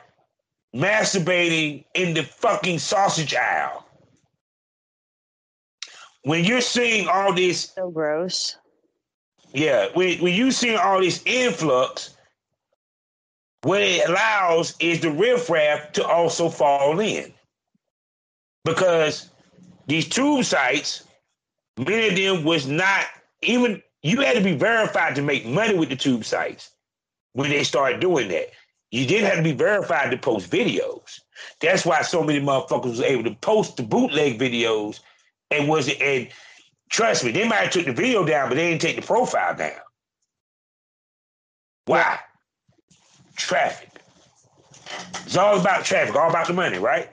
masturbating 0.75 1.85
in 1.95 2.15
the 2.15 2.23
fucking 2.23 2.79
sausage 2.79 3.35
aisle. 3.35 3.87
When 6.23 6.45
you're 6.45 6.61
seeing 6.61 7.09
all 7.09 7.33
this 7.35 7.73
So 7.75 7.91
gross. 7.91 8.57
yeah, 9.53 9.89
when, 9.95 10.19
when 10.21 10.35
you 10.35 10.51
see 10.51 10.75
all 10.75 11.01
this 11.01 11.23
influx, 11.27 12.17
what 13.63 13.83
it 13.83 14.09
allows 14.09 14.75
is 14.81 15.01
the 15.01 15.11
riffraff 15.11 15.93
to 15.93 16.07
also 16.07 16.49
fall 16.49 16.99
in. 17.01 17.33
Because 18.65 19.31
these 19.87 20.09
tube 20.09 20.45
sites, 20.45 21.05
many 21.79 22.09
of 22.09 22.17
them 22.17 22.45
was 22.45 22.67
not 22.67 23.05
even, 23.43 23.83
you 24.03 24.21
had 24.21 24.37
to 24.37 24.43
be 24.43 24.55
verified 24.57 25.15
to 25.17 25.23
make 25.23 25.47
money 25.47 25.75
with 25.77 25.91
the 25.91 25.97
tube 25.97 26.25
sites 26.25 26.71
when 27.35 27.51
they 27.51 27.63
started 27.63 28.01
doing 28.01 28.29
that. 28.29 28.51
You 28.91 29.07
didn't 29.07 29.27
have 29.27 29.37
to 29.39 29.43
be 29.43 29.53
verified 29.53 30.11
to 30.11 30.17
post 30.17 30.51
videos. 30.51 31.21
That's 31.61 31.85
why 31.85 32.03
so 32.03 32.23
many 32.23 32.41
motherfuckers 32.41 32.85
was 32.85 33.01
able 33.01 33.25
to 33.25 33.35
post 33.37 33.77
the 33.77 33.83
bootleg 33.83 34.39
videos 34.39 35.01
and 35.51 35.69
was 35.69 35.93
and 36.01 36.29
Trust 36.95 37.25
me, 37.25 37.33
they 37.33 37.49
might 37.49 37.57
have 37.57 37.71
took 37.71 37.87
the 37.87 37.93
video 37.93 38.25
down, 38.25 38.49
but 38.49 38.55
they 38.55 38.71
didn't 38.71 38.83
take 38.83 38.95
the 38.95 39.03
profile 39.03 39.57
down. 39.57 39.81
Why? 41.87 42.21
Traffic. 43.37 43.91
It's 45.27 45.37
all 45.37 45.59
about 45.59 45.85
traffic, 45.85 46.15
all 46.15 46.31
about 46.31 46.47
the 46.47 46.53
money, 46.53 46.79
right? 46.79 47.11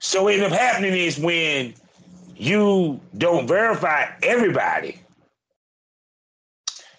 So 0.00 0.24
what 0.24 0.34
ended 0.34 0.52
up 0.52 0.58
happening 0.58 0.94
is 0.94 1.18
when 1.18 1.74
you 2.34 2.98
don't 3.18 3.46
verify 3.46 4.06
everybody, 4.22 5.00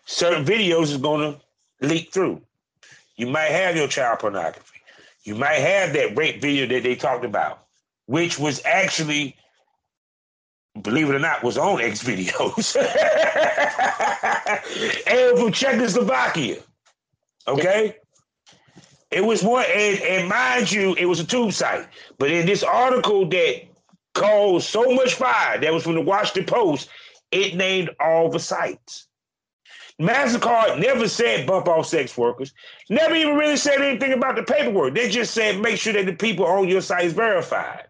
certain 0.05 0.45
videos 0.45 0.83
is 0.83 0.97
gonna 0.97 1.39
leak 1.83 2.11
through. 2.11 2.41
You 3.15 3.27
might 3.27 3.51
have 3.51 3.75
your 3.75 3.87
child 3.87 4.19
pornography. 4.19 4.79
You 5.23 5.35
might 5.35 5.59
have 5.59 5.93
that 5.93 6.17
rape 6.17 6.41
video 6.41 6.65
that 6.67 6.83
they 6.83 6.95
talked 6.95 7.25
about, 7.25 7.65
which 8.07 8.39
was 8.39 8.61
actually 8.65 9.37
believe 10.81 11.09
it 11.09 11.15
or 11.15 11.19
not, 11.19 11.43
was 11.43 11.57
on 11.57 11.79
XVideos. 11.79 12.75
and 15.07 15.37
from 15.37 15.51
Czechoslovakia. 15.51 16.61
Okay? 17.47 17.97
It 19.11 19.23
was 19.23 19.43
one, 19.43 19.65
and, 19.67 19.99
and 20.01 20.27
mind 20.27 20.71
you, 20.71 20.95
it 20.95 21.05
was 21.05 21.19
a 21.19 21.23
tube 21.23 21.53
site. 21.53 21.87
But 22.17 22.31
in 22.31 22.47
this 22.47 22.63
article 22.63 23.27
that 23.29 23.61
caused 24.15 24.67
so 24.67 24.83
much 24.95 25.13
fire, 25.13 25.59
that 25.59 25.71
was 25.71 25.83
from 25.83 25.95
the 25.95 26.01
Washington 26.01 26.45
Post, 26.45 26.89
it 27.31 27.55
named 27.55 27.91
all 27.99 28.29
the 28.29 28.39
sites. 28.39 29.07
MasterCard 30.03 30.79
never 30.79 31.07
said 31.07 31.47
bump 31.47 31.67
off 31.69 31.87
sex 31.87 32.17
workers, 32.17 32.53
never 32.89 33.15
even 33.15 33.37
really 33.37 33.55
said 33.55 33.81
anything 33.81 34.11
about 34.11 34.35
the 34.35 34.43
paperwork. 34.43 34.93
They 34.93 35.09
just 35.09 35.33
said 35.33 35.61
make 35.61 35.77
sure 35.77 35.93
that 35.93 36.05
the 36.05 36.13
people 36.13 36.45
on 36.45 36.67
your 36.67 36.81
site 36.81 37.05
is 37.05 37.13
verified. 37.13 37.85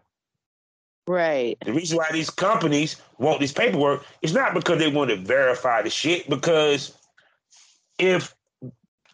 Right. 1.08 1.58
The 1.64 1.72
reason 1.72 1.98
why 1.98 2.08
these 2.12 2.30
companies 2.30 2.96
want 3.18 3.40
this 3.40 3.52
paperwork 3.52 4.06
is 4.22 4.32
not 4.32 4.54
because 4.54 4.78
they 4.78 4.90
want 4.90 5.10
to 5.10 5.16
verify 5.16 5.82
the 5.82 5.90
shit, 5.90 6.30
because 6.30 6.96
if 7.98 8.34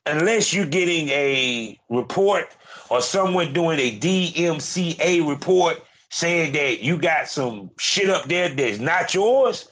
unless 0.04 0.52
you're 0.52 0.66
getting 0.66 1.08
a 1.08 1.80
report 1.88 2.48
or 2.90 3.00
someone 3.00 3.52
doing 3.54 3.78
a 3.78 3.98
DMCA 3.98 5.26
report 5.26 5.82
saying 6.10 6.52
that 6.52 6.80
you 6.80 6.98
got 6.98 7.28
some 7.28 7.70
shit 7.78 8.10
up 8.10 8.26
there 8.26 8.50
that's 8.50 8.78
not 8.78 9.14
yours, 9.14 9.68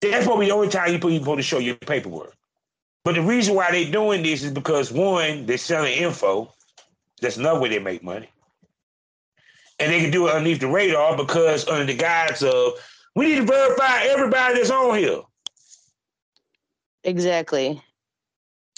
that's 0.00 0.26
probably 0.26 0.46
the 0.46 0.52
only 0.52 0.68
time 0.68 0.92
you 0.92 1.10
you're 1.10 1.18
supposed 1.18 1.38
to 1.38 1.42
show 1.42 1.58
your 1.58 1.76
paperwork. 1.76 2.34
But 3.04 3.16
the 3.16 3.22
reason 3.22 3.54
why 3.54 3.70
they're 3.70 3.90
doing 3.90 4.22
this 4.22 4.42
is 4.42 4.50
because 4.50 4.90
one, 4.90 5.46
they're 5.46 5.58
selling 5.58 5.92
info. 5.92 6.52
That's 7.20 7.36
another 7.36 7.60
way 7.60 7.68
they 7.68 7.78
make 7.78 8.02
money 8.02 8.28
and 9.78 9.92
they 9.92 10.00
can 10.00 10.10
do 10.10 10.28
it 10.28 10.34
underneath 10.34 10.60
the 10.60 10.68
radar 10.68 11.16
because 11.16 11.66
under 11.68 11.84
the 11.84 11.94
guise 11.94 12.42
of 12.42 12.72
we 13.14 13.26
need 13.26 13.36
to 13.36 13.44
verify 13.44 14.02
everybody 14.04 14.54
that's 14.54 14.70
on 14.70 14.98
here. 14.98 15.22
Exactly. 17.04 17.82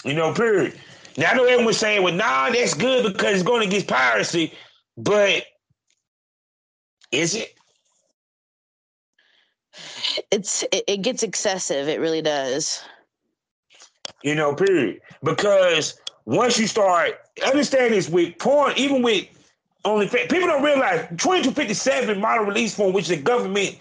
You 0.03 0.13
know, 0.13 0.33
period. 0.33 0.79
Now 1.17 1.31
I 1.31 1.35
know 1.35 1.45
everyone's 1.45 1.77
saying, 1.77 2.03
well, 2.03 2.13
nah, 2.13 2.49
that's 2.49 2.73
good 2.73 3.11
because 3.11 3.35
it's 3.35 3.43
going 3.43 3.67
against 3.67 3.87
piracy, 3.87 4.53
but 4.95 5.43
is 7.11 7.35
it? 7.35 7.53
It's 10.31 10.63
it, 10.71 10.83
it 10.87 11.01
gets 11.01 11.23
excessive. 11.23 11.87
It 11.87 11.99
really 11.99 12.21
does. 12.21 12.81
You 14.23 14.35
know, 14.35 14.53
period. 14.55 15.01
Because 15.23 15.99
once 16.25 16.57
you 16.59 16.67
start 16.67 17.19
understand 17.45 17.93
this 17.93 18.09
with 18.09 18.37
porn, 18.39 18.73
even 18.77 19.01
with 19.01 19.25
only 19.85 20.07
people 20.07 20.47
don't 20.47 20.63
realize 20.63 21.07
2257 21.17 22.19
model 22.19 22.45
release 22.45 22.75
form, 22.75 22.93
which 22.93 23.05
is 23.05 23.11
a 23.11 23.21
government 23.21 23.79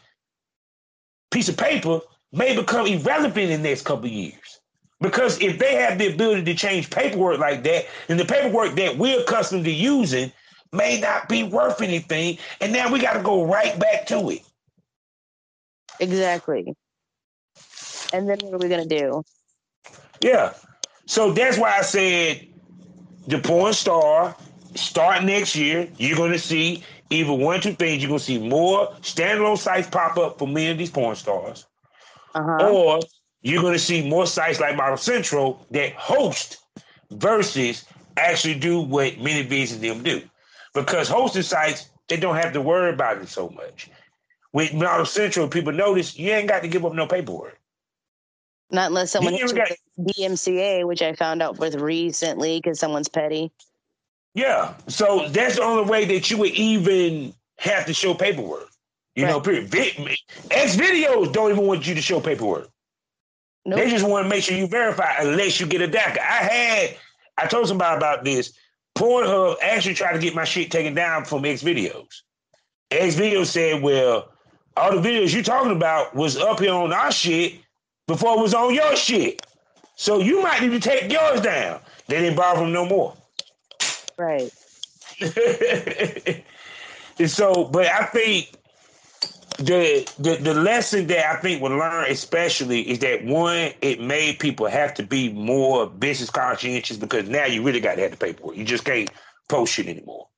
piece 1.30 1.48
of 1.48 1.56
paper, 1.56 2.00
may 2.32 2.54
become 2.54 2.86
irrelevant 2.86 3.50
in 3.50 3.62
the 3.62 3.68
next 3.68 3.82
couple 3.82 4.08
years. 4.08 4.60
Because 5.00 5.40
if 5.40 5.58
they 5.58 5.74
have 5.74 5.98
the 5.98 6.12
ability 6.12 6.44
to 6.44 6.54
change 6.54 6.90
paperwork 6.90 7.38
like 7.38 7.62
that, 7.64 7.86
then 8.06 8.16
the 8.16 8.24
paperwork 8.24 8.76
that 8.76 8.96
we're 8.96 9.20
accustomed 9.20 9.64
to 9.64 9.70
using 9.70 10.32
may 10.72 11.00
not 11.00 11.28
be 11.28 11.42
worth 11.42 11.82
anything. 11.82 12.38
And 12.60 12.72
now 12.72 12.90
we 12.90 13.00
got 13.00 13.14
to 13.14 13.22
go 13.22 13.44
right 13.44 13.78
back 13.78 14.06
to 14.06 14.30
it. 14.30 14.40
Exactly. 16.00 16.74
And 18.12 18.28
then 18.28 18.38
what 18.42 18.54
are 18.54 18.58
we 18.58 18.68
gonna 18.68 18.86
do? 18.86 19.22
Yeah. 20.20 20.54
So 21.06 21.32
that's 21.32 21.58
why 21.58 21.76
I 21.78 21.82
said 21.82 22.46
the 23.26 23.38
porn 23.38 23.72
star 23.72 24.36
start 24.74 25.24
next 25.24 25.56
year, 25.56 25.88
you're 25.98 26.16
going 26.16 26.32
to 26.32 26.38
see 26.38 26.82
either 27.10 27.32
one 27.32 27.58
or 27.58 27.60
two 27.60 27.74
things. 27.74 28.02
You're 28.02 28.08
going 28.08 28.18
to 28.18 28.24
see 28.24 28.38
more 28.38 28.88
standalone 29.02 29.58
sites 29.58 29.88
pop 29.88 30.18
up 30.18 30.38
for 30.38 30.48
many 30.48 30.70
of 30.70 30.78
these 30.78 30.90
porn 30.90 31.16
stars, 31.16 31.66
Uh-huh. 32.34 32.68
or 32.70 33.00
you're 33.42 33.62
going 33.62 33.74
to 33.74 33.78
see 33.78 34.08
more 34.08 34.26
sites 34.26 34.60
like 34.60 34.76
ModelCentro 34.76 35.58
that 35.70 35.92
host 35.94 36.58
versus 37.10 37.84
actually 38.16 38.58
do 38.58 38.80
what 38.80 39.14
ManyVids 39.14 39.72
and 39.72 39.82
them 39.82 40.02
do. 40.02 40.22
Because 40.74 41.08
hosting 41.08 41.42
sites, 41.42 41.88
they 42.08 42.16
don't 42.16 42.36
have 42.36 42.52
to 42.52 42.60
worry 42.60 42.92
about 42.92 43.18
it 43.18 43.28
so 43.28 43.48
much. 43.50 43.90
With 44.52 44.70
ModelCentro, 44.70 45.50
people 45.50 45.72
notice 45.72 46.18
you 46.18 46.30
ain't 46.30 46.48
got 46.48 46.62
to 46.62 46.68
give 46.68 46.84
up 46.84 46.94
no 46.94 47.06
paperwork. 47.06 47.58
Not 48.70 48.88
unless 48.88 49.12
someone 49.12 49.34
You 49.34 49.46
you 49.46 49.64
DMCA, 50.00 50.86
which 50.86 51.02
I 51.02 51.12
found 51.14 51.42
out 51.42 51.58
with 51.58 51.76
recently 51.76 52.58
because 52.58 52.78
someone's 52.80 53.08
petty. 53.08 53.52
Yeah. 54.34 54.74
So 54.88 55.28
that's 55.28 55.56
the 55.56 55.62
only 55.62 55.88
way 55.88 56.04
that 56.06 56.30
you 56.30 56.36
would 56.38 56.50
even 56.52 57.32
have 57.58 57.86
to 57.86 57.94
show 57.94 58.12
paperwork. 58.14 58.68
You 59.14 59.24
know, 59.26 59.40
Right. 59.40 59.70
period. 59.70 60.18
XVideos 60.50 61.32
don't 61.32 61.50
even 61.52 61.66
want 61.66 61.86
you 61.86 61.94
to 61.94 62.02
show 62.02 62.20
paperwork. 62.20 62.68
Nope. 63.64 63.78
They 63.78 63.90
just 63.90 64.06
want 64.06 64.24
to 64.26 64.28
make 64.28 64.44
sure 64.44 64.56
you 64.56 64.66
verify 64.66 65.14
unless 65.20 65.58
you 65.58 65.66
get 65.66 65.80
a 65.80 65.86
DMCA. 65.88 66.18
I 66.18 66.22
had, 66.44 66.96
I 67.38 67.46
told 67.46 67.66
somebody 67.66 67.96
about 67.96 68.24
this. 68.24 68.52
Pornhub 68.96 69.56
actually 69.62 69.94
tried 69.94 70.12
to 70.12 70.18
get 70.18 70.34
my 70.34 70.44
shit 70.44 70.70
taken 70.70 70.94
down 70.94 71.24
from 71.24 71.42
XVideos. 71.42 72.22
X 72.90 73.14
videos 73.14 73.46
said, 73.46 73.82
well, 73.82 74.30
all 74.76 75.00
the 75.00 75.08
videos 75.08 75.32
you're 75.34 75.42
talking 75.42 75.72
about 75.72 76.14
was 76.14 76.36
up 76.36 76.60
here 76.60 76.72
on 76.72 76.92
our 76.92 77.10
shit 77.10 77.54
before 78.06 78.38
it 78.38 78.40
was 78.40 78.54
on 78.54 78.74
your 78.74 78.94
shit. 78.96 79.46
So 79.96 80.18
you 80.18 80.42
might 80.42 80.62
need 80.62 80.70
to 80.70 80.80
take 80.80 81.10
yours 81.10 81.40
down. 81.40 81.80
They 82.06 82.20
didn't 82.20 82.36
bother 82.36 82.60
them 82.60 82.72
no 82.72 82.84
more. 82.84 83.16
Right. 84.18 84.52
and 87.18 87.30
so, 87.30 87.64
but 87.64 87.86
I 87.86 88.04
think 88.04 88.52
the, 89.58 90.06
the 90.18 90.36
the 90.36 90.54
lesson 90.54 91.06
that 91.06 91.30
I 91.30 91.36
think 91.40 91.62
we 91.62 91.70
learn 91.70 92.10
especially 92.10 92.82
is 92.82 92.98
that 92.98 93.24
one, 93.24 93.72
it 93.80 94.00
made 94.00 94.38
people 94.38 94.66
have 94.66 94.92
to 94.94 95.02
be 95.02 95.32
more 95.32 95.86
business 95.86 96.28
conscientious 96.28 96.98
because 96.98 97.28
now 97.28 97.46
you 97.46 97.62
really 97.62 97.80
got 97.80 97.94
to 97.94 98.02
have 98.02 98.10
the 98.10 98.16
paperwork. 98.18 98.56
You 98.56 98.64
just 98.64 98.84
can't 98.84 99.10
post 99.48 99.74
shit 99.74 99.86
anymore. 99.86 100.28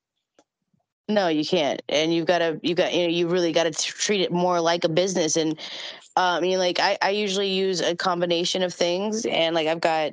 No, 1.08 1.28
you 1.28 1.44
can't, 1.44 1.80
and 1.88 2.12
you've 2.12 2.26
got 2.26 2.38
to 2.38 2.60
you 2.62 2.74
got 2.74 2.94
you 2.94 3.04
know 3.04 3.08
you 3.08 3.28
really 3.28 3.50
got 3.50 3.64
to 3.64 3.70
treat 3.70 4.20
it 4.20 4.30
more 4.30 4.60
like 4.60 4.84
a 4.84 4.88
business. 4.90 5.36
And 5.36 5.58
I 6.20 6.40
mean, 6.40 6.58
like 6.58 6.80
I 6.80 6.98
I 7.02 7.10
usually 7.10 7.50
use 7.50 7.80
a 7.80 7.96
combination 7.96 8.62
of 8.62 8.74
things, 8.74 9.26
and 9.26 9.54
like 9.54 9.68
I've 9.68 9.80
got 9.80 10.12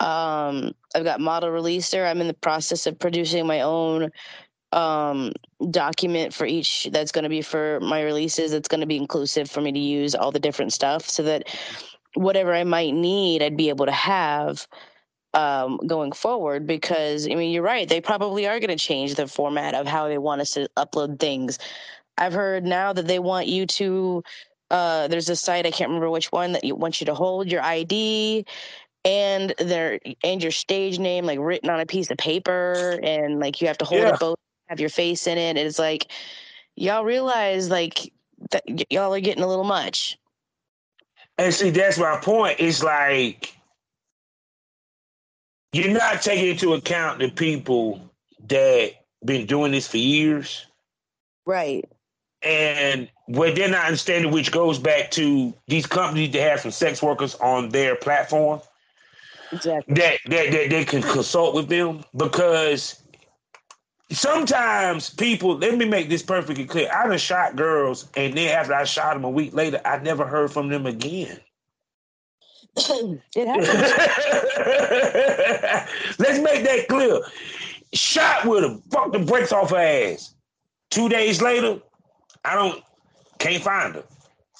um 0.00 0.72
I've 0.94 1.04
got 1.04 1.20
model 1.20 1.50
releaser. 1.50 2.08
I'm 2.08 2.20
in 2.20 2.28
the 2.28 2.34
process 2.34 2.86
of 2.86 2.98
producing 2.98 3.46
my 3.46 3.62
own 3.62 4.10
um 4.72 5.32
document 5.70 6.34
for 6.34 6.46
each 6.46 6.88
that's 6.92 7.12
going 7.12 7.24
to 7.24 7.28
be 7.30 7.42
for 7.42 7.78
my 7.80 8.02
releases 8.02 8.52
it's 8.52 8.68
going 8.68 8.80
to 8.80 8.86
be 8.86 8.96
inclusive 8.96 9.50
for 9.50 9.60
me 9.60 9.72
to 9.72 9.78
use 9.78 10.14
all 10.14 10.32
the 10.32 10.40
different 10.40 10.72
stuff 10.72 11.08
so 11.08 11.22
that 11.22 11.48
whatever 12.14 12.54
i 12.54 12.64
might 12.64 12.94
need 12.94 13.42
i'd 13.42 13.56
be 13.56 13.68
able 13.68 13.86
to 13.86 13.92
have 13.92 14.66
um 15.34 15.78
going 15.86 16.12
forward 16.12 16.66
because 16.66 17.26
i 17.30 17.34
mean 17.34 17.52
you're 17.52 17.62
right 17.62 17.88
they 17.88 18.00
probably 18.00 18.46
are 18.46 18.60
going 18.60 18.70
to 18.70 18.76
change 18.76 19.14
the 19.14 19.26
format 19.26 19.74
of 19.74 19.86
how 19.86 20.08
they 20.08 20.18
want 20.18 20.40
us 20.40 20.50
to 20.52 20.68
upload 20.76 21.18
things 21.18 21.58
i've 22.18 22.34
heard 22.34 22.64
now 22.64 22.92
that 22.92 23.06
they 23.06 23.18
want 23.18 23.46
you 23.48 23.66
to 23.66 24.22
uh 24.72 25.08
there's 25.08 25.30
a 25.30 25.36
site 25.36 25.66
i 25.66 25.70
can't 25.70 25.90
remember 25.90 26.10
which 26.10 26.32
one 26.32 26.52
that 26.52 26.64
you 26.64 26.74
wants 26.74 27.00
you 27.00 27.06
to 27.06 27.14
hold 27.14 27.50
your 27.52 27.62
id 27.62 28.46
and 29.04 29.54
their 29.58 30.00
and 30.24 30.42
your 30.42 30.52
stage 30.52 30.98
name 30.98 31.24
like 31.26 31.38
written 31.40 31.70
on 31.70 31.80
a 31.80 31.86
piece 31.86 32.10
of 32.10 32.18
paper 32.18 32.98
and 33.04 33.40
like 33.40 33.60
you 33.60 33.68
have 33.68 33.78
to 33.78 33.84
hold 33.86 34.02
Yeah. 34.02 34.14
it 34.14 34.20
both 34.20 34.38
have 34.68 34.80
your 34.80 34.90
face 34.90 35.28
in 35.28 35.38
it 35.38 35.56
and 35.56 35.58
it's 35.58 35.78
like 35.78 36.08
y'all 36.76 37.04
realize 37.04 37.70
like 37.70 38.12
that 38.50 38.64
y- 38.68 38.84
y'all 38.90 39.14
are 39.14 39.20
getting 39.20 39.44
a 39.44 39.48
little 39.48 39.64
much 39.64 40.18
And 41.38 41.54
see, 41.54 41.70
that's 41.70 41.98
my 41.98 42.18
point. 42.22 42.60
It's 42.60 42.82
like 42.82 43.56
you're 45.72 45.92
not 45.92 46.22
taking 46.22 46.48
into 46.50 46.74
account 46.74 47.20
the 47.20 47.30
people 47.30 48.00
that 48.48 48.92
been 49.24 49.46
doing 49.46 49.72
this 49.72 49.88
for 49.88 49.98
years. 49.98 50.66
right 51.46 51.84
and 52.42 53.08
what 53.32 53.54
they're 53.54 53.68
not 53.68 53.86
understanding, 53.86 54.30
which 54.30 54.52
goes 54.52 54.78
back 54.78 55.10
to 55.12 55.54
these 55.66 55.86
companies 55.86 56.32
that 56.32 56.42
have 56.42 56.60
some 56.60 56.70
sex 56.70 57.02
workers 57.02 57.34
on 57.36 57.70
their 57.70 57.96
platform, 57.96 58.60
exactly 59.52 59.94
that 59.94 60.18
that, 60.26 60.50
that 60.50 60.70
they 60.70 60.84
can 60.84 61.00
consult 61.00 61.54
with 61.54 61.68
them 61.68 62.04
because 62.14 63.02
sometimes 64.10 65.08
people. 65.08 65.56
Let 65.56 65.78
me 65.78 65.86
make 65.86 66.10
this 66.10 66.22
perfectly 66.22 66.66
clear. 66.66 66.90
I 66.92 67.08
done 67.08 67.16
shot 67.16 67.56
girls, 67.56 68.06
and 68.16 68.36
then 68.36 68.54
after 68.54 68.74
I 68.74 68.84
shot 68.84 69.14
them 69.14 69.24
a 69.24 69.30
week 69.30 69.54
later, 69.54 69.80
I 69.82 69.98
never 69.98 70.26
heard 70.26 70.52
from 70.52 70.68
them 70.68 70.84
again. 70.84 71.40
it 72.76 73.46
happens 73.46 73.68
Let's 76.18 76.38
make 76.38 76.64
that 76.64 76.86
clear. 76.88 77.20
Shot 77.94 78.44
with 78.44 78.64
her, 78.64 78.78
fuck 78.90 79.12
the 79.12 79.20
brakes 79.20 79.52
off 79.52 79.70
her 79.70 79.76
ass. 79.76 80.34
Two 80.90 81.08
days 81.08 81.40
later, 81.40 81.80
I 82.44 82.54
don't 82.54 82.82
can't 83.42 83.62
find 83.62 83.94
her. 83.96 84.04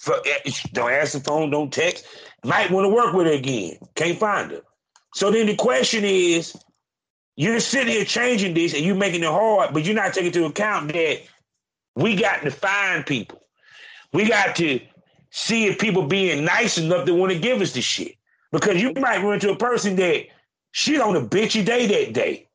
Eh, 0.08 0.50
don't 0.72 0.90
answer 0.90 1.18
the 1.18 1.24
phone, 1.24 1.50
don't 1.50 1.72
text. 1.72 2.04
Might 2.44 2.70
want 2.70 2.84
to 2.84 2.88
work 2.88 3.14
with 3.14 3.26
her 3.26 3.32
again. 3.32 3.78
Can't 3.94 4.18
find 4.18 4.50
her. 4.50 4.62
So 5.14 5.30
then 5.30 5.46
the 5.46 5.54
question 5.54 6.04
is, 6.04 6.56
you're 7.36 7.60
sitting 7.60 7.92
here 7.92 8.04
changing 8.04 8.54
this 8.54 8.74
and 8.74 8.84
you're 8.84 8.96
making 8.96 9.22
it 9.22 9.28
hard, 9.28 9.72
but 9.72 9.84
you're 9.84 9.94
not 9.94 10.12
taking 10.12 10.26
into 10.26 10.44
account 10.44 10.92
that 10.92 11.20
we 11.94 12.16
got 12.16 12.42
to 12.42 12.50
find 12.50 13.06
people. 13.06 13.40
We 14.12 14.28
got 14.28 14.56
to 14.56 14.80
see 15.30 15.66
if 15.66 15.78
people 15.78 16.06
being 16.06 16.44
nice 16.44 16.76
enough 16.76 17.06
to 17.06 17.14
want 17.14 17.32
to 17.32 17.38
give 17.38 17.60
us 17.60 17.72
the 17.72 17.80
shit. 17.80 18.16
Because 18.50 18.82
you 18.82 18.92
might 18.94 19.22
run 19.22 19.34
into 19.34 19.50
a 19.50 19.56
person 19.56 19.96
that 19.96 20.26
she 20.72 21.00
on 21.00 21.16
a 21.16 21.20
bitchy 21.20 21.64
day 21.64 21.86
that 21.86 22.12
day. 22.12 22.48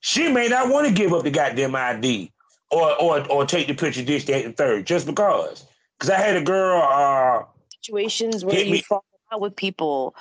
She 0.00 0.32
may 0.32 0.48
not 0.48 0.70
want 0.70 0.86
to 0.88 0.92
give 0.92 1.12
up 1.12 1.22
the 1.22 1.30
goddamn 1.30 1.76
ID 1.76 2.32
or 2.70 3.00
or 3.00 3.30
or 3.30 3.46
take 3.46 3.66
the 3.66 3.74
picture 3.74 4.02
this, 4.02 4.24
that, 4.24 4.44
and 4.44 4.56
third, 4.56 4.86
just 4.86 5.06
because. 5.06 5.66
Because 5.98 6.10
I 6.10 6.18
had 6.18 6.36
a 6.36 6.42
girl, 6.42 6.80
uh, 6.80 7.42
situations 7.82 8.44
where 8.44 8.60
you 8.60 8.72
me. 8.72 8.82
fall 8.82 9.04
out 9.32 9.40
with 9.40 9.56
people 9.56 10.14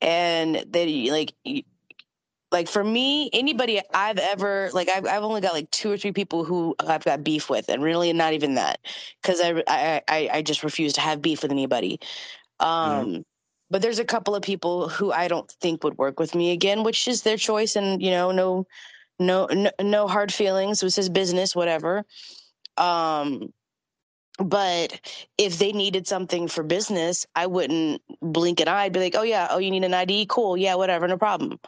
and 0.00 0.64
they 0.68 1.10
like 1.10 1.32
like 2.50 2.68
for 2.68 2.84
me 2.84 3.30
anybody 3.32 3.80
i've 3.92 4.18
ever 4.18 4.70
like 4.72 4.88
I've, 4.88 5.06
I've 5.06 5.22
only 5.22 5.40
got 5.40 5.54
like 5.54 5.70
two 5.70 5.90
or 5.90 5.96
three 5.96 6.12
people 6.12 6.44
who 6.44 6.74
i've 6.80 7.04
got 7.04 7.24
beef 7.24 7.48
with 7.50 7.68
and 7.68 7.82
really 7.82 8.12
not 8.12 8.32
even 8.32 8.54
that 8.54 8.80
because 9.22 9.40
I, 9.42 9.62
I 9.66 10.02
i 10.08 10.28
i 10.34 10.42
just 10.42 10.62
refuse 10.62 10.92
to 10.94 11.00
have 11.00 11.22
beef 11.22 11.42
with 11.42 11.50
anybody 11.50 12.00
um 12.60 13.24
but 13.70 13.82
there's 13.82 13.98
a 13.98 14.04
couple 14.04 14.34
of 14.34 14.42
people 14.42 14.88
who 14.88 15.12
i 15.12 15.28
don't 15.28 15.50
think 15.60 15.82
would 15.84 15.98
work 15.98 16.20
with 16.20 16.34
me 16.34 16.52
again 16.52 16.84
which 16.84 17.08
is 17.08 17.22
their 17.22 17.36
choice 17.36 17.76
and 17.76 18.02
you 18.02 18.10
know 18.10 18.30
no 18.30 18.66
no 19.18 19.46
no, 19.46 19.70
no 19.80 20.08
hard 20.08 20.32
feelings 20.32 20.82
it 20.82 20.86
was 20.86 20.96
his 20.96 21.08
business 21.08 21.54
whatever 21.56 22.04
um 22.78 23.52
but 24.38 25.00
if 25.38 25.58
they 25.58 25.72
needed 25.72 26.06
something 26.06 26.48
for 26.48 26.62
business, 26.62 27.26
I 27.36 27.46
wouldn't 27.46 28.02
blink 28.20 28.60
an 28.60 28.68
eye. 28.68 28.84
I'd 28.84 28.92
be 28.92 29.00
like, 29.00 29.14
"Oh 29.16 29.22
yeah, 29.22 29.48
oh 29.50 29.58
you 29.58 29.70
need 29.70 29.84
an 29.84 29.94
ID? 29.94 30.26
Cool, 30.28 30.56
yeah, 30.56 30.74
whatever, 30.74 31.06
no 31.08 31.16
problem." 31.18 31.58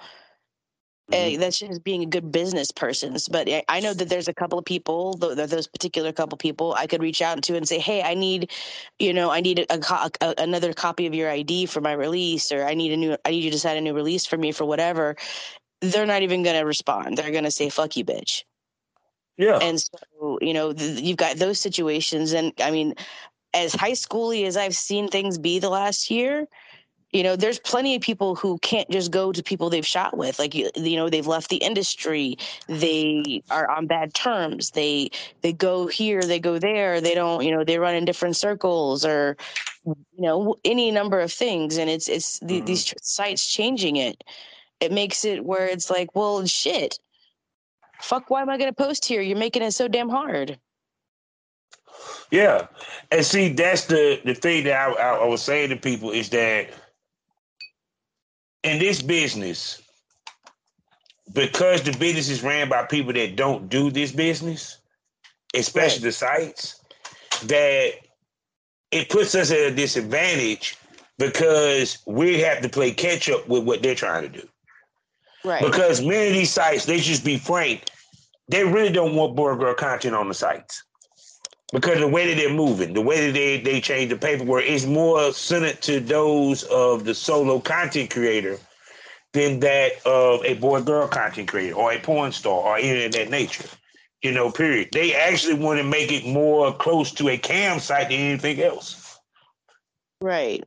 Eh, 1.12 1.36
that's 1.38 1.60
just 1.60 1.84
being 1.84 2.02
a 2.02 2.06
good 2.06 2.32
business 2.32 2.72
person. 2.72 3.16
But 3.30 3.48
I- 3.48 3.64
I 3.68 3.80
know 3.80 3.94
that 3.94 4.08
there's 4.08 4.26
a 4.28 4.34
couple 4.34 4.58
of 4.58 4.64
people, 4.64 5.14
th- 5.14 5.36
th- 5.36 5.50
those 5.50 5.68
particular 5.68 6.12
couple 6.12 6.36
people, 6.36 6.74
I 6.76 6.88
could 6.88 7.00
reach 7.00 7.22
out 7.22 7.42
to 7.44 7.56
and 7.56 7.66
say, 7.68 7.78
"Hey, 7.78 8.02
I 8.02 8.14
need, 8.14 8.50
you 8.98 9.12
know, 9.12 9.30
I 9.30 9.40
need 9.40 9.64
a, 9.70 9.78
co- 9.78 10.10
a 10.20 10.34
another 10.38 10.72
copy 10.72 11.06
of 11.06 11.14
your 11.14 11.30
ID 11.30 11.66
for 11.66 11.80
my 11.80 11.92
release, 11.92 12.50
or 12.52 12.64
I 12.64 12.74
need 12.74 12.92
a 12.92 12.96
new, 12.96 13.16
I 13.24 13.30
need 13.30 13.44
you 13.44 13.52
to 13.52 13.58
sign 13.60 13.76
a 13.76 13.80
new 13.80 13.94
release 13.94 14.26
for 14.26 14.36
me 14.36 14.52
for 14.52 14.64
whatever." 14.64 15.16
They're 15.80 16.06
not 16.06 16.22
even 16.22 16.42
gonna 16.42 16.64
respond. 16.64 17.18
They're 17.18 17.32
gonna 17.32 17.50
say, 17.50 17.68
"Fuck 17.68 17.96
you, 17.96 18.04
bitch." 18.04 18.44
yeah, 19.36 19.58
and 19.58 19.80
so 19.80 20.38
you 20.40 20.54
know 20.54 20.72
th- 20.72 21.00
you've 21.00 21.16
got 21.16 21.36
those 21.36 21.58
situations. 21.58 22.32
And 22.32 22.52
i 22.60 22.70
mean 22.70 22.94
as 23.54 23.74
high 23.74 23.92
schooly 23.92 24.46
as 24.46 24.56
i've 24.56 24.76
seen 24.76 25.08
things 25.08 25.38
be 25.38 25.58
the 25.58 25.70
last 25.70 26.10
year 26.10 26.46
you 27.12 27.22
know 27.22 27.36
there's 27.36 27.58
plenty 27.58 27.94
of 27.94 28.02
people 28.02 28.34
who 28.34 28.58
can't 28.58 28.90
just 28.90 29.10
go 29.10 29.32
to 29.32 29.42
people 29.42 29.70
they've 29.70 29.86
shot 29.86 30.16
with. 30.16 30.38
Like 30.38 30.54
you, 30.54 30.70
you 30.76 30.96
know 30.96 31.08
they've 31.08 31.26
left 31.26 31.48
the 31.48 31.56
industry. 31.56 32.36
They 32.68 33.42
are 33.50 33.70
on 33.70 33.86
bad 33.86 34.12
terms. 34.12 34.72
They 34.72 35.10
they 35.40 35.52
go 35.52 35.86
here 35.86 36.20
they 36.20 36.38
go 36.38 36.58
there. 36.58 37.00
They 37.00 37.14
don't 37.14 37.44
you 37.44 37.52
know 37.52 37.64
they 37.64 37.78
run 37.78 37.94
in 37.94 38.04
different 38.04 38.36
circles 38.36 39.04
or 39.04 39.36
you 39.86 39.94
know 40.18 40.56
any 40.64 40.90
number 40.90 41.20
of 41.20 41.32
things. 41.32 41.78
And 41.78 41.88
it's 41.88 42.08
it's 42.08 42.38
the, 42.40 42.56
mm-hmm. 42.56 42.66
these 42.66 42.92
sites 43.00 43.46
changing 43.46 43.96
it 43.96 44.22
it 44.80 44.92
makes 44.92 45.24
it 45.24 45.44
where 45.44 45.66
it's 45.66 45.90
like 45.90 46.14
well 46.14 46.44
shit 46.46 46.98
fuck 48.00 48.30
why 48.30 48.42
am 48.42 48.50
i 48.50 48.58
going 48.58 48.70
to 48.70 48.74
post 48.74 49.04
here 49.04 49.20
you're 49.20 49.38
making 49.38 49.62
it 49.62 49.72
so 49.72 49.88
damn 49.88 50.08
hard 50.08 50.58
yeah. 52.30 52.66
And 53.10 53.24
see, 53.24 53.52
that's 53.52 53.86
the 53.86 54.20
the 54.24 54.34
thing 54.34 54.64
that 54.64 54.88
I, 54.88 54.92
I, 54.92 55.16
I 55.18 55.24
was 55.26 55.42
saying 55.42 55.70
to 55.70 55.76
people 55.76 56.10
is 56.10 56.28
that 56.30 56.70
in 58.62 58.78
this 58.78 59.02
business, 59.02 59.80
because 61.32 61.82
the 61.82 61.96
business 61.96 62.28
is 62.28 62.42
ran 62.42 62.68
by 62.68 62.84
people 62.84 63.12
that 63.12 63.36
don't 63.36 63.68
do 63.68 63.90
this 63.90 64.12
business, 64.12 64.78
especially 65.54 66.02
the 66.02 66.12
sites, 66.12 66.80
that 67.44 67.92
it 68.90 69.08
puts 69.08 69.34
us 69.34 69.50
at 69.50 69.58
a 69.58 69.74
disadvantage 69.74 70.76
because 71.18 71.98
we 72.06 72.40
have 72.40 72.60
to 72.62 72.68
play 72.68 72.92
catch 72.92 73.30
up 73.30 73.48
with 73.48 73.64
what 73.64 73.82
they're 73.82 73.94
trying 73.94 74.22
to 74.22 74.40
do. 74.40 74.48
Right 75.46 75.62
Because 75.64 76.02
many 76.02 76.28
of 76.28 76.34
these 76.34 76.50
sites, 76.50 76.84
they 76.84 76.98
just 76.98 77.24
be 77.24 77.38
frank, 77.38 77.84
they 78.48 78.64
really 78.64 78.92
don't 78.92 79.14
want 79.14 79.36
boy 79.36 79.54
girl 79.54 79.74
content 79.74 80.14
on 80.14 80.28
the 80.28 80.34
sites. 80.34 80.82
Because 81.72 81.98
the 81.98 82.08
way 82.08 82.28
that 82.28 82.40
they're 82.40 82.54
moving, 82.54 82.94
the 82.94 83.00
way 83.00 83.26
that 83.26 83.32
they, 83.32 83.60
they 83.60 83.80
change 83.80 84.10
the 84.10 84.16
paperwork 84.16 84.64
is 84.64 84.86
more 84.86 85.32
centered 85.32 85.82
to 85.82 86.00
those 86.00 86.62
of 86.64 87.04
the 87.04 87.14
solo 87.14 87.58
content 87.58 88.10
creator 88.10 88.58
than 89.32 89.60
that 89.60 89.92
of 90.06 90.44
a 90.44 90.54
boy 90.54 90.80
girl 90.80 91.08
content 91.08 91.48
creator 91.48 91.74
or 91.74 91.92
a 91.92 91.98
porn 91.98 92.32
star 92.32 92.60
or 92.60 92.76
any 92.76 93.04
of 93.04 93.12
that 93.12 93.30
nature. 93.30 93.68
You 94.22 94.32
know, 94.32 94.50
period. 94.50 94.88
They 94.92 95.14
actually 95.14 95.54
want 95.54 95.78
to 95.78 95.84
make 95.84 96.10
it 96.10 96.26
more 96.26 96.72
close 96.72 97.12
to 97.12 97.28
a 97.28 97.36
cam 97.36 97.80
site 97.80 98.08
than 98.08 98.18
anything 98.18 98.60
else. 98.62 99.18
right 100.20 100.64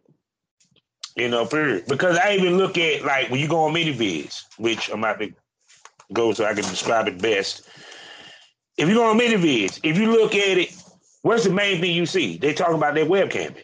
You 1.20 1.28
know, 1.28 1.46
period. 1.46 1.86
Because 1.88 2.18
I 2.18 2.36
even 2.36 2.58
look 2.58 2.78
at 2.78 3.04
like 3.04 3.30
when 3.30 3.40
you 3.40 3.48
go 3.48 3.66
on 3.66 3.74
ManyVids, 3.74 4.46
which 4.58 4.90
I'm 4.90 5.00
about 5.00 5.20
to 5.20 5.34
go 6.14 6.34
so 6.34 6.46
I 6.46 6.54
can 6.54 6.64
describe 6.64 7.08
it 7.08 7.22
best. 7.22 7.68
If 8.78 8.88
you 8.88 8.96
go 8.96 9.10
on 9.10 9.20
ManyVids, 9.20 9.82
if 9.84 9.98
you 9.98 10.12
look 10.12 10.34
at 10.34 10.58
it, 10.58 10.74
what's 11.24 11.44
the 11.44 11.50
main 11.50 11.82
thing 11.82 11.94
you 11.94 12.06
see? 12.06 12.38
They 12.38 12.54
talk 12.54 12.74
about 12.74 12.96
their 12.96 13.06
webcamming. 13.06 13.64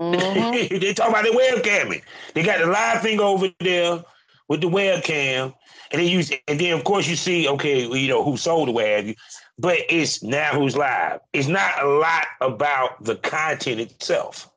Mm-hmm. 0.00 0.78
they 0.80 0.92
talk 0.92 1.10
about 1.10 1.22
their 1.22 1.32
webcamming. 1.32 2.02
They 2.34 2.42
got 2.42 2.58
the 2.58 2.66
live 2.66 3.02
thing 3.02 3.20
over 3.20 3.48
there 3.60 4.02
with 4.48 4.60
the 4.60 4.68
webcam, 4.68 5.54
and 5.92 6.00
they 6.00 6.06
use, 6.06 6.32
and 6.48 6.58
then 6.58 6.72
of 6.72 6.82
course 6.82 7.06
you 7.06 7.14
see, 7.14 7.48
okay, 7.48 7.86
you 7.86 8.08
know 8.08 8.24
who 8.24 8.36
sold 8.36 8.68
the 8.68 8.72
web, 8.72 9.14
but 9.58 9.78
it's 9.88 10.22
now 10.24 10.52
who's 10.52 10.76
live. 10.76 11.20
It's 11.32 11.48
not 11.48 11.82
a 11.82 11.86
lot 11.86 12.26
about 12.40 13.04
the 13.04 13.16
content 13.16 13.80
itself. 13.80 14.51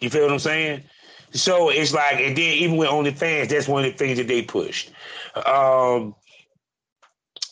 You 0.00 0.10
feel 0.10 0.22
what 0.22 0.32
I'm 0.32 0.38
saying? 0.38 0.84
So 1.32 1.68
it's 1.68 1.92
like, 1.92 2.16
and 2.16 2.36
then 2.36 2.54
even 2.54 2.76
with 2.76 2.88
OnlyFans, 2.88 3.48
that's 3.48 3.68
one 3.68 3.84
of 3.84 3.92
the 3.92 3.98
things 3.98 4.18
that 4.18 4.26
they 4.26 4.42
pushed. 4.42 4.90
Um, 5.36 6.14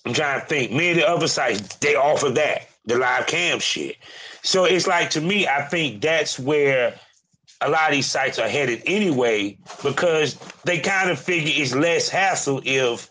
I'm 0.05 0.15
trying 0.15 0.41
to 0.41 0.47
think. 0.47 0.73
Many 0.73 0.91
of 0.91 0.97
the 0.97 1.09
other 1.09 1.29
sites 1.29 1.77
they 1.77 1.95
offer 1.95 2.31
that 2.31 2.69
the 2.87 2.97
live 2.97 3.27
cam 3.27 3.61
shit. 3.61 3.97
So 4.43 4.65
it's 4.65 4.87
like 4.87 5.11
to 5.11 5.21
me, 5.21 5.47
I 5.47 5.63
think 5.63 6.01
that's 6.01 6.39
where 6.39 6.99
a 7.61 7.69
lot 7.69 7.91
of 7.91 7.95
these 7.95 8.11
sites 8.11 8.39
are 8.39 8.49
headed 8.49 8.83
anyway, 8.87 9.59
because 9.83 10.39
they 10.65 10.79
kind 10.79 11.11
of 11.11 11.19
figure 11.19 11.53
it's 11.55 11.75
less 11.75 12.09
hassle 12.09 12.63
if 12.65 13.11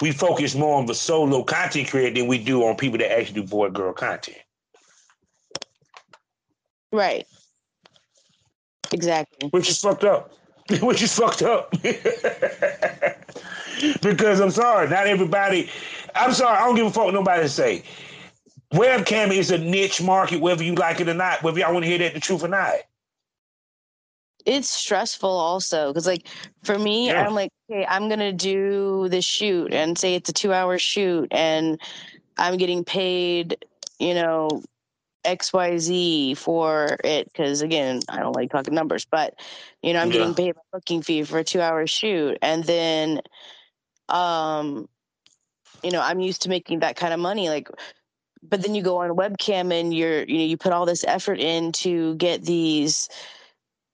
we 0.00 0.12
focus 0.12 0.54
more 0.54 0.78
on 0.78 0.86
the 0.86 0.94
solo 0.94 1.42
content 1.42 1.88
creator 1.88 2.14
than 2.14 2.28
we 2.28 2.38
do 2.38 2.64
on 2.64 2.76
people 2.76 2.98
that 2.98 3.12
actually 3.12 3.40
do 3.40 3.46
boy 3.46 3.70
girl 3.70 3.92
content. 3.92 4.38
Right. 6.92 7.26
Exactly. 8.92 9.48
Which 9.48 9.68
is 9.68 9.78
fucked 9.78 10.04
up. 10.04 10.32
Which 10.80 11.02
is 11.02 11.16
fucked 11.16 11.42
up. 11.42 11.70
because 14.02 14.40
I'm 14.40 14.50
sorry, 14.50 14.88
not 14.88 15.06
everybody. 15.06 15.68
I'm 16.14 16.32
sorry, 16.32 16.56
I 16.56 16.64
don't 16.66 16.76
give 16.76 16.86
a 16.86 16.90
fuck 16.90 17.12
nobody 17.12 17.48
say. 17.48 17.82
Webcam 18.72 19.30
is 19.36 19.50
a 19.50 19.58
niche 19.58 20.00
market, 20.00 20.40
whether 20.40 20.64
you 20.64 20.74
like 20.74 21.00
it 21.00 21.08
or 21.08 21.14
not, 21.14 21.42
whether 21.42 21.58
y'all 21.58 21.72
want 21.72 21.84
to 21.84 21.88
hear 21.88 21.98
that 21.98 22.14
the 22.14 22.20
truth 22.20 22.42
or 22.42 22.48
not. 22.48 22.74
It's 24.44 24.70
stressful 24.70 25.28
also 25.28 25.90
because, 25.90 26.06
like, 26.06 26.26
for 26.64 26.78
me, 26.78 27.08
yeah. 27.08 27.24
I'm 27.24 27.34
like, 27.34 27.50
okay, 27.70 27.86
I'm 27.88 28.08
gonna 28.08 28.32
do 28.32 29.08
the 29.08 29.22
shoot 29.22 29.72
and 29.72 29.96
say 29.96 30.14
it's 30.14 30.30
a 30.30 30.32
two 30.32 30.52
hour 30.52 30.78
shoot, 30.78 31.28
and 31.30 31.80
I'm 32.38 32.56
getting 32.56 32.84
paid, 32.84 33.64
you 33.98 34.14
know, 34.14 34.62
XYZ 35.24 36.36
for 36.36 36.96
it 37.04 37.26
because 37.32 37.62
again, 37.62 38.00
I 38.08 38.20
don't 38.20 38.36
like 38.36 38.50
talking 38.50 38.74
numbers, 38.74 39.04
but 39.04 39.34
you 39.82 39.92
know, 39.92 40.00
I'm 40.00 40.08
yeah. 40.08 40.18
getting 40.18 40.34
paid 40.34 40.50
a 40.50 40.60
booking 40.72 41.02
fee 41.02 41.22
for 41.24 41.38
a 41.38 41.44
two 41.44 41.60
hour 41.60 41.86
shoot. 41.86 42.38
And 42.42 42.64
then 42.64 43.20
um, 44.08 44.88
you 45.82 45.90
know, 45.90 46.00
I'm 46.00 46.20
used 46.20 46.42
to 46.42 46.48
making 46.48 46.80
that 46.80 46.96
kind 46.96 47.14
of 47.14 47.20
money. 47.20 47.48
Like 47.48 47.68
but 48.42 48.62
then 48.62 48.74
you 48.74 48.82
go 48.82 48.98
on 48.98 49.10
webcam 49.10 49.72
and 49.72 49.94
you're 49.94 50.24
you 50.24 50.38
know, 50.38 50.44
you 50.44 50.56
put 50.56 50.72
all 50.72 50.86
this 50.86 51.04
effort 51.04 51.38
in 51.38 51.72
to 51.72 52.14
get 52.16 52.42
these 52.42 53.08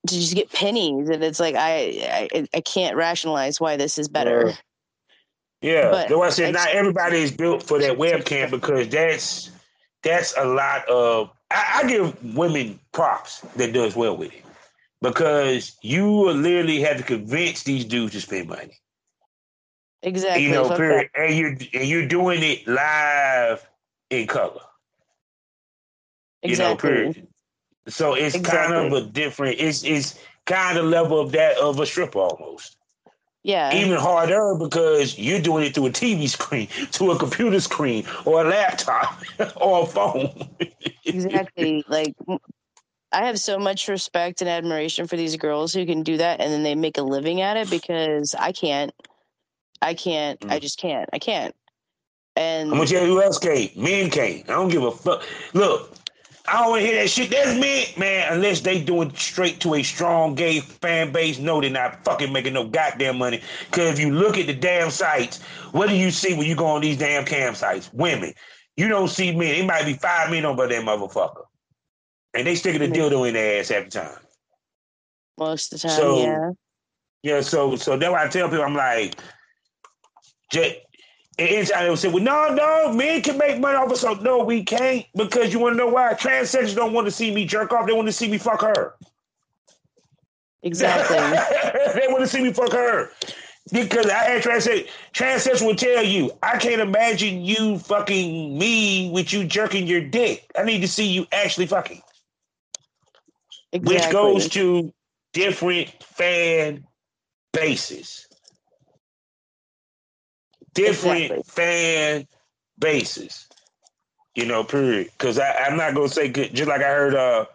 to 0.07 0.15
just 0.15 0.33
get 0.33 0.51
pennies 0.51 1.09
and 1.09 1.23
it's 1.23 1.39
like 1.39 1.55
I 1.55 2.29
I, 2.33 2.47
I 2.53 2.61
can't 2.61 2.95
rationalize 2.95 3.59
why 3.59 3.77
this 3.77 3.97
is 3.97 4.07
better. 4.07 4.53
Yeah, 5.61 5.91
but 5.91 6.09
though 6.09 6.23
I 6.23 6.29
said 6.29 6.53
not 6.53 6.69
everybody 6.69 7.17
is 7.17 7.31
built 7.31 7.63
for 7.63 7.79
that 7.79 7.97
webcam 7.97 8.49
because 8.49 8.87
that's 8.89 9.51
that's 10.03 10.33
a 10.37 10.45
lot 10.45 10.87
of 10.87 11.31
I, 11.51 11.81
I, 11.83 11.87
give 11.87 12.35
women 12.35 12.79
props 12.91 13.39
that 13.55 13.73
does 13.73 13.95
well 13.95 14.15
with 14.15 14.33
it 14.33 14.43
because 15.01 15.77
you 15.81 16.29
literally 16.31 16.79
have 16.81 16.97
to 16.97 17.03
convince 17.03 17.63
these 17.63 17.85
dudes 17.85 18.13
to 18.13 18.21
spend 18.21 18.49
money. 18.49 18.79
Exactly. 20.01 20.43
You 20.43 20.51
know, 20.51 20.75
period. 20.75 21.09
And 21.15 21.35
you 21.35 21.47
and 21.73 21.87
you're 21.87 22.07
doing 22.07 22.41
it 22.41 22.67
live 22.67 23.67
in 24.09 24.27
color. 24.27 24.61
Exactly. 26.41 26.49
You 26.51 26.57
know, 26.57 26.75
period. 26.75 27.27
So 27.87 28.13
it's 28.13 28.35
exactly. 28.35 28.75
kind 28.75 28.93
of 28.93 28.93
a 28.93 29.05
different. 29.07 29.59
It's 29.59 29.83
it's 29.83 30.19
kind 30.45 30.77
of 30.77 30.85
level 30.85 31.19
of 31.19 31.31
that 31.33 31.57
of 31.57 31.79
a 31.79 31.85
strip 31.85 32.15
almost. 32.15 32.77
Yeah. 33.43 33.73
Even 33.73 33.97
harder 33.97 34.55
because 34.55 35.17
you're 35.17 35.39
doing 35.39 35.65
it 35.65 35.73
through 35.73 35.87
a 35.87 35.91
TV 35.91 36.27
screen, 36.27 36.67
to 36.91 37.11
a 37.11 37.17
computer 37.17 37.59
screen, 37.59 38.05
or 38.25 38.45
a 38.45 38.49
laptop, 38.49 39.21
or 39.55 39.83
a 39.83 39.85
phone. 39.85 40.49
exactly. 41.05 41.83
Like, 41.87 42.13
I 43.11 43.25
have 43.25 43.39
so 43.39 43.57
much 43.57 43.87
respect 43.87 44.41
and 44.41 44.49
admiration 44.49 45.07
for 45.07 45.17
these 45.17 45.37
girls 45.37 45.73
who 45.73 45.85
can 45.85 46.03
do 46.03 46.17
that 46.17 46.41
and 46.41 46.51
then 46.51 46.63
they 46.63 46.75
make 46.75 46.97
a 46.97 47.01
living 47.01 47.41
at 47.41 47.57
it 47.57 47.69
because 47.69 48.35
I 48.35 48.51
can't. 48.51 48.91
I 49.81 49.93
can't. 49.93 50.39
Mm. 50.41 50.51
I 50.51 50.59
just 50.59 50.77
can't. 50.77 51.09
I 51.13 51.19
can't. 51.19 51.55
And 52.35 52.69
I'm 52.69 52.77
gonna 52.77 52.87
tell 52.87 53.03
you 53.03 53.13
who 53.13 53.21
else 53.21 53.39
can't. 53.39 53.75
Men 53.75 54.09
can't. 54.09 54.49
I 54.49 54.53
don't 54.53 54.69
give 54.69 54.83
a 54.83 54.91
fuck. 54.91 55.23
Look, 55.53 55.93
I 56.49 56.61
don't 56.61 56.71
want 56.71 56.81
to 56.81 56.87
hear 56.87 57.01
that 57.01 57.09
shit. 57.09 57.29
That's 57.29 57.59
me, 57.59 57.93
man. 57.97 58.33
Unless 58.33 58.61
they 58.61 58.81
doing 58.81 59.13
straight 59.15 59.59
to 59.61 59.75
a 59.75 59.83
strong 59.83 60.33
gay 60.33 60.61
fan 60.61 61.11
base, 61.11 61.37
no, 61.37 61.61
they're 61.61 61.69
not 61.69 62.03
fucking 62.03 62.33
making 62.33 62.53
no 62.53 62.67
goddamn 62.67 63.19
money. 63.19 63.41
Because 63.69 63.93
if 63.93 63.99
you 63.99 64.11
look 64.11 64.37
at 64.37 64.47
the 64.47 64.53
damn 64.53 64.89
sites, 64.89 65.41
what 65.71 65.89
do 65.89 65.95
you 65.95 66.09
see 66.09 66.33
when 66.33 66.47
you 66.47 66.55
go 66.55 66.65
on 66.65 66.81
these 66.81 66.97
damn 66.97 67.25
campsites? 67.25 67.93
Women. 67.93 68.33
You 68.77 68.87
don't 68.87 69.09
see 69.09 69.35
men. 69.35 69.55
It 69.55 69.65
might 69.65 69.85
be 69.85 69.93
five 69.93 70.31
men 70.31 70.45
over 70.45 70.65
that 70.65 70.83
motherfucker, 70.83 71.43
and 72.33 72.47
they 72.47 72.55
sticking 72.55 72.81
a 72.81 72.91
dildo 72.91 73.27
in 73.27 73.33
their 73.33 73.59
ass 73.59 73.71
every 73.71 73.89
time. 73.89 74.17
Most 75.37 75.73
of 75.73 75.81
the 75.81 75.87
time, 75.87 75.97
so, 75.97 76.17
yeah. 76.17 76.51
Yeah, 77.21 77.41
so 77.41 77.75
so 77.75 77.97
that's 77.97 78.11
why 78.11 78.25
I 78.25 78.29
tell 78.29 78.47
people 78.49 78.63
I'm 78.63 78.75
like, 78.75 79.19
just 80.51 80.75
and 81.39 81.47
inside 81.47 81.97
say, 81.97 82.09
well, 82.09 82.21
no, 82.21 82.53
no, 82.53 82.93
men 82.93 83.21
can 83.21 83.37
make 83.37 83.59
money 83.59 83.77
off 83.77 83.89
of 83.89 83.97
so 83.97 84.13
no, 84.15 84.43
we 84.43 84.61
can't 84.61 85.05
because 85.15 85.53
you 85.53 85.59
want 85.59 85.73
to 85.73 85.77
know 85.77 85.87
why? 85.87 86.13
Transsexuals 86.13 86.75
don't 86.75 86.91
want 86.91 87.07
to 87.07 87.11
see 87.11 87.33
me 87.33 87.45
jerk 87.45 87.71
off. 87.71 87.87
They 87.87 87.93
want 87.93 88.09
to 88.09 88.13
see 88.13 88.29
me 88.29 88.37
fuck 88.37 88.61
her. 88.61 88.95
Exactly. 90.61 91.15
they 91.95 92.07
want 92.09 92.19
to 92.19 92.27
see 92.27 92.43
me 92.43 92.51
fuck 92.51 92.73
her. 92.73 93.09
Because 93.71 94.07
I 94.07 94.17
had 94.17 94.43
transsexual, 94.43 94.89
transsexual 95.13 95.67
will 95.67 95.75
tell 95.75 96.03
you, 96.03 96.31
I 96.43 96.57
can't 96.57 96.81
imagine 96.81 97.41
you 97.41 97.79
fucking 97.79 98.57
me 98.57 99.09
with 99.11 99.31
you 99.31 99.45
jerking 99.45 99.87
your 99.87 100.01
dick. 100.01 100.45
I 100.57 100.63
need 100.63 100.81
to 100.81 100.89
see 100.89 101.07
you 101.07 101.25
actually 101.31 101.67
fucking. 101.67 102.01
Exactly. 103.71 103.95
Which 103.95 104.11
goes 104.11 104.49
to 104.49 104.91
different 105.31 106.03
fan 106.03 106.85
bases 107.53 108.28
different 110.85 111.23
exactly. 111.23 111.43
fan 111.45 112.27
bases. 112.77 113.47
You 114.35 114.45
know, 114.45 114.63
period. 114.63 115.09
Because 115.11 115.39
I'm 115.39 115.77
not 115.77 115.93
gonna 115.95 116.09
say 116.09 116.29
good. 116.29 116.53
Just 116.53 116.69
like 116.69 116.81
I 116.81 116.89
heard, 116.89 117.15
uh, 117.15 117.45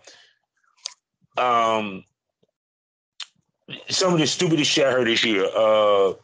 um, 1.39 2.05
some 3.89 4.13
of 4.13 4.19
the 4.19 4.27
stupidest 4.27 4.71
shit 4.71 4.87
I 4.87 4.93
heard 4.93 5.07
this 5.07 5.25
year. 5.25 5.45
Uh, 5.45 6.15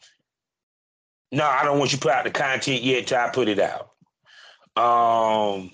no, 1.33 1.45
I 1.45 1.63
don't 1.65 1.79
want 1.79 1.93
you 1.93 1.99
put 1.99 2.13
out 2.13 2.25
the 2.25 2.31
content 2.31 2.83
yet 2.83 3.07
till 3.07 3.19
I 3.19 3.31
put 3.31 3.49
it 3.49 3.59
out. 3.59 3.93
Um, 4.77 5.71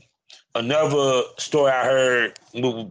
another 0.54 1.22
story 1.38 1.72
I 1.72 1.84
heard 1.84 2.38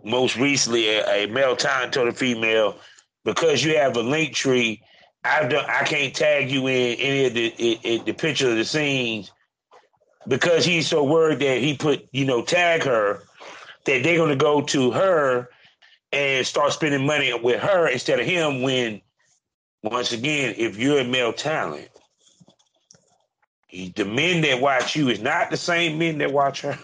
most 0.04 0.36
recently, 0.36 0.90
a, 0.90 1.26
a 1.26 1.28
male 1.28 1.56
talent 1.56 1.94
told 1.94 2.08
a 2.08 2.14
female, 2.14 2.78
because 3.24 3.64
you 3.64 3.78
have 3.78 3.96
a 3.98 4.04
Linktree 4.04 4.82
I've 5.26 5.50
done. 5.50 5.66
I 5.68 5.84
can't 5.84 6.14
tag 6.16 6.52
you 6.52 6.68
in 6.68 7.00
any 7.00 7.26
of 7.26 7.34
the 7.34 7.48
it, 7.48 7.80
it, 7.84 8.06
the 8.06 8.14
picture 8.14 8.50
of 8.50 8.58
the 8.58 8.64
scenes 8.64 9.32
because 10.28 10.64
he's 10.64 10.88
so 10.88 11.04
worried 11.04 11.40
that 11.40 11.58
he 11.58 11.76
put 11.76 12.08
you 12.12 12.26
know 12.26 12.44
tag 12.44 12.84
her 12.84 13.24
that 13.86 14.04
they're 14.04 14.18
going 14.18 14.30
to 14.30 14.36
go 14.36 14.62
to 14.62 14.92
her 14.92 15.50
and 16.12 16.46
start 16.46 16.74
spending 16.74 17.06
money 17.06 17.34
with 17.34 17.60
her 17.60 17.88
instead 17.88 18.20
of 18.20 18.26
him. 18.28 18.62
When 18.62 19.02
once 19.82 20.12
again, 20.12 20.54
if 20.58 20.78
you're 20.78 21.00
a 21.00 21.04
male 21.04 21.34
talent, 21.34 21.90
the 23.72 24.06
men 24.06 24.42
that 24.42 24.62
watch 24.62 24.96
you 24.96 25.10
is 25.10 25.22
not 25.22 25.50
the 25.50 25.58
same 25.58 25.98
men 25.98 26.20
that 26.20 26.32
watch 26.32 26.62
her. 26.62 26.78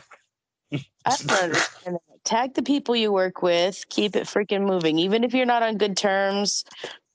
I 1.05 1.53
Tag 2.23 2.53
the 2.53 2.61
people 2.61 2.95
you 2.95 3.11
work 3.11 3.41
with. 3.41 3.83
Keep 3.89 4.15
it 4.15 4.27
freaking 4.27 4.67
moving, 4.67 4.99
even 4.99 5.23
if 5.23 5.33
you're 5.33 5.47
not 5.47 5.63
on 5.63 5.77
good 5.77 5.97
terms 5.97 6.65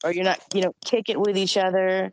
or 0.05 0.13
you're 0.13 0.25
not, 0.25 0.41
you 0.55 0.63
know, 0.63 0.75
kick 0.85 1.09
it 1.09 1.21
with 1.21 1.37
each 1.37 1.57
other. 1.57 2.13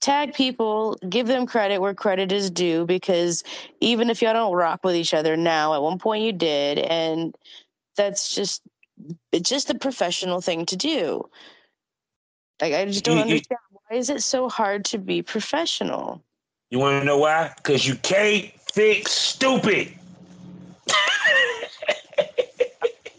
Tag 0.00 0.34
people, 0.34 0.98
give 1.08 1.26
them 1.26 1.46
credit 1.46 1.78
where 1.78 1.94
credit 1.94 2.30
is 2.30 2.50
due 2.50 2.84
because 2.84 3.42
even 3.80 4.10
if 4.10 4.20
y'all 4.20 4.34
don't 4.34 4.52
rock 4.52 4.80
with 4.84 4.94
each 4.94 5.14
other 5.14 5.36
now, 5.36 5.74
at 5.74 5.82
one 5.82 5.98
point 5.98 6.24
you 6.24 6.32
did, 6.32 6.78
and 6.78 7.34
that's 7.96 8.34
just 8.34 8.62
it's 9.32 9.48
just 9.48 9.70
a 9.70 9.74
professional 9.74 10.40
thing 10.40 10.66
to 10.66 10.76
do. 10.76 11.28
Like 12.60 12.74
I 12.74 12.84
just 12.84 13.04
don't 13.04 13.18
understand 13.18 13.58
why 13.70 13.96
is 13.96 14.10
it 14.10 14.22
so 14.22 14.48
hard 14.48 14.84
to 14.86 14.98
be 14.98 15.22
professional? 15.22 16.22
You 16.70 16.78
want 16.78 17.00
to 17.00 17.06
know 17.06 17.18
why? 17.18 17.52
Because 17.56 17.86
you 17.86 17.96
can't 17.96 18.50
fix 18.72 19.12
stupid. 19.12 19.92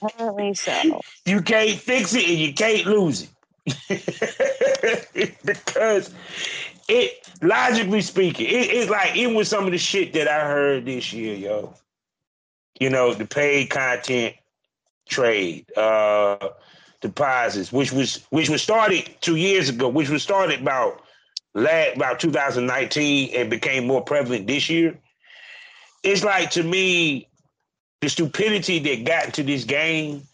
Apparently 0.02 0.54
so. 0.54 1.02
You 1.26 1.42
can't 1.42 1.80
fix 1.80 2.14
it 2.14 2.28
and 2.28 2.38
you 2.38 2.54
can't 2.54 2.86
lose 2.86 3.24
it. 3.24 3.30
because 5.46 6.14
it 6.88 7.30
logically 7.42 8.02
speaking, 8.02 8.48
it, 8.48 8.70
it's 8.72 8.90
like 8.90 9.16
even 9.16 9.36
with 9.36 9.48
some 9.48 9.66
of 9.66 9.72
the 9.72 9.78
shit 9.78 10.14
that 10.14 10.28
I 10.28 10.48
heard 10.48 10.86
this 10.86 11.12
year, 11.14 11.36
yo. 11.36 11.74
You 12.80 12.90
know, 12.90 13.14
the 13.14 13.26
paid 13.26 13.70
content 13.70 14.36
trade, 15.08 15.66
uh, 15.78 16.50
deposits, 17.02 17.72
which 17.72 17.92
was 17.92 18.26
which 18.30 18.50
was 18.50 18.62
started 18.62 19.10
two 19.22 19.36
years 19.36 19.70
ago, 19.70 19.88
which 19.88 20.10
was 20.10 20.24
started 20.24 20.62
about 20.62 21.02
last 21.54 21.96
about 21.96 22.20
2019 22.20 23.34
and 23.34 23.50
became 23.50 23.88
more 23.88 24.04
prevalent 24.04 24.48
this 24.48 24.70
year. 24.70 25.00
It's 26.04 26.24
like 26.24 26.52
to 26.52 26.64
me, 26.64 27.30
the 28.02 28.10
stupidity 28.10 28.80
that 28.80 29.06
got 29.06 29.26
into 29.26 29.44
this 29.44 29.64
game 29.64 30.28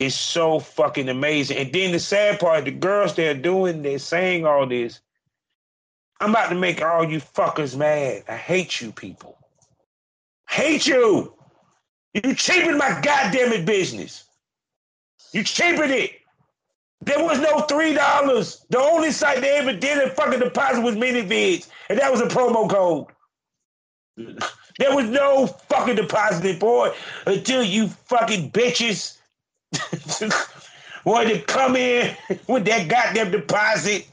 is 0.00 0.18
so 0.18 0.58
fucking 0.58 1.08
amazing. 1.10 1.58
And 1.58 1.72
then 1.72 1.92
the 1.92 2.00
sad 2.00 2.40
part, 2.40 2.64
the 2.64 2.70
girls 2.70 3.14
they're 3.14 3.34
doing, 3.34 3.82
they're 3.82 3.98
saying 3.98 4.46
all 4.46 4.66
this. 4.66 5.00
I'm 6.20 6.30
about 6.30 6.48
to 6.48 6.54
make 6.54 6.82
all 6.82 7.08
you 7.08 7.18
fuckers 7.20 7.76
mad. 7.76 8.24
I 8.26 8.36
hate 8.36 8.80
you 8.80 8.92
people. 8.92 9.38
Hate 10.48 10.86
you. 10.86 11.34
You 12.14 12.34
cheapened 12.34 12.78
my 12.78 12.98
goddamn 13.02 13.52
it 13.52 13.64
business. 13.64 14.24
You 15.32 15.44
cheapened 15.44 15.92
it. 15.92 16.12
There 17.02 17.22
was 17.22 17.38
no 17.38 17.60
three 17.60 17.94
dollars. 17.94 18.66
The 18.70 18.78
only 18.78 19.12
site 19.12 19.40
they 19.40 19.58
ever 19.58 19.72
did 19.72 19.98
a 19.98 20.10
fucking 20.10 20.40
deposit 20.40 20.82
was 20.82 20.96
ManyVids, 20.96 21.68
and 21.88 21.98
that 21.98 22.10
was 22.10 22.20
a 22.20 22.26
promo 22.26 22.68
code. 22.68 23.06
There 24.78 24.96
was 24.96 25.10
no 25.10 25.46
fucking 25.46 25.96
deposit, 25.96 26.58
boy, 26.58 26.94
until 27.26 27.62
you 27.62 27.88
fucking 27.88 28.50
bitches 28.50 29.19
wanted 31.04 31.34
to 31.34 31.40
come 31.42 31.76
in 31.76 32.14
with 32.46 32.64
that 32.64 32.88
goddamn 32.88 33.30
deposit, 33.30 34.06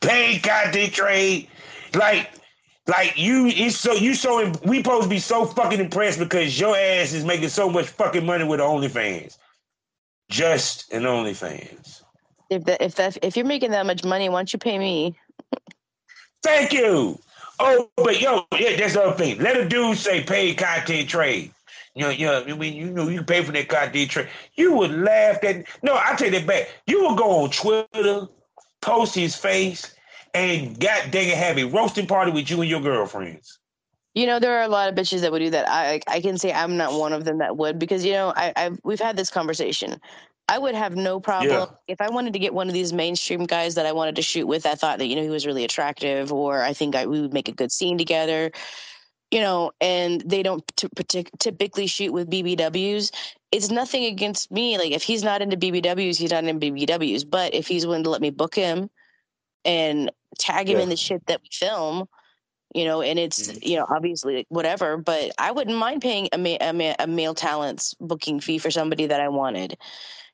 paid 0.00 0.42
goddamn 0.42 0.90
trade, 0.90 1.48
like. 1.94 2.30
Like 2.86 3.18
you, 3.18 3.48
it's 3.48 3.76
so 3.76 3.92
you 3.92 4.14
so 4.14 4.50
we 4.64 4.78
supposed 4.78 5.02
to 5.02 5.08
be 5.10 5.18
so 5.18 5.44
fucking 5.44 5.78
impressed 5.78 6.18
because 6.18 6.58
your 6.58 6.74
ass 6.74 7.12
is 7.12 7.22
making 7.22 7.50
so 7.50 7.68
much 7.68 7.84
fucking 7.84 8.24
money 8.24 8.44
with 8.44 8.60
OnlyFans, 8.60 9.36
just 10.30 10.90
an 10.90 11.02
OnlyFans. 11.02 12.00
If 12.48 12.64
that 12.64 12.80
if 12.80 12.94
that 12.94 13.18
if 13.20 13.36
you're 13.36 13.44
making 13.44 13.72
that 13.72 13.84
much 13.84 14.04
money, 14.04 14.30
why 14.30 14.38
don't 14.38 14.50
you 14.54 14.58
pay 14.58 14.78
me? 14.78 15.14
Thank 16.42 16.72
you. 16.72 17.18
Oh, 17.60 17.90
but 17.96 18.20
yo, 18.20 18.46
yeah, 18.58 18.76
that's 18.76 18.94
the 18.94 19.02
other 19.02 19.16
thing. 19.16 19.38
Let 19.38 19.56
a 19.58 19.68
dude 19.68 19.98
say 19.98 20.22
paid 20.22 20.56
content 20.56 21.10
trade. 21.10 21.52
You 21.98 22.04
know, 22.04 22.10
you 22.10 22.26
know, 22.26 22.44
I 22.46 22.54
mean, 22.54 22.74
you 22.74 22.90
know, 22.90 23.08
you 23.08 23.18
can 23.18 23.26
pay 23.26 23.42
for 23.42 23.50
that 23.50 23.68
content 23.68 24.10
trade. 24.10 24.28
You 24.54 24.72
would 24.74 24.92
laugh 24.92 25.42
at. 25.42 25.66
No, 25.82 25.96
I 25.96 26.14
take 26.16 26.30
that 26.32 26.46
back. 26.46 26.68
You 26.86 27.08
would 27.08 27.18
go 27.18 27.42
on 27.42 27.50
Twitter, 27.50 28.28
post 28.80 29.16
his 29.16 29.34
face, 29.34 29.94
and 30.32 30.78
god 30.78 31.10
dang 31.10 31.28
it, 31.28 31.36
have 31.36 31.58
a 31.58 31.64
roasting 31.64 32.06
party 32.06 32.30
with 32.30 32.50
you 32.50 32.60
and 32.60 32.70
your 32.70 32.80
girlfriends. 32.80 33.58
You 34.14 34.26
know, 34.26 34.38
there 34.38 34.56
are 34.58 34.62
a 34.62 34.68
lot 34.68 34.88
of 34.88 34.94
bitches 34.94 35.22
that 35.22 35.32
would 35.32 35.40
do 35.40 35.50
that. 35.50 35.68
I 35.68 36.00
I 36.06 36.20
can 36.20 36.38
say 36.38 36.52
I'm 36.52 36.76
not 36.76 36.92
one 36.92 37.12
of 37.12 37.24
them 37.24 37.38
that 37.38 37.56
would 37.56 37.80
because 37.80 38.04
you 38.04 38.12
know 38.12 38.32
I 38.36 38.52
I've, 38.54 38.78
we've 38.84 39.00
had 39.00 39.16
this 39.16 39.30
conversation. 39.30 40.00
I 40.48 40.58
would 40.58 40.74
have 40.76 40.96
no 40.96 41.20
problem 41.20 41.50
Yeah. 41.50 41.66
if 41.88 42.00
I 42.00 42.08
wanted 42.08 42.32
to 42.32 42.38
get 42.38 42.54
one 42.54 42.68
of 42.68 42.74
these 42.74 42.92
mainstream 42.92 43.44
guys 43.44 43.74
that 43.74 43.84
I 43.84 43.92
wanted 43.92 44.16
to 44.16 44.22
shoot 44.22 44.46
with. 44.46 44.64
I 44.66 44.76
thought 44.76 44.98
that 44.98 45.06
you 45.06 45.16
know 45.16 45.22
he 45.22 45.28
was 45.30 45.46
really 45.46 45.64
attractive, 45.64 46.32
or 46.32 46.62
I 46.62 46.72
think 46.72 46.94
I, 46.94 47.06
we 47.06 47.20
would 47.20 47.34
make 47.34 47.48
a 47.48 47.52
good 47.52 47.72
scene 47.72 47.98
together. 47.98 48.52
You 49.30 49.40
know, 49.40 49.72
and 49.80 50.22
they 50.22 50.42
don't 50.42 50.64
t- 50.76 50.88
partic- 50.88 51.38
typically 51.38 51.86
shoot 51.86 52.12
with 52.12 52.30
BBWs. 52.30 53.12
It's 53.52 53.70
nothing 53.70 54.04
against 54.06 54.50
me. 54.50 54.78
Like 54.78 54.92
if 54.92 55.02
he's 55.02 55.22
not 55.22 55.42
into 55.42 55.56
BBWs, 55.56 56.16
he's 56.16 56.30
not 56.32 56.44
into 56.44 56.66
BBWs. 56.66 57.28
But 57.28 57.54
if 57.54 57.66
he's 57.66 57.86
willing 57.86 58.04
to 58.04 58.10
let 58.10 58.22
me 58.22 58.30
book 58.30 58.54
him 58.54 58.88
and 59.64 60.10
tag 60.38 60.68
him 60.68 60.78
Yeah. 60.78 60.84
in 60.84 60.88
the 60.88 60.96
shit 60.96 61.26
that 61.26 61.42
we 61.42 61.48
film, 61.52 62.08
you 62.74 62.84
know, 62.84 63.02
and 63.02 63.18
it's 63.18 63.48
Mhm. 63.48 63.66
you 63.66 63.76
know 63.76 63.86
obviously 63.90 64.46
whatever. 64.48 64.96
But 64.96 65.32
I 65.38 65.50
wouldn't 65.52 65.76
mind 65.76 66.02
paying 66.02 66.28
a, 66.32 66.38
ma- 66.38 66.56
a, 66.60 66.72
ma- 66.72 66.94
a 66.98 67.06
male 67.06 67.34
talents 67.34 67.94
booking 68.00 68.40
fee 68.40 68.58
for 68.58 68.70
somebody 68.70 69.06
that 69.06 69.20
I 69.20 69.28
wanted. 69.28 69.76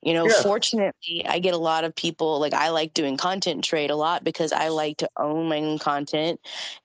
You 0.04 0.12
know, 0.12 0.28
Yeah. 0.28 0.42
fortunately, 0.42 1.24
I 1.26 1.38
get 1.38 1.54
a 1.54 1.58
lot 1.58 1.84
of 1.84 1.94
people 1.94 2.38
like 2.38 2.52
I 2.52 2.68
like 2.68 2.92
doing 2.92 3.16
content 3.16 3.64
trade 3.64 3.90
a 3.90 3.96
lot 3.96 4.22
because 4.22 4.52
I 4.52 4.68
like 4.68 4.98
to 4.98 5.08
own 5.16 5.48
my 5.48 5.56
own 5.58 5.78
content 5.78 6.40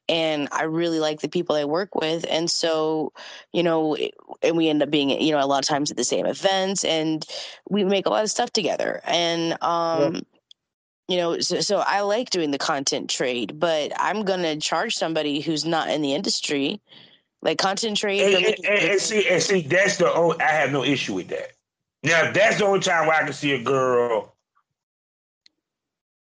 and 0.08 0.48
I 0.54 0.64
really 0.64 1.02
like 1.02 1.20
the 1.20 1.28
people 1.28 1.58
I 1.58 1.66
work 1.66 1.96
with. 1.96 2.26
And 2.30 2.50
so, 2.50 3.12
you 3.52 3.62
know, 3.62 3.98
and 4.42 4.56
we 4.56 4.70
end 4.70 4.82
up 4.82 4.90
being, 4.90 5.10
you 5.10 5.34
know, 5.34 5.44
a 5.44 5.46
lot 5.46 5.60
of 5.62 5.68
times 5.68 5.92
at 5.92 5.98
the 5.98 6.06
same 6.06 6.26
events 6.26 6.86
and 6.86 7.26
we 7.70 7.84
make 7.84 8.06
a 8.06 8.10
lot 8.10 8.24
of 8.24 8.32
stuff 8.32 8.52
together. 8.52 9.02
And, 9.04 9.62
um, 9.62 10.26
you 11.10 11.18
know, 11.18 11.40
so, 11.42 11.60
so 11.60 11.80
I 11.80 12.02
like 12.02 12.30
doing 12.30 12.52
the 12.52 12.58
content 12.58 13.10
trade, 13.10 13.60
but 13.60 13.92
I'm 14.00 14.24
going 14.24 14.44
to 14.44 14.56
charge 14.58 14.96
somebody 14.96 15.42
who's 15.42 15.66
not 15.66 15.90
in 15.90 16.02
the 16.02 16.14
industry. 16.14 16.80
Like 17.42 17.58
content 17.58 17.98
trade. 17.98 18.34
And, 18.34 18.46
and, 18.46 18.56
and- 18.66 18.92
and 18.92 19.02
see, 19.02 19.28
and 19.28 19.44
see, 19.44 19.62
that's 19.62 19.98
the 19.98 20.14
only, 20.14 20.40
I 20.40 20.52
have 20.52 20.72
no 20.72 20.86
issue 20.86 21.16
with 21.16 21.28
that. 21.30 21.52
Now, 22.04 22.32
that's 22.32 22.60
the 22.60 22.66
only 22.66 22.80
time 22.80 23.08
where 23.08 23.16
I 23.16 23.24
can 23.24 23.34
see 23.34 23.52
a 23.52 23.62
girl 23.62 24.36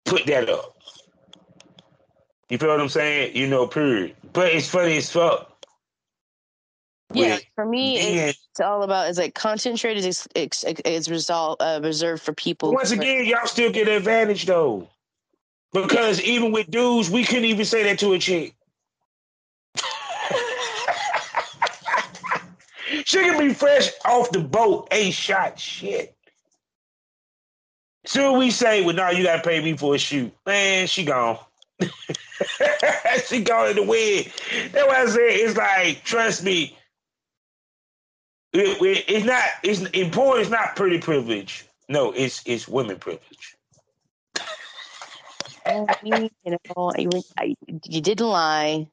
put 0.06 0.26
that 0.28 0.50
up. 0.50 0.78
You 2.50 2.58
feel 2.58 2.70
what 2.70 2.80
I'm 2.80 2.90
saying? 2.90 3.36
You 3.36 3.48
know, 3.48 3.66
period. 3.66 4.16
But 4.34 4.54
it's 4.54 4.70
funny 4.70 4.98
as 4.98 5.12
fuck. 5.12 5.52
yeah, 7.14 7.40
for 7.56 7.66
me, 7.66 7.98
it's, 7.98 8.60
all 8.60 8.84
about 8.84 9.10
is 9.10 9.18
like 9.18 9.34
concentrated 9.34 10.06
is 10.06 10.28
is, 10.36 10.64
is 10.64 11.10
result, 11.10 11.60
uh, 11.60 11.80
reserved 11.84 12.22
for 12.22 12.34
people. 12.34 12.72
Once 12.72 12.92
again, 12.92 13.26
y'all 13.26 13.48
still 13.48 13.72
get 13.72 13.88
an 13.88 13.96
advantage 13.96 14.46
though. 14.46 14.88
Because 15.74 16.22
even 16.22 16.52
with 16.52 16.70
dudes, 16.70 17.10
we 17.10 17.26
couldn't 17.26 17.46
even 17.46 17.66
say 17.66 17.84
that 17.84 18.00
to 18.00 18.14
a 18.14 18.20
chick. 18.20 18.56
She 23.06 23.20
can 23.20 23.38
be 23.38 23.54
fresh 23.54 23.92
off 24.04 24.32
the 24.32 24.40
boat, 24.40 24.88
a 24.92 25.12
shot 25.12 25.60
shit. 25.60 26.16
Soon 28.08 28.40
we 28.40 28.50
say, 28.50 28.84
well, 28.84 28.96
no, 28.96 29.10
you 29.12 29.24
gotta 29.24 29.44
pay 29.44 29.64
me 29.64 29.78
for 29.78 29.94
a 29.94 29.98
shoot. 30.00 30.34
Man, 30.46 30.88
she 30.88 31.06
gone. 31.06 31.38
she 33.28 33.42
gone 33.44 33.70
in 33.70 33.76
the 33.76 33.84
wind. 33.84 34.32
That's 34.72 34.88
why 34.88 35.02
I 35.04 35.06
said 35.06 35.20
it's 35.22 35.56
like, 35.56 36.04
trust 36.04 36.44
me. 36.44 36.76
It- 38.54 38.82
it- 38.82 39.06
it's 39.08 39.26
not. 39.26 39.44
It's 39.64 39.82
important. 39.92 40.42
It's 40.42 40.52
not 40.52 40.76
pretty 40.76 40.98
privilege. 40.98 41.66
No, 41.88 42.12
it's 42.12 42.42
it's 42.46 42.68
women 42.68 42.98
privilege. 42.98 43.56
Oh, 45.68 45.88
you 46.04 46.30
know, 46.46 46.92
you, 47.00 47.10
you 47.86 48.02
didn't 48.02 48.28
lie. 48.28 48.88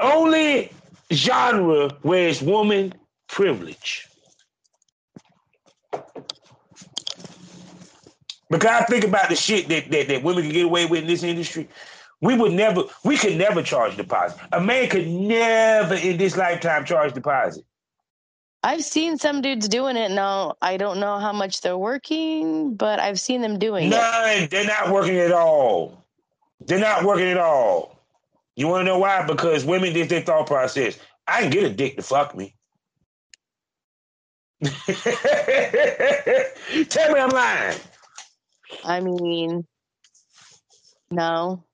Only 0.00 0.70
genre 1.14 1.90
where 2.02 2.28
it's 2.28 2.42
woman 2.42 2.94
privilege. 3.28 4.08
Because 8.50 8.82
I 8.82 8.84
think 8.84 9.04
about 9.04 9.28
the 9.28 9.36
shit 9.36 9.68
that, 9.68 9.90
that, 9.90 10.08
that 10.08 10.22
women 10.22 10.44
can 10.44 10.52
get 10.52 10.64
away 10.64 10.86
with 10.86 11.00
in 11.00 11.06
this 11.06 11.22
industry. 11.22 11.68
We 12.20 12.36
would 12.36 12.52
never, 12.52 12.84
we 13.04 13.16
could 13.16 13.36
never 13.36 13.62
charge 13.62 13.96
deposit. 13.96 14.38
A 14.52 14.60
man 14.60 14.88
could 14.88 15.08
never 15.08 15.94
in 15.94 16.16
this 16.16 16.36
lifetime 16.36 16.84
charge 16.84 17.12
deposit. 17.12 17.64
I've 18.62 18.84
seen 18.84 19.18
some 19.18 19.42
dudes 19.42 19.68
doing 19.68 19.96
it. 19.96 20.10
Now 20.10 20.54
I 20.62 20.78
don't 20.78 20.98
know 20.98 21.18
how 21.18 21.32
much 21.32 21.60
they're 21.60 21.76
working, 21.76 22.74
but 22.76 22.98
I've 22.98 23.20
seen 23.20 23.42
them 23.42 23.58
doing 23.58 23.86
it. 23.86 23.90
None. 23.90 24.48
They're 24.50 24.64
not 24.64 24.90
working 24.90 25.18
at 25.18 25.32
all. 25.32 26.06
They're 26.60 26.78
not 26.78 27.04
working 27.04 27.26
at 27.26 27.36
all. 27.36 27.93
You 28.56 28.68
want 28.68 28.82
to 28.82 28.84
know 28.84 28.98
why? 28.98 29.26
Because 29.26 29.64
women 29.64 29.92
did 29.92 30.08
their 30.08 30.22
thought 30.22 30.46
process. 30.46 30.98
I 31.26 31.42
can 31.42 31.50
get 31.50 31.64
a 31.64 31.70
dick 31.70 31.96
to 31.96 32.02
fuck 32.02 32.36
me. 32.36 32.54
Tell 36.88 37.12
me 37.12 37.20
I'm 37.20 37.30
lying. 37.30 37.78
I 38.84 39.00
mean, 39.00 39.66
no. 41.10 41.64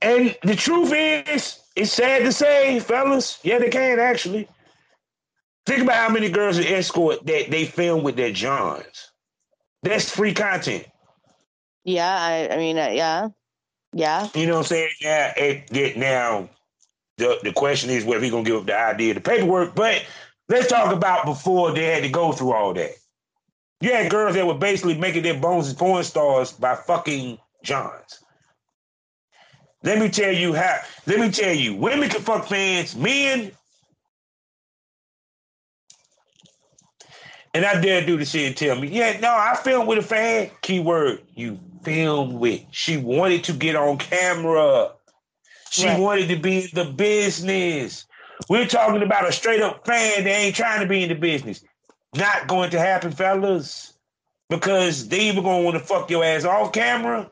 And 0.00 0.36
the 0.42 0.56
truth 0.56 0.92
is, 0.92 1.60
it's 1.76 1.92
sad 1.92 2.24
to 2.24 2.32
say, 2.32 2.80
fellas, 2.80 3.38
yeah, 3.42 3.58
they 3.58 3.70
can 3.70 3.98
actually. 3.98 4.48
Think 5.64 5.82
about 5.82 5.94
how 5.94 6.08
many 6.12 6.28
girls 6.28 6.58
in 6.58 6.66
escort 6.66 7.24
that 7.26 7.50
they 7.50 7.64
film 7.64 8.02
with 8.02 8.16
their 8.16 8.32
Johns. 8.32 9.12
That's 9.84 10.10
free 10.10 10.34
content. 10.34 10.86
Yeah, 11.84 12.12
I, 12.12 12.54
I 12.54 12.56
mean, 12.56 12.78
uh, 12.78 12.88
yeah, 12.88 13.28
yeah. 13.92 14.28
You 14.34 14.46
know 14.46 14.54
what 14.54 14.60
I'm 14.60 14.64
saying? 14.66 14.90
Yeah, 15.00 15.32
it, 15.36 15.76
it, 15.76 15.96
now 15.96 16.48
the 17.18 17.38
the 17.42 17.52
question 17.52 17.90
is 17.90 18.04
whether 18.04 18.24
he 18.24 18.30
gonna 18.30 18.44
give 18.44 18.56
up 18.56 18.66
the 18.66 18.78
idea, 18.78 19.14
the 19.14 19.20
paperwork. 19.20 19.74
But 19.74 20.04
let's 20.48 20.68
talk 20.68 20.92
about 20.92 21.26
before 21.26 21.72
they 21.72 21.84
had 21.84 22.02
to 22.02 22.08
go 22.08 22.32
through 22.32 22.52
all 22.52 22.74
that. 22.74 22.92
You 23.80 23.92
had 23.92 24.10
girls 24.10 24.34
that 24.34 24.46
were 24.46 24.54
basically 24.54 24.96
making 24.96 25.24
their 25.24 25.38
bones 25.38 25.68
as 25.68 25.74
porn 25.74 26.04
stars 26.04 26.52
by 26.52 26.76
fucking 26.76 27.38
Johns. 27.64 28.20
Let 29.82 29.98
me 29.98 30.08
tell 30.08 30.32
you 30.32 30.54
how. 30.54 30.78
Let 31.06 31.18
me 31.18 31.30
tell 31.30 31.54
you, 31.54 31.74
women 31.74 32.08
can 32.08 32.22
fuck 32.22 32.46
fans, 32.46 32.94
men. 32.94 33.50
And 37.54 37.66
I 37.66 37.80
dare 37.80 38.06
do 38.06 38.16
the 38.16 38.24
shit 38.24 38.46
and 38.46 38.56
tell 38.56 38.76
me, 38.80 38.88
yeah, 38.88 39.18
no, 39.20 39.28
I 39.28 39.56
filmed 39.62 39.88
with 39.88 39.98
a 39.98 40.02
fan. 40.02 40.50
Keyword, 40.62 41.20
you 41.34 41.58
filmed 41.84 42.34
with. 42.34 42.62
She 42.70 42.96
wanted 42.96 43.44
to 43.44 43.52
get 43.52 43.76
on 43.76 43.98
camera. 43.98 44.92
She 45.70 45.86
Right. 45.86 45.98
wanted 45.98 46.28
to 46.28 46.36
be 46.36 46.64
in 46.64 46.70
the 46.72 46.84
business. 46.84 48.06
We're 48.48 48.66
talking 48.66 49.02
about 49.02 49.28
a 49.28 49.32
straight 49.32 49.60
up 49.60 49.86
fan 49.86 50.24
that 50.24 50.30
ain't 50.30 50.56
trying 50.56 50.80
to 50.80 50.86
be 50.86 51.02
in 51.02 51.08
the 51.08 51.14
business. 51.14 51.64
Not 52.14 52.46
going 52.46 52.70
to 52.70 52.78
happen, 52.78 53.12
fellas. 53.12 53.94
Because 54.48 55.08
they 55.08 55.28
either 55.28 55.40
gonna 55.40 55.62
want 55.62 55.78
to 55.78 55.84
fuck 55.84 56.10
your 56.10 56.22
ass 56.24 56.44
off 56.44 56.72
camera 56.72 57.30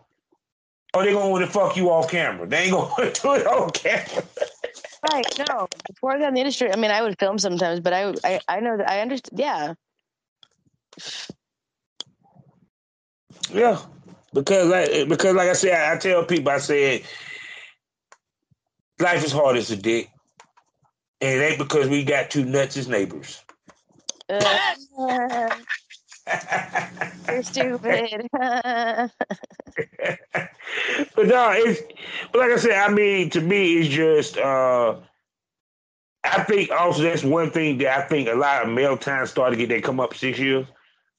or 0.95 1.05
they 1.05 1.13
gonna 1.13 1.29
want 1.29 1.45
to 1.45 1.51
fuck 1.51 1.77
you 1.77 1.91
off 1.91 2.11
camera. 2.11 2.47
They 2.47 2.65
ain't 2.65 2.73
gonna 2.73 2.95
do 2.97 3.35
it 3.35 3.47
on 3.47 3.71
camera. 3.71 4.25
Right. 5.13 5.27
No. 5.49 5.67
Before 5.89 6.13
I 6.13 6.19
got 6.19 6.29
in 6.29 6.35
the 6.35 6.41
industry, 6.41 6.73
I 6.73 6.77
mean, 6.77 6.91
I 6.91 7.03
would 7.03 7.19
film 7.19 7.39
sometimes, 7.39 7.81
but 7.81 7.93
I, 7.93 8.15
I, 8.25 8.41
I 8.49 8.61
know 8.61 8.77
that 8.79 8.89
I 8.89 9.01
understand. 9.01 9.39
Yeah. 9.39 9.75
Yeah, 13.53 13.81
because 14.33 14.69
like 14.69 15.09
because 15.09 15.35
like 15.35 15.49
I 15.49 15.55
said, 15.55 15.73
I, 15.73 15.95
I 15.95 15.97
tell 15.97 16.25
people 16.25 16.51
I 16.53 16.59
said 16.59 17.03
life 18.99 19.25
is 19.25 19.33
hard 19.33 19.57
as 19.57 19.71
a 19.71 19.77
dick, 19.77 20.11
and 21.21 21.41
it 21.41 21.45
ain't 21.45 21.59
because 21.59 21.89
we 21.89 22.05
got 22.05 22.31
two 22.31 22.45
nuts 22.45 22.77
as 22.77 22.89
neighbors. 22.89 23.43
Uh, 24.29 24.59
you're 27.29 27.43
stupid. 27.43 28.29
but 28.33 29.11
no, 31.27 31.51
it's 31.53 31.83
but 32.33 32.39
like 32.39 32.51
I 32.51 32.57
said, 32.57 32.73
I 32.73 32.89
mean 32.93 33.31
to 33.31 33.41
me 33.41 33.79
it's 33.79 33.89
just 33.89 34.37
uh 34.39 34.97
I 36.23 36.43
think 36.45 36.71
also 36.71 37.03
that's 37.03 37.25
one 37.25 37.51
thing 37.51 37.79
that 37.79 37.99
I 37.99 38.03
think 38.03 38.29
a 38.29 38.35
lot 38.35 38.63
of 38.63 38.69
male 38.73 38.97
times 38.97 39.31
started 39.31 39.57
to 39.57 39.61
get 39.61 39.69
their 39.69 39.81
come 39.81 40.01
up 40.01 40.15
six 40.15 40.39
years, 40.39 40.67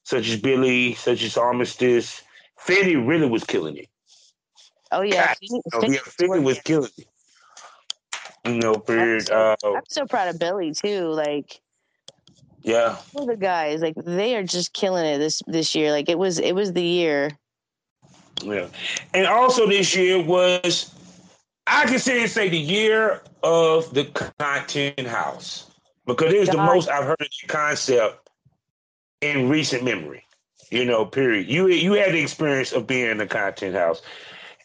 such 0.04 0.28
as 0.28 0.40
Billy, 0.40 0.94
such 0.94 1.22
as 1.22 1.36
Armistice. 1.36 2.22
Fetty 2.66 3.06
really 3.06 3.28
was 3.28 3.44
killing 3.44 3.76
it. 3.76 3.88
oh 4.92 5.02
yeah. 5.02 5.34
God, 5.50 5.60
Oh, 5.74 5.82
yeah, 5.90 5.98
Fetty 6.00 6.42
was 6.42 6.58
killing 6.60 6.90
it. 6.98 7.06
You 8.44 8.58
know, 8.58 8.74
period. 8.74 9.26
so- 9.26 9.56
Uh, 9.64 9.68
I'm 9.76 9.82
so 9.88 10.06
proud 10.06 10.28
of 10.28 10.38
Billy 10.38 10.72
too. 10.72 11.06
Like 11.08 11.60
yeah. 12.62 12.96
all 13.14 13.26
the 13.26 13.36
guys, 13.36 13.80
like 13.80 13.94
they 13.96 14.36
are 14.36 14.42
just 14.42 14.72
killing 14.72 15.04
it 15.06 15.18
this 15.18 15.42
this 15.46 15.74
year. 15.74 15.90
Like 15.92 16.08
it 16.08 16.18
was 16.18 16.38
it 16.38 16.52
was 16.52 16.72
the 16.72 16.82
year. 16.82 17.30
Yeah. 18.42 18.66
And 19.14 19.26
also 19.26 19.66
this 19.68 19.94
year 19.94 20.20
was 20.22 20.90
I 21.66 21.86
can 21.86 21.98
say 21.98 22.26
say 22.26 22.48
the 22.48 22.58
year 22.58 23.22
of 23.42 23.92
the 23.94 24.04
content 24.38 25.06
house. 25.06 25.68
Because 26.04 26.32
it 26.32 26.40
was 26.40 26.48
the 26.48 26.56
most 26.56 26.88
I've 26.88 27.04
heard 27.04 27.20
of 27.20 27.28
the 27.40 27.46
concept 27.46 28.28
in 29.20 29.48
recent 29.48 29.84
memory. 29.84 30.24
You 30.72 30.84
know, 30.86 31.04
period. 31.06 31.48
You 31.48 31.68
you 31.68 31.92
had 31.94 32.12
the 32.12 32.20
experience 32.22 32.72
of 32.72 32.86
being 32.86 33.10
in 33.10 33.18
the 33.18 33.26
content 33.26 33.76
house 33.76 34.02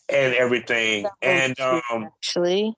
and 0.09 0.33
everything. 0.35 1.11
And 1.21 1.55
um 1.59 1.83
Actually, 2.01 2.75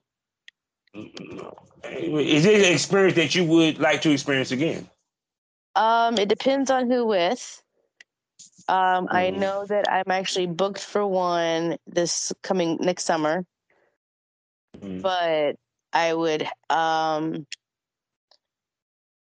is 1.84 2.44
it 2.46 2.66
an 2.66 2.72
experience 2.72 3.16
that 3.16 3.34
you 3.34 3.44
would 3.44 3.78
like 3.78 4.02
to 4.02 4.10
experience 4.10 4.52
again? 4.52 4.90
um, 5.76 6.18
it 6.18 6.28
depends 6.28 6.70
on 6.70 6.90
who 6.90 7.06
with. 7.06 7.62
Um, 8.68 9.08
I 9.10 9.30
Mhm. 9.30 9.40
know 9.40 9.66
that 9.66 9.90
I'm 9.90 10.10
actually 10.10 10.46
booked 10.46 10.80
for 10.80 11.06
one 11.06 11.76
this 11.86 12.32
coming 12.42 12.78
next 12.80 13.04
summer, 13.04 13.44
Mhm. 14.80 15.02
but 15.02 15.56
I 15.92 16.14
would 16.14 16.46
um 16.70 17.46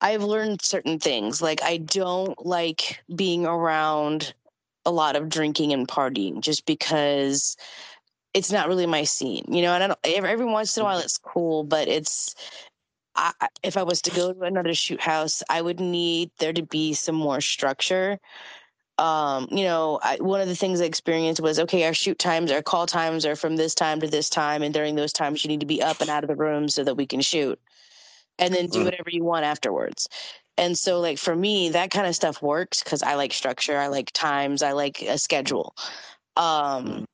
I've 0.02 0.24
learned 0.24 0.62
certain 0.62 0.98
things. 0.98 1.40
Like 1.40 1.62
I 1.62 1.78
don't 1.78 2.44
like 2.44 3.02
being 3.14 3.46
around 3.46 4.34
a 4.84 4.90
lot 4.90 5.16
of 5.16 5.28
drinking 5.30 5.72
and 5.72 5.88
partying 5.88 6.40
just 6.42 6.66
because 6.66 7.56
it's 8.34 8.52
not 8.52 8.68
really 8.68 8.86
my 8.86 9.04
scene. 9.04 9.44
You 9.48 9.62
know, 9.62 9.74
and 9.74 9.84
I 9.84 9.86
don't 9.88 10.00
every, 10.04 10.30
every 10.30 10.46
once 10.46 10.76
in 10.76 10.82
a 10.82 10.84
while 10.84 10.98
it's 10.98 11.18
cool, 11.18 11.64
but 11.64 11.88
it's 11.88 12.34
I- 13.14 13.48
if 13.62 13.76
I 13.76 13.84
was 13.84 14.02
to 14.02 14.10
go 14.10 14.32
to 14.32 14.42
another 14.42 14.74
shoot 14.74 15.00
house, 15.00 15.42
I 15.50 15.62
would 15.62 15.80
need 15.80 16.30
there 16.38 16.52
to 16.52 16.62
be 16.62 16.94
some 16.94 17.16
more 17.16 17.40
structure. 17.40 18.18
Um, 18.98 19.48
you 19.50 19.64
know, 19.64 20.00
I, 20.02 20.16
one 20.18 20.40
of 20.40 20.48
the 20.48 20.56
things 20.56 20.80
I 20.80 20.84
experienced 20.86 21.40
was 21.40 21.58
okay, 21.60 21.84
our 21.86 21.94
shoot 21.94 22.18
times, 22.18 22.52
our 22.52 22.62
call 22.62 22.86
times 22.86 23.26
are 23.26 23.36
from 23.36 23.56
this 23.56 23.74
time 23.74 24.00
to 24.00 24.08
this 24.08 24.30
time, 24.30 24.62
and 24.62 24.74
during 24.74 24.94
those 24.96 25.12
times, 25.12 25.44
you 25.44 25.48
need 25.48 25.60
to 25.60 25.66
be 25.66 25.82
up 25.82 26.00
and 26.00 26.10
out 26.10 26.24
of 26.24 26.28
the 26.28 26.36
room 26.36 26.68
so 26.68 26.84
that 26.84 26.96
we 26.96 27.06
can 27.06 27.20
shoot, 27.20 27.60
and 28.42 28.54
then 28.54 28.66
do 28.68 28.80
Mm. 28.80 28.84
whatever 28.86 29.10
you 29.10 29.24
want 29.24 29.44
afterwards. 29.46 30.08
And 30.58 30.76
so, 30.76 31.00
like 31.00 31.18
for 31.18 31.34
me, 31.36 31.70
that 31.70 31.90
kind 31.90 32.06
of 32.06 32.14
stuff 32.16 32.42
works 32.42 32.82
because 32.82 33.02
I 33.02 33.14
like 33.14 33.32
structure, 33.32 33.78
I 33.78 33.86
like 33.88 34.12
times, 34.12 34.62
I 34.62 34.72
like 34.72 35.02
a 35.02 35.18
schedule. 35.18 35.74
Um, 36.36 37.06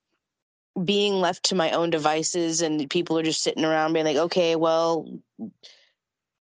being 0.85 1.15
left 1.15 1.45
to 1.45 1.55
my 1.57 1.73
own 1.73 1.91
devices 1.91 2.63
and 2.63 2.89
people 2.91 3.19
are 3.19 3.23
just 3.23 3.43
sitting 3.43 3.65
around 3.65 3.93
being 3.95 4.05
like, 4.07 4.17
okay, 4.17 4.57
well, 4.57 5.07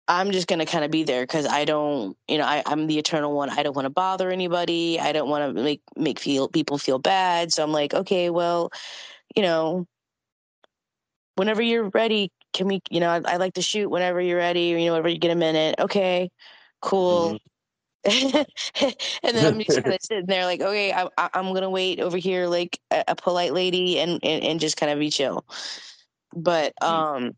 I'm 0.08 0.32
just 0.32 0.48
gonna 0.48 0.66
kind 0.66 0.84
of 0.84 0.90
be 0.90 1.04
there 1.04 1.22
because 1.24 1.46
I 1.46 1.64
don't, 1.66 2.16
you 2.28 2.38
know, 2.38 2.44
I, 2.46 2.62
I'm 2.66 2.86
the 2.86 2.98
eternal 2.98 3.34
one. 3.34 3.50
I 3.50 3.62
don't 3.62 3.76
want 3.76 3.86
to 3.86 3.90
bother 3.90 4.30
anybody. 4.30 4.98
I 5.00 5.12
don't 5.12 5.28
want 5.28 5.56
to 5.56 5.62
make 5.62 5.82
make 5.96 6.18
feel 6.20 6.48
people 6.48 6.78
feel 6.78 6.98
bad. 6.98 7.52
So 7.52 7.62
I'm 7.62 7.72
like, 7.72 7.94
okay, 7.94 8.30
well, 8.30 8.70
you 9.36 9.42
know, 9.42 9.86
whenever 11.36 11.62
you're 11.62 11.90
ready, 11.90 12.30
can 12.52 12.66
we? 12.66 12.80
You 12.90 13.00
know, 13.00 13.10
I, 13.10 13.20
I 13.24 13.36
like 13.36 13.54
to 13.54 13.62
shoot 13.62 13.88
whenever 13.88 14.20
you're 14.20 14.38
ready, 14.38 14.74
or 14.74 14.78
you 14.78 14.86
know, 14.86 14.92
whenever 14.92 15.08
you 15.08 15.18
get 15.18 15.30
a 15.30 15.36
minute. 15.36 15.76
Okay, 15.78 16.30
cool. 16.80 17.38
and 18.04 18.46
then 19.22 19.46
I'm 19.46 19.58
just 19.60 19.82
kind 19.82 19.94
of 19.94 20.00
sitting 20.02 20.26
there, 20.26 20.44
like, 20.44 20.60
okay, 20.60 20.92
I, 20.92 21.08
I'm 21.34 21.52
gonna 21.52 21.70
wait 21.70 22.00
over 22.00 22.16
here, 22.16 22.46
like 22.46 22.80
a, 22.90 23.04
a 23.08 23.14
polite 23.16 23.52
lady, 23.52 23.98
and, 23.98 24.20
and 24.22 24.44
and 24.44 24.60
just 24.60 24.76
kind 24.76 24.92
of 24.92 24.98
be 24.98 25.10
chill. 25.10 25.44
But 26.34 26.72
um, 26.82 27.32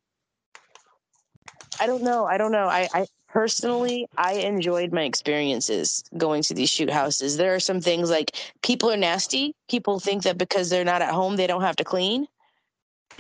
I 1.81 1.87
don't 1.87 2.03
know. 2.03 2.27
I 2.27 2.37
don't 2.37 2.53
know. 2.53 2.67
I, 2.67 2.89
I 2.93 3.07
personally, 3.29 4.07
I 4.17 4.35
enjoyed 4.35 4.93
my 4.93 5.03
experiences 5.03 6.05
going 6.17 6.43
to 6.43 6.55
these 6.55 6.69
shoot 6.69 6.91
houses. 6.91 7.37
There 7.37 7.55
are 7.55 7.61
some 7.61 7.81
things 7.81 8.11
like 8.11 8.37
people 8.63 8.91
are 8.91 8.97
nasty. 8.97 9.55
People 9.69 9.99
think 9.99 10.25
that 10.25 10.37
because 10.37 10.69
they're 10.69 10.85
not 10.85 11.03
at 11.03 11.15
home, 11.15 11.37
they 11.37 11.47
don't 11.47 11.63
have 11.63 11.77
to 11.77 11.85
clean. 11.85 12.27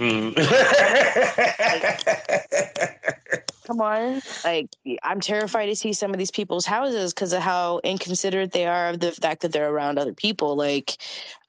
Mhm. 0.01 0.35
Come 3.66 3.82
on. 3.82 4.20
Like, 4.43 4.70
I'm 5.05 5.20
terrified 5.20 5.66
to 5.66 5.77
see 5.77 5.93
some 5.93 6.10
of 6.12 6.18
these 6.18 6.32
people's 6.32 6.66
houses 6.66 7.14
because 7.14 7.32
of 7.32 7.43
how 7.43 7.81
inconsiderate 7.85 8.51
they 8.51 8.66
are 8.66 8.89
of 8.89 8.98
the 8.98 9.12
fact 9.12 9.43
that 9.43 9.52
they're 9.52 9.70
around 9.70 9.97
other 9.98 10.14
people. 10.14 10.56
Like, 10.56 10.97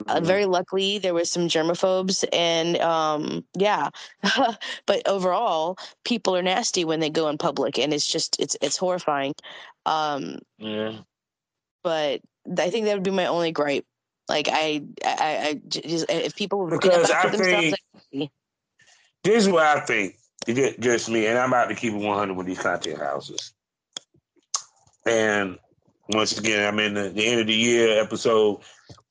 uh, 0.08 0.20
very 0.20 0.46
luckily, 0.46 1.00
there 1.00 1.16
was 1.16 1.32
some 1.32 1.48
germaphobes, 1.48 2.24
and 2.32 2.78
um, 2.78 3.44
yeah. 3.58 3.90
but 4.86 5.08
overall, 5.08 5.80
people 6.04 6.36
are 6.36 6.44
nasty 6.44 6.86
when 6.86 7.00
they 7.00 7.10
go 7.10 7.28
in 7.30 7.40
public, 7.40 7.80
and 7.80 7.92
it's 7.94 8.06
just 8.06 8.40
it's 8.40 8.56
it's 8.62 8.78
horrifying. 8.78 9.34
Um, 9.88 10.40
yeah. 10.60 11.00
but 11.84 12.22
I 12.58 12.70
think 12.70 12.86
that 12.86 12.94
would 12.94 13.04
be 13.04 13.12
my 13.12 13.28
only 13.28 13.52
gripe. 13.52 13.86
Like 14.30 14.48
I, 14.52 14.84
I, 15.04 15.48
I 15.48 15.62
just 15.68 16.06
if 16.10 16.36
people 16.36 16.68
Because 16.68 17.10
I 17.10 17.16
after 17.16 17.38
themselves, 17.38 17.76
think 18.12 18.32
this 19.24 19.44
is 19.44 19.50
what 19.50 19.64
I 19.66 19.80
think. 19.82 20.18
Ju- 20.48 20.76
Just 20.80 21.10
me, 21.10 21.28
and 21.28 21.38
I'm 21.38 21.50
about 21.50 21.70
to 21.70 21.76
keep 21.76 21.94
it 21.94 21.98
100 21.98 22.34
with 22.34 22.48
these 22.48 22.60
content 22.60 23.00
houses. 23.00 23.54
And 25.06 25.58
once 26.10 26.38
again, 26.38 26.68
I'm 26.68 26.80
in 26.80 26.94
the, 26.94 27.10
the 27.10 27.26
end 27.26 27.42
of 27.42 27.48
the 27.48 27.54
year 27.54 28.02
episode. 28.02 28.62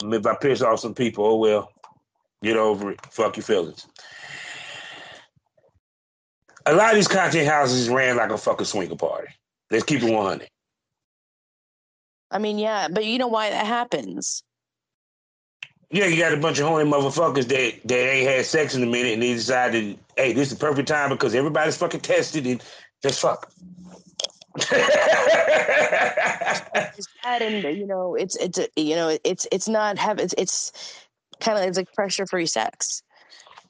If 0.02 0.26
I 0.26 0.34
piss 0.36 0.62
off 0.62 0.80
some 0.80 0.94
people, 0.94 1.24
oh 1.24 1.36
well, 1.36 1.72
get 2.42 2.56
over 2.56 2.92
it. 2.92 3.00
Fuck 3.10 3.36
your 3.36 3.44
feelings. 3.44 3.86
A 6.66 6.74
lot 6.74 6.90
of 6.90 6.96
these 6.96 7.08
content 7.08 7.48
houses 7.48 7.88
ran 7.88 8.16
like 8.16 8.30
a 8.30 8.38
fucking 8.38 8.66
swinger 8.66 8.96
party. 8.96 9.28
Let's 9.70 9.84
keep 9.84 10.02
it 10.02 10.12
100. 10.12 10.48
I 12.30 12.38
mean, 12.38 12.58
yeah, 12.58 12.88
but 12.88 13.04
you 13.04 13.18
know 13.18 13.28
why 13.28 13.50
that 13.50 13.66
happens? 13.66 14.44
Yeah, 15.92 16.06
you 16.06 16.16
got 16.18 16.32
a 16.32 16.36
bunch 16.36 16.60
of 16.60 16.68
horny 16.68 16.88
motherfuckers 16.88 17.48
that, 17.48 17.80
that 17.84 17.94
ain't 17.94 18.28
had 18.28 18.46
sex 18.46 18.76
in 18.76 18.82
a 18.82 18.86
minute 18.86 19.14
and 19.14 19.22
they 19.22 19.34
decided, 19.34 19.98
hey, 20.16 20.32
this 20.32 20.52
is 20.52 20.58
the 20.58 20.64
perfect 20.64 20.86
time 20.88 21.10
because 21.10 21.34
everybody's 21.34 21.76
fucking 21.76 22.00
tested 22.00 22.46
and 22.46 22.62
just 23.02 23.20
fuck. 23.20 23.50
It's 24.56 24.68
bad, 27.22 27.42
and 27.42 27.78
you 27.78 27.86
know, 27.86 28.14
it's 28.14 28.36
it's 28.36 28.58
you 28.76 28.94
know, 28.94 29.16
it's 29.24 29.46
it's 29.50 29.68
not 29.68 29.98
have 29.98 30.18
it's 30.18 30.34
it's 30.36 30.72
kind 31.40 31.58
of 31.58 31.64
it's 31.64 31.78
like 31.78 31.92
pressure 31.94 32.26
free 32.26 32.46
sex. 32.46 33.02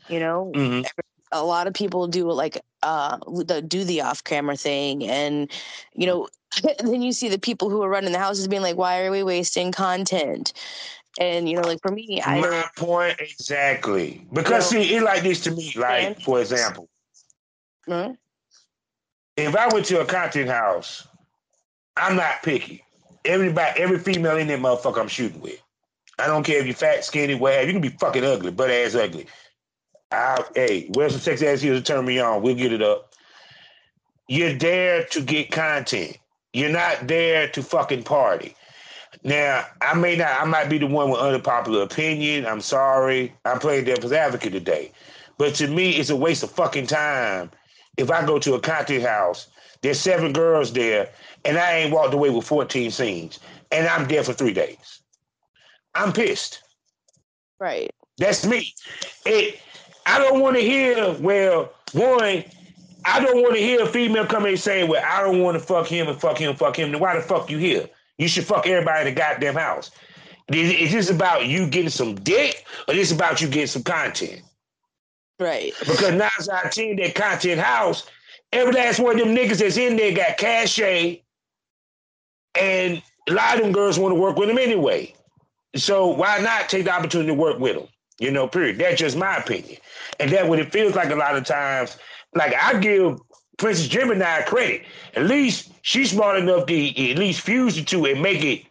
You 0.08 0.20
know, 0.20 0.52
Mhm. 0.54 0.84
a 1.32 1.44
lot 1.44 1.66
of 1.68 1.74
people 1.74 2.08
do 2.08 2.30
like 2.32 2.60
uh 2.82 3.18
the, 3.18 3.62
do 3.62 3.84
the 3.84 4.02
off 4.02 4.24
camera 4.24 4.56
thing, 4.56 5.06
and 5.06 5.50
you 5.94 6.06
know, 6.06 6.28
then 6.80 7.02
you 7.02 7.12
see 7.12 7.28
the 7.28 7.38
people 7.38 7.70
who 7.70 7.82
are 7.82 7.88
running 7.88 8.12
the 8.12 8.18
houses 8.18 8.48
being 8.48 8.62
like, 8.62 8.76
why 8.76 9.04
are 9.04 9.10
we 9.10 9.22
wasting 9.22 9.70
content? 9.70 10.52
And 11.18 11.48
you 11.48 11.56
know, 11.56 11.62
like 11.62 11.80
for 11.82 11.90
me, 11.90 12.22
I 12.24 12.40
My 12.40 12.64
point 12.76 13.18
exactly. 13.20 14.24
Because 14.32 14.72
You 14.72 14.78
know, 14.78 14.84
see, 14.84 14.94
it 14.96 15.02
like 15.02 15.22
this 15.22 15.40
to 15.44 15.50
me. 15.50 15.72
Like, 15.76 16.02
and- 16.04 16.22
for 16.22 16.40
example, 16.40 16.88
Huh? 17.88 18.12
if 19.36 19.56
I 19.56 19.66
went 19.68 19.86
to 19.86 20.00
a 20.00 20.04
content 20.04 20.48
house, 20.48 21.06
I'm 21.96 22.16
not 22.16 22.42
picky. 22.42 22.84
everybody, 23.26 23.78
every 23.80 23.98
female 23.98 24.38
in 24.38 24.46
that 24.48 24.60
motherfucker 24.60 24.98
I'm 24.98 25.08
shooting 25.08 25.40
with. 25.42 25.60
I 26.18 26.26
don't 26.26 26.42
care 26.42 26.58
if 26.60 26.66
you're 26.66 26.74
fat, 26.74 27.04
skinny, 27.04 27.34
whatever. 27.34 27.66
You 27.66 27.72
can 27.72 27.82
be 27.82 27.88
fucking 27.90 28.24
ugly, 28.24 28.50
butt 28.50 28.70
ass 28.70 28.94
ugly. 28.94 29.26
I, 30.10 30.42
hey, 30.54 30.88
where's 30.94 31.12
some 31.12 31.20
sexy 31.20 31.46
ass 31.46 31.60
heels 31.60 31.78
to 31.78 31.84
turn 31.84 32.04
me 32.06 32.18
on. 32.18 32.40
We'll 32.42 32.54
get 32.54 32.72
it 32.72 32.80
up. 32.82 33.12
You're 34.28 34.54
there 34.54 35.04
to 35.04 35.20
get 35.20 35.50
content. 35.50 36.16
You're 36.52 36.70
not 36.70 37.06
there 37.08 37.48
to 37.48 37.62
fucking 37.62 38.04
party. 38.04 38.54
Now, 39.24 39.66
I 39.80 39.94
may 39.94 40.16
not, 40.16 40.40
I 40.40 40.44
might 40.44 40.68
be 40.68 40.78
the 40.78 40.86
one 40.86 41.10
with 41.10 41.20
unpopular 41.20 41.82
opinion. 41.82 42.46
I'm 42.46 42.60
sorry. 42.60 43.34
I'm 43.44 43.58
playing 43.58 43.84
devil's 43.84 44.12
advocate 44.12 44.52
today. 44.52 44.92
But 45.38 45.54
to 45.56 45.68
me, 45.68 45.90
it's 45.92 46.10
a 46.10 46.16
waste 46.16 46.42
of 46.42 46.50
fucking 46.50 46.86
time 46.86 47.50
if 48.00 48.10
I 48.10 48.24
go 48.24 48.38
to 48.38 48.54
a 48.54 48.60
content 48.60 49.04
house, 49.04 49.48
there's 49.82 50.00
seven 50.00 50.32
girls 50.32 50.72
there, 50.72 51.08
and 51.44 51.58
I 51.58 51.76
ain't 51.76 51.92
walked 51.92 52.14
away 52.14 52.30
with 52.30 52.46
14 52.46 52.90
scenes, 52.90 53.38
and 53.70 53.86
I'm 53.86 54.08
there 54.08 54.24
for 54.24 54.32
three 54.32 54.52
days. 54.52 55.00
I'm 55.94 56.12
pissed. 56.12 56.62
Right. 57.58 57.90
That's 58.18 58.46
me. 58.46 58.74
It. 59.26 59.60
I 60.06 60.18
don't 60.18 60.40
want 60.40 60.56
to 60.56 60.62
hear. 60.62 61.12
Well, 61.20 61.72
one, 61.92 62.44
I 63.04 63.20
don't 63.22 63.42
want 63.42 63.54
to 63.54 63.60
hear 63.60 63.82
a 63.82 63.86
female 63.86 64.26
come 64.26 64.44
in 64.44 64.50
and 64.50 64.60
say, 64.60 64.84
"Well, 64.84 65.02
I 65.04 65.22
don't 65.22 65.40
want 65.40 65.58
to 65.58 65.64
fuck 65.64 65.86
him 65.86 66.08
and 66.08 66.20
fuck 66.20 66.38
him, 66.38 66.54
fuck 66.56 66.78
him." 66.78 66.92
Then 66.92 67.00
why 67.00 67.14
the 67.14 67.22
fuck 67.22 67.50
you 67.50 67.58
here? 67.58 67.88
You 68.20 68.28
should 68.28 68.44
fuck 68.44 68.66
everybody 68.66 69.08
in 69.08 69.14
the 69.14 69.18
goddamn 69.18 69.54
house. 69.54 69.90
Is, 70.52 70.72
is 70.72 70.92
this 70.92 71.10
about 71.10 71.46
you 71.46 71.66
getting 71.66 71.88
some 71.88 72.16
dick, 72.16 72.66
or 72.86 72.92
is 72.92 73.08
this 73.08 73.16
about 73.16 73.40
you 73.40 73.48
getting 73.48 73.66
some 73.66 73.82
content? 73.82 74.42
Right. 75.38 75.72
Because 75.80 76.10
nine 76.10 76.30
out 76.52 76.66
of 76.66 76.70
ten, 76.70 76.96
that 76.96 77.14
content 77.14 77.62
house, 77.62 78.06
every 78.52 78.74
last 78.74 79.00
one 79.00 79.18
of 79.18 79.26
them 79.26 79.34
niggas 79.34 79.56
that's 79.56 79.78
in 79.78 79.96
there 79.96 80.12
got 80.12 80.36
cachet, 80.36 81.22
and 82.60 83.02
a 83.26 83.32
lot 83.32 83.54
of 83.54 83.62
them 83.62 83.72
girls 83.72 83.98
want 83.98 84.14
to 84.14 84.20
work 84.20 84.36
with 84.36 84.48
them 84.48 84.58
anyway. 84.58 85.14
So 85.74 86.08
why 86.08 86.40
not 86.40 86.68
take 86.68 86.84
the 86.84 86.92
opportunity 86.92 87.28
to 87.28 87.34
work 87.34 87.58
with 87.58 87.76
them? 87.76 87.88
You 88.18 88.30
know, 88.30 88.46
period. 88.46 88.76
That's 88.76 89.00
just 89.00 89.16
my 89.16 89.36
opinion. 89.36 89.78
And 90.18 90.30
that 90.32 90.46
what 90.46 90.58
it 90.58 90.70
feels 90.70 90.94
like 90.94 91.08
a 91.08 91.16
lot 91.16 91.38
of 91.38 91.44
times. 91.44 91.96
Like 92.34 92.52
I 92.54 92.78
give 92.80 93.18
Princess 93.56 93.88
Gemini 93.88 94.42
credit. 94.42 94.82
At 95.14 95.24
least 95.24 95.69
she's 95.82 96.10
smart 96.10 96.38
enough 96.38 96.66
to 96.66 97.10
at 97.10 97.18
least 97.18 97.40
fuse 97.40 97.76
the 97.76 97.82
two 97.82 98.04
and 98.06 98.22
make 98.22 98.44
it 98.44 98.64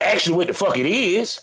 actually 0.00 0.36
what 0.36 0.46
the 0.46 0.54
fuck 0.54 0.78
it 0.78 0.86
is 0.86 1.40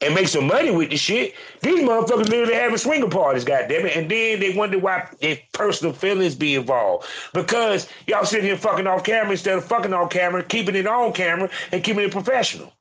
and 0.00 0.14
make 0.14 0.28
some 0.28 0.46
money 0.46 0.70
with 0.70 0.90
the 0.90 0.96
shit. 0.96 1.34
These 1.62 1.80
motherfuckers 1.80 2.28
literally 2.28 2.54
having 2.54 2.76
swinger 2.76 3.08
parties, 3.08 3.44
goddamn 3.44 3.86
it, 3.86 3.96
and 3.96 4.10
then 4.10 4.40
they 4.40 4.54
wonder 4.54 4.78
why 4.78 5.08
their 5.20 5.38
personal 5.52 5.92
feelings 5.92 6.34
be 6.34 6.54
involved 6.54 7.06
because 7.32 7.88
y'all 8.06 8.24
sitting 8.24 8.46
here 8.46 8.56
fucking 8.56 8.86
off 8.86 9.04
camera 9.04 9.32
instead 9.32 9.56
of 9.56 9.64
fucking 9.64 9.94
off 9.94 10.10
camera, 10.10 10.42
keeping 10.42 10.74
it 10.74 10.86
on 10.86 11.12
camera 11.12 11.48
and 11.72 11.82
keeping 11.82 12.04
it 12.04 12.12
professional. 12.12 12.72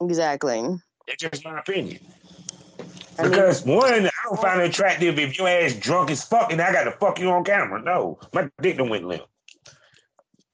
Exactly. 0.00 0.62
That's 1.06 1.22
just 1.22 1.44
my 1.44 1.58
opinion. 1.58 2.00
Because 3.20 3.66
mean, 3.66 3.76
one, 3.76 4.06
I 4.06 4.10
don't 4.24 4.40
find 4.40 4.60
it 4.60 4.70
attractive 4.70 5.18
if 5.18 5.38
your 5.38 5.48
ass 5.48 5.74
drunk 5.74 6.10
as 6.10 6.24
fuck 6.24 6.52
and 6.52 6.60
I 6.60 6.72
got 6.72 6.84
to 6.84 6.92
fuck 6.92 7.18
you 7.18 7.30
on 7.30 7.42
camera. 7.42 7.82
No, 7.82 8.18
my 8.32 8.48
dick 8.60 8.78
don't 8.78 8.88
went 8.88 9.06
limp. 9.06 9.24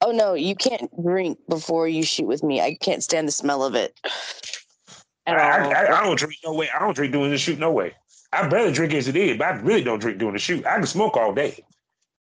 Oh 0.05 0.11
no, 0.11 0.35
you 0.35 0.55
can't 0.55 0.91
drink 1.03 1.39
before 1.49 1.89
you 1.89 2.03
shoot 2.03 2.27
with 2.27 2.43
me. 2.43 2.61
I 2.61 2.77
can't 2.79 3.03
stand 3.03 3.27
the 3.27 3.33
smell 3.33 3.65
of 3.65 3.75
it. 3.75 3.99
I, 5.27 5.33
I, 5.33 5.99
I, 5.99 6.05
don't 6.05 6.19
drink 6.19 6.35
no 6.45 6.53
way. 6.53 6.69
I 6.69 6.79
don't 6.79 6.95
drink 6.95 7.15
doing 7.15 7.31
the 7.31 7.39
shoot 7.39 7.59
no 7.59 7.73
way. 7.73 7.95
I 8.31 8.47
barely 8.47 8.71
drink 8.71 8.93
as 8.93 9.09
it 9.09 9.17
is, 9.17 9.39
but 9.39 9.47
I 9.47 9.51
really 9.61 9.83
don't 9.83 10.01
drink 10.01 10.19
doing 10.19 10.35
the 10.35 10.39
shoot. 10.39 10.67
I 10.67 10.75
can 10.75 10.87
smoke 10.87 11.17
all 11.17 11.33
day, 11.33 11.65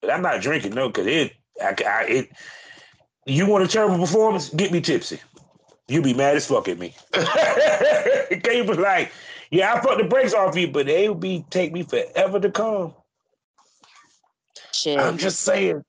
but 0.02 0.10
I'm 0.10 0.20
not 0.20 0.42
drinking 0.42 0.74
no 0.74 0.88
because 0.88 1.06
it. 1.06 1.32
I, 1.58 1.74
I, 1.86 2.04
it. 2.04 2.30
You 3.24 3.46
want 3.46 3.64
a 3.64 3.68
terrible 3.68 3.98
performance? 3.98 4.50
Get 4.50 4.72
me 4.72 4.82
tipsy. 4.82 5.18
You 5.88 6.02
be 6.02 6.12
mad 6.12 6.36
as 6.36 6.46
fuck 6.46 6.68
at 6.68 6.78
me. 6.78 6.94
You 8.30 8.64
be 8.64 8.74
like, 8.74 9.10
yeah, 9.50 9.74
I 9.74 9.80
put 9.80 9.98
the 9.98 10.04
brakes 10.04 10.34
off 10.34 10.56
you, 10.56 10.68
but 10.68 10.86
they 10.86 11.08
will 11.08 11.16
be 11.16 11.44
take 11.50 11.72
me 11.72 11.82
forever 11.82 12.38
to 12.38 12.50
come. 12.50 12.94
Shit. 14.72 15.00
I'm 15.00 15.18
just 15.18 15.40
saying. 15.40 15.82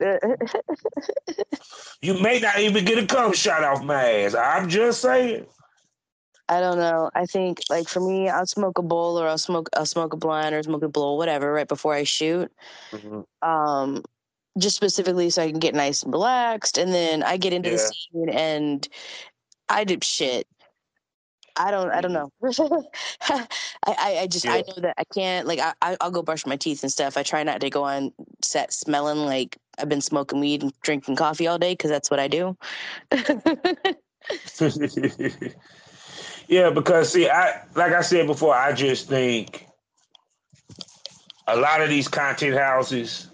you 2.02 2.20
may 2.20 2.40
not 2.40 2.58
even 2.58 2.84
get 2.84 2.98
a 2.98 3.06
cum 3.06 3.32
shot 3.32 3.64
off 3.64 3.82
my 3.82 4.22
ass. 4.22 4.34
I'm 4.34 4.68
just 4.68 5.00
saying. 5.00 5.46
I 6.48 6.60
don't 6.60 6.78
know. 6.78 7.10
I 7.14 7.26
think 7.26 7.60
like 7.70 7.88
for 7.88 8.00
me, 8.00 8.28
I'll 8.28 8.46
smoke 8.46 8.78
a 8.78 8.82
bowl 8.82 9.20
or 9.20 9.28
I'll 9.28 9.38
smoke 9.38 9.70
I'll 9.76 9.86
smoke 9.86 10.12
a 10.12 10.16
blunt 10.16 10.54
or 10.54 10.62
smoke 10.62 10.82
a 10.82 10.88
blow, 10.88 11.14
whatever, 11.14 11.52
right 11.52 11.68
before 11.68 11.94
I 11.94 12.04
shoot. 12.04 12.50
Mm-hmm. 12.90 13.48
Um, 13.48 14.02
just 14.58 14.74
specifically 14.74 15.30
so 15.30 15.42
I 15.42 15.50
can 15.50 15.60
get 15.60 15.74
nice 15.74 16.02
and 16.02 16.12
relaxed, 16.12 16.76
and 16.76 16.92
then 16.92 17.22
I 17.22 17.36
get 17.36 17.52
into 17.52 17.70
yeah. 17.70 17.76
the 17.76 17.82
scene 17.82 18.28
and 18.30 18.88
I 19.68 19.84
do 19.84 19.96
shit. 20.02 20.48
I 21.56 21.70
don't. 21.70 21.90
I 21.90 22.00
don't 22.00 22.12
mm-hmm. 22.12 22.62
know. 22.62 22.84
I, 23.86 23.86
I, 23.86 24.18
I 24.22 24.26
just. 24.26 24.44
Yeah. 24.44 24.54
I 24.54 24.64
know 24.66 24.82
that 24.82 24.94
I 24.98 25.04
can't. 25.14 25.46
Like, 25.46 25.60
I, 25.60 25.96
I'll 26.00 26.10
go 26.10 26.22
brush 26.22 26.46
my 26.46 26.56
teeth 26.56 26.82
and 26.82 26.90
stuff. 26.90 27.16
I 27.16 27.22
try 27.22 27.42
not 27.42 27.60
to 27.60 27.70
go 27.70 27.84
on 27.84 28.12
set 28.42 28.72
smelling 28.72 29.18
like 29.18 29.56
I've 29.80 29.88
been 29.88 30.00
smoking 30.00 30.40
weed 30.40 30.62
and 30.62 30.72
drinking 30.82 31.16
coffee 31.16 31.46
all 31.46 31.58
day 31.58 31.72
because 31.72 31.90
that's 31.90 32.10
what 32.10 32.20
I 32.20 32.28
do. 32.28 32.56
yeah, 36.48 36.70
because 36.70 37.12
see, 37.12 37.28
I 37.28 37.64
like 37.74 37.92
I 37.92 38.02
said 38.02 38.26
before, 38.26 38.54
I 38.54 38.72
just 38.72 39.08
think 39.08 39.66
a 41.46 41.56
lot 41.56 41.80
of 41.80 41.88
these 41.88 42.08
content 42.08 42.56
houses 42.56 43.28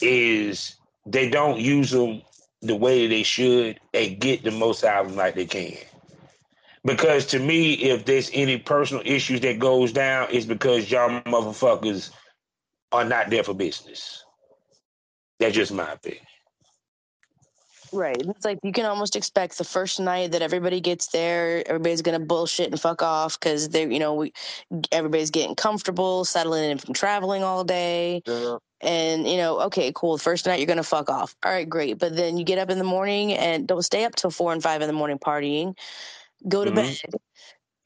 is 0.00 0.76
they 1.06 1.28
don't 1.28 1.60
use 1.60 1.90
them 1.90 2.22
the 2.62 2.74
way 2.74 3.06
they 3.06 3.22
should 3.22 3.78
and 3.92 4.18
get 4.18 4.42
the 4.42 4.50
most 4.50 4.84
out 4.84 5.04
of 5.04 5.08
them 5.10 5.16
like 5.16 5.34
they 5.34 5.46
can. 5.46 5.76
Because 6.84 7.26
to 7.26 7.38
me, 7.38 7.74
if 7.74 8.04
there's 8.04 8.30
any 8.32 8.58
personal 8.58 9.02
issues 9.06 9.40
that 9.40 9.58
goes 9.58 9.92
down, 9.92 10.28
it's 10.30 10.46
because 10.46 10.90
y'all 10.90 11.20
motherfuckers 11.22 12.10
are 12.92 13.04
not 13.04 13.30
there 13.30 13.42
for 13.42 13.54
business. 13.54 14.23
That's 15.38 15.54
just 15.54 15.72
my 15.72 15.92
opinion. 15.92 16.24
Right. 17.92 18.16
It's 18.20 18.44
like 18.44 18.58
you 18.64 18.72
can 18.72 18.86
almost 18.86 19.14
expect 19.14 19.56
the 19.56 19.64
first 19.64 20.00
night 20.00 20.32
that 20.32 20.42
everybody 20.42 20.80
gets 20.80 21.08
there, 21.08 21.62
everybody's 21.66 22.02
gonna 22.02 22.18
bullshit 22.18 22.70
and 22.70 22.80
fuck 22.80 23.02
off 23.02 23.38
because 23.38 23.68
they, 23.68 23.82
you 23.82 24.00
know, 24.00 24.14
we, 24.14 24.32
everybody's 24.90 25.30
getting 25.30 25.54
comfortable, 25.54 26.24
settling 26.24 26.70
in 26.70 26.78
from 26.78 26.92
traveling 26.92 27.44
all 27.44 27.62
day, 27.62 28.20
yeah. 28.26 28.56
and 28.80 29.28
you 29.28 29.36
know, 29.36 29.60
okay, 29.60 29.92
cool. 29.94 30.16
The 30.16 30.22
first 30.22 30.44
night 30.44 30.58
you're 30.58 30.66
gonna 30.66 30.82
fuck 30.82 31.08
off. 31.08 31.36
All 31.44 31.52
right, 31.52 31.68
great. 31.68 31.98
But 32.00 32.16
then 32.16 32.36
you 32.36 32.44
get 32.44 32.58
up 32.58 32.70
in 32.70 32.78
the 32.78 32.84
morning 32.84 33.32
and 33.32 33.66
don't 33.66 33.82
stay 33.82 34.04
up 34.04 34.16
till 34.16 34.30
four 34.30 34.52
and 34.52 34.62
five 34.62 34.82
in 34.82 34.88
the 34.88 34.92
morning 34.92 35.18
partying 35.18 35.76
go 36.48 36.64
to 36.64 36.70
mm-hmm. 36.70 36.76
bed 36.76 37.20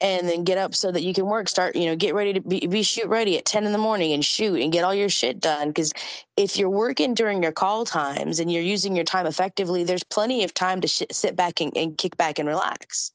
and 0.01 0.27
then 0.27 0.43
get 0.43 0.57
up 0.57 0.73
so 0.73 0.91
that 0.91 1.03
you 1.03 1.13
can 1.13 1.25
work. 1.25 1.49
Start 1.49 1.75
you 1.75 1.85
know 1.85 1.95
get 1.95 2.13
ready 2.13 2.33
to 2.33 2.41
be, 2.41 2.65
be 2.67 2.83
shoot 2.83 3.07
ready 3.07 3.37
at 3.37 3.45
10 3.45 3.65
in 3.65 3.71
the 3.71 3.77
morning 3.77 4.13
and 4.13 4.23
shoot 4.23 4.61
and 4.61 4.71
get 4.71 4.83
all 4.83 4.93
your 4.93 5.09
shit 5.09 5.39
done. 5.39 5.69
Because 5.69 5.93
if 6.37 6.57
you're 6.57 6.69
working 6.69 7.13
during 7.13 7.43
your 7.43 7.51
call 7.51 7.85
times 7.85 8.39
and 8.39 8.51
you're 8.51 8.63
using 8.63 8.95
your 8.95 9.05
time 9.05 9.25
effectively 9.25 9.83
there's 9.83 10.03
plenty 10.03 10.43
of 10.43 10.53
time 10.53 10.81
to 10.81 10.87
sh- 10.87 11.03
sit 11.11 11.35
back 11.35 11.61
and, 11.61 11.75
and 11.75 11.97
kick 11.97 12.17
back 12.17 12.39
and 12.39 12.47
relax. 12.47 13.11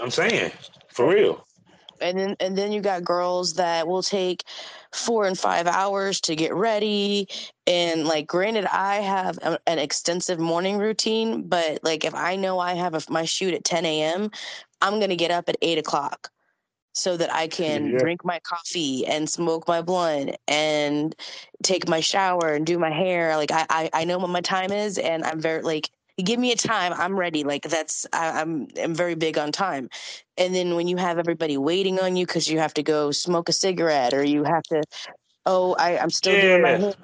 I'm 0.00 0.10
saying 0.10 0.52
for 0.88 1.08
real. 1.08 1.44
And 2.00 2.16
then 2.16 2.36
and 2.40 2.56
then 2.56 2.72
you 2.72 2.80
got 2.80 3.02
girls 3.02 3.54
that 3.54 3.88
will 3.88 4.02
take 4.02 4.44
four 4.92 5.26
and 5.26 5.36
five 5.36 5.66
hours 5.66 6.20
to 6.22 6.36
get 6.36 6.54
ready. 6.54 7.26
And 7.66 8.06
like 8.06 8.26
granted 8.26 8.66
i 8.72 8.96
have 8.96 9.38
a, 9.42 9.58
an 9.66 9.78
extensive 9.78 10.38
morning 10.38 10.78
routine 10.78 11.42
but 11.42 11.80
like 11.82 12.04
if 12.04 12.14
i 12.14 12.34
know 12.34 12.58
i 12.58 12.72
have 12.72 12.94
a, 12.94 13.02
my 13.10 13.26
shoot 13.26 13.52
at 13.52 13.64
10 13.64 13.84
a.m 13.84 14.30
i'm 14.80 14.98
going 14.98 15.10
to 15.10 15.16
get 15.16 15.30
up 15.30 15.48
at 15.48 15.56
8 15.62 15.78
o'clock 15.78 16.30
so 16.92 17.16
that 17.16 17.32
i 17.32 17.46
can 17.46 17.92
yeah. 17.92 17.98
drink 17.98 18.24
my 18.24 18.40
coffee 18.40 19.06
and 19.06 19.28
smoke 19.28 19.68
my 19.68 19.82
blunt 19.82 20.36
and 20.46 21.14
take 21.62 21.88
my 21.88 22.00
shower 22.00 22.54
and 22.54 22.66
do 22.66 22.78
my 22.78 22.90
hair. 22.90 23.36
Like 23.36 23.50
I, 23.50 23.66
I 23.68 23.90
i 23.92 24.04
know 24.04 24.18
what 24.18 24.30
my 24.30 24.40
time 24.40 24.72
is 24.72 24.98
and 24.98 25.24
i'm 25.24 25.40
very 25.40 25.62
like 25.62 25.90
give 26.24 26.38
me 26.38 26.52
a 26.52 26.56
time. 26.56 26.92
I'm 26.94 27.18
ready. 27.18 27.44
Like 27.44 27.62
that's 27.62 28.06
I, 28.12 28.40
i'm 28.40 28.68
i'm 28.82 28.94
very 28.94 29.14
big 29.14 29.38
on 29.38 29.52
time. 29.52 29.88
And 30.36 30.54
then 30.54 30.74
when 30.74 30.88
you 30.88 30.96
have 30.96 31.18
everybody 31.18 31.56
waiting 31.56 32.00
on 32.00 32.16
you 32.16 32.26
because 32.26 32.48
you 32.48 32.58
have 32.58 32.74
to 32.74 32.82
go 32.82 33.10
smoke 33.10 33.48
a 33.48 33.52
cigarette 33.52 34.14
or 34.14 34.24
you 34.24 34.44
have 34.44 34.62
to 34.64 34.82
oh 35.46 35.74
I, 35.78 35.98
i'm 35.98 36.10
still 36.10 36.34
yeah. 36.34 36.42
doing 36.42 36.62
my 36.62 36.76
hair. 36.76 36.94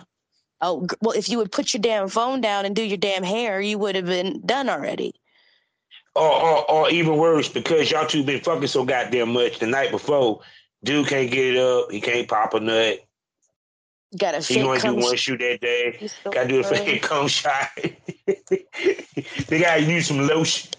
Oh 0.61 0.87
well 1.01 1.17
if 1.17 1.29
you 1.29 1.39
would 1.39 1.53
put 1.53 1.75
your 1.75 1.81
damn 1.81 2.09
phone 2.09 2.41
down 2.41 2.65
and 2.65 2.75
do 2.75 2.83
your 2.83 2.99
damn 2.99 3.23
hair 3.23 3.61
you 3.61 3.79
would 3.79 3.95
have 3.95 4.07
been 4.07 4.41
done 4.45 4.69
already 4.69 5.15
or, 6.15 6.31
or, 6.31 6.71
or 6.71 6.91
even 6.91 7.17
worse 7.17 7.49
because 7.49 7.91
y'all 7.91 8.07
two 8.07 8.23
been 8.23 8.41
fucking 8.41 8.69
so 8.69 8.85
goddamn 8.85 9.33
much 9.33 9.59
the 9.59 9.67
night 9.67 9.91
before 9.91 10.41
dude 10.85 11.07
can't 11.09 11.31
get 11.31 11.55
it 11.55 11.59
up 11.59 11.91
he 11.91 12.01
can't 12.01 12.29
pop 12.29 12.55
a 12.55 12.61
nut 12.61 13.01
Got 14.17 14.35
a 14.35 14.65
want 14.65 14.81
to 14.83 14.89
do 14.89 14.95
one 14.95 15.17
shoot 15.17 15.41
that 15.41 15.61
day? 15.61 16.09
Got 16.25 16.43
to 16.43 16.49
do 16.49 16.61
a 16.61 16.63
fake 16.63 17.03
cum 17.03 17.27
shot. 17.27 17.69
they 18.27 19.59
got 19.59 19.77
to 19.77 19.83
use 19.83 20.07
some 20.07 20.25
lotion. 20.27 20.71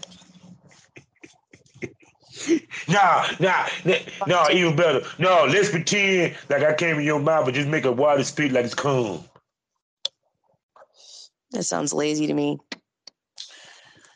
nah, 2.88 3.28
nah, 3.40 3.68
no, 4.28 4.48
even 4.52 4.76
better. 4.76 5.02
No, 5.18 5.46
let's 5.50 5.70
pretend 5.70 6.36
like 6.50 6.64
I 6.64 6.74
came 6.74 6.98
in 6.98 7.06
your 7.06 7.20
mouth, 7.20 7.46
but 7.46 7.54
just 7.56 7.68
make 7.68 7.86
a 7.86 7.92
water 7.92 8.24
spit 8.24 8.52
like 8.52 8.66
it's 8.66 8.74
cum. 8.74 9.24
That 11.52 11.64
sounds 11.64 11.94
lazy 11.94 12.28
to 12.28 12.34
me. 12.34 12.60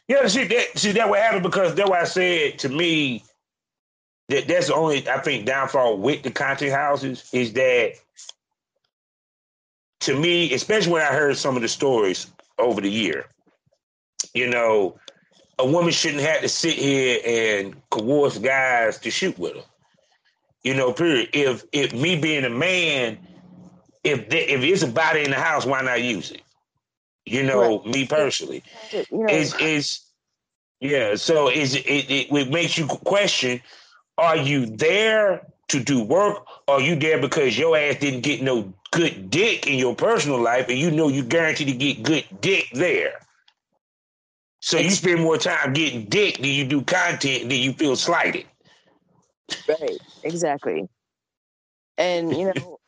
Yeah, 0.10 0.28
see 0.28 0.46
that 0.46 0.78
see 0.78 0.92
that 0.94 1.08
what 1.08 1.20
happened 1.20 1.44
because 1.44 1.76
that's 1.76 1.90
why 1.90 2.02
I 2.02 2.06
said 2.06 2.60
to 2.60 2.70
me 2.70 3.24
that 4.30 4.48
that's 4.48 4.68
the 4.68 4.74
only 4.74 5.08
I 5.08 5.20
think 5.20 5.46
downfall 5.46 6.00
with 6.00 6.24
the 6.24 6.32
content 6.32 6.72
houses 6.74 7.30
is 7.32 7.54
that 7.54 7.94
to 10.02 10.20
me, 10.20 10.52
especially 10.54 10.94
when 10.94 11.04
I 11.04 11.14
heard 11.14 11.38
some 11.38 11.56
of 11.56 11.62
the 11.62 11.68
stories 11.68 12.28
over 12.58 12.82
the 12.82 12.90
year, 12.90 13.28
you 14.34 14.50
know, 14.50 14.98
a 15.60 15.66
woman 15.66 15.92
shouldn't 15.92 16.24
have 16.24 16.42
to 16.42 16.50
sit 16.50 16.74
here 16.76 17.20
and 17.26 17.76
coerce 17.92 18.40
guys 18.40 18.98
to 19.00 19.12
shoot 19.12 19.38
with 19.38 19.56
her. 19.56 19.64
You 20.64 20.74
know, 20.74 20.92
period. 20.92 21.30
If 21.34 21.66
if 21.72 21.94
me 21.94 22.20
being 22.20 22.46
a 22.46 22.50
man, 22.50 23.20
if 24.04 24.28
they, 24.30 24.48
if 24.48 24.64
it's 24.64 24.82
a 24.82 24.88
body 24.88 25.24
in 25.24 25.30
the 25.30 25.38
house, 25.38 25.68
why 25.68 25.82
not 25.84 26.02
use 26.02 26.32
it? 26.32 26.42
You 27.30 27.44
know, 27.44 27.80
right. 27.80 27.86
me 27.86 28.06
personally, 28.06 28.64
you 28.92 29.06
know. 29.12 29.28
is 29.30 29.56
is 29.60 30.02
yeah. 30.80 31.16
So 31.16 31.50
is 31.50 31.76
it, 31.76 31.86
it 31.86 32.32
it 32.32 32.50
makes 32.50 32.78
you 32.78 32.88
question: 32.88 33.62
Are 34.18 34.38
you 34.38 34.66
there 34.66 35.46
to 35.70 35.80
do 35.80 36.04
work? 36.04 36.46
Or 36.68 36.76
are 36.76 36.82
you 36.82 36.96
there 36.96 37.22
because 37.22 37.58
your 37.58 37.78
ass 37.78 37.98
didn't 38.00 38.22
get 38.22 38.42
no 38.42 38.74
good 38.92 39.30
dick 39.30 39.68
in 39.68 39.78
your 39.78 39.96
personal 39.96 40.42
life, 40.42 40.68
and 40.70 40.78
you 40.78 40.90
know 40.92 41.08
you 41.08 41.24
guaranteed 41.24 41.68
to 41.68 41.74
get 41.74 42.02
good 42.04 42.26
dick 42.42 42.70
there? 42.74 43.20
So 44.62 44.78
you 44.78 44.90
spend 44.90 45.22
more 45.22 45.38
time 45.38 45.74
getting 45.74 46.06
dick 46.06 46.38
than 46.38 46.46
you 46.46 46.66
do 46.66 46.82
content, 46.82 47.50
than 47.50 47.60
you 47.60 47.74
feel 47.74 47.96
slighted. 47.96 48.46
Right. 49.68 50.02
Exactly. 50.24 50.90
And 51.98 52.36
you 52.36 52.46
know, 52.56 52.79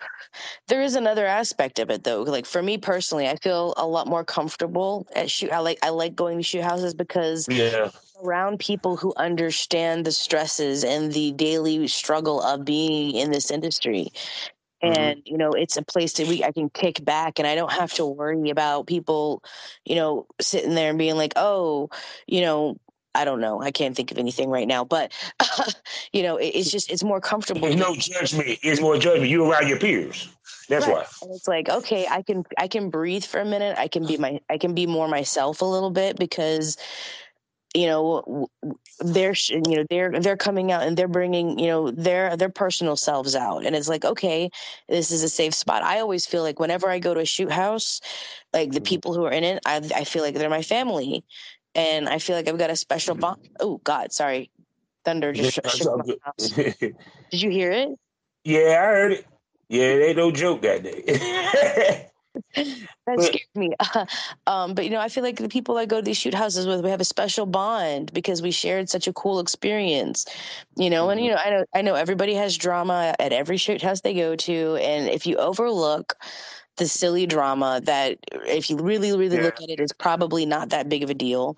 there 0.68 0.82
is 0.82 0.96
another 0.96 1.26
aspect 1.26 1.80
of 1.80 1.90
it 1.90 2.04
though. 2.04 2.24
Like 2.24 2.46
for 2.46 2.62
me 2.62 2.78
personally, 2.78 3.28
I 3.28 3.36
feel 3.38 3.74
a 3.78 3.86
lot 3.86 4.08
more 4.08 4.24
comfortable 4.24 5.08
at 5.16 5.30
shoot. 5.30 5.52
I 5.52 5.60
like 5.60 5.80
I 5.84 5.90
like 5.90 6.16
going 6.16 6.38
to 6.38 6.44
shoot 6.44 6.64
houses 6.64 6.94
because 6.94 7.48
yeah. 7.50 7.90
around 8.24 8.60
people 8.60 8.96
who 8.96 9.14
understand 9.18 10.06
the 10.06 10.12
stresses 10.12 10.84
and 10.84 11.12
the 11.12 11.32
daily 11.34 11.88
struggle 11.88 12.42
of 12.42 12.66
being 12.66 13.16
in 13.16 13.32
this 13.32 13.52
industry. 13.52 14.08
Mm-hmm. 14.84 15.00
And 15.00 15.22
you 15.26 15.38
know, 15.38 15.52
it's 15.52 15.78
a 15.78 15.84
place 15.84 16.14
that 16.14 16.28
we 16.28 16.44
I 16.44 16.52
can 16.52 16.70
kick 16.70 17.04
back, 17.06 17.38
and 17.38 17.48
I 17.48 17.56
don't 17.56 17.72
have 17.72 17.94
to 17.94 18.06
worry 18.06 18.50
about 18.50 18.88
people, 18.88 19.44
you 19.86 19.96
know, 19.96 20.26
sitting 20.40 20.74
there 20.74 20.90
and 20.90 20.98
being 20.98 21.18
like, 21.18 21.34
"Oh, 21.36 21.90
you 22.26 22.42
know, 22.42 22.78
I 23.14 23.26
don't 23.26 23.42
know. 23.42 23.62
I 23.62 23.72
can't 23.72 23.96
think 23.96 24.12
of 24.12 24.18
anything 24.18 24.50
right 24.50 24.68
now, 24.68 24.84
but 24.84 25.12
uh, 25.40 25.72
you 26.14 26.24
know, 26.24 26.38
it, 26.38 26.48
it's 26.48 26.72
just 26.72 26.92
it's 26.92 27.04
more 27.04 27.20
comfortable. 27.20 27.62
There's 27.62 27.76
no 27.76 27.96
judgment. 27.96 28.60
It's 28.64 28.82
more 28.82 28.98
judgment. 28.98 29.30
You 29.30 29.52
around 29.52 29.68
your 29.68 29.80
peers. 29.80 30.30
That's 30.70 30.88
right. 30.88 30.98
why. 30.98 31.06
And 31.22 31.36
it's 31.36 31.48
like 31.48 31.70
okay, 31.70 32.08
I 32.10 32.22
can 32.22 32.44
I 32.58 32.68
can 32.68 32.90
breathe 32.90 33.26
for 33.26 33.40
a 33.40 33.46
minute. 33.46 33.78
I 33.78 33.88
can 33.88 34.06
be 34.06 34.18
my 34.18 34.40
I 34.50 34.58
can 34.58 34.74
be 34.74 34.88
more 34.88 35.08
myself 35.08 35.62
a 35.62 35.66
little 35.66 35.92
bit 35.92 36.18
because 36.18 36.78
you 37.74 37.88
know 37.88 38.48
they're 39.00 39.34
you 39.50 39.78
know 39.78 39.86
they're 39.90 40.20
they're 40.20 40.38
coming 40.38 40.72
out 40.72 40.84
and 40.84 40.98
they're 40.98 41.08
bringing 41.08 41.58
you 41.58 41.68
know 41.68 41.90
their 41.92 42.36
their 42.36 42.50
personal 42.50 42.98
selves 42.98 43.36
out 43.36 43.66
and 43.66 43.76
it's 43.76 43.88
like 43.88 44.04
okay 44.04 44.50
this 44.90 45.10
is 45.10 45.24
a 45.24 45.30
safe 45.30 45.54
spot 45.54 45.82
i 45.82 46.00
always 46.00 46.26
feel 46.26 46.44
like 46.44 46.60
whenever 46.60 46.90
i 46.90 47.00
go 47.00 47.14
to 47.14 47.22
a 47.22 47.26
shoot 47.26 47.52
house 47.52 48.02
like 48.54 48.72
the 48.72 48.80
mm-hmm. 48.80 48.86
people 48.86 49.14
who 49.14 49.24
are 49.24 49.32
in 49.32 49.44
it 49.44 49.60
i, 49.66 49.78
I 49.96 50.04
feel 50.04 50.22
like 50.22 50.36
they're 50.36 50.50
my 50.50 50.62
family 50.62 51.24
and 51.76 52.10
I 52.10 52.20
feel 52.20 52.36
like 52.36 52.48
I've 52.48 52.58
got 52.58 52.70
a 52.70 52.76
special 52.76 53.16
bond. 53.16 53.50
Oh 53.60 53.80
God, 53.84 54.12
sorry, 54.12 54.50
thunder 55.06 55.34
just 55.34 55.54
shook 55.54 55.66
my 56.06 56.16
house. 56.24 56.50
Did 56.50 56.96
you 57.32 57.50
hear 57.50 57.72
it? 57.72 57.90
Yeah, 58.44 58.80
I 58.82 58.86
heard 58.86 59.12
it. 59.14 59.26
Yeah, 59.70 59.84
it 59.84 60.04
ain't 60.10 60.18
no 60.18 60.32
joke 60.32 60.62
that 60.64 60.84
day. 60.84 62.10
that 62.56 63.22
scared 63.22 63.42
me. 63.56 63.72
Um, 64.48 64.74
but 64.74 64.84
you 64.84 64.92
know, 64.92 65.00
I 65.00 65.08
feel 65.08 65.24
like 65.24 65.38
the 65.38 65.48
people 65.48 65.78
I 65.78 65.86
go 65.86 65.98
to 65.98 66.02
these 66.02 66.18
shoot 66.18 66.34
houses 66.34 66.66
with, 66.66 66.84
we 66.84 66.90
have 66.90 67.00
a 67.00 67.06
special 67.06 67.46
bond 67.46 68.12
because 68.14 68.42
we 68.42 68.52
shared 68.52 68.90
such 68.90 69.08
a 69.08 69.14
cool 69.14 69.40
experience. 69.40 70.26
You 70.76 70.90
know, 70.90 71.04
mm-hmm. 71.04 71.12
and 71.12 71.26
you 71.26 71.32
know, 71.32 71.38
I 71.38 71.50
know 71.50 71.66
I 71.76 71.82
know 71.82 71.96
everybody 71.96 72.34
has 72.34 72.58
drama 72.58 73.16
at 73.20 73.32
every 73.32 73.58
shoot 73.58 73.82
house 73.82 74.02
they 74.02 74.14
go 74.14 74.36
to, 74.36 74.76
and 74.82 75.08
if 75.08 75.26
you 75.26 75.38
overlook 75.38 76.18
the 76.78 76.88
silly 76.88 77.26
drama 77.26 77.82
that 77.84 78.18
if 78.46 78.70
you 78.70 78.78
really 78.78 79.16
really 79.16 79.38
yeah. 79.38 79.44
look 79.44 79.62
at 79.62 79.70
it 79.70 79.80
is 79.80 79.92
probably 79.92 80.46
not 80.46 80.70
that 80.70 80.90
big 80.90 81.04
of 81.04 81.10
a 81.10 81.14
deal 81.14 81.58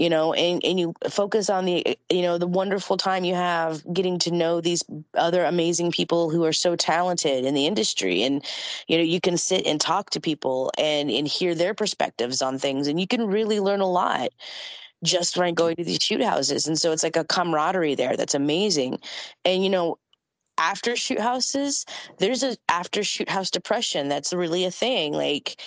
you 0.00 0.08
know 0.08 0.32
and, 0.32 0.64
and 0.64 0.80
you 0.80 0.94
focus 1.08 1.50
on 1.50 1.66
the 1.66 1.98
you 2.08 2.22
know 2.22 2.38
the 2.38 2.46
wonderful 2.46 2.96
time 2.96 3.22
you 3.22 3.34
have 3.34 3.82
getting 3.92 4.18
to 4.18 4.30
know 4.30 4.60
these 4.60 4.82
other 5.14 5.44
amazing 5.44 5.92
people 5.92 6.30
who 6.30 6.44
are 6.44 6.52
so 6.52 6.74
talented 6.74 7.44
in 7.44 7.54
the 7.54 7.66
industry 7.66 8.22
and 8.22 8.44
you 8.88 8.96
know 8.96 9.04
you 9.04 9.20
can 9.20 9.36
sit 9.36 9.66
and 9.66 9.80
talk 9.80 10.10
to 10.10 10.20
people 10.20 10.72
and 10.78 11.10
and 11.10 11.28
hear 11.28 11.54
their 11.54 11.74
perspectives 11.74 12.40
on 12.40 12.58
things 12.58 12.88
and 12.88 12.98
you 12.98 13.06
can 13.06 13.26
really 13.26 13.60
learn 13.60 13.80
a 13.80 13.90
lot 13.90 14.30
just 15.02 15.36
by 15.36 15.50
going 15.50 15.76
to 15.76 15.84
these 15.84 16.02
shoot 16.02 16.22
houses 16.22 16.66
and 16.66 16.78
so 16.78 16.92
it's 16.92 17.02
like 17.02 17.16
a 17.16 17.24
camaraderie 17.24 17.94
there 17.94 18.16
that's 18.16 18.34
amazing 18.34 18.98
and 19.44 19.62
you 19.62 19.70
know 19.70 19.98
after 20.60 20.94
shoot 20.94 21.18
houses, 21.18 21.86
there's 22.18 22.42
a 22.42 22.56
after 22.68 23.02
shoot 23.02 23.28
house 23.28 23.50
depression. 23.50 24.08
That's 24.08 24.32
really 24.32 24.64
a 24.66 24.70
thing. 24.70 25.12
Like 25.14 25.60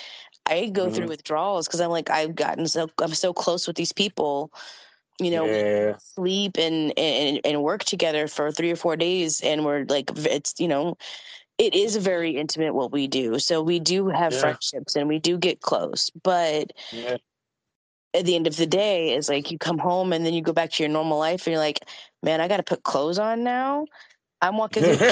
I 0.45 0.67
go 0.67 0.85
mm-hmm. 0.85 0.93
through 0.93 1.07
withdrawals 1.07 1.67
because 1.67 1.81
I'm 1.81 1.89
like 1.89 2.09
I've 2.09 2.35
gotten 2.35 2.67
so 2.67 2.87
I'm 3.01 3.13
so 3.13 3.33
close 3.33 3.67
with 3.67 3.75
these 3.75 3.91
people. 3.91 4.53
You 5.19 5.29
know, 5.31 5.45
yeah. 5.45 5.97
sleep 5.97 6.57
and, 6.57 6.97
and 6.97 7.39
and 7.43 7.61
work 7.61 7.83
together 7.83 8.27
for 8.27 8.51
three 8.51 8.71
or 8.71 8.75
four 8.75 8.95
days, 8.95 9.41
and 9.41 9.63
we're 9.63 9.85
like, 9.87 10.09
it's 10.15 10.55
you 10.59 10.67
know, 10.67 10.97
it 11.57 11.75
is 11.75 11.95
very 11.97 12.31
intimate 12.31 12.73
what 12.73 12.91
we 12.91 13.07
do. 13.07 13.37
So 13.39 13.61
we 13.61 13.79
do 13.79 14.07
have 14.07 14.33
yeah. 14.33 14.39
friendships 14.39 14.95
and 14.95 15.07
we 15.07 15.19
do 15.19 15.37
get 15.37 15.61
close, 15.61 16.09
but 16.23 16.73
yeah. 16.91 17.17
at 18.13 18.25
the 18.25 18.35
end 18.35 18.47
of 18.47 18.57
the 18.57 18.65
day, 18.65 19.13
it's 19.13 19.29
like 19.29 19.51
you 19.51 19.59
come 19.59 19.77
home 19.77 20.13
and 20.13 20.25
then 20.25 20.33
you 20.33 20.41
go 20.41 20.53
back 20.53 20.71
to 20.71 20.83
your 20.83 20.91
normal 20.91 21.19
life 21.19 21.45
and 21.45 21.51
you're 21.51 21.61
like, 21.61 21.79
man, 22.23 22.41
I 22.41 22.47
got 22.47 22.57
to 22.57 22.63
put 22.63 22.83
clothes 22.83 23.19
on 23.19 23.43
now. 23.43 23.85
I'm 24.43 24.57
walking 24.57 24.83
through. 24.83 24.97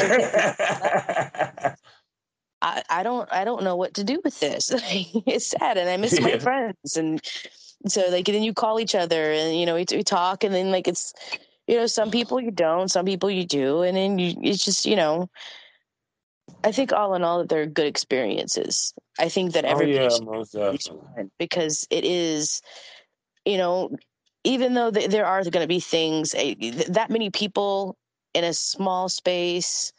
I, 2.61 2.83
I 2.89 3.01
don't 3.01 3.31
I 3.31 3.45
don't 3.45 3.63
know 3.63 3.77
what 3.77 3.93
to 3.95 4.03
do 4.03 4.19
with 4.23 4.39
this. 4.41 4.71
it's 5.25 5.47
sad, 5.47 5.77
and 5.77 5.89
I 5.89 5.95
miss 5.97 6.19
my 6.19 6.37
friends, 6.37 6.97
and 6.97 7.21
so 7.87 8.09
like 8.09 8.25
then 8.25 8.43
you 8.43 8.53
call 8.53 8.79
each 8.79 8.93
other, 8.93 9.31
and 9.31 9.57
you 9.57 9.65
know 9.65 9.75
we, 9.75 9.85
we 9.89 10.03
talk, 10.03 10.43
and 10.43 10.53
then 10.53 10.69
like 10.69 10.87
it's 10.87 11.13
you 11.65 11.77
know 11.77 11.87
some 11.87 12.11
people 12.11 12.41
you 12.41 12.51
don't, 12.51 12.91
some 12.91 13.05
people 13.05 13.31
you 13.31 13.45
do, 13.45 13.83
and 13.83 13.95
then 13.95 14.19
you 14.19 14.35
it's 14.41 14.63
just 14.63 14.85
you 14.85 14.95
know. 14.97 15.29
I 16.63 16.71
think 16.71 16.93
all 16.93 17.15
in 17.15 17.23
all, 17.23 17.39
that 17.39 17.49
they're 17.49 17.65
good 17.65 17.87
experiences. 17.87 18.93
I 19.17 19.29
think 19.29 19.53
that 19.53 19.65
everybody 19.65 19.97
oh, 20.11 20.45
yeah, 20.53 21.23
because 21.39 21.87
it 21.89 22.03
is, 22.03 22.61
you 23.45 23.57
know, 23.57 23.89
even 24.43 24.75
though 24.75 24.91
there 24.91 25.25
are 25.25 25.41
going 25.43 25.63
to 25.63 25.67
be 25.67 25.79
things 25.79 26.35
eh, 26.35 26.53
that 26.89 27.09
many 27.09 27.31
people 27.31 27.97
in 28.33 28.43
a 28.43 28.53
small 28.53 29.09
space, 29.09 29.93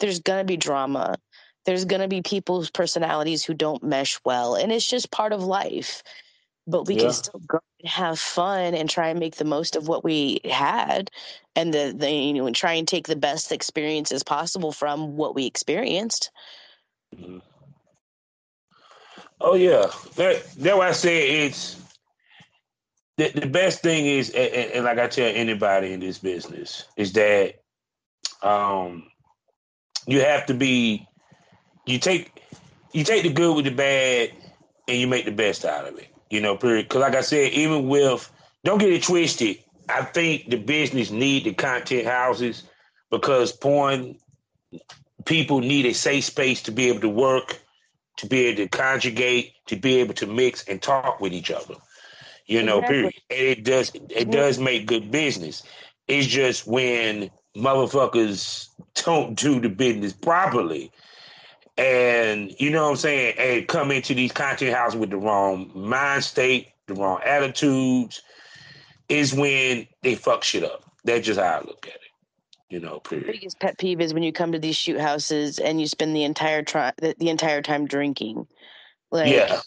there's 0.00 0.20
going 0.20 0.40
to 0.40 0.44
be 0.44 0.56
drama. 0.56 1.16
There's 1.64 1.84
going 1.84 2.02
to 2.02 2.08
be 2.08 2.22
people's 2.22 2.70
personalities 2.70 3.44
who 3.44 3.54
don't 3.54 3.82
mesh 3.82 4.20
well. 4.24 4.54
And 4.54 4.70
it's 4.70 4.88
just 4.88 5.10
part 5.10 5.32
of 5.32 5.42
life. 5.42 6.02
But 6.68 6.86
we 6.86 6.94
yeah. 6.94 7.02
can 7.02 7.12
still 7.12 7.40
go 7.46 7.60
and 7.80 7.88
have 7.88 8.18
fun 8.18 8.74
and 8.74 8.90
try 8.90 9.08
and 9.08 9.20
make 9.20 9.36
the 9.36 9.44
most 9.44 9.76
of 9.76 9.86
what 9.86 10.02
we 10.02 10.40
had 10.44 11.10
and 11.54 11.72
the, 11.72 11.94
the 11.96 12.10
you 12.10 12.34
know, 12.34 12.46
and 12.46 12.56
try 12.56 12.72
and 12.72 12.86
take 12.86 13.06
the 13.06 13.16
best 13.16 13.52
experiences 13.52 14.22
possible 14.24 14.72
from 14.72 15.16
what 15.16 15.34
we 15.34 15.46
experienced. 15.46 16.30
Mm-hmm. 17.14 17.38
Oh 19.40 19.54
yeah. 19.54 19.86
That 20.16 20.44
that's 20.56 20.76
why 20.76 20.88
I 20.88 20.92
say 20.92 21.46
it's 21.46 21.76
the, 23.16 23.28
the 23.30 23.46
best 23.46 23.82
thing 23.82 24.06
is, 24.06 24.30
and, 24.30 24.72
and, 24.72 24.84
like 24.84 24.98
I 24.98 25.06
tell 25.08 25.30
anybody 25.32 25.92
in 25.92 26.00
this 26.00 26.18
business, 26.18 26.84
is 26.96 27.12
that 27.14 27.54
um, 28.42 29.04
you 30.06 30.20
have 30.20 30.46
to 30.46 30.54
be 30.54 31.06
you 31.86 31.98
take 31.98 32.42
you 32.92 33.04
take 33.04 33.22
the 33.22 33.32
good 33.32 33.56
with 33.56 33.64
the 33.64 33.70
bad, 33.70 34.32
and 34.88 34.98
you 34.98 35.06
make 35.06 35.24
the 35.24 35.32
best 35.32 35.64
out 35.64 35.86
of 35.86 35.98
it. 35.98 36.08
You 36.30 36.40
know, 36.40 36.56
period. 36.56 36.88
Because 36.88 37.00
like 37.00 37.14
I 37.14 37.20
said, 37.22 37.52
even 37.52 37.88
with 37.88 38.30
don't 38.64 38.78
get 38.78 38.92
it 38.92 39.02
twisted. 39.02 39.58
I 39.88 40.02
think 40.02 40.50
the 40.50 40.56
business 40.56 41.10
need 41.10 41.44
the 41.44 41.54
content 41.54 42.06
houses 42.06 42.64
because 43.10 43.52
porn 43.52 44.18
people 45.24 45.60
need 45.60 45.86
a 45.86 45.94
safe 45.94 46.24
space 46.24 46.62
to 46.64 46.72
be 46.72 46.88
able 46.88 47.00
to 47.00 47.08
work, 47.08 47.60
to 48.16 48.26
be 48.26 48.46
able 48.46 48.64
to 48.64 48.68
conjugate, 48.68 49.52
to 49.66 49.76
be 49.76 49.96
able 50.00 50.14
to 50.14 50.26
mix 50.26 50.66
and 50.66 50.82
talk 50.82 51.20
with 51.20 51.32
each 51.32 51.50
other. 51.50 51.74
You 52.46 52.62
know, 52.62 52.78
exactly. 52.78 52.96
period. 52.96 53.14
And 53.30 53.40
it 53.40 53.64
does 53.64 53.92
it 53.94 54.30
does 54.30 54.58
make 54.58 54.86
good 54.86 55.10
business. 55.10 55.62
It's 56.06 56.26
just 56.26 56.66
when 56.66 57.30
motherfuckers 57.56 58.68
don't 59.04 59.36
do 59.36 59.60
the 59.60 59.68
business 59.68 60.12
properly. 60.12 60.92
And 61.78 62.54
you 62.58 62.70
know 62.70 62.84
what 62.84 62.90
I'm 62.90 62.96
saying? 62.96 63.34
And 63.38 63.68
come 63.68 63.90
into 63.90 64.14
these 64.14 64.32
content 64.32 64.74
houses 64.74 64.98
with 64.98 65.10
the 65.10 65.18
wrong 65.18 65.70
mind 65.74 66.24
state, 66.24 66.68
the 66.86 66.94
wrong 66.94 67.20
attitudes, 67.24 68.22
is 69.08 69.34
when 69.34 69.86
they 70.02 70.14
fuck 70.14 70.42
shit 70.42 70.64
up. 70.64 70.84
That's 71.04 71.26
just 71.26 71.38
how 71.38 71.46
I 71.46 71.60
look 71.60 71.86
at 71.86 71.94
it. 71.94 72.00
You 72.68 72.80
know, 72.80 72.98
period. 72.98 73.26
biggest 73.26 73.60
pet 73.60 73.78
peeve 73.78 74.00
is 74.00 74.12
when 74.12 74.24
you 74.24 74.32
come 74.32 74.52
to 74.52 74.58
these 74.58 74.74
shoot 74.74 74.98
houses 74.98 75.58
and 75.58 75.80
you 75.80 75.86
spend 75.86 76.16
the 76.16 76.24
entire 76.24 76.62
time 76.62 76.94
the, 76.98 77.14
the 77.18 77.28
entire 77.28 77.62
time 77.62 77.86
drinking. 77.86 78.46
Like, 79.12 79.32
yeah, 79.32 79.60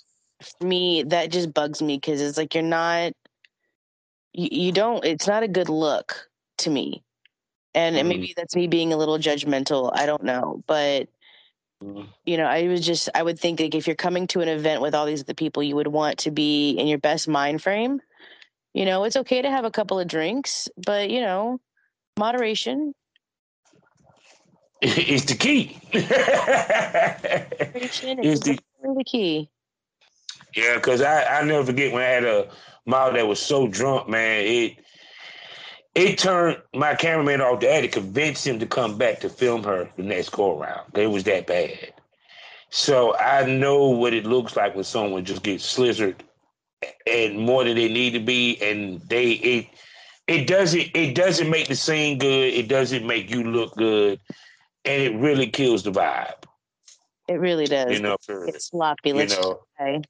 me, 0.62 1.04
that 1.04 1.32
just 1.32 1.54
bugs 1.54 1.82
me 1.82 1.98
because 1.98 2.22
it's 2.22 2.38
like 2.38 2.54
you're 2.56 2.64
not 2.64 3.14
you, 4.34 4.50
you 4.52 4.72
don't. 4.72 5.04
It's 5.06 5.28
not 5.28 5.44
a 5.44 5.48
good 5.48 5.70
look 5.70 6.30
to 6.60 6.70
me, 6.70 7.04
and, 7.74 7.98
and 7.98 8.08
Mhm. 8.08 8.10
maybe 8.10 8.34
that's 8.36 8.56
me 8.56 8.68
being 8.68 8.94
a 8.94 8.98
little 8.98 9.18
judgmental. 9.18 9.92
I 9.94 10.06
don't 10.06 10.24
know, 10.24 10.64
but 10.68 11.10
Mhm. 11.84 12.08
you 12.26 12.38
know, 12.38 12.46
I 12.46 12.68
was 12.68 12.86
just 12.86 13.10
I 13.16 13.24
would 13.24 13.40
think 13.40 13.60
like 13.60 13.76
if 13.76 13.88
you're 13.88 13.96
coming 13.96 14.28
to 14.28 14.42
an 14.42 14.48
event 14.50 14.82
with 14.82 14.96
all 14.96 15.06
these 15.06 15.22
other 15.22 15.34
people, 15.34 15.64
you 15.64 15.76
would 15.76 15.88
want 15.88 16.20
to 16.20 16.32
be 16.32 16.72
in 16.72 16.88
your 16.88 17.00
best 17.00 17.28
mind 17.28 17.62
frame. 17.64 18.02
You 18.74 18.86
know, 18.86 19.04
it's 19.06 19.16
okay 19.18 19.42
to 19.42 19.50
have 19.50 19.66
a 19.66 19.72
couple 19.72 20.00
of 20.00 20.08
drinks, 20.08 20.70
but 20.78 21.10
you 21.10 21.22
know, 21.22 21.60
moderation. 22.18 22.94
is 24.82 25.26
the 25.26 25.36
key. 25.36 25.78
Is 28.22 28.42
the- 28.42 28.60
the 28.82 29.04
key. 29.06 29.50
Yeah, 30.56 30.76
because 30.76 31.02
I 31.02 31.24
I 31.40 31.44
never 31.44 31.66
forget 31.66 31.94
when 31.94 32.04
I 32.04 32.08
had 32.08 32.26
a 32.26 32.50
model 32.86 33.14
that 33.14 33.28
was 33.28 33.40
so 33.40 33.68
drunk, 33.68 34.10
man. 34.10 34.44
It 34.46 34.78
it 35.96 36.18
turned 36.18 36.62
my 36.74 36.96
cameraman 36.96 37.42
off. 37.42 37.62
Had 37.62 37.82
to 37.82 37.88
convince 37.88 38.46
him 38.46 38.60
to 38.60 38.66
come 38.66 38.98
back 38.98 39.20
to 39.22 39.30
film 39.30 39.64
her 39.64 39.90
the 39.98 40.04
next 40.04 40.30
go 40.30 40.60
around. 40.60 40.98
It 40.98 41.08
was 41.08 41.24
that 41.26 41.48
bad. 41.48 41.94
So 42.70 43.16
I 43.18 43.46
know 43.46 43.88
what 43.90 44.14
it 44.14 44.26
looks 44.26 44.56
like 44.56 44.76
when 44.76 44.84
someone 44.84 45.26
just 45.26 45.44
gets 45.44 45.76
slizzard 45.78 46.16
and 47.08 47.40
more 47.40 47.64
than 47.64 47.76
they 47.76 47.92
need 47.92 48.12
to 48.12 48.20
be, 48.20 48.62
and 48.62 49.02
they 49.02 49.32
it 49.32 49.68
it 50.28 50.48
doesn't 50.48 50.92
it 50.94 51.16
doesn't 51.16 51.50
make 51.50 51.68
the 51.68 51.76
scene 51.76 52.18
good. 52.20 52.54
It 52.54 52.68
doesn't 52.68 53.06
make 53.06 53.30
you 53.30 53.44
look 53.44 53.76
good, 53.76 54.20
and 54.86 55.02
it 55.02 55.16
really 55.20 55.48
kills 55.48 55.84
the 55.84 55.92
vibe. 55.92 56.34
It 57.28 57.40
really 57.40 57.66
does. 57.66 57.92
You 57.92 58.00
know, 58.00 58.18
it's 58.28 58.70
sloppy. 58.70 59.10
you 59.10 59.16
Let's 59.16 59.40
know. 59.40 59.62
say. 59.78 60.02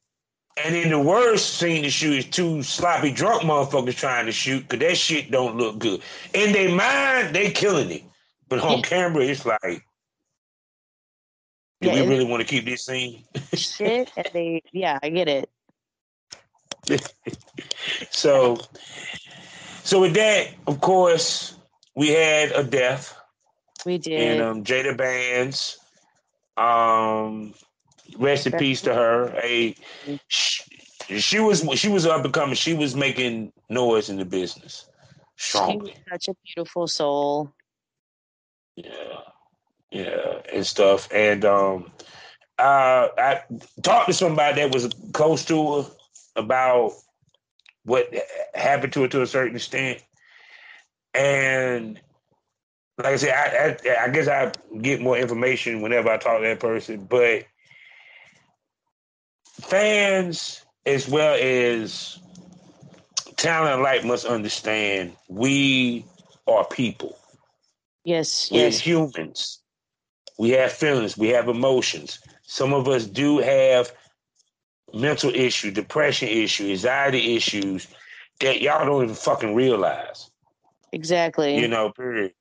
And 0.65 0.75
then 0.75 0.89
the 0.89 0.99
worst 0.99 1.57
scene 1.57 1.83
to 1.83 1.89
shoot 1.89 2.17
is 2.17 2.25
two 2.25 2.63
sloppy 2.63 3.11
drunk 3.11 3.43
motherfuckers 3.43 3.95
trying 3.95 4.25
to 4.25 4.31
shoot 4.31 4.67
because 4.67 4.79
that 4.79 4.97
shit 4.97 5.31
don't 5.31 5.57
look 5.57 5.79
good. 5.79 6.01
In 6.33 6.51
their 6.51 6.69
mind, 6.75 7.33
they 7.35 7.51
killing 7.51 7.89
it. 7.91 8.03
But 8.49 8.59
on 8.59 8.77
Yeah. 8.77 8.81
camera, 8.81 9.23
it's 9.23 9.45
like, 9.45 9.61
do 11.81 11.89
Yeah, 11.89 12.03
we 12.03 12.09
really 12.09 12.25
want 12.25 12.41
to 12.41 12.47
keep 12.47 12.65
this 12.65 12.85
scene? 12.85 13.23
shit 13.55 14.11
and 14.17 14.27
they 14.33 14.61
yeah 14.71 14.99
i 15.01 15.09
get 15.09 15.27
it 15.27 15.49
So, 18.11 18.57
so 19.83 20.01
with 20.01 20.13
that, 20.15 20.49
of 20.67 20.81
course, 20.81 21.55
we 21.95 22.09
had 22.09 22.51
a 22.51 22.63
death 22.63 23.15
we 23.85 23.97
did 23.97 24.19
And 24.19 24.41
um, 24.41 24.63
Jada 24.63 24.95
Bands. 24.97 25.77
Um, 26.57 27.53
rest 28.17 28.47
in 28.47 28.53
peace 28.53 28.81
to 28.81 28.93
her. 28.93 29.33
A 29.43 29.75
she, 30.27 30.63
she 31.19 31.39
was 31.39 31.67
she 31.75 31.89
was 31.89 32.05
up 32.05 32.23
and 32.23 32.33
coming. 32.33 32.55
She 32.55 32.73
was 32.73 32.95
making 32.95 33.51
noise 33.69 34.09
in 34.09 34.17
the 34.17 34.25
business 34.25 34.85
she 35.39 35.77
was 35.77 35.91
such 36.09 36.27
a 36.27 36.33
beautiful 36.43 36.85
soul 36.87 37.53
Yeah, 38.75 39.21
yeah, 39.89 40.41
and 40.53 40.65
stuff. 40.65 41.07
And 41.13 41.45
um, 41.45 41.91
uh, 42.57 43.07
I 43.17 43.41
talked 43.81 44.07
to 44.07 44.13
somebody 44.13 44.61
that 44.61 44.73
was 44.73 44.89
close 45.13 45.45
to 45.45 45.83
her 45.83 45.89
about 46.35 46.93
what 47.85 48.13
happened 48.53 48.91
to 48.93 49.03
her 49.03 49.07
to 49.07 49.21
a 49.21 49.27
certain 49.27 49.55
extent. 49.55 50.03
And 51.13 51.99
like 52.97 53.13
I 53.13 53.15
said, 53.15 53.33
I, 53.33 53.89
I, 53.89 54.05
I 54.05 54.09
guess 54.09 54.27
I 54.27 54.51
get 54.81 55.01
more 55.01 55.17
information 55.17 55.81
whenever 55.81 56.09
I 56.09 56.17
talk 56.17 56.41
to 56.41 56.47
that 56.47 56.59
person. 56.59 57.05
But 57.05 57.45
fans, 59.61 60.65
as 60.85 61.07
well 61.07 61.37
as 61.39 62.19
talent 63.35 63.79
alike, 63.79 64.03
must 64.03 64.25
understand 64.25 65.15
we 65.27 66.05
are 66.47 66.65
people. 66.65 67.17
yes 68.03 68.49
We're 68.51 68.65
yes 68.65 68.79
humans. 68.79 69.59
We 70.37 70.51
have 70.51 70.71
feelings. 70.71 71.17
We 71.17 71.29
have 71.29 71.49
emotions. 71.49 72.19
Some 72.43 72.73
of 72.73 72.87
us 72.87 73.05
do 73.05 73.39
have 73.39 73.91
mental 74.93 75.33
issue, 75.33 75.71
depression 75.71 76.29
issue, 76.29 76.69
anxiety 76.71 77.35
issues 77.35 77.87
that 78.39 78.61
y'all 78.61 78.85
don't 78.85 79.03
even 79.03 79.15
fucking 79.15 79.53
realize. 79.53 80.29
exactly 80.91 81.57
You 81.57 81.67
know, 81.67 81.91
period. 81.91 82.33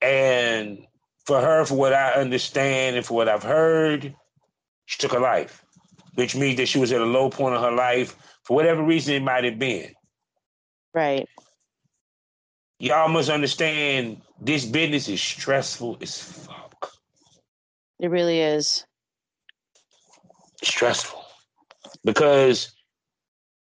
And 0.00 0.86
for 1.26 1.40
her, 1.40 1.64
for 1.64 1.74
what 1.74 1.92
I 1.92 2.12
understand 2.14 2.96
and 2.96 3.06
for 3.06 3.14
what 3.14 3.28
I've 3.28 3.42
heard, 3.42 4.14
she 4.86 4.98
took 4.98 5.12
her 5.12 5.20
life, 5.20 5.64
which 6.14 6.36
means 6.36 6.56
that 6.58 6.66
she 6.66 6.78
was 6.78 6.92
at 6.92 7.00
a 7.00 7.04
low 7.04 7.30
point 7.30 7.54
of 7.54 7.62
her 7.62 7.72
life 7.72 8.16
for 8.44 8.54
whatever 8.56 8.82
reason 8.82 9.14
it 9.14 9.22
might 9.22 9.44
have 9.44 9.58
been. 9.58 9.92
right 10.94 11.28
Y'all 12.78 13.08
must 13.08 13.30
understand 13.30 14.20
this 14.40 14.64
business 14.64 15.08
is 15.08 15.20
stressful 15.20 15.98
as 16.00 16.18
fuck. 16.18 16.92
it 18.00 18.10
really 18.10 18.40
is 18.40 18.84
stressful 20.62 21.24
because 22.04 22.72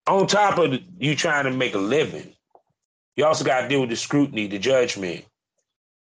on 0.07 0.27
top 0.27 0.59
of 0.59 0.79
you 0.99 1.17
trying 1.17 1.45
to 1.45 1.51
make 1.51 1.75
a 1.75 1.79
living, 1.79 2.33
you 3.17 3.25
also 3.25 3.45
got 3.45 3.63
to 3.63 3.69
deal 3.69 3.81
with 3.81 3.91
the 3.91 3.97
scrutiny, 3.97 4.47
the 4.47 4.59
judgment, 4.59 5.25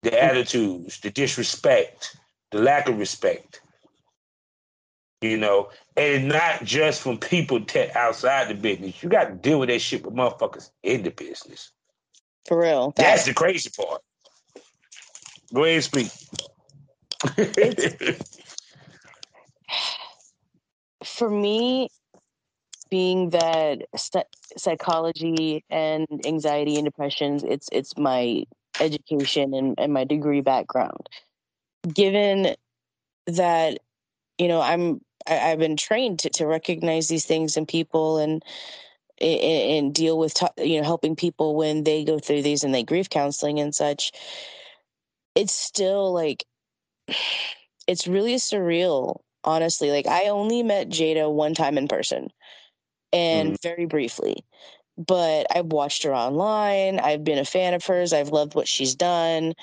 the 0.03 0.11
mm. 0.11 0.21
attitudes, 0.21 0.99
the 0.99 1.09
disrespect, 1.09 2.17
the 2.51 2.59
lack 2.59 2.87
of 2.87 2.99
respect. 2.99 3.61
You 5.21 5.37
know, 5.37 5.69
and 5.95 6.27
not 6.27 6.63
just 6.63 7.01
from 7.01 7.17
people 7.17 7.61
te- 7.61 7.89
outside 7.95 8.49
the 8.49 8.53
business. 8.53 9.01
You 9.01 9.09
got 9.09 9.25
to 9.25 9.33
deal 9.33 9.59
with 9.59 9.69
that 9.69 9.79
shit 9.79 10.05
with 10.05 10.13
motherfuckers 10.13 10.69
in 10.83 11.03
the 11.03 11.09
business. 11.09 11.71
for 12.47 12.59
real 12.59 12.93
That's 12.95 13.25
the 13.25 13.33
crazy 13.33 13.71
part. 13.75 14.01
Go 15.53 15.63
ahead 15.63 15.75
and 15.75 15.83
speak. 15.83 16.11
for 21.03 21.29
me 21.29 21.89
being 22.89 23.29
that 23.31 23.83
st- 23.95 24.27
psychology 24.57 25.63
and 25.69 26.07
anxiety 26.25 26.75
and 26.75 26.85
depressions 26.85 27.43
it's 27.43 27.67
it's 27.71 27.97
my 27.97 28.43
education 28.79 29.53
and, 29.53 29.75
and 29.77 29.93
my 29.93 30.03
degree 30.03 30.41
background 30.41 31.09
given 31.93 32.55
that 33.27 33.79
you 34.37 34.47
know 34.47 34.61
i'm 34.61 35.01
I, 35.27 35.51
i've 35.51 35.59
been 35.59 35.77
trained 35.77 36.19
to, 36.19 36.29
to 36.31 36.45
recognize 36.45 37.07
these 37.07 37.25
things 37.25 37.57
in 37.57 37.65
people 37.65 38.17
and 38.17 38.43
and, 39.21 39.39
and 39.41 39.95
deal 39.95 40.17
with 40.17 40.41
you 40.57 40.79
know 40.79 40.85
helping 40.85 41.15
people 41.15 41.55
when 41.55 41.83
they 41.83 42.03
go 42.03 42.19
through 42.19 42.41
these 42.41 42.63
and 42.63 42.73
they 42.73 42.83
grief 42.83 43.09
counseling 43.09 43.59
and 43.59 43.73
such. 43.73 44.11
It's 45.35 45.53
still 45.53 46.13
like 46.13 46.45
it's 47.87 48.07
really 48.07 48.35
surreal 48.35 49.19
honestly. 49.43 49.91
Like 49.91 50.07
i 50.07 50.29
only 50.29 50.63
met 50.63 50.89
jada 50.89 51.31
one 51.31 51.53
time 51.53 51.77
in 51.77 51.87
person 51.87 52.29
and 53.13 53.49
mm-hmm. 53.49 53.55
very 53.61 53.85
briefly 53.85 54.43
but 54.97 55.45
i've 55.53 55.67
watched 55.67 56.03
her 56.03 56.15
online. 56.15 56.99
I've 56.99 57.23
been 57.23 57.37
a 57.37 57.45
fan 57.45 57.73
of 57.73 57.85
hers. 57.85 58.13
I've 58.13 58.29
loved 58.29 58.55
what 58.55 58.67
she's 58.67 58.95
done 58.95 59.53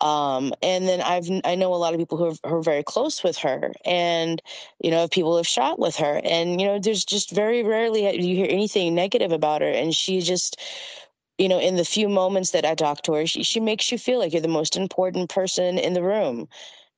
um 0.00 0.52
and 0.62 0.86
then 0.88 1.00
i've 1.02 1.28
i 1.44 1.54
know 1.54 1.74
a 1.74 1.76
lot 1.76 1.92
of 1.94 1.98
people 2.00 2.18
who 2.18 2.26
are, 2.26 2.48
who 2.50 2.56
are 2.56 2.62
very 2.62 2.82
close 2.82 3.22
with 3.24 3.36
her 3.38 3.72
and 3.84 4.42
you 4.82 4.90
know 4.90 5.08
people 5.08 5.36
have 5.36 5.46
shot 5.46 5.78
with 5.78 5.96
her 5.96 6.20
and 6.24 6.60
you 6.60 6.66
know 6.66 6.78
there's 6.78 7.04
just 7.04 7.30
very 7.32 7.62
rarely 7.64 8.04
you 8.20 8.36
hear 8.36 8.46
anything 8.48 8.94
negative 8.94 9.32
about 9.32 9.60
her 9.62 9.70
and 9.70 9.94
she 9.94 10.20
just 10.20 10.60
you 11.38 11.48
know 11.48 11.58
in 11.58 11.76
the 11.76 11.84
few 11.84 12.08
moments 12.08 12.50
that 12.52 12.64
i 12.64 12.74
talk 12.74 13.02
to 13.02 13.12
her 13.14 13.26
she, 13.26 13.42
she 13.42 13.60
makes 13.60 13.90
you 13.92 13.98
feel 13.98 14.18
like 14.18 14.32
you're 14.32 14.42
the 14.42 14.48
most 14.48 14.76
important 14.76 15.30
person 15.30 15.78
in 15.78 15.94
the 15.94 16.02
room 16.02 16.48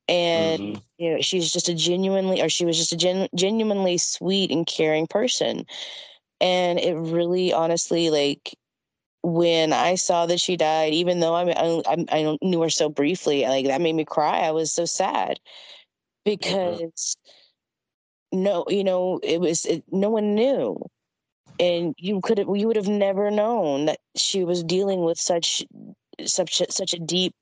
and 0.08 0.60
Mhm. 0.60 0.82
you 0.98 1.12
know 1.14 1.20
she's 1.20 1.52
just 1.52 1.68
a 1.68 1.74
genuinely 1.74 2.42
or 2.42 2.48
she 2.48 2.64
was 2.66 2.76
just 2.78 2.92
a 2.92 2.96
gen, 2.96 3.28
genuinely 3.34 3.98
sweet 3.98 4.50
and 4.50 4.66
caring 4.66 5.06
person 5.06 5.64
and 6.40 6.78
it 6.80 6.94
really 6.96 7.52
honestly 7.52 8.10
like 8.10 8.56
when 9.22 9.72
i 9.72 9.94
saw 9.94 10.26
that 10.26 10.40
she 10.40 10.56
died 10.56 10.92
even 10.92 11.20
though 11.20 11.34
i 11.34 11.42
i, 11.50 12.06
I 12.10 12.38
knew 12.42 12.62
her 12.62 12.70
so 12.70 12.88
briefly 12.88 13.42
like 13.42 13.66
that 13.66 13.80
made 13.80 13.94
me 13.94 14.04
cry. 14.04 14.40
I 14.40 14.52
was 14.52 14.72
so 14.72 14.84
sad 14.84 15.40
mm-hmm. 16.26 16.78
because 16.78 17.16
no 18.32 18.64
you 18.68 18.84
know 18.84 19.20
it 19.22 19.40
was 19.40 19.64
it, 19.66 19.84
no 19.90 20.10
one 20.10 20.34
knew. 20.34 20.76
And 21.58 21.94
you 21.98 22.20
could 22.22 22.38
have 22.38 22.48
you 22.54 22.66
would 22.68 22.76
have 22.76 22.88
never 22.88 23.30
known 23.30 23.86
that 23.86 23.98
she 24.16 24.44
was 24.44 24.64
dealing 24.64 25.04
with 25.04 25.18
such 25.18 25.62
such 26.24 26.60
a, 26.60 26.72
such 26.72 26.94
a 26.94 26.98
deep 26.98 27.34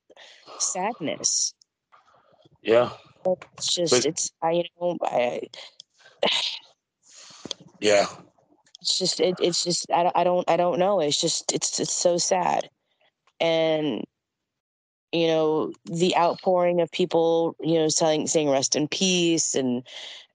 sadness. 0.58 1.54
Yeah, 2.62 2.90
it's 3.56 3.74
just 3.74 3.92
But- 3.92 4.06
it's 4.06 4.32
i 4.42 4.50
you 4.52 4.64
know 4.80 4.96
i 5.02 5.40
yeah. 7.80 8.06
It's 8.80 8.98
just 8.98 9.20
it, 9.20 9.36
it's 9.40 9.64
just 9.64 9.90
I, 9.92 10.02
don't- 10.02 10.16
I 10.16 10.24
don't 10.24 10.48
i 10.50 10.56
don't 10.56 10.78
know 10.78 11.00
it's 11.00 11.20
just 11.20 11.52
it's 11.52 11.80
it's 11.80 11.92
so 11.92 12.18
sad 12.18 12.68
and 13.40 14.04
you 15.12 15.26
know 15.26 15.72
the 15.86 16.16
outpouring 16.16 16.80
of 16.80 16.90
people 16.90 17.56
you 17.60 17.78
know 17.78 17.88
saying 17.88 18.26
saying 18.26 18.50
rest 18.50 18.76
in 18.76 18.88
peace 18.88 19.54
and 19.54 19.82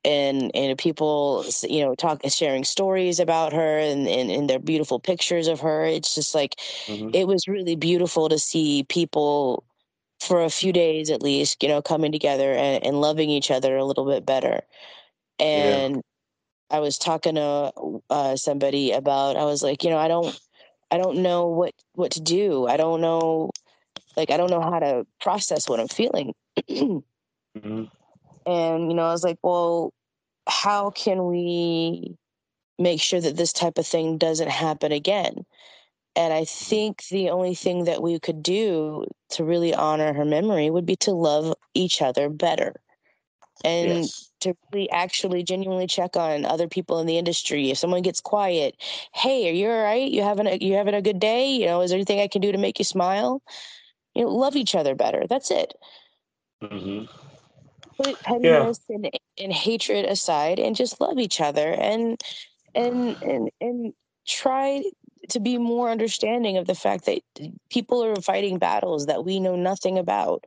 and 0.03 0.51
and 0.55 0.77
people 0.77 1.45
you 1.63 1.83
know 1.83 1.95
talk 1.95 2.21
sharing 2.27 2.63
stories 2.63 3.19
about 3.19 3.53
her 3.53 3.77
and 3.77 4.07
and, 4.07 4.31
and 4.31 4.49
their 4.49 4.59
beautiful 4.59 4.99
pictures 4.99 5.47
of 5.47 5.59
her 5.59 5.85
it's 5.85 6.15
just 6.15 6.33
like 6.33 6.55
mm-hmm. 6.87 7.09
it 7.13 7.27
was 7.27 7.47
really 7.47 7.75
beautiful 7.75 8.29
to 8.29 8.39
see 8.39 8.83
people 8.89 9.63
for 10.19 10.43
a 10.43 10.49
few 10.49 10.73
days 10.73 11.09
at 11.09 11.21
least 11.21 11.61
you 11.61 11.69
know 11.69 11.81
coming 11.81 12.11
together 12.11 12.53
and, 12.53 12.83
and 12.83 12.99
loving 12.99 13.29
each 13.29 13.51
other 13.51 13.77
a 13.77 13.85
little 13.85 14.05
bit 14.05 14.25
better 14.25 14.61
and. 15.39 16.01
I 16.73 16.79
was 16.79 16.97
talking 16.97 17.35
to 17.35 17.71
uh, 18.09 18.35
somebody 18.35 18.91
about 18.91 19.37
i 19.37 19.45
was 19.45 19.63
like 19.63 19.83
you 19.83 19.89
know 19.89 19.97
i 19.97 20.09
don't 20.09 20.37
i 20.91 20.97
don't 20.97 21.17
know 21.17 21.47
what 21.47 21.73
what 21.93 22.11
to 22.11 22.21
do 22.21 22.67
i 22.67 22.75
don't 22.75 22.99
know 22.99 23.49
like 24.15 24.31
I 24.31 24.37
don't 24.37 24.49
know 24.49 24.61
how 24.61 24.79
to 24.79 25.05
process 25.21 25.67
what 25.67 25.79
I'm 25.79 25.87
feeling. 25.87 26.33
mm-hmm. 26.69 27.83
And 28.45 28.89
you 28.89 28.95
know, 28.95 29.05
I 29.05 29.11
was 29.11 29.23
like, 29.23 29.39
well, 29.41 29.93
how 30.47 30.91
can 30.91 31.25
we 31.27 32.15
make 32.77 33.01
sure 33.01 33.21
that 33.21 33.37
this 33.37 33.53
type 33.53 33.77
of 33.77 33.87
thing 33.87 34.17
doesn't 34.17 34.49
happen 34.49 34.91
again? 34.91 35.45
And 36.15 36.33
I 36.33 36.41
mm-hmm. 36.41 36.65
think 36.65 37.07
the 37.07 37.29
only 37.29 37.55
thing 37.55 37.85
that 37.85 38.01
we 38.01 38.19
could 38.19 38.43
do 38.43 39.05
to 39.31 39.43
really 39.43 39.73
honor 39.73 40.13
her 40.13 40.25
memory 40.25 40.69
would 40.69 40.85
be 40.85 40.95
to 40.97 41.11
love 41.11 41.55
each 41.73 42.01
other 42.01 42.29
better 42.29 42.75
and 43.63 43.99
yes. 43.99 44.29
to 44.41 44.55
really 44.71 44.89
actually 44.89 45.43
genuinely 45.43 45.87
check 45.87 46.15
on 46.17 46.45
other 46.45 46.67
people 46.67 46.99
in 46.99 47.07
the 47.07 47.17
industry. 47.17 47.71
If 47.71 47.77
someone 47.77 48.01
gets 48.01 48.19
quiet, 48.19 48.75
hey, 49.13 49.49
are 49.49 49.53
you 49.53 49.69
all 49.69 49.83
right? 49.83 50.11
You 50.11 50.23
having 50.23 50.47
a 50.47 50.57
you 50.57 50.73
having 50.73 50.95
a 50.95 51.01
good 51.01 51.19
day? 51.19 51.51
You 51.51 51.67
know, 51.67 51.81
is 51.81 51.91
there 51.91 51.97
anything 51.97 52.19
I 52.19 52.27
can 52.27 52.41
do 52.41 52.51
to 52.51 52.57
make 52.57 52.79
you 52.79 52.85
smile? 52.85 53.41
you 54.15 54.23
know, 54.23 54.29
love 54.29 54.55
each 54.55 54.75
other 54.75 54.95
better. 54.95 55.25
That's 55.29 55.51
it. 55.51 55.73
Mm-hmm. 56.61 57.05
Put 58.01 58.19
pettiness 58.21 58.79
yeah. 58.89 58.95
and, 58.95 59.09
and 59.37 59.53
hatred 59.53 60.05
aside 60.05 60.59
and 60.59 60.75
just 60.75 60.99
love 60.99 61.19
each 61.19 61.41
other 61.41 61.73
and 61.73 62.21
and 62.73 63.21
and 63.21 63.49
and 63.61 63.93
try 64.27 64.83
to 65.29 65.39
be 65.39 65.57
more 65.57 65.89
understanding 65.89 66.57
of 66.57 66.65
the 66.65 66.75
fact 66.75 67.05
that 67.05 67.21
people 67.69 68.03
are 68.03 68.15
fighting 68.15 68.57
battles 68.57 69.05
that 69.05 69.25
we 69.25 69.39
know 69.39 69.55
nothing 69.55 69.97
about. 69.97 70.45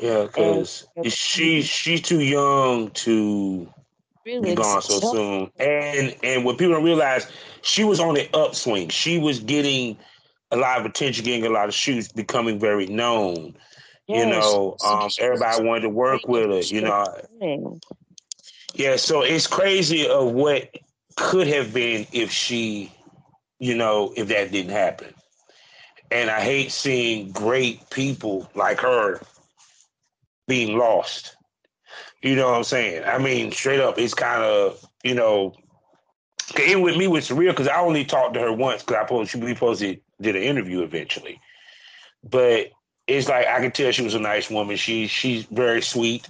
Yeah, 0.00 0.24
because 0.24 0.86
she 1.04 1.62
she's 1.62 2.02
too 2.02 2.20
young 2.20 2.90
to 2.90 3.72
really, 4.26 4.50
be 4.50 4.54
gone 4.54 4.82
so 4.82 5.00
soon. 5.00 5.50
And 5.58 6.14
and 6.22 6.44
what 6.44 6.58
people 6.58 6.74
don't 6.74 6.84
realize, 6.84 7.26
she 7.62 7.82
was 7.82 7.98
on 7.98 8.14
the 8.14 8.28
upswing. 8.34 8.90
She 8.90 9.18
was 9.18 9.40
getting 9.40 9.96
a 10.50 10.56
lot 10.56 10.80
of 10.80 10.86
attention, 10.86 11.24
getting 11.24 11.46
a 11.46 11.50
lot 11.50 11.68
of 11.68 11.74
shoots, 11.74 12.12
becoming 12.12 12.58
very 12.58 12.86
known. 12.86 13.56
Yes. 14.06 14.24
You 14.24 14.30
know, 14.30 14.76
um, 14.86 15.08
everybody 15.18 15.64
wanted 15.64 15.82
to 15.82 15.88
work 15.88 16.28
with 16.28 16.50
her. 16.50 16.74
You 16.74 16.82
know, 16.82 17.78
yeah. 18.74 18.96
So 18.96 19.22
it's 19.22 19.46
crazy 19.46 20.06
of 20.06 20.32
what 20.32 20.76
could 21.16 21.46
have 21.46 21.72
been 21.72 22.06
if 22.12 22.30
she, 22.30 22.92
you 23.58 23.74
know, 23.74 24.12
if 24.14 24.28
that 24.28 24.52
didn't 24.52 24.72
happen. 24.72 25.14
And 26.10 26.30
I 26.30 26.40
hate 26.40 26.70
seeing 26.70 27.32
great 27.32 27.88
people 27.90 28.48
like 28.54 28.78
her 28.80 29.20
being 30.46 30.78
lost. 30.78 31.36
You 32.22 32.34
know 32.36 32.50
what 32.50 32.56
I'm 32.56 32.64
saying? 32.64 33.04
I 33.04 33.18
mean, 33.18 33.52
straight 33.52 33.80
up, 33.80 33.98
it's 33.98 34.14
kind 34.14 34.42
of, 34.42 34.84
you 35.04 35.14
know, 35.14 35.54
it 36.56 36.80
with 36.80 36.96
me 36.96 37.08
was 37.08 37.28
surreal 37.28 37.50
because 37.50 37.68
I 37.68 37.80
only 37.80 38.04
talked 38.04 38.34
to 38.34 38.40
her 38.40 38.52
once 38.52 38.82
because 38.82 38.96
I 38.96 39.02
supposed 39.02 39.30
she 39.30 39.40
be 39.40 39.54
posted 39.54 40.00
did 40.20 40.36
an 40.36 40.42
interview 40.42 40.82
eventually. 40.82 41.40
But 42.22 42.70
it's 43.06 43.28
like 43.28 43.46
I 43.46 43.60
could 43.60 43.74
tell 43.74 43.92
she 43.92 44.02
was 44.02 44.14
a 44.14 44.20
nice 44.20 44.50
woman. 44.50 44.76
She 44.76 45.06
she's 45.06 45.44
very 45.44 45.82
sweet, 45.82 46.28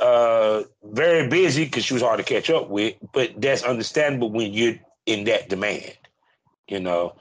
uh, 0.00 0.62
very 0.82 1.28
busy 1.28 1.64
because 1.64 1.84
she 1.84 1.94
was 1.94 2.02
hard 2.02 2.18
to 2.18 2.24
catch 2.24 2.50
up 2.50 2.68
with. 2.68 2.94
But 3.12 3.40
that's 3.40 3.62
understandable 3.62 4.30
when 4.30 4.52
you're 4.52 4.76
in 5.06 5.24
that 5.24 5.48
demand, 5.48 5.96
you 6.68 6.80
know. 6.80 7.16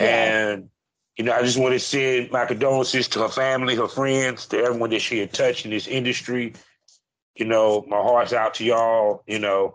Yeah. 0.00 0.06
And 0.06 0.70
you 1.16 1.24
know, 1.24 1.32
I 1.32 1.42
just 1.42 1.58
want 1.58 1.72
to 1.72 1.80
send 1.80 2.30
my 2.30 2.44
condolences 2.44 3.08
to 3.08 3.20
her 3.20 3.28
family, 3.28 3.74
her 3.74 3.88
friends, 3.88 4.46
to 4.46 4.58
everyone 4.58 4.90
that 4.90 5.00
she 5.00 5.18
had 5.18 5.32
touched 5.32 5.64
in 5.64 5.70
this 5.70 5.86
industry. 5.86 6.54
You 7.34 7.46
know, 7.46 7.84
my 7.88 7.96
heart's 8.00 8.32
out 8.32 8.54
to 8.54 8.64
y'all. 8.64 9.22
You 9.26 9.38
know, 9.38 9.74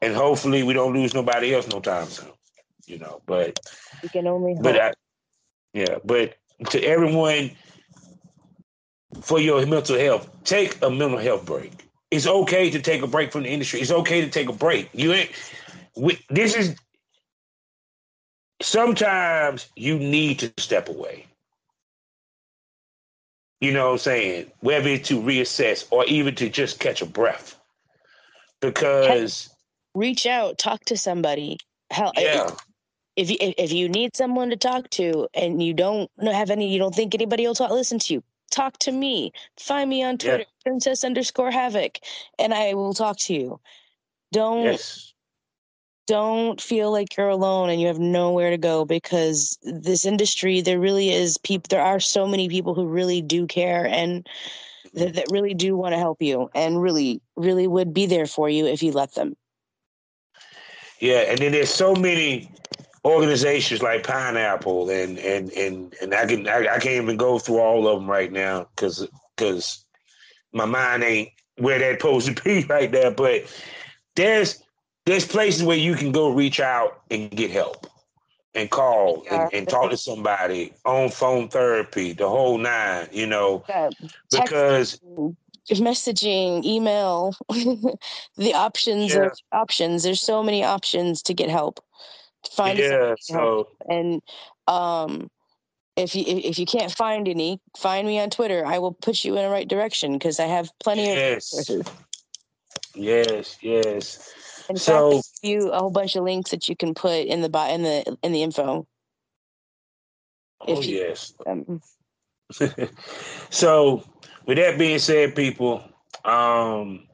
and 0.00 0.14
hopefully 0.14 0.62
we 0.62 0.74
don't 0.74 0.94
lose 0.94 1.14
nobody 1.14 1.54
else 1.54 1.68
no 1.68 1.80
time 1.80 2.06
soon 2.06 2.32
you 2.86 2.98
know. 2.98 3.20
But 3.26 3.58
you 4.02 4.08
can 4.08 4.26
only 4.26 4.54
hope. 4.54 4.62
But 4.62 4.80
I, 4.80 4.92
yeah, 5.72 5.98
but 6.04 6.34
to 6.70 6.82
everyone, 6.82 7.52
for 9.20 9.40
your 9.40 9.64
mental 9.66 9.98
health, 9.98 10.28
take 10.44 10.80
a 10.82 10.90
mental 10.90 11.18
health 11.18 11.44
break. 11.44 11.72
It's 12.10 12.26
okay 12.26 12.70
to 12.70 12.80
take 12.80 13.02
a 13.02 13.06
break 13.06 13.32
from 13.32 13.44
the 13.44 13.48
industry. 13.48 13.80
It's 13.80 13.90
okay 13.90 14.20
to 14.20 14.28
take 14.28 14.48
a 14.48 14.52
break. 14.52 14.90
You 14.92 15.12
ain't. 15.12 15.30
We, 15.96 16.18
this 16.28 16.54
is. 16.54 16.76
Sometimes 18.62 19.68
you 19.76 19.98
need 19.98 20.38
to 20.40 20.52
step 20.58 20.88
away. 20.88 21.26
You 23.60 23.72
know 23.72 23.86
what 23.86 23.92
I'm 23.92 23.98
saying? 23.98 24.50
Whether 24.60 24.88
it's 24.88 25.08
to 25.08 25.20
reassess 25.20 25.86
or 25.90 26.04
even 26.06 26.34
to 26.36 26.48
just 26.48 26.80
catch 26.80 27.02
a 27.02 27.06
breath. 27.06 27.56
Because 28.60 29.50
reach 29.94 30.26
out, 30.26 30.58
talk 30.58 30.84
to 30.86 30.96
somebody. 30.96 31.58
Hell, 31.90 32.12
yeah 32.16 32.50
if 33.16 33.30
you 33.30 33.36
if 33.40 33.72
you 33.72 33.88
need 33.88 34.16
someone 34.16 34.50
to 34.50 34.56
talk 34.56 34.88
to 34.90 35.28
and 35.34 35.62
you 35.62 35.74
don't 35.74 36.10
have 36.22 36.50
any 36.50 36.72
you 36.72 36.78
don't 36.78 36.94
think 36.94 37.14
anybody 37.14 37.46
will 37.46 37.54
talk 37.54 37.70
listen 37.70 37.98
to 37.98 38.14
you 38.14 38.22
talk 38.50 38.78
to 38.78 38.92
me 38.92 39.32
find 39.58 39.88
me 39.88 40.02
on 40.02 40.18
twitter 40.18 40.38
yeah. 40.38 40.44
princess 40.64 41.04
underscore 41.04 41.50
havoc 41.50 41.98
and 42.38 42.54
i 42.54 42.74
will 42.74 42.94
talk 42.94 43.18
to 43.18 43.34
you 43.34 43.60
don't 44.32 44.64
yes. 44.64 45.11
Don't 46.06 46.60
feel 46.60 46.90
like 46.90 47.16
you're 47.16 47.28
alone 47.28 47.70
and 47.70 47.80
you 47.80 47.86
have 47.86 47.98
nowhere 47.98 48.50
to 48.50 48.58
go 48.58 48.84
because 48.84 49.58
this 49.62 50.04
industry 50.04 50.60
there 50.60 50.80
really 50.80 51.10
is 51.10 51.38
people 51.38 51.66
there 51.70 51.82
are 51.82 52.00
so 52.00 52.26
many 52.26 52.48
people 52.48 52.74
who 52.74 52.86
really 52.86 53.22
do 53.22 53.46
care 53.46 53.86
and 53.86 54.26
that, 54.94 55.14
that 55.14 55.30
really 55.30 55.54
do 55.54 55.76
want 55.76 55.92
to 55.92 55.98
help 55.98 56.20
you 56.20 56.50
and 56.54 56.82
really 56.82 57.20
really 57.36 57.66
would 57.66 57.94
be 57.94 58.06
there 58.06 58.26
for 58.26 58.48
you 58.48 58.66
if 58.66 58.82
you 58.82 58.92
let 58.92 59.14
them 59.14 59.36
yeah 61.00 61.20
and 61.28 61.38
then 61.38 61.52
there's 61.52 61.70
so 61.70 61.94
many 61.94 62.50
organizations 63.04 63.82
like 63.82 64.04
Pineapple 64.04 64.90
and 64.90 65.18
and 65.18 65.50
and 65.52 65.94
and 66.00 66.14
I 66.14 66.26
can 66.26 66.48
I, 66.48 66.74
I 66.74 66.78
can't 66.78 67.02
even 67.02 67.16
go 67.16 67.38
through 67.38 67.58
all 67.58 67.88
of 67.88 68.00
them 68.00 68.08
right 68.08 68.30
now 68.30 68.68
because 68.74 69.06
because 69.36 69.84
my 70.52 70.64
mind 70.64 71.02
ain't 71.02 71.30
where 71.58 71.78
that 71.78 72.00
supposed 72.00 72.36
to 72.36 72.42
be 72.42 72.64
right 72.68 72.90
there. 72.90 73.10
But 73.10 73.44
there's 74.14 74.62
there's 75.06 75.26
places 75.26 75.62
where 75.62 75.76
you 75.76 75.94
can 75.94 76.12
go 76.12 76.30
reach 76.30 76.60
out 76.60 77.02
and 77.10 77.30
get 77.30 77.50
help 77.50 77.86
and 78.54 78.70
call 78.70 79.24
and, 79.30 79.52
and 79.52 79.68
talk 79.68 79.90
to 79.90 79.96
somebody 79.96 80.72
on 80.84 81.10
phone 81.10 81.48
therapy, 81.48 82.12
the 82.12 82.28
whole 82.28 82.58
nine, 82.58 83.08
you 83.10 83.26
know, 83.26 83.64
because 84.30 85.00
messaging, 85.70 86.64
email, 86.64 87.34
the 87.48 88.54
options 88.54 89.14
yeah. 89.14 89.30
options. 89.52 90.02
There's 90.02 90.20
so 90.20 90.42
many 90.42 90.64
options 90.64 91.22
to 91.22 91.34
get 91.34 91.48
help 91.48 91.80
To 92.44 92.50
find 92.52 92.78
yeah, 92.78 93.14
so 93.18 93.68
and 93.88 94.22
um 94.68 95.30
if 95.96 96.14
you 96.14 96.24
if 96.26 96.58
you 96.58 96.66
can't 96.66 96.92
find 96.92 97.28
any, 97.28 97.60
find 97.76 98.06
me 98.06 98.18
on 98.18 98.30
Twitter. 98.30 98.64
I 98.64 98.78
will 98.78 98.92
put 98.92 99.24
you 99.24 99.36
in 99.36 99.42
the 99.42 99.50
right 99.50 99.68
direction 99.68 100.14
because 100.14 100.40
I 100.40 100.46
have 100.46 100.70
plenty 100.78 101.04
yes. 101.04 101.52
of 101.52 101.58
resources. 101.58 101.94
Yes, 102.94 103.56
yes. 103.62 104.32
In 104.68 104.76
so, 104.76 105.16
fact, 105.16 105.28
you 105.42 105.70
a 105.70 105.78
whole 105.78 105.90
bunch 105.90 106.16
of 106.16 106.24
links 106.24 106.50
that 106.50 106.68
you 106.68 106.76
can 106.76 106.94
put 106.94 107.26
in 107.26 107.40
the 107.40 107.48
bot 107.48 107.70
in 107.70 107.82
the 107.82 108.16
in 108.22 108.32
the 108.32 108.42
info. 108.42 108.86
Oh 110.60 110.80
you, 110.80 110.98
yes. 110.98 111.34
Um, 111.46 111.80
so, 113.50 114.04
with 114.46 114.58
that 114.58 114.78
being 114.78 114.98
said, 114.98 115.34
people, 115.34 115.82
um, 116.24 117.08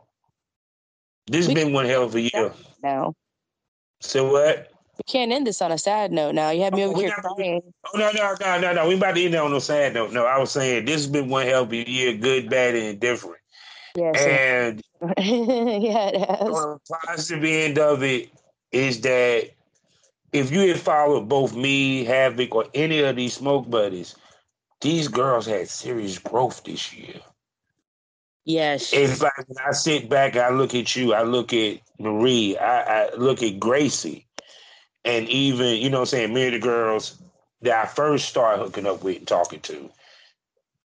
this 1.26 1.46
has 1.46 1.54
been 1.54 1.72
one 1.72 1.86
hell 1.86 2.04
of 2.04 2.14
a 2.14 2.20
year. 2.20 2.52
Now. 2.82 3.14
So 4.00 4.30
what? 4.30 4.70
We 4.98 5.02
can't 5.06 5.32
end 5.32 5.46
this 5.46 5.62
on 5.62 5.70
a 5.70 5.78
sad 5.78 6.12
note 6.12 6.34
now. 6.34 6.50
You 6.50 6.62
have 6.62 6.72
me 6.72 6.84
oh, 6.84 6.90
over 6.90 7.00
here 7.00 7.08
not, 7.10 7.36
crying. 7.36 7.62
Oh, 7.94 7.98
no, 7.98 8.10
no, 8.12 8.34
no, 8.40 8.60
no, 8.60 8.72
no. 8.72 8.88
We 8.88 8.96
about 8.96 9.14
to 9.14 9.24
end 9.24 9.34
it 9.34 9.38
on 9.38 9.52
a 9.52 9.60
sad 9.60 9.94
note. 9.94 10.12
No, 10.12 10.26
I 10.26 10.38
was 10.38 10.50
saying 10.50 10.86
this 10.86 10.96
has 10.96 11.06
been 11.06 11.28
one 11.28 11.46
hell 11.46 11.62
of 11.62 11.72
a 11.72 11.88
year, 11.88 12.14
good, 12.16 12.50
bad, 12.50 12.74
and 12.74 12.84
indifferent. 12.84 13.40
Yes. 13.96 14.24
And 14.24 14.82
yeah, 15.18 16.08
it 16.08 16.28
has. 16.28 16.48
The 16.48 16.78
positive 17.06 17.44
end 17.44 17.78
of 17.78 18.02
it 18.02 18.30
is 18.72 19.00
that 19.02 19.50
if 20.32 20.50
you 20.50 20.68
had 20.68 20.78
followed 20.78 21.28
both 21.28 21.54
me, 21.54 22.04
Havoc, 22.04 22.54
or 22.54 22.66
any 22.74 23.00
of 23.00 23.16
these 23.16 23.34
smoke 23.34 23.70
buddies, 23.70 24.14
these 24.80 25.08
girls 25.08 25.46
had 25.46 25.68
serious 25.68 26.18
growth 26.18 26.62
this 26.64 26.94
year. 26.94 27.20
Yes. 28.44 28.92
In 28.92 29.10
fact, 29.10 29.44
when 29.46 29.66
I 29.66 29.72
sit 29.72 30.08
back, 30.08 30.36
I 30.36 30.48
look 30.50 30.74
at 30.74 30.96
you, 30.96 31.12
I 31.12 31.22
look 31.22 31.52
at 31.52 31.80
Marie, 31.98 32.56
I, 32.56 33.04
I 33.04 33.14
look 33.14 33.42
at 33.42 33.60
Gracie 33.60 34.26
and 35.04 35.28
even 35.28 35.76
you 35.76 35.90
know, 35.90 36.00
I'm 36.00 36.06
saying 36.06 36.34
many 36.34 36.48
of 36.48 36.52
the 36.52 36.58
girls 36.66 37.18
that 37.62 37.82
I 37.82 37.86
first 37.86 38.28
started 38.28 38.62
hooking 38.62 38.86
up 38.86 39.02
with 39.02 39.18
and 39.18 39.26
talking 39.26 39.60
to, 39.60 39.90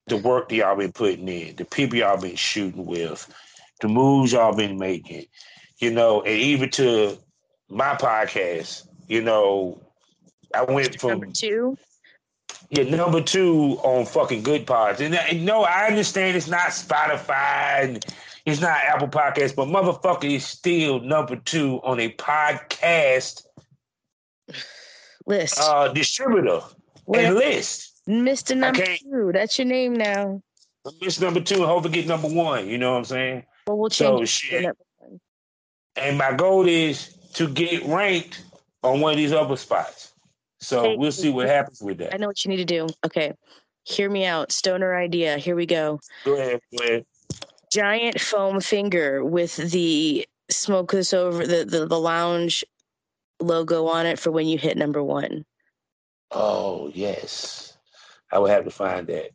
the 0.06 0.16
work 0.16 0.48
that 0.48 0.56
y'all 0.56 0.76
been 0.76 0.92
putting 0.92 1.28
in, 1.28 1.56
the 1.56 1.64
people 1.64 1.98
y'all 1.98 2.20
been 2.20 2.36
shooting 2.36 2.86
with, 2.86 3.32
the 3.84 3.88
moves 3.88 4.32
y'all 4.32 4.54
been 4.56 4.78
making, 4.78 5.26
you 5.78 5.90
know, 5.90 6.22
and 6.22 6.38
even 6.40 6.70
to 6.70 7.18
my 7.68 7.94
podcast, 7.94 8.88
you 9.08 9.20
know, 9.20 9.78
I 10.54 10.62
went 10.64 10.98
from 10.98 11.10
Number 11.20 11.26
two. 11.34 11.76
yeah, 12.70 12.84
number 12.84 13.20
two 13.20 13.78
on 13.82 14.06
fucking 14.06 14.42
Goodpods. 14.42 15.00
And, 15.00 15.14
and 15.14 15.44
no, 15.44 15.64
I 15.64 15.86
understand 15.88 16.34
it's 16.34 16.48
not 16.48 16.68
Spotify 16.70 17.82
and 17.84 18.06
it's 18.46 18.62
not 18.62 18.78
Apple 18.84 19.08
Podcasts, 19.08 19.54
but 19.54 19.68
motherfucker 19.68 20.34
is 20.34 20.46
still 20.46 21.00
number 21.00 21.36
two 21.36 21.80
on 21.84 22.00
a 22.00 22.08
podcast 22.14 23.42
List. 25.26 25.58
uh 25.60 25.88
distributor 25.88 26.60
Well, 27.04 27.20
and 27.26 27.34
list. 27.34 28.00
Mr. 28.08 28.56
Number 28.56 28.84
Two. 28.96 29.30
That's 29.34 29.58
your 29.58 29.66
name 29.66 29.92
now. 29.94 30.42
It's 31.02 31.20
number 31.20 31.40
two 31.40 31.56
and 31.56 31.64
hope 31.64 31.82
to 31.82 31.88
get 31.90 32.06
number 32.06 32.28
one. 32.28 32.66
You 32.68 32.78
know 32.78 32.92
what 32.92 32.98
I'm 32.98 33.04
saying? 33.04 33.44
Well, 33.66 33.78
we'll 33.78 33.90
change 33.90 34.28
shit. 34.28 34.76
And 35.96 36.18
my 36.18 36.32
goal 36.32 36.66
is 36.66 37.16
to 37.34 37.48
get 37.48 37.84
ranked 37.84 38.42
on 38.82 39.00
one 39.00 39.12
of 39.12 39.16
these 39.16 39.32
other 39.32 39.56
spots. 39.56 40.12
So 40.60 40.82
Hey, 40.82 40.96
we'll 40.96 41.12
see 41.12 41.30
what 41.30 41.46
happens 41.46 41.80
with 41.80 41.98
that. 41.98 42.14
I 42.14 42.16
know 42.16 42.26
what 42.26 42.44
you 42.44 42.50
need 42.50 42.56
to 42.56 42.64
do. 42.64 42.88
Okay. 43.04 43.32
Hear 43.84 44.10
me 44.10 44.24
out. 44.24 44.50
Stoner 44.50 44.94
idea. 44.94 45.36
Here 45.36 45.54
we 45.54 45.66
go. 45.66 46.00
Go 46.24 46.34
ahead, 46.34 46.60
go 46.76 46.84
ahead. 46.84 47.06
Giant 47.72 48.20
foam 48.20 48.60
finger 48.60 49.24
with 49.24 49.56
the 49.56 50.26
smoke 50.50 50.92
this 50.92 51.12
over 51.12 51.46
the, 51.46 51.64
the, 51.64 51.86
the 51.86 51.98
lounge 51.98 52.64
logo 53.40 53.86
on 53.86 54.06
it 54.06 54.18
for 54.18 54.30
when 54.30 54.46
you 54.46 54.58
hit 54.58 54.76
number 54.76 55.02
one. 55.02 55.44
Oh 56.30 56.90
yes, 56.94 57.76
I 58.32 58.38
will 58.38 58.48
have 58.48 58.64
to 58.64 58.70
find 58.70 59.06
that, 59.08 59.30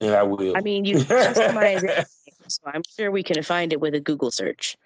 and 0.00 0.14
I 0.14 0.22
will. 0.22 0.56
I 0.56 0.60
mean, 0.60 0.84
you 0.84 0.96
customize 0.96 1.84
it, 1.84 2.06
so 2.48 2.62
I'm 2.66 2.82
sure 2.96 3.10
we 3.10 3.22
can 3.22 3.42
find 3.42 3.72
it 3.72 3.80
with 3.80 3.94
a 3.94 4.00
Google 4.00 4.30
search, 4.30 4.76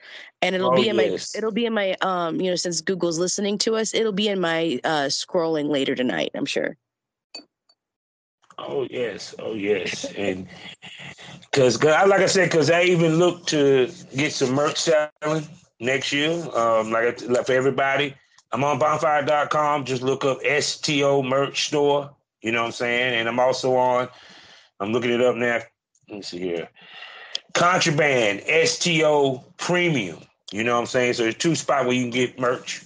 and 0.43 0.55
it'll 0.55 0.71
Oh, 0.71 0.75
be 0.77 0.89
in 0.89 0.97
my 0.97 1.19
it'll 1.35 1.53
be 1.53 1.67
in 1.67 1.73
my 1.75 1.97
um 2.03 2.41
you 2.41 2.51
know 2.51 2.57
since 2.57 2.81
Google's 2.81 3.19
listening 3.19 3.59
to 3.59 3.77
us, 3.77 3.95
it'll 3.95 4.13
be 4.13 4.29
in 4.29 4.41
my 4.41 4.81
uh 4.85 5.07
scrolling 5.09 5.69
later 5.69 5.95
tonight. 5.95 6.31
I'm 6.35 6.47
sure. 6.47 6.77
Oh 8.59 8.87
yes, 8.91 9.35
oh 9.39 9.55
yes, 9.55 10.11
and 10.17 10.47
because 11.41 11.83
like 11.83 12.21
I 12.21 12.27
said, 12.27 12.51
because 12.51 12.71
I 12.71 12.83
even 12.83 13.17
look 13.19 13.47
to 13.47 13.91
get 14.15 14.33
some 14.33 14.53
merch 14.53 14.79
selling 14.79 15.47
next 15.81 16.13
year. 16.13 16.31
Um, 16.55 16.91
like, 16.91 17.23
I- 17.23 17.27
like 17.27 17.47
for 17.47 17.53
everybody, 17.53 18.15
I'm 18.53 18.65
on 18.65 18.79
bonfire.com. 18.79 19.85
Just 19.85 20.03
look 20.03 20.25
up 20.25 20.39
STO 20.61 21.23
merch 21.23 21.69
store. 21.69 22.15
You 22.43 22.53
know 22.53 22.61
what 22.61 22.67
I'm 22.67 22.73
saying? 22.73 23.15
And 23.15 23.29
I'm 23.29 23.41
also 23.41 23.75
on. 23.77 24.09
I'm 24.81 24.93
looking 24.93 25.11
it 25.11 25.21
up 25.21 25.37
now. 25.37 25.61
Let 26.09 26.17
me 26.17 26.23
see 26.23 26.39
here. 26.39 26.69
Contraband 27.55 28.43
STO 28.67 29.45
Premium. 29.57 30.19
You 30.53 30.65
know 30.65 30.75
what 30.75 30.81
I'm 30.81 30.87
saying? 30.87 31.15
So 31.15 31.23
there's 31.23 31.37
two 31.37 31.55
spots 31.55 31.87
where 31.87 31.95
you 31.95 32.03
can 32.03 32.11
get 32.11 32.39
merch 32.39 32.83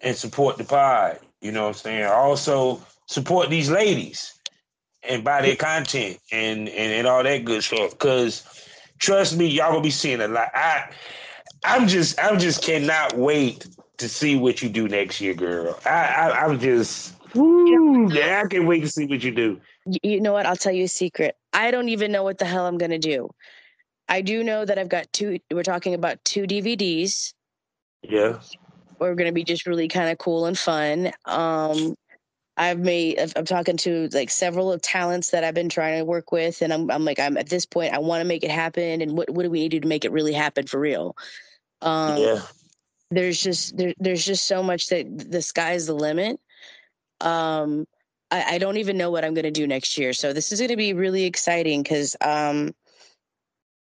and 0.00 0.16
support 0.16 0.58
the 0.58 0.64
pod. 0.64 1.18
You 1.40 1.52
know 1.52 1.62
what 1.62 1.68
I'm 1.68 1.74
saying? 1.74 2.04
Also 2.04 2.80
support 3.06 3.50
these 3.50 3.70
ladies 3.70 4.38
and 5.08 5.24
buy 5.24 5.42
their 5.42 5.56
content 5.56 6.18
and 6.32 6.68
and, 6.68 6.92
and 6.92 7.06
all 7.06 7.22
that 7.22 7.44
good 7.44 7.62
stuff. 7.62 7.98
Cause 7.98 8.44
trust 8.98 9.36
me, 9.36 9.46
y'all 9.46 9.70
gonna 9.70 9.82
be 9.82 9.90
seeing 9.90 10.20
a 10.20 10.28
lot. 10.28 10.48
I 10.54 10.90
I'm 11.64 11.88
just 11.88 12.20
I'm 12.22 12.38
just 12.38 12.62
cannot 12.62 13.16
wait 13.16 13.66
to 13.98 14.08
see 14.08 14.36
what 14.36 14.62
you 14.62 14.68
do 14.68 14.88
next 14.88 15.20
year, 15.20 15.34
girl. 15.34 15.78
I, 15.84 15.90
I 15.90 16.44
I'm 16.44 16.58
just 16.58 17.14
woo, 17.34 18.08
I 18.10 18.44
can't 18.48 18.66
wait 18.66 18.80
to 18.80 18.88
see 18.88 19.06
what 19.06 19.22
you 19.22 19.30
do. 19.30 19.60
You 20.02 20.20
know 20.20 20.32
what? 20.32 20.46
I'll 20.46 20.56
tell 20.56 20.72
you 20.72 20.84
a 20.84 20.88
secret. 20.88 21.36
I 21.52 21.70
don't 21.70 21.88
even 21.88 22.10
know 22.12 22.22
what 22.22 22.38
the 22.38 22.46
hell 22.46 22.66
I'm 22.66 22.78
gonna 22.78 22.98
do. 22.98 23.30
I 24.08 24.20
do 24.20 24.44
know 24.44 24.64
that 24.64 24.78
I've 24.78 24.88
got 24.88 25.12
two. 25.12 25.38
We're 25.50 25.62
talking 25.62 25.94
about 25.94 26.24
two 26.24 26.42
DVDs. 26.42 27.32
Yeah. 28.02 28.40
We're 28.98 29.14
gonna 29.14 29.32
be 29.32 29.44
just 29.44 29.66
really 29.66 29.88
kind 29.88 30.10
of 30.10 30.18
cool 30.18 30.46
and 30.46 30.58
fun. 30.58 31.12
Um, 31.24 31.96
I've 32.56 32.78
made. 32.78 33.18
I'm 33.34 33.44
talking 33.44 33.76
to 33.78 34.08
like 34.12 34.30
several 34.30 34.70
of 34.70 34.80
talents 34.80 35.30
that 35.30 35.42
I've 35.42 35.54
been 35.54 35.68
trying 35.68 35.98
to 35.98 36.04
work 36.04 36.30
with, 36.30 36.62
and 36.62 36.72
I'm. 36.72 36.90
I'm 36.90 37.04
like, 37.04 37.18
I'm 37.18 37.36
at 37.36 37.48
this 37.48 37.66
point. 37.66 37.92
I 37.92 37.98
want 37.98 38.20
to 38.20 38.28
make 38.28 38.44
it 38.44 38.50
happen, 38.50 39.02
and 39.02 39.16
what 39.16 39.30
what 39.30 39.42
do 39.42 39.50
we 39.50 39.60
need 39.60 39.70
to 39.70 39.76
do 39.78 39.80
to 39.80 39.88
make 39.88 40.04
it 40.04 40.12
really 40.12 40.32
happen 40.32 40.66
for 40.66 40.78
real? 40.78 41.16
Um, 41.82 42.18
yeah. 42.18 42.42
there's 43.10 43.42
just 43.42 43.76
there, 43.76 43.94
there's 43.98 44.24
just 44.24 44.46
so 44.46 44.62
much 44.62 44.88
that 44.88 45.30
the 45.30 45.42
sky's 45.42 45.86
the 45.86 45.94
limit. 45.94 46.38
Um, 47.20 47.86
I, 48.30 48.54
I 48.54 48.58
don't 48.58 48.76
even 48.76 48.96
know 48.96 49.10
what 49.10 49.24
I'm 49.24 49.34
going 49.34 49.44
to 49.44 49.50
do 49.50 49.66
next 49.66 49.98
year, 49.98 50.12
so 50.12 50.32
this 50.32 50.52
is 50.52 50.60
going 50.60 50.70
to 50.70 50.76
be 50.76 50.92
really 50.92 51.24
exciting 51.24 51.82
because 51.82 52.16
um, 52.20 52.72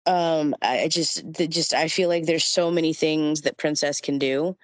um, 0.05 0.55
I 0.61 0.87
just 0.87 1.33
the, 1.33 1.47
just 1.47 1.73
I 1.73 1.87
feel 1.87 2.09
like 2.09 2.25
there's 2.25 2.45
so 2.45 2.71
many 2.71 2.93
things 2.93 3.41
that 3.41 3.57
Princess 3.57 4.01
can 4.01 4.19
do, 4.19 4.55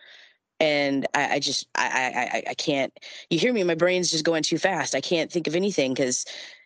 and 0.60 1.08
I, 1.14 1.36
I 1.36 1.40
just 1.40 1.68
I, 1.76 2.42
I 2.46 2.52
I 2.52 2.54
can't. 2.54 2.94
You 3.30 3.40
hear 3.40 3.54
me? 3.54 3.64
My 3.64 3.76
brain's 3.76 4.12
just 4.12 4.26
going 4.26 4.44
too 4.44 4.58
fast. 4.58 4.96
I 4.96 5.02
can't 5.02 5.32
think 5.32 5.48
of 5.48 5.56
anything 5.56 5.94
because 5.94 6.26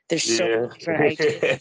there's 0.10 0.24
so 0.24 0.46
Yeah. 0.46 0.68
many 0.88 1.16
different 1.18 1.20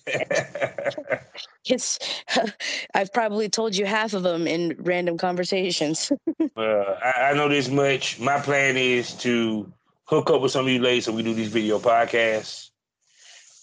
it's 1.66 1.98
I've 2.94 3.12
probably 3.12 3.48
told 3.48 3.76
you 3.76 3.86
half 3.86 4.14
of 4.14 4.22
them 4.22 4.46
in 4.46 4.76
random 4.80 5.18
conversations. 5.18 6.12
Well, 6.56 6.98
I, 7.02 7.30
I 7.30 7.34
know 7.34 7.48
this 7.48 7.68
much. 7.68 8.20
My 8.20 8.40
plan 8.40 8.76
is 8.76 9.12
to 9.18 9.72
hook 10.04 10.30
up 10.30 10.40
with 10.40 10.52
some 10.52 10.66
of 10.66 10.72
you 10.72 10.80
ladies 10.80 11.06
so 11.06 11.12
we 11.12 11.24
do 11.24 11.34
these 11.34 11.48
video 11.48 11.80
podcasts. 11.80 12.70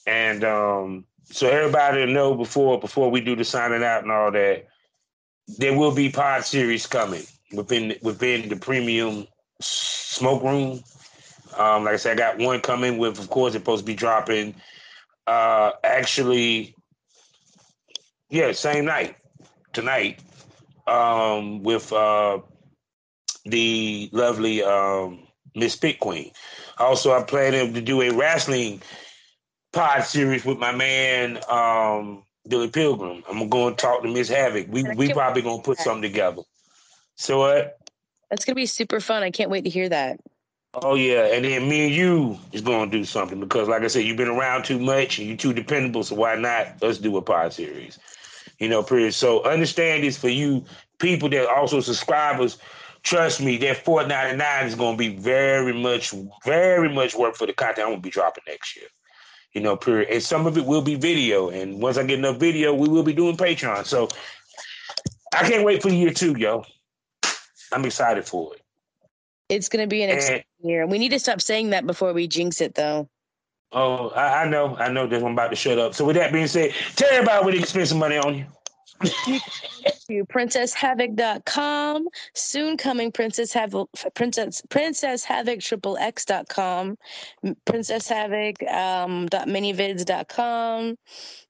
And 0.05 0.43
um, 0.43 1.05
so 1.31 1.47
everybody 1.47 2.11
know 2.11 2.35
before 2.35 2.79
before 2.79 3.09
we 3.09 3.21
do 3.21 3.35
the 3.35 3.43
signing 3.43 3.83
out 3.83 4.03
and 4.03 4.11
all 4.11 4.31
that, 4.31 4.67
there 5.57 5.77
will 5.77 5.93
be 5.93 6.09
pod 6.09 6.43
series 6.43 6.85
coming 6.87 7.23
within 7.53 7.95
within 8.01 8.49
the 8.49 8.55
premium 8.55 9.27
smoke 9.59 10.43
room. 10.43 10.83
Um, 11.57 11.83
like 11.83 11.95
I 11.95 11.97
said, 11.97 12.19
I 12.19 12.33
got 12.33 12.37
one 12.37 12.61
coming 12.61 12.97
with, 12.97 13.19
of 13.19 13.29
course, 13.29 13.53
it's 13.53 13.61
supposed 13.61 13.81
to 13.81 13.85
be 13.85 13.95
dropping 13.95 14.55
uh 15.27 15.71
actually 15.83 16.75
yeah, 18.29 18.51
same 18.53 18.85
night, 18.85 19.15
tonight. 19.73 20.21
Um, 20.87 21.63
with 21.63 21.91
uh 21.93 22.39
the 23.45 24.09
lovely 24.11 24.63
um, 24.63 25.27
Miss 25.55 25.75
Pit 25.75 25.99
Queen. 25.99 26.31
Also, 26.77 27.13
I'm 27.13 27.25
planning 27.25 27.73
to 27.73 27.81
do 27.81 28.01
a 28.01 28.11
wrestling 28.11 28.81
pod 29.71 30.03
series 30.03 30.45
with 30.45 30.57
my 30.57 30.71
man 30.71 31.39
um, 31.49 32.23
Billy 32.47 32.69
Pilgrim. 32.69 33.23
I'm 33.29 33.49
gonna 33.49 33.75
talk 33.75 34.03
to 34.03 34.09
Miss 34.09 34.29
Havoc. 34.29 34.67
We 34.69 34.83
we 34.95 35.13
probably 35.13 35.41
gonna 35.41 35.61
put 35.61 35.77
something 35.77 36.01
together. 36.01 36.41
So 37.15 37.39
what? 37.39 37.77
That's 38.29 38.45
gonna 38.45 38.55
be 38.55 38.65
super 38.65 38.99
fun. 38.99 39.23
I 39.23 39.31
can't 39.31 39.49
wait 39.49 39.63
to 39.63 39.69
hear 39.69 39.89
that. 39.89 40.19
Oh 40.73 40.95
yeah, 40.95 41.25
and 41.25 41.43
then 41.43 41.67
me 41.67 41.87
and 41.87 41.93
you 41.93 42.39
is 42.53 42.61
gonna 42.61 42.89
do 42.89 43.03
something 43.03 43.39
because, 43.39 43.67
like 43.67 43.83
I 43.83 43.87
said, 43.87 44.05
you've 44.05 44.17
been 44.17 44.29
around 44.29 44.63
too 44.63 44.79
much 44.79 45.19
and 45.19 45.27
you're 45.27 45.37
too 45.37 45.53
dependable. 45.53 46.03
So 46.03 46.15
why 46.15 46.35
not? 46.35 46.81
Let's 46.81 46.97
do 46.97 47.17
a 47.17 47.21
pod 47.21 47.53
series. 47.53 47.99
You 48.59 48.69
know, 48.69 48.81
period. 48.81 49.13
So 49.13 49.43
understand 49.43 50.03
this 50.03 50.17
for 50.17 50.29
you 50.29 50.63
people 50.97 51.29
that 51.29 51.47
are 51.47 51.55
also 51.55 51.81
subscribers. 51.81 52.57
Trust 53.03 53.41
me, 53.41 53.57
that 53.57 53.83
four 53.83 54.05
ninety 54.07 54.37
nine 54.37 54.65
is 54.65 54.75
gonna 54.75 54.95
be 54.95 55.09
very 55.09 55.73
much, 55.73 56.13
very 56.45 56.87
much 56.87 57.15
work 57.15 57.35
for 57.35 57.47
the 57.47 57.53
content 57.53 57.87
I'm 57.87 57.93
gonna 57.93 58.01
be 58.01 58.09
dropping 58.09 58.43
next 58.47 58.77
year. 58.77 58.87
You 59.53 59.61
know, 59.61 59.75
period. 59.75 60.09
And 60.09 60.23
some 60.23 60.47
of 60.47 60.57
it 60.57 60.65
will 60.65 60.81
be 60.81 60.95
video. 60.95 61.49
And 61.49 61.81
once 61.81 61.97
I 61.97 62.03
get 62.03 62.19
enough 62.19 62.37
video, 62.37 62.73
we 62.73 62.87
will 62.87 63.03
be 63.03 63.13
doing 63.13 63.35
Patreon. 63.35 63.85
So 63.85 64.07
I 65.33 65.47
can't 65.49 65.65
wait 65.65 65.81
for 65.81 65.89
year 65.89 66.11
two, 66.11 66.35
yo. 66.37 66.63
I'm 67.73 67.85
excited 67.85 68.25
for 68.25 68.55
it. 68.55 68.61
It's 69.49 69.67
gonna 69.69 69.87
be 69.87 70.03
an 70.03 70.09
And- 70.09 70.17
exciting 70.19 70.43
year. 70.63 70.85
We 70.87 70.97
need 70.97 71.09
to 71.09 71.19
stop 71.19 71.41
saying 71.41 71.71
that 71.71 71.85
before 71.85 72.13
we 72.13 72.27
jinx 72.27 72.61
it, 72.61 72.75
though. 72.75 73.09
Oh, 73.73 74.09
I, 74.09 74.43
I 74.43 74.49
know, 74.49 74.75
I 74.77 74.89
know 74.91 75.07
that 75.07 75.23
I'm 75.23 75.31
about 75.31 75.49
to 75.49 75.55
shut 75.55 75.77
up. 75.79 75.93
So 75.93 76.03
with 76.05 76.17
that 76.17 76.33
being 76.33 76.47
said, 76.47 76.73
tell 76.95 77.09
everybody 77.11 77.43
where 77.45 77.51
they 77.53 77.59
can 77.59 77.67
spend 77.67 77.87
some 77.87 77.99
money 77.99 78.17
on 78.17 78.37
you. 78.37 78.45
To 79.01 80.25
princesshavoc.com, 80.25 82.07
soon 82.33 82.77
coming 82.77 83.11
Princess 83.11 83.53
Havoc, 83.53 83.89
Princess 84.13 84.61
Princess 84.69 85.23
Havoc 85.23 85.59
Triple 85.59 85.97
X.com, 85.97 86.97
Princess 87.65 88.07
Havoc 88.07 88.61
um, 88.63 89.27
dot 89.27 89.47
manyvids.com. 89.47 90.97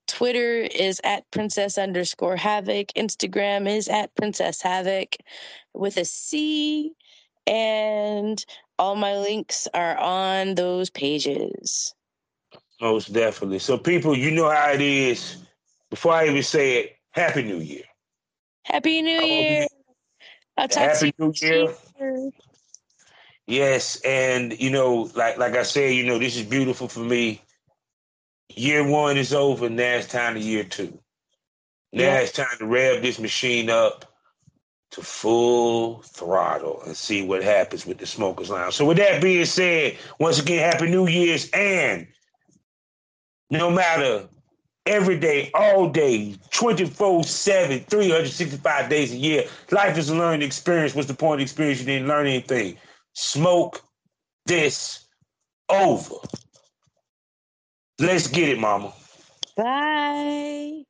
Twitter 0.08 0.62
is 0.62 1.00
at 1.04 1.30
princess 1.32 1.78
underscore 1.78 2.36
havoc. 2.36 2.92
Instagram 2.94 3.68
is 3.68 3.88
at 3.88 4.14
princess 4.16 4.62
havoc 4.62 5.16
with 5.74 5.98
a 5.98 6.06
C. 6.06 6.92
And 7.48 8.44
all 8.78 8.96
my 8.96 9.16
links 9.18 9.68
are 9.74 9.98
on 9.98 10.56
those 10.56 10.90
pages. 10.90 11.96
Most 12.82 13.14
definitely. 13.14 13.60
So 13.60 13.78
people, 13.78 14.18
you 14.18 14.32
know 14.32 14.50
how 14.50 14.72
it 14.72 14.82
is. 14.82 15.38
Before 15.90 16.14
I 16.14 16.28
even 16.28 16.44
say 16.44 16.78
it, 16.78 16.98
Happy 17.12 17.44
New 17.44 17.58
Year. 17.58 17.84
Happy 18.64 19.02
New 19.02 19.22
Year. 19.22 19.68
I'll 20.58 20.68
talk 20.68 20.92
Happy 20.94 21.14
New 21.18 21.34
Year. 21.36 21.74
Yes, 23.48 24.00
and 24.06 24.58
you 24.60 24.70
know, 24.70 25.10
like 25.16 25.38
like 25.38 25.56
I 25.56 25.64
said, 25.64 25.94
you 25.94 26.06
know, 26.06 26.20
this 26.20 26.38
is 26.38 26.44
beautiful 26.46 26.88
for 26.88 27.02
me. 27.02 27.42
year 28.56 28.86
one 28.88 29.18
is 29.18 29.34
over. 29.34 29.70
Now 29.70 29.96
it's 29.96 30.08
time 30.08 30.36
to 30.36 30.40
year 30.40 30.64
two. 30.64 31.00
Now 31.94 32.04
Yeah. 32.04 32.20
it's 32.20 32.32
time 32.32 32.58
to 32.60 32.66
rev 32.66 33.02
this 33.02 33.20
machine 33.20 33.70
up 33.70 34.06
to 34.92 35.02
full 35.02 36.02
throttle 36.04 36.82
and 36.86 36.96
see 36.96 37.22
what 37.24 37.44
happens 37.44 37.86
with 37.86 37.98
the 37.98 38.06
Smokers 38.06 38.50
Lounge. 38.50 38.74
So, 38.76 38.86
with 38.86 38.98
that 38.98 39.22
being 39.22 39.46
said, 39.46 39.98
once 40.20 40.40
again, 40.40 40.70
Happy 40.72 40.90
New 40.90 41.08
Year's. 41.08 41.50
And 41.52 42.08
no 43.50 43.70
matter 43.72 44.28
every 44.86 45.18
day, 45.18 45.52
all 45.54 45.90
day, 45.90 46.36
24 46.52 47.24
7, 47.24 47.80
365 47.82 48.90
days 48.90 49.14
a 49.14 49.18
year, 49.18 49.46
life 49.72 49.98
is 49.98 50.10
a 50.10 50.16
learning 50.16 50.42
experience. 50.42 50.96
What's 50.96 51.08
the 51.08 51.14
point 51.14 51.34
of 51.34 51.40
the 51.40 51.44
experience? 51.44 51.80
You 51.80 51.86
didn't 51.86 52.08
learn 52.08 52.28
anything. 52.28 52.78
Smoke 53.14 53.82
this 54.46 55.06
over. 55.70 56.16
Let's 58.00 58.28
get 58.28 58.50
it, 58.50 58.60
mama. 58.60 58.94
Bye. 59.56 60.84